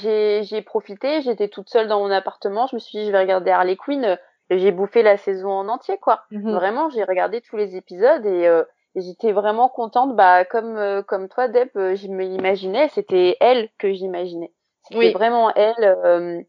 j'ai 0.00 0.42
j'ai 0.48 0.62
profité, 0.62 1.20
j'étais 1.20 1.48
toute 1.48 1.68
seule 1.68 1.88
dans 1.88 2.00
mon 2.04 2.10
appartement, 2.20 2.66
je 2.70 2.76
me 2.76 2.80
suis 2.80 2.98
dit 2.98 3.06
je 3.06 3.12
vais 3.12 3.24
regarder 3.26 3.50
Harley 3.50 3.76
Quinn, 3.76 4.18
j'ai 4.50 4.72
bouffé 4.72 5.02
la 5.02 5.16
saison 5.16 5.50
en 5.50 5.68
entier 5.68 5.98
quoi. 5.98 6.22
Mm 6.30 6.38
-hmm. 6.38 6.54
Vraiment, 6.54 6.90
j'ai 6.90 7.04
regardé 7.04 7.40
tous 7.40 7.56
les 7.56 7.76
épisodes 7.76 8.24
et, 8.26 8.46
euh, 8.46 8.64
et 8.94 9.00
j'étais 9.00 9.32
vraiment 9.32 9.68
contente 9.68 10.14
bah 10.14 10.44
comme 10.44 10.76
euh, 10.76 11.02
comme 11.02 11.28
toi 11.28 11.48
Deb, 11.48 11.68
euh, 11.76 11.94
je 11.94 12.08
m'imaginais, 12.08 12.88
c'était 12.88 13.36
elle 13.40 13.68
que 13.78 13.92
j'imaginais. 13.92 14.52
C'était 14.82 14.98
oui. 14.98 15.12
vraiment 15.12 15.52
elle 15.54 16.46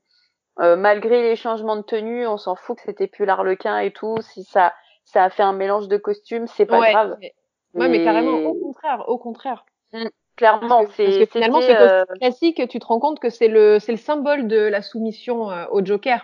malgré 0.58 1.22
les 1.22 1.36
changements 1.36 1.76
de 1.76 1.84
tenue, 1.84 2.26
on 2.28 2.38
s'en 2.38 2.56
fout 2.56 2.78
que 2.78 2.84
c'était 2.84 3.08
plus 3.08 3.26
l'arlequin 3.26 3.80
et 3.80 3.92
tout, 3.92 4.16
si 4.22 4.44
ça 4.44 4.74
ça 5.04 5.24
a 5.24 5.30
fait 5.30 5.44
un 5.44 5.54
mélange 5.54 5.88
de 5.88 5.98
costumes, 5.98 6.48
c'est 6.48 6.66
pas 6.66 6.80
ouais, 6.80 6.92
grave. 6.92 7.18
Mais... 7.20 7.34
Ouais, 7.74 7.90
mais 7.90 8.04
carrément 8.04 8.38
au 8.52 8.54
contraire, 8.54 9.04
au 9.08 9.18
contraire. 9.18 9.66
Mmh, 9.94 10.08
clairement, 10.38 10.86
c'est 10.96 11.26
finalement 11.28 11.62
ce 11.62 11.74
costume 11.74 12.18
classique, 12.20 12.68
tu 12.70 12.80
te 12.80 12.86
rends 12.86 13.02
compte 13.02 13.20
que 13.20 13.30
c'est 13.30 13.52
le 13.58 13.80
c'est 13.80 13.92
le 13.92 14.04
symbole 14.10 14.48
de 14.48 14.62
la 14.76 14.82
soumission 14.82 15.38
au 15.72 15.84
Joker 15.86 16.22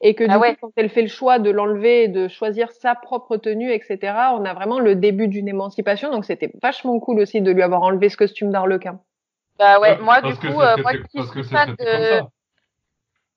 et 0.00 0.14
que 0.14 0.24
du 0.24 0.30
ah 0.30 0.38
ouais. 0.38 0.54
coup, 0.54 0.66
quand 0.66 0.72
elle 0.76 0.90
fait 0.90 1.02
le 1.02 1.08
choix 1.08 1.38
de 1.38 1.50
l'enlever 1.50 2.04
et 2.04 2.08
de 2.08 2.28
choisir 2.28 2.70
sa 2.70 2.94
propre 2.94 3.36
tenue, 3.36 3.72
etc., 3.72 3.98
on 4.34 4.44
a 4.44 4.54
vraiment 4.54 4.78
le 4.78 4.94
début 4.94 5.28
d'une 5.28 5.48
émancipation. 5.48 6.10
Donc 6.10 6.24
c'était 6.24 6.50
vachement 6.62 6.98
cool 7.00 7.20
aussi 7.20 7.40
de 7.40 7.50
lui 7.50 7.62
avoir 7.62 7.82
enlevé 7.82 8.08
ce 8.08 8.16
costume 8.16 8.50
d'arlequin. 8.50 9.00
Bah 9.58 9.80
ouais, 9.80 9.98
moi 9.98 10.20
du 10.20 10.34
coup, 10.34 10.60
euh, 10.60 10.76
moi 10.82 10.92
qui 11.10 11.22
suis 11.22 11.44
fan 11.44 11.74
de... 11.78 12.20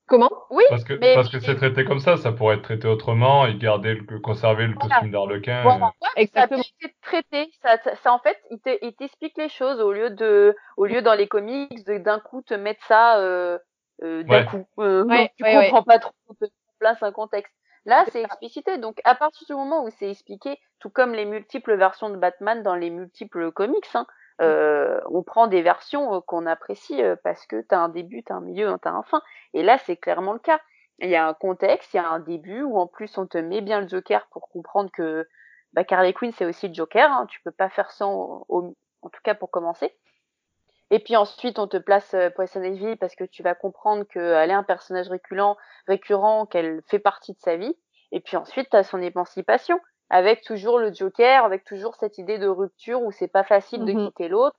Comment? 0.09 0.31
Oui, 0.49 0.63
parce 0.69 0.83
que 0.83 0.93
mais... 0.93 1.13
parce 1.13 1.29
que 1.29 1.39
c'est 1.39 1.55
traité 1.55 1.85
comme 1.85 1.99
ça, 1.99 2.17
ça 2.17 2.31
pourrait 2.31 2.55
être 2.55 2.63
traité 2.63 2.87
autrement 2.87 3.45
et 3.45 3.53
garder 3.55 3.93
le 3.93 4.19
conserver 4.19 4.65
le 4.65 4.73
voilà. 4.73 4.95
costume 4.95 5.11
d'arlequin. 5.11 5.61
Voilà. 5.61 5.93
Et... 6.17 6.23
Exactement. 6.23 6.63
Ça 6.63 6.69
peut 6.81 6.89
traité, 7.03 7.51
ça, 7.61 7.77
ça, 7.95 8.11
en 8.11 8.17
fait, 8.17 8.37
il 8.49 8.93
t'explique 8.95 9.37
les 9.37 9.49
choses 9.49 9.79
au 9.79 9.91
lieu 9.91 10.09
de 10.09 10.55
au 10.77 10.87
lieu 10.87 11.03
dans 11.03 11.13
les 11.13 11.27
comics 11.27 11.85
d'un 11.85 12.19
coup 12.19 12.41
te 12.41 12.55
mettre 12.55 12.83
ça 12.87 13.19
euh, 13.19 13.59
d'un 14.01 14.25
Ouais. 14.27 14.45
coup. 14.45 14.65
Euh, 14.79 15.05
Ouais, 15.05 15.31
tu 15.37 15.43
ouais, 15.43 15.53
comprends 15.53 15.83
pas 15.83 15.99
trop, 15.99 16.13
place 16.79 17.01
un 17.03 17.11
contexte. 17.11 17.53
Là, 17.85 18.05
c'est 18.11 18.21
explicité. 18.23 18.77
Donc, 18.77 18.99
à 19.03 19.15
partir 19.15 19.47
du 19.47 19.53
moment 19.53 19.83
où 19.83 19.89
c'est 19.89 20.09
expliqué, 20.11 20.59
tout 20.79 20.89
comme 20.89 21.13
les 21.13 21.25
multiples 21.25 21.75
versions 21.75 22.09
de 22.09 22.17
Batman 22.17 22.61
dans 22.63 22.75
les 22.75 22.89
multiples 22.89 23.51
comics, 23.51 23.87
hein, 23.95 24.05
euh, 24.41 24.99
on 25.09 25.23
prend 25.23 25.47
des 25.47 25.61
versions 25.61 26.15
euh, 26.15 26.19
qu'on 26.21 26.45
apprécie 26.45 27.01
euh, 27.03 27.15
parce 27.23 27.45
que 27.47 27.61
t'as 27.61 27.79
un 27.79 27.89
début, 27.89 28.23
t'as 28.23 28.35
un 28.35 28.41
milieu, 28.41 28.73
t'as 28.81 28.91
un 28.91 29.03
fin. 29.03 29.21
Et 29.53 29.63
là, 29.63 29.77
c'est 29.79 29.97
clairement 29.97 30.33
le 30.33 30.39
cas. 30.39 30.59
il 30.99 31.09
y 31.09 31.15
a 31.15 31.27
un 31.27 31.33
contexte, 31.33 31.93
il 31.93 31.97
y 31.97 31.99
a 31.99 32.09
un 32.09 32.19
début 32.19 32.61
où 32.63 32.77
en 32.79 32.87
plus 32.87 33.17
on 33.17 33.27
te 33.27 33.37
met 33.37 33.61
bien 33.61 33.81
le 33.81 33.87
Joker 33.87 34.27
pour 34.31 34.49
comprendre 34.49 34.89
que 34.91 35.27
bah, 35.73 35.83
Carly 35.83 36.13
Quinn 36.13 36.31
c'est 36.33 36.45
aussi 36.45 36.67
le 36.67 36.73
Joker, 36.73 37.11
hein, 37.11 37.25
tu 37.27 37.41
peux 37.43 37.51
pas 37.51 37.69
faire 37.69 37.91
sans, 37.91 38.45
au, 38.49 38.75
en 39.01 39.09
tout 39.09 39.21
cas 39.23 39.35
pour 39.35 39.51
commencer. 39.51 39.93
Et 40.91 40.99
puis 40.99 41.15
ensuite 41.15 41.59
on 41.59 41.67
te 41.67 41.77
place 41.77 42.13
euh, 42.13 42.29
Poison 42.29 42.63
Ivy 42.63 42.95
parce 42.95 43.15
que 43.15 43.23
tu 43.23 43.43
vas 43.43 43.55
comprendre 43.55 44.05
qu'elle 44.05 44.49
est 44.49 44.53
un 44.53 44.63
personnage 44.63 45.07
récurrent, 45.09 45.57
récurrent, 45.87 46.45
qu'elle 46.45 46.81
fait 46.87 46.99
partie 46.99 47.33
de 47.33 47.39
sa 47.39 47.55
vie. 47.55 47.75
Et 48.11 48.19
puis 48.21 48.37
ensuite 48.37 48.69
tu 48.71 48.77
as 48.77 48.83
son 48.83 49.01
émancipation 49.01 49.79
avec 50.09 50.41
toujours 50.41 50.79
le 50.79 50.91
Joker, 50.91 51.45
avec 51.45 51.63
toujours 51.63 51.95
cette 51.95 52.17
idée 52.17 52.39
de 52.39 52.47
rupture 52.47 53.01
où 53.03 53.11
c'est 53.11 53.27
pas 53.27 53.43
facile 53.43 53.85
de 53.85 53.93
Mhm. 53.93 54.07
quitter 54.07 54.27
l'autre. 54.27 54.57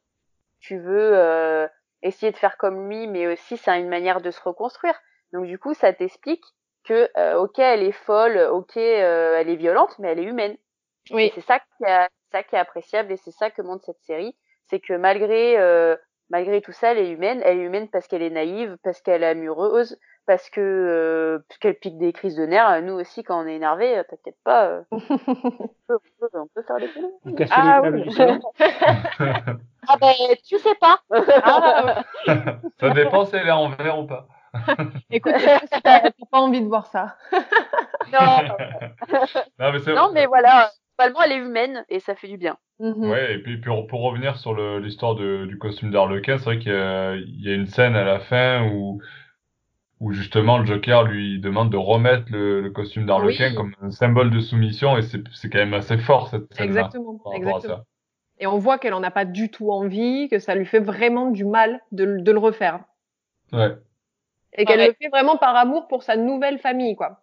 Tu 0.60 0.78
veux 0.78 1.12
euh, 1.16 1.66
essayer 2.02 2.30
de 2.30 2.36
faire 2.36 2.56
comme 2.56 2.88
lui, 2.88 3.06
mais 3.08 3.26
aussi 3.26 3.56
c'est 3.56 3.78
une 3.80 3.88
manière 3.88 4.20
de 4.20 4.30
se 4.30 4.40
reconstruire. 4.40 4.94
Donc 5.32 5.46
du 5.46 5.58
coup, 5.58 5.74
ça 5.74 5.92
t'explique 5.92 6.44
que 6.84 7.10
euh, 7.16 7.38
ok, 7.40 7.58
elle 7.58 7.82
est 7.82 7.92
folle, 7.92 8.38
ok, 8.52 8.76
euh, 8.76 9.36
elle 9.38 9.48
est 9.48 9.56
violente, 9.56 9.98
mais 9.98 10.08
elle 10.12 10.20
est 10.20 10.24
humaine. 10.24 10.56
Et 11.10 11.14
Oui, 11.14 11.32
c'est 11.34 11.40
ça 11.40 11.58
qui 11.58 11.84
est, 11.84 12.08
ça 12.30 12.42
qui 12.44 12.54
est 12.54 12.58
appréciable 12.58 13.10
et 13.12 13.16
c'est 13.16 13.32
ça 13.32 13.50
que 13.50 13.62
montre 13.62 13.84
cette 13.84 14.00
série, 14.02 14.36
c'est 14.66 14.80
que 14.80 14.92
malgré 14.92 15.58
euh, 15.58 15.96
malgré 16.30 16.60
tout 16.62 16.72
ça, 16.72 16.92
elle 16.92 16.98
est 16.98 17.10
humaine. 17.10 17.42
Elle 17.44 17.58
est 17.58 17.62
humaine 17.64 17.88
parce 17.88 18.06
qu'elle 18.06 18.22
est 18.22 18.30
naïve, 18.30 18.76
parce 18.82 19.00
qu'elle 19.02 19.22
est 19.22 19.26
amoureuse, 19.28 19.98
parce 20.26 20.48
que 20.50 20.60
euh, 20.60 21.38
qu'elle 21.60 21.74
pique 21.74 21.98
des 21.98 22.12
crises 22.12 22.36
de 22.36 22.46
nerfs. 22.46 22.82
Nous 22.82 22.94
aussi, 22.94 23.22
quand 23.24 23.42
on 23.42 23.46
est 23.46 23.56
énervé, 23.56 23.98
euh, 23.98 24.02
t'inquiète 24.08 24.36
pas, 24.44 24.66
euh, 24.66 24.82
on, 24.92 24.98
peut, 25.00 25.18
on 25.88 25.98
peut- 26.20 26.28
on 26.34 26.46
peut 26.46 26.62
faire 26.62 26.76
des. 26.78 26.88
Vous 27.24 27.34
cassez 27.34 27.52
Ah 27.56 27.80
les 27.84 27.90
oui. 27.90 28.14
Ah 29.88 29.96
ben, 30.00 30.12
tu 30.46 30.58
sais 30.58 30.74
pas. 30.76 31.00
Ah, 31.42 32.04
Ça 32.80 32.90
dépend 32.90 33.24
si 33.24 33.34
elle 33.36 33.48
est 33.48 33.50
en 33.50 33.70
vert 33.70 33.98
ou 33.98 34.06
pas. 34.06 34.28
écoute, 35.10 35.32
t'as 35.82 36.00
pas 36.30 36.38
envie 36.38 36.60
de 36.60 36.66
voir 36.68 36.86
ça? 36.86 37.16
non, 38.12 38.18
Non, 39.58 39.72
mais 39.72 39.78
c'est 39.78 39.94
non, 39.94 40.10
mais 40.12 40.26
voilà. 40.26 40.70
Globalement, 41.06 41.22
elle 41.22 41.32
est 41.32 41.44
humaine 41.44 41.84
et 41.88 42.00
ça 42.00 42.14
fait 42.14 42.28
du 42.28 42.36
bien. 42.36 42.56
Mhm. 42.78 43.10
Ouais, 43.10 43.34
et 43.34 43.38
puis, 43.38 43.58
pour 43.60 44.02
revenir 44.02 44.36
sur 44.38 44.54
l'histoire 44.80 45.14
du 45.14 45.58
costume 45.58 45.90
d'Arlequin, 45.90 46.38
c'est 46.38 46.44
vrai 46.44 46.58
qu'il 46.58 46.72
y, 46.72 46.74
a- 46.74 47.14
il 47.16 47.42
y 47.44 47.50
a 47.50 47.54
une 47.54 47.66
scène 47.66 47.96
à 47.96 48.04
la 48.04 48.20
fin 48.20 48.66
où, 48.70 49.00
où 50.00 50.12
justement 50.12 50.58
le 50.58 50.64
Joker 50.64 51.04
lui 51.04 51.38
demande 51.40 51.70
de 51.70 51.76
remettre 51.76 52.24
le, 52.30 52.62
le 52.62 52.70
costume 52.70 53.04
d'Arlequin 53.06 53.50
Oui. 53.50 53.54
comme 53.54 53.74
un 53.82 53.90
symbole 53.90 54.30
de 54.30 54.40
soumission, 54.40 54.96
et 54.96 55.02
c'est 55.02 55.50
quand 55.50 55.58
même 55.58 55.74
assez 55.74 55.98
fort 55.98 56.28
cette 56.28 56.52
scène-là 56.54 56.64
Exactement, 56.86 57.20
exactement. 57.34 57.84
Et 58.38 58.46
on 58.46 58.56
voit 58.58 58.78
qu'elle 58.78 58.94
en 58.94 59.02
a 59.02 59.10
pas 59.10 59.26
du 59.26 59.50
tout 59.50 59.70
envie, 59.70 60.28
que 60.30 60.38
ça 60.38 60.54
lui 60.54 60.64
fait 60.64 60.80
vraiment 60.80 61.30
du 61.30 61.44
mal 61.44 61.80
de, 61.92 62.04
le- 62.04 62.22
de 62.22 62.32
le 62.32 62.38
refaire. 62.38 62.80
Ouais. 63.52 63.76
Et 64.54 64.64
qu'elle 64.64 64.80
Ouais. 64.80 64.88
le 64.88 64.94
fait 64.94 65.08
vraiment 65.10 65.36
par 65.36 65.54
amour 65.56 65.86
pour 65.88 66.02
sa 66.02 66.16
nouvelle 66.16 66.58
famille, 66.58 66.96
quoi. 66.96 67.20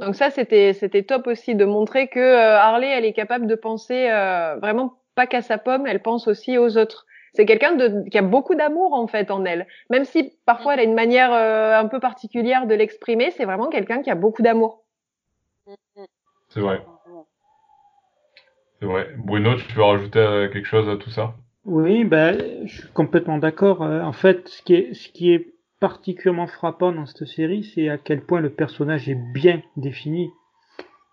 Donc 0.00 0.16
ça, 0.16 0.30
c'était 0.30 0.72
c'était 0.72 1.02
top 1.02 1.26
aussi 1.26 1.54
de 1.54 1.64
montrer 1.64 2.08
que 2.08 2.20
euh, 2.20 2.58
Harley, 2.58 2.88
elle 2.88 3.04
est 3.04 3.12
capable 3.12 3.46
de 3.46 3.54
penser 3.54 4.08
euh, 4.10 4.56
vraiment 4.56 4.94
pas 5.14 5.26
qu'à 5.26 5.42
sa 5.42 5.58
pomme, 5.58 5.86
elle 5.86 6.02
pense 6.02 6.26
aussi 6.28 6.58
aux 6.58 6.76
autres. 6.76 7.06
C'est 7.34 7.46
quelqu'un 7.46 7.74
de 7.74 8.08
qui 8.08 8.18
a 8.18 8.22
beaucoup 8.22 8.54
d'amour 8.54 8.94
en 8.94 9.06
fait 9.06 9.30
en 9.30 9.44
elle, 9.44 9.66
même 9.90 10.04
si 10.04 10.32
parfois 10.46 10.74
elle 10.74 10.80
a 10.80 10.84
une 10.84 10.94
manière 10.94 11.32
euh, 11.32 11.78
un 11.78 11.86
peu 11.86 12.00
particulière 12.00 12.66
de 12.66 12.74
l'exprimer. 12.74 13.30
C'est 13.32 13.44
vraiment 13.44 13.68
quelqu'un 13.68 14.02
qui 14.02 14.10
a 14.10 14.14
beaucoup 14.14 14.42
d'amour. 14.42 14.84
C'est 16.48 16.60
vrai. 16.60 16.80
C'est 18.80 18.86
vrai. 18.86 19.08
Bruno, 19.16 19.56
tu 19.56 19.72
veux 19.74 19.82
rajouter 19.82 20.18
euh, 20.18 20.48
quelque 20.48 20.66
chose 20.66 20.88
à 20.88 20.96
tout 20.96 21.10
ça? 21.10 21.34
Oui, 21.64 22.04
ben, 22.04 22.66
je 22.66 22.80
suis 22.82 22.88
complètement 22.92 23.38
d'accord. 23.38 23.82
Euh, 23.82 24.02
En 24.02 24.12
fait, 24.12 24.48
ce 24.48 24.62
qui 24.62 24.74
est, 24.74 24.94
ce 24.94 25.08
qui 25.08 25.32
est 25.32 25.53
particulièrement 25.88 26.46
frappant 26.46 26.92
dans 26.92 27.04
cette 27.04 27.26
série, 27.28 27.62
c'est 27.74 27.90
à 27.90 27.98
quel 27.98 28.22
point 28.22 28.40
le 28.40 28.48
personnage 28.48 29.06
est 29.10 29.18
bien 29.34 29.60
défini. 29.76 30.30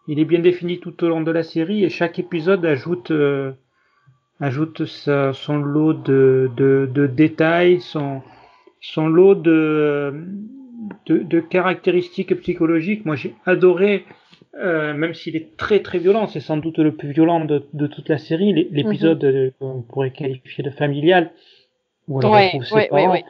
Il 0.07 0.17
est 0.17 0.23
bien 0.23 0.39
défini 0.39 0.79
tout 0.79 0.95
au 1.03 1.09
long 1.09 1.19
de 1.19 1.31
la 1.39 1.43
série 1.43 1.83
et 1.83 1.89
chaque 1.89 2.19
épisode 2.19 2.65
ajoute, 2.65 3.11
euh, 3.11 3.51
ajoute 4.39 4.85
sa- 4.85 5.33
son 5.33 5.57
lot 5.57 5.93
de, 5.93 6.49
de, 6.55 6.89
de 6.89 7.05
détails, 7.05 7.81
son, 7.81 8.21
son 8.79 9.07
lot 9.09 9.35
de, 9.35 10.13
de, 11.07 11.17
de 11.17 11.39
caractéristiques 11.41 12.33
psychologiques. 12.39 13.03
Moi, 13.05 13.17
j'ai 13.17 13.35
adoré, 13.45 14.05
euh, 14.57 14.93
même 14.93 15.13
s'il 15.13 15.35
est 15.35 15.57
très 15.57 15.81
très 15.81 15.99
violent, 15.99 16.27
c'est 16.27 16.39
sans 16.39 16.55
doute 16.55 16.79
le 16.79 16.93
plus 16.95 17.11
violent 17.11 17.43
de, 17.43 17.65
de 17.73 17.87
toute 17.87 18.07
la 18.07 18.17
série, 18.17 18.53
l'é- 18.53 18.69
l'épisode 18.71 19.21
euh, 19.25 19.51
qu'on 19.59 19.81
pourrait 19.81 20.11
qualifier 20.11 20.63
de 20.63 20.69
familial, 20.69 21.31
où 22.07 22.21
elle 22.21 22.29
Ouais, 22.29 22.45
retrouve 22.45 22.63
ses 22.63 22.75
ouais, 22.75 22.81
ouais, 22.83 22.87
parents. 22.89 23.11
ouais. 23.11 23.25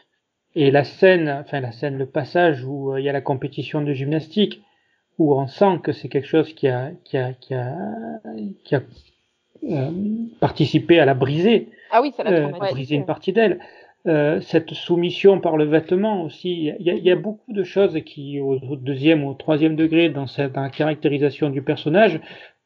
Et 0.56 0.72
la 0.72 0.84
scène, 0.84 1.30
enfin 1.30 1.62
la 1.62 1.72
scène, 1.72 1.98
le 1.98 2.06
passage 2.06 2.64
où 2.66 2.94
euh, 2.94 3.00
il 3.00 3.06
y 3.06 3.10
a 3.10 3.14
la 3.14 3.22
compétition 3.22 3.82
de 3.82 3.94
gymnastique, 3.94 4.62
où 5.18 5.36
on 5.36 5.48
sent 5.48 5.80
que 5.84 5.92
c'est 5.92 6.10
quelque 6.10 6.28
chose 6.28 6.54
qui 6.54 6.68
a, 6.68 6.92
qui 7.04 7.18
a, 7.18 7.34
qui 7.34 7.54
a, 7.54 7.76
qui 8.64 8.76
a 8.76 8.82
euh, 9.70 9.92
participé 10.40 11.00
à 11.00 11.06
la 11.06 11.14
briser, 11.14 11.70
Ah 11.92 12.02
oui, 12.02 12.12
ça 12.18 12.24
l'a 12.24 12.32
euh, 12.32 12.48
briser 12.48 12.96
une 12.96 13.06
partie 13.06 13.32
d'elle. 13.32 13.60
Euh, 14.08 14.42
cette 14.42 14.74
soumission 14.74 15.40
par 15.40 15.58
le 15.58 15.66
vêtement 15.66 16.24
aussi, 16.24 16.74
il 16.80 16.86
y 16.86 16.90
a, 16.90 16.96
il 16.96 17.04
y 17.04 17.12
a 17.12 17.16
beaucoup 17.16 17.54
de 17.54 17.64
choses 17.64 18.00
qui, 18.04 18.40
au, 18.40 18.54
au 18.54 18.76
deuxième 18.76 19.24
ou 19.24 19.30
au 19.30 19.34
troisième 19.36 19.76
degré, 19.76 20.10
dans, 20.10 20.26
cette, 20.26 20.54
dans 20.54 20.62
la 20.62 20.72
caractérisation 20.72 21.52
du 21.52 21.62
personnage, 21.62 22.20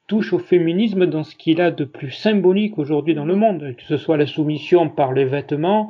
touchent 0.07 0.31
au 0.31 0.39
féminisme 0.39 1.05
dans 1.07 1.23
ce 1.23 1.35
qu'il 1.35 1.59
a 1.59 1.71
de 1.71 1.83
plus 1.83 2.11
symbolique 2.11 2.77
aujourd'hui 2.77 3.15
dans 3.15 3.25
le 3.25 3.35
monde, 3.35 3.75
que 3.77 3.83
ce 3.83 3.97
soit 3.97 4.15
la 4.15 4.27
soumission 4.27 4.87
par 4.87 5.11
les 5.11 5.25
vêtements, 5.25 5.89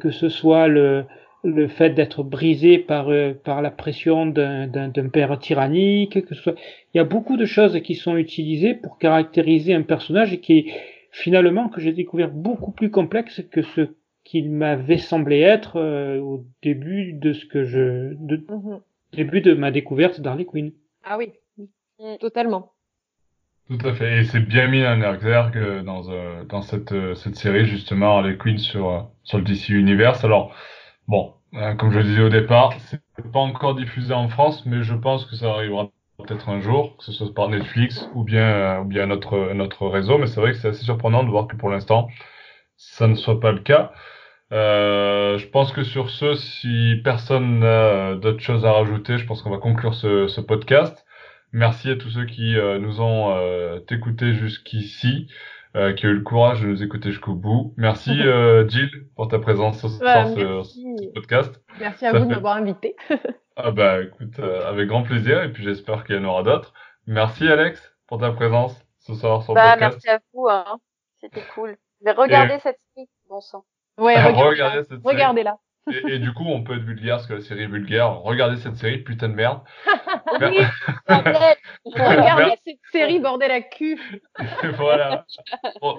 que 0.00 0.10
ce 0.10 0.28
soit 0.28 0.68
le, 0.68 1.04
le 1.44 1.68
fait 1.68 1.90
d'être 1.90 2.22
brisé 2.22 2.78
par, 2.78 3.10
euh, 3.10 3.32
par 3.34 3.62
la 3.62 3.70
pression 3.70 4.26
d'un 4.26 5.08
père 5.12 5.38
tyrannique, 5.38 6.24
que 6.26 6.34
ce 6.34 6.42
soit... 6.42 6.54
il 6.94 6.98
y 6.98 7.00
a 7.00 7.04
beaucoup 7.04 7.36
de 7.36 7.44
choses 7.44 7.80
qui 7.82 7.94
sont 7.94 8.16
utilisées 8.16 8.74
pour 8.74 8.98
caractériser 8.98 9.74
un 9.74 9.82
personnage 9.82 10.40
qui 10.40 10.58
est 10.58 10.66
finalement 11.12 11.68
que 11.68 11.80
j'ai 11.80 11.92
découvert 11.92 12.30
beaucoup 12.30 12.72
plus 12.72 12.90
complexe 12.90 13.42
que 13.50 13.62
ce 13.62 13.82
qu'il 14.24 14.50
m'avait 14.50 14.98
semblé 14.98 15.40
être 15.40 15.76
euh, 15.76 16.18
au 16.20 16.44
début 16.62 17.12
de 17.12 17.32
ce 17.32 17.46
que 17.46 17.64
je 17.64 18.14
de, 18.18 18.44
Mhm. 18.50 18.80
début 19.12 19.40
de 19.40 19.54
ma 19.54 19.70
découverte 19.70 20.20
d'Harley 20.20 20.44
Quinn. 20.44 20.72
Ah 21.04 21.16
oui, 21.18 21.30
Mm. 21.98 22.16
totalement. 22.20 22.72
Tout 23.68 23.78
à 23.84 23.94
fait. 23.94 24.18
Et 24.20 24.24
c'est 24.24 24.40
bien 24.40 24.68
mis 24.68 24.86
en 24.86 25.02
exergue 25.02 25.56
euh, 25.56 25.82
dans, 25.82 26.08
euh, 26.10 26.44
dans 26.44 26.62
cette, 26.62 26.92
euh, 26.92 27.14
cette 27.16 27.34
série, 27.36 27.66
justement, 27.66 28.18
Harley 28.18 28.36
Quinn 28.36 28.58
sur, 28.58 28.88
euh, 28.90 29.00
sur 29.24 29.38
le 29.38 29.44
DC 29.44 29.70
Universe. 29.70 30.22
Alors, 30.24 30.54
bon, 31.08 31.34
euh, 31.54 31.74
comme 31.74 31.90
je 31.92 31.98
le 31.98 32.04
disais 32.04 32.22
au 32.22 32.28
départ, 32.28 32.74
c'est 32.80 33.00
pas 33.32 33.40
encore 33.40 33.74
diffusé 33.74 34.14
en 34.14 34.28
France, 34.28 34.64
mais 34.66 34.82
je 34.84 34.94
pense 34.94 35.26
que 35.26 35.36
ça 35.36 35.50
arrivera 35.50 35.90
peut-être 36.18 36.48
un 36.48 36.60
jour, 36.60 36.96
que 36.98 37.04
ce 37.04 37.12
soit 37.12 37.34
par 37.34 37.48
Netflix 37.48 38.08
ou 38.14 38.24
bien, 38.24 38.42
euh, 38.42 38.80
ou 38.82 38.84
bien 38.84 39.06
notre, 39.06 39.52
notre 39.54 39.88
réseau. 39.88 40.18
Mais 40.18 40.28
c'est 40.28 40.40
vrai 40.40 40.52
que 40.52 40.58
c'est 40.58 40.68
assez 40.68 40.84
surprenant 40.84 41.24
de 41.24 41.30
voir 41.30 41.48
que 41.48 41.56
pour 41.56 41.70
l'instant, 41.70 42.08
ça 42.76 43.08
ne 43.08 43.14
soit 43.16 43.40
pas 43.40 43.52
le 43.52 43.60
cas. 43.60 43.92
Euh, 44.52 45.38
je 45.38 45.46
pense 45.48 45.72
que 45.72 45.84
sur 45.84 46.10
ce, 46.10 46.34
si 46.34 47.00
personne 47.04 47.60
n'a 47.60 48.16
d'autres 48.16 48.40
choses 48.42 48.66
à 48.66 48.72
rajouter, 48.72 49.18
je 49.18 49.26
pense 49.26 49.42
qu'on 49.42 49.50
va 49.50 49.58
conclure 49.58 49.94
ce, 49.94 50.28
ce 50.28 50.42
podcast. 50.42 51.05
Merci 51.52 51.90
à 51.90 51.96
tous 51.96 52.10
ceux 52.10 52.24
qui 52.26 52.56
euh, 52.56 52.78
nous 52.78 53.00
ont 53.00 53.34
euh, 53.36 53.78
écoutés 53.90 54.34
jusqu'ici, 54.34 55.28
euh, 55.74 55.92
qui 55.94 56.06
ont 56.06 56.10
eu 56.10 56.14
le 56.14 56.22
courage 56.22 56.60
de 56.62 56.66
nous 56.66 56.82
écouter 56.82 57.10
jusqu'au 57.10 57.34
bout. 57.34 57.72
Merci 57.76 58.10
euh, 58.22 58.68
Jill 58.68 58.90
pour 59.16 59.28
ta 59.28 59.38
présence 59.38 59.80
ce 59.80 59.88
soir 59.88 60.26
Ouais, 60.28 60.34
sur 60.34 60.56
merci. 60.56 60.96
ce 60.98 61.12
podcast. 61.14 61.60
Merci 61.80 62.06
à 62.06 62.12
Ça 62.12 62.18
vous 62.18 62.24
de 62.26 62.30
m'avoir 62.30 62.56
invité. 62.56 62.96
Ah 63.58 63.70
bah 63.70 64.02
écoute, 64.02 64.38
euh, 64.38 64.68
avec 64.68 64.86
grand 64.86 65.02
plaisir 65.02 65.42
et 65.42 65.50
puis 65.50 65.64
j'espère 65.64 66.04
qu'il 66.04 66.14
y 66.14 66.18
en 66.18 66.24
aura 66.24 66.42
d'autres. 66.42 66.74
Merci 67.06 67.48
Alex 67.48 67.80
pour 68.06 68.18
ta 68.18 68.30
présence 68.30 68.78
ce 68.98 69.14
soir 69.14 69.42
sur 69.42 69.54
le 69.54 69.56
Bah, 69.58 69.72
podcast. 69.78 69.92
merci 70.04 70.08
à 70.10 70.20
vous, 70.34 70.46
hein. 70.50 70.78
C'était 71.22 71.40
cool. 71.54 71.78
Mais 72.02 72.12
regardez 72.12 72.58
cette 72.58 72.76
série, 72.94 73.08
bon 73.30 73.40
sang. 73.40 73.64
Ouais, 73.96 74.14
Regardez 74.30 74.80
cette 74.82 74.88
série. 74.88 75.00
Regardez-la. 75.04 75.56
Et, 75.90 76.14
et 76.14 76.18
du 76.18 76.32
coup, 76.32 76.44
on 76.46 76.62
peut 76.64 76.76
être 76.76 76.82
vulgaire 76.82 77.16
parce 77.16 77.26
que 77.26 77.34
la 77.34 77.40
série 77.40 77.62
est 77.62 77.68
vulgaire. 77.68 78.20
Regardez 78.22 78.56
cette 78.60 78.76
série, 78.76 78.98
putain 78.98 79.28
de 79.28 79.34
merde. 79.34 79.60
Oui. 80.40 80.58
Regardez 81.86 82.56
cette 82.66 82.78
série, 82.92 83.20
bordel 83.20 83.50
à 83.50 83.60
cul. 83.60 84.00
voilà. 84.76 85.24
Bon. 85.80 85.98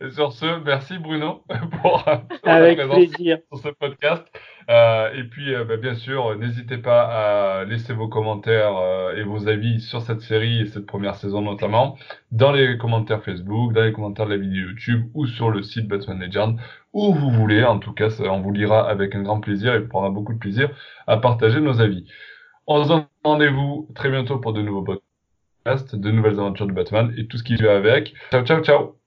Et 0.00 0.10
sur 0.10 0.32
ce, 0.32 0.62
merci 0.64 0.98
Bruno 0.98 1.44
pour, 1.82 2.04
pour 2.04 2.22
Avec 2.44 2.78
présence 2.78 2.96
plaisir. 2.96 3.38
sur 3.52 3.58
ce 3.62 3.68
podcast. 3.68 4.24
Euh, 4.68 5.12
et 5.14 5.24
puis, 5.24 5.54
euh, 5.54 5.64
bah, 5.64 5.76
bien 5.76 5.94
sûr, 5.94 6.36
n'hésitez 6.36 6.78
pas 6.78 7.60
à 7.60 7.64
laisser 7.64 7.94
vos 7.94 8.08
commentaires 8.08 8.76
euh, 8.76 9.14
et 9.16 9.22
vos 9.22 9.48
avis 9.48 9.80
sur 9.80 10.02
cette 10.02 10.20
série 10.20 10.60
et 10.62 10.66
cette 10.66 10.84
première 10.84 11.14
saison 11.14 11.40
notamment 11.40 11.96
dans 12.32 12.52
les 12.52 12.76
commentaires 12.76 13.22
Facebook, 13.22 13.72
dans 13.72 13.82
les 13.82 13.92
commentaires 13.92 14.26
de 14.26 14.32
la 14.32 14.36
vidéo 14.36 14.68
YouTube 14.68 15.10
ou 15.14 15.26
sur 15.26 15.50
le 15.50 15.62
site 15.62 15.88
Batman 15.88 16.20
Legend, 16.20 16.60
où 16.92 17.14
vous 17.14 17.30
voulez. 17.30 17.64
En 17.64 17.78
tout 17.78 17.92
cas, 17.92 18.10
ça, 18.10 18.24
on 18.24 18.40
vous 18.40 18.52
lira 18.52 18.88
avec 18.88 19.14
un 19.14 19.22
grand 19.22 19.40
plaisir 19.40 19.74
et 19.74 19.78
on 19.78 19.88
prendra 19.88 20.10
beaucoup 20.10 20.34
de 20.34 20.38
plaisir 20.38 20.70
à 21.06 21.16
partager 21.16 21.60
nos 21.60 21.80
avis. 21.80 22.04
On 22.66 22.84
se 22.84 22.88
donne 22.88 23.06
rendez-vous 23.24 23.88
très 23.94 24.10
bientôt 24.10 24.38
pour 24.38 24.52
de 24.52 24.60
nouveaux 24.60 25.00
podcasts, 25.64 25.96
de 25.96 26.10
nouvelles 26.10 26.38
aventures 26.38 26.66
de 26.66 26.72
Batman 26.72 27.14
et 27.16 27.26
tout 27.26 27.38
ce 27.38 27.44
qui 27.44 27.56
va 27.56 27.74
avec. 27.76 28.12
Ciao, 28.30 28.44
ciao, 28.44 28.62
ciao 28.62 28.97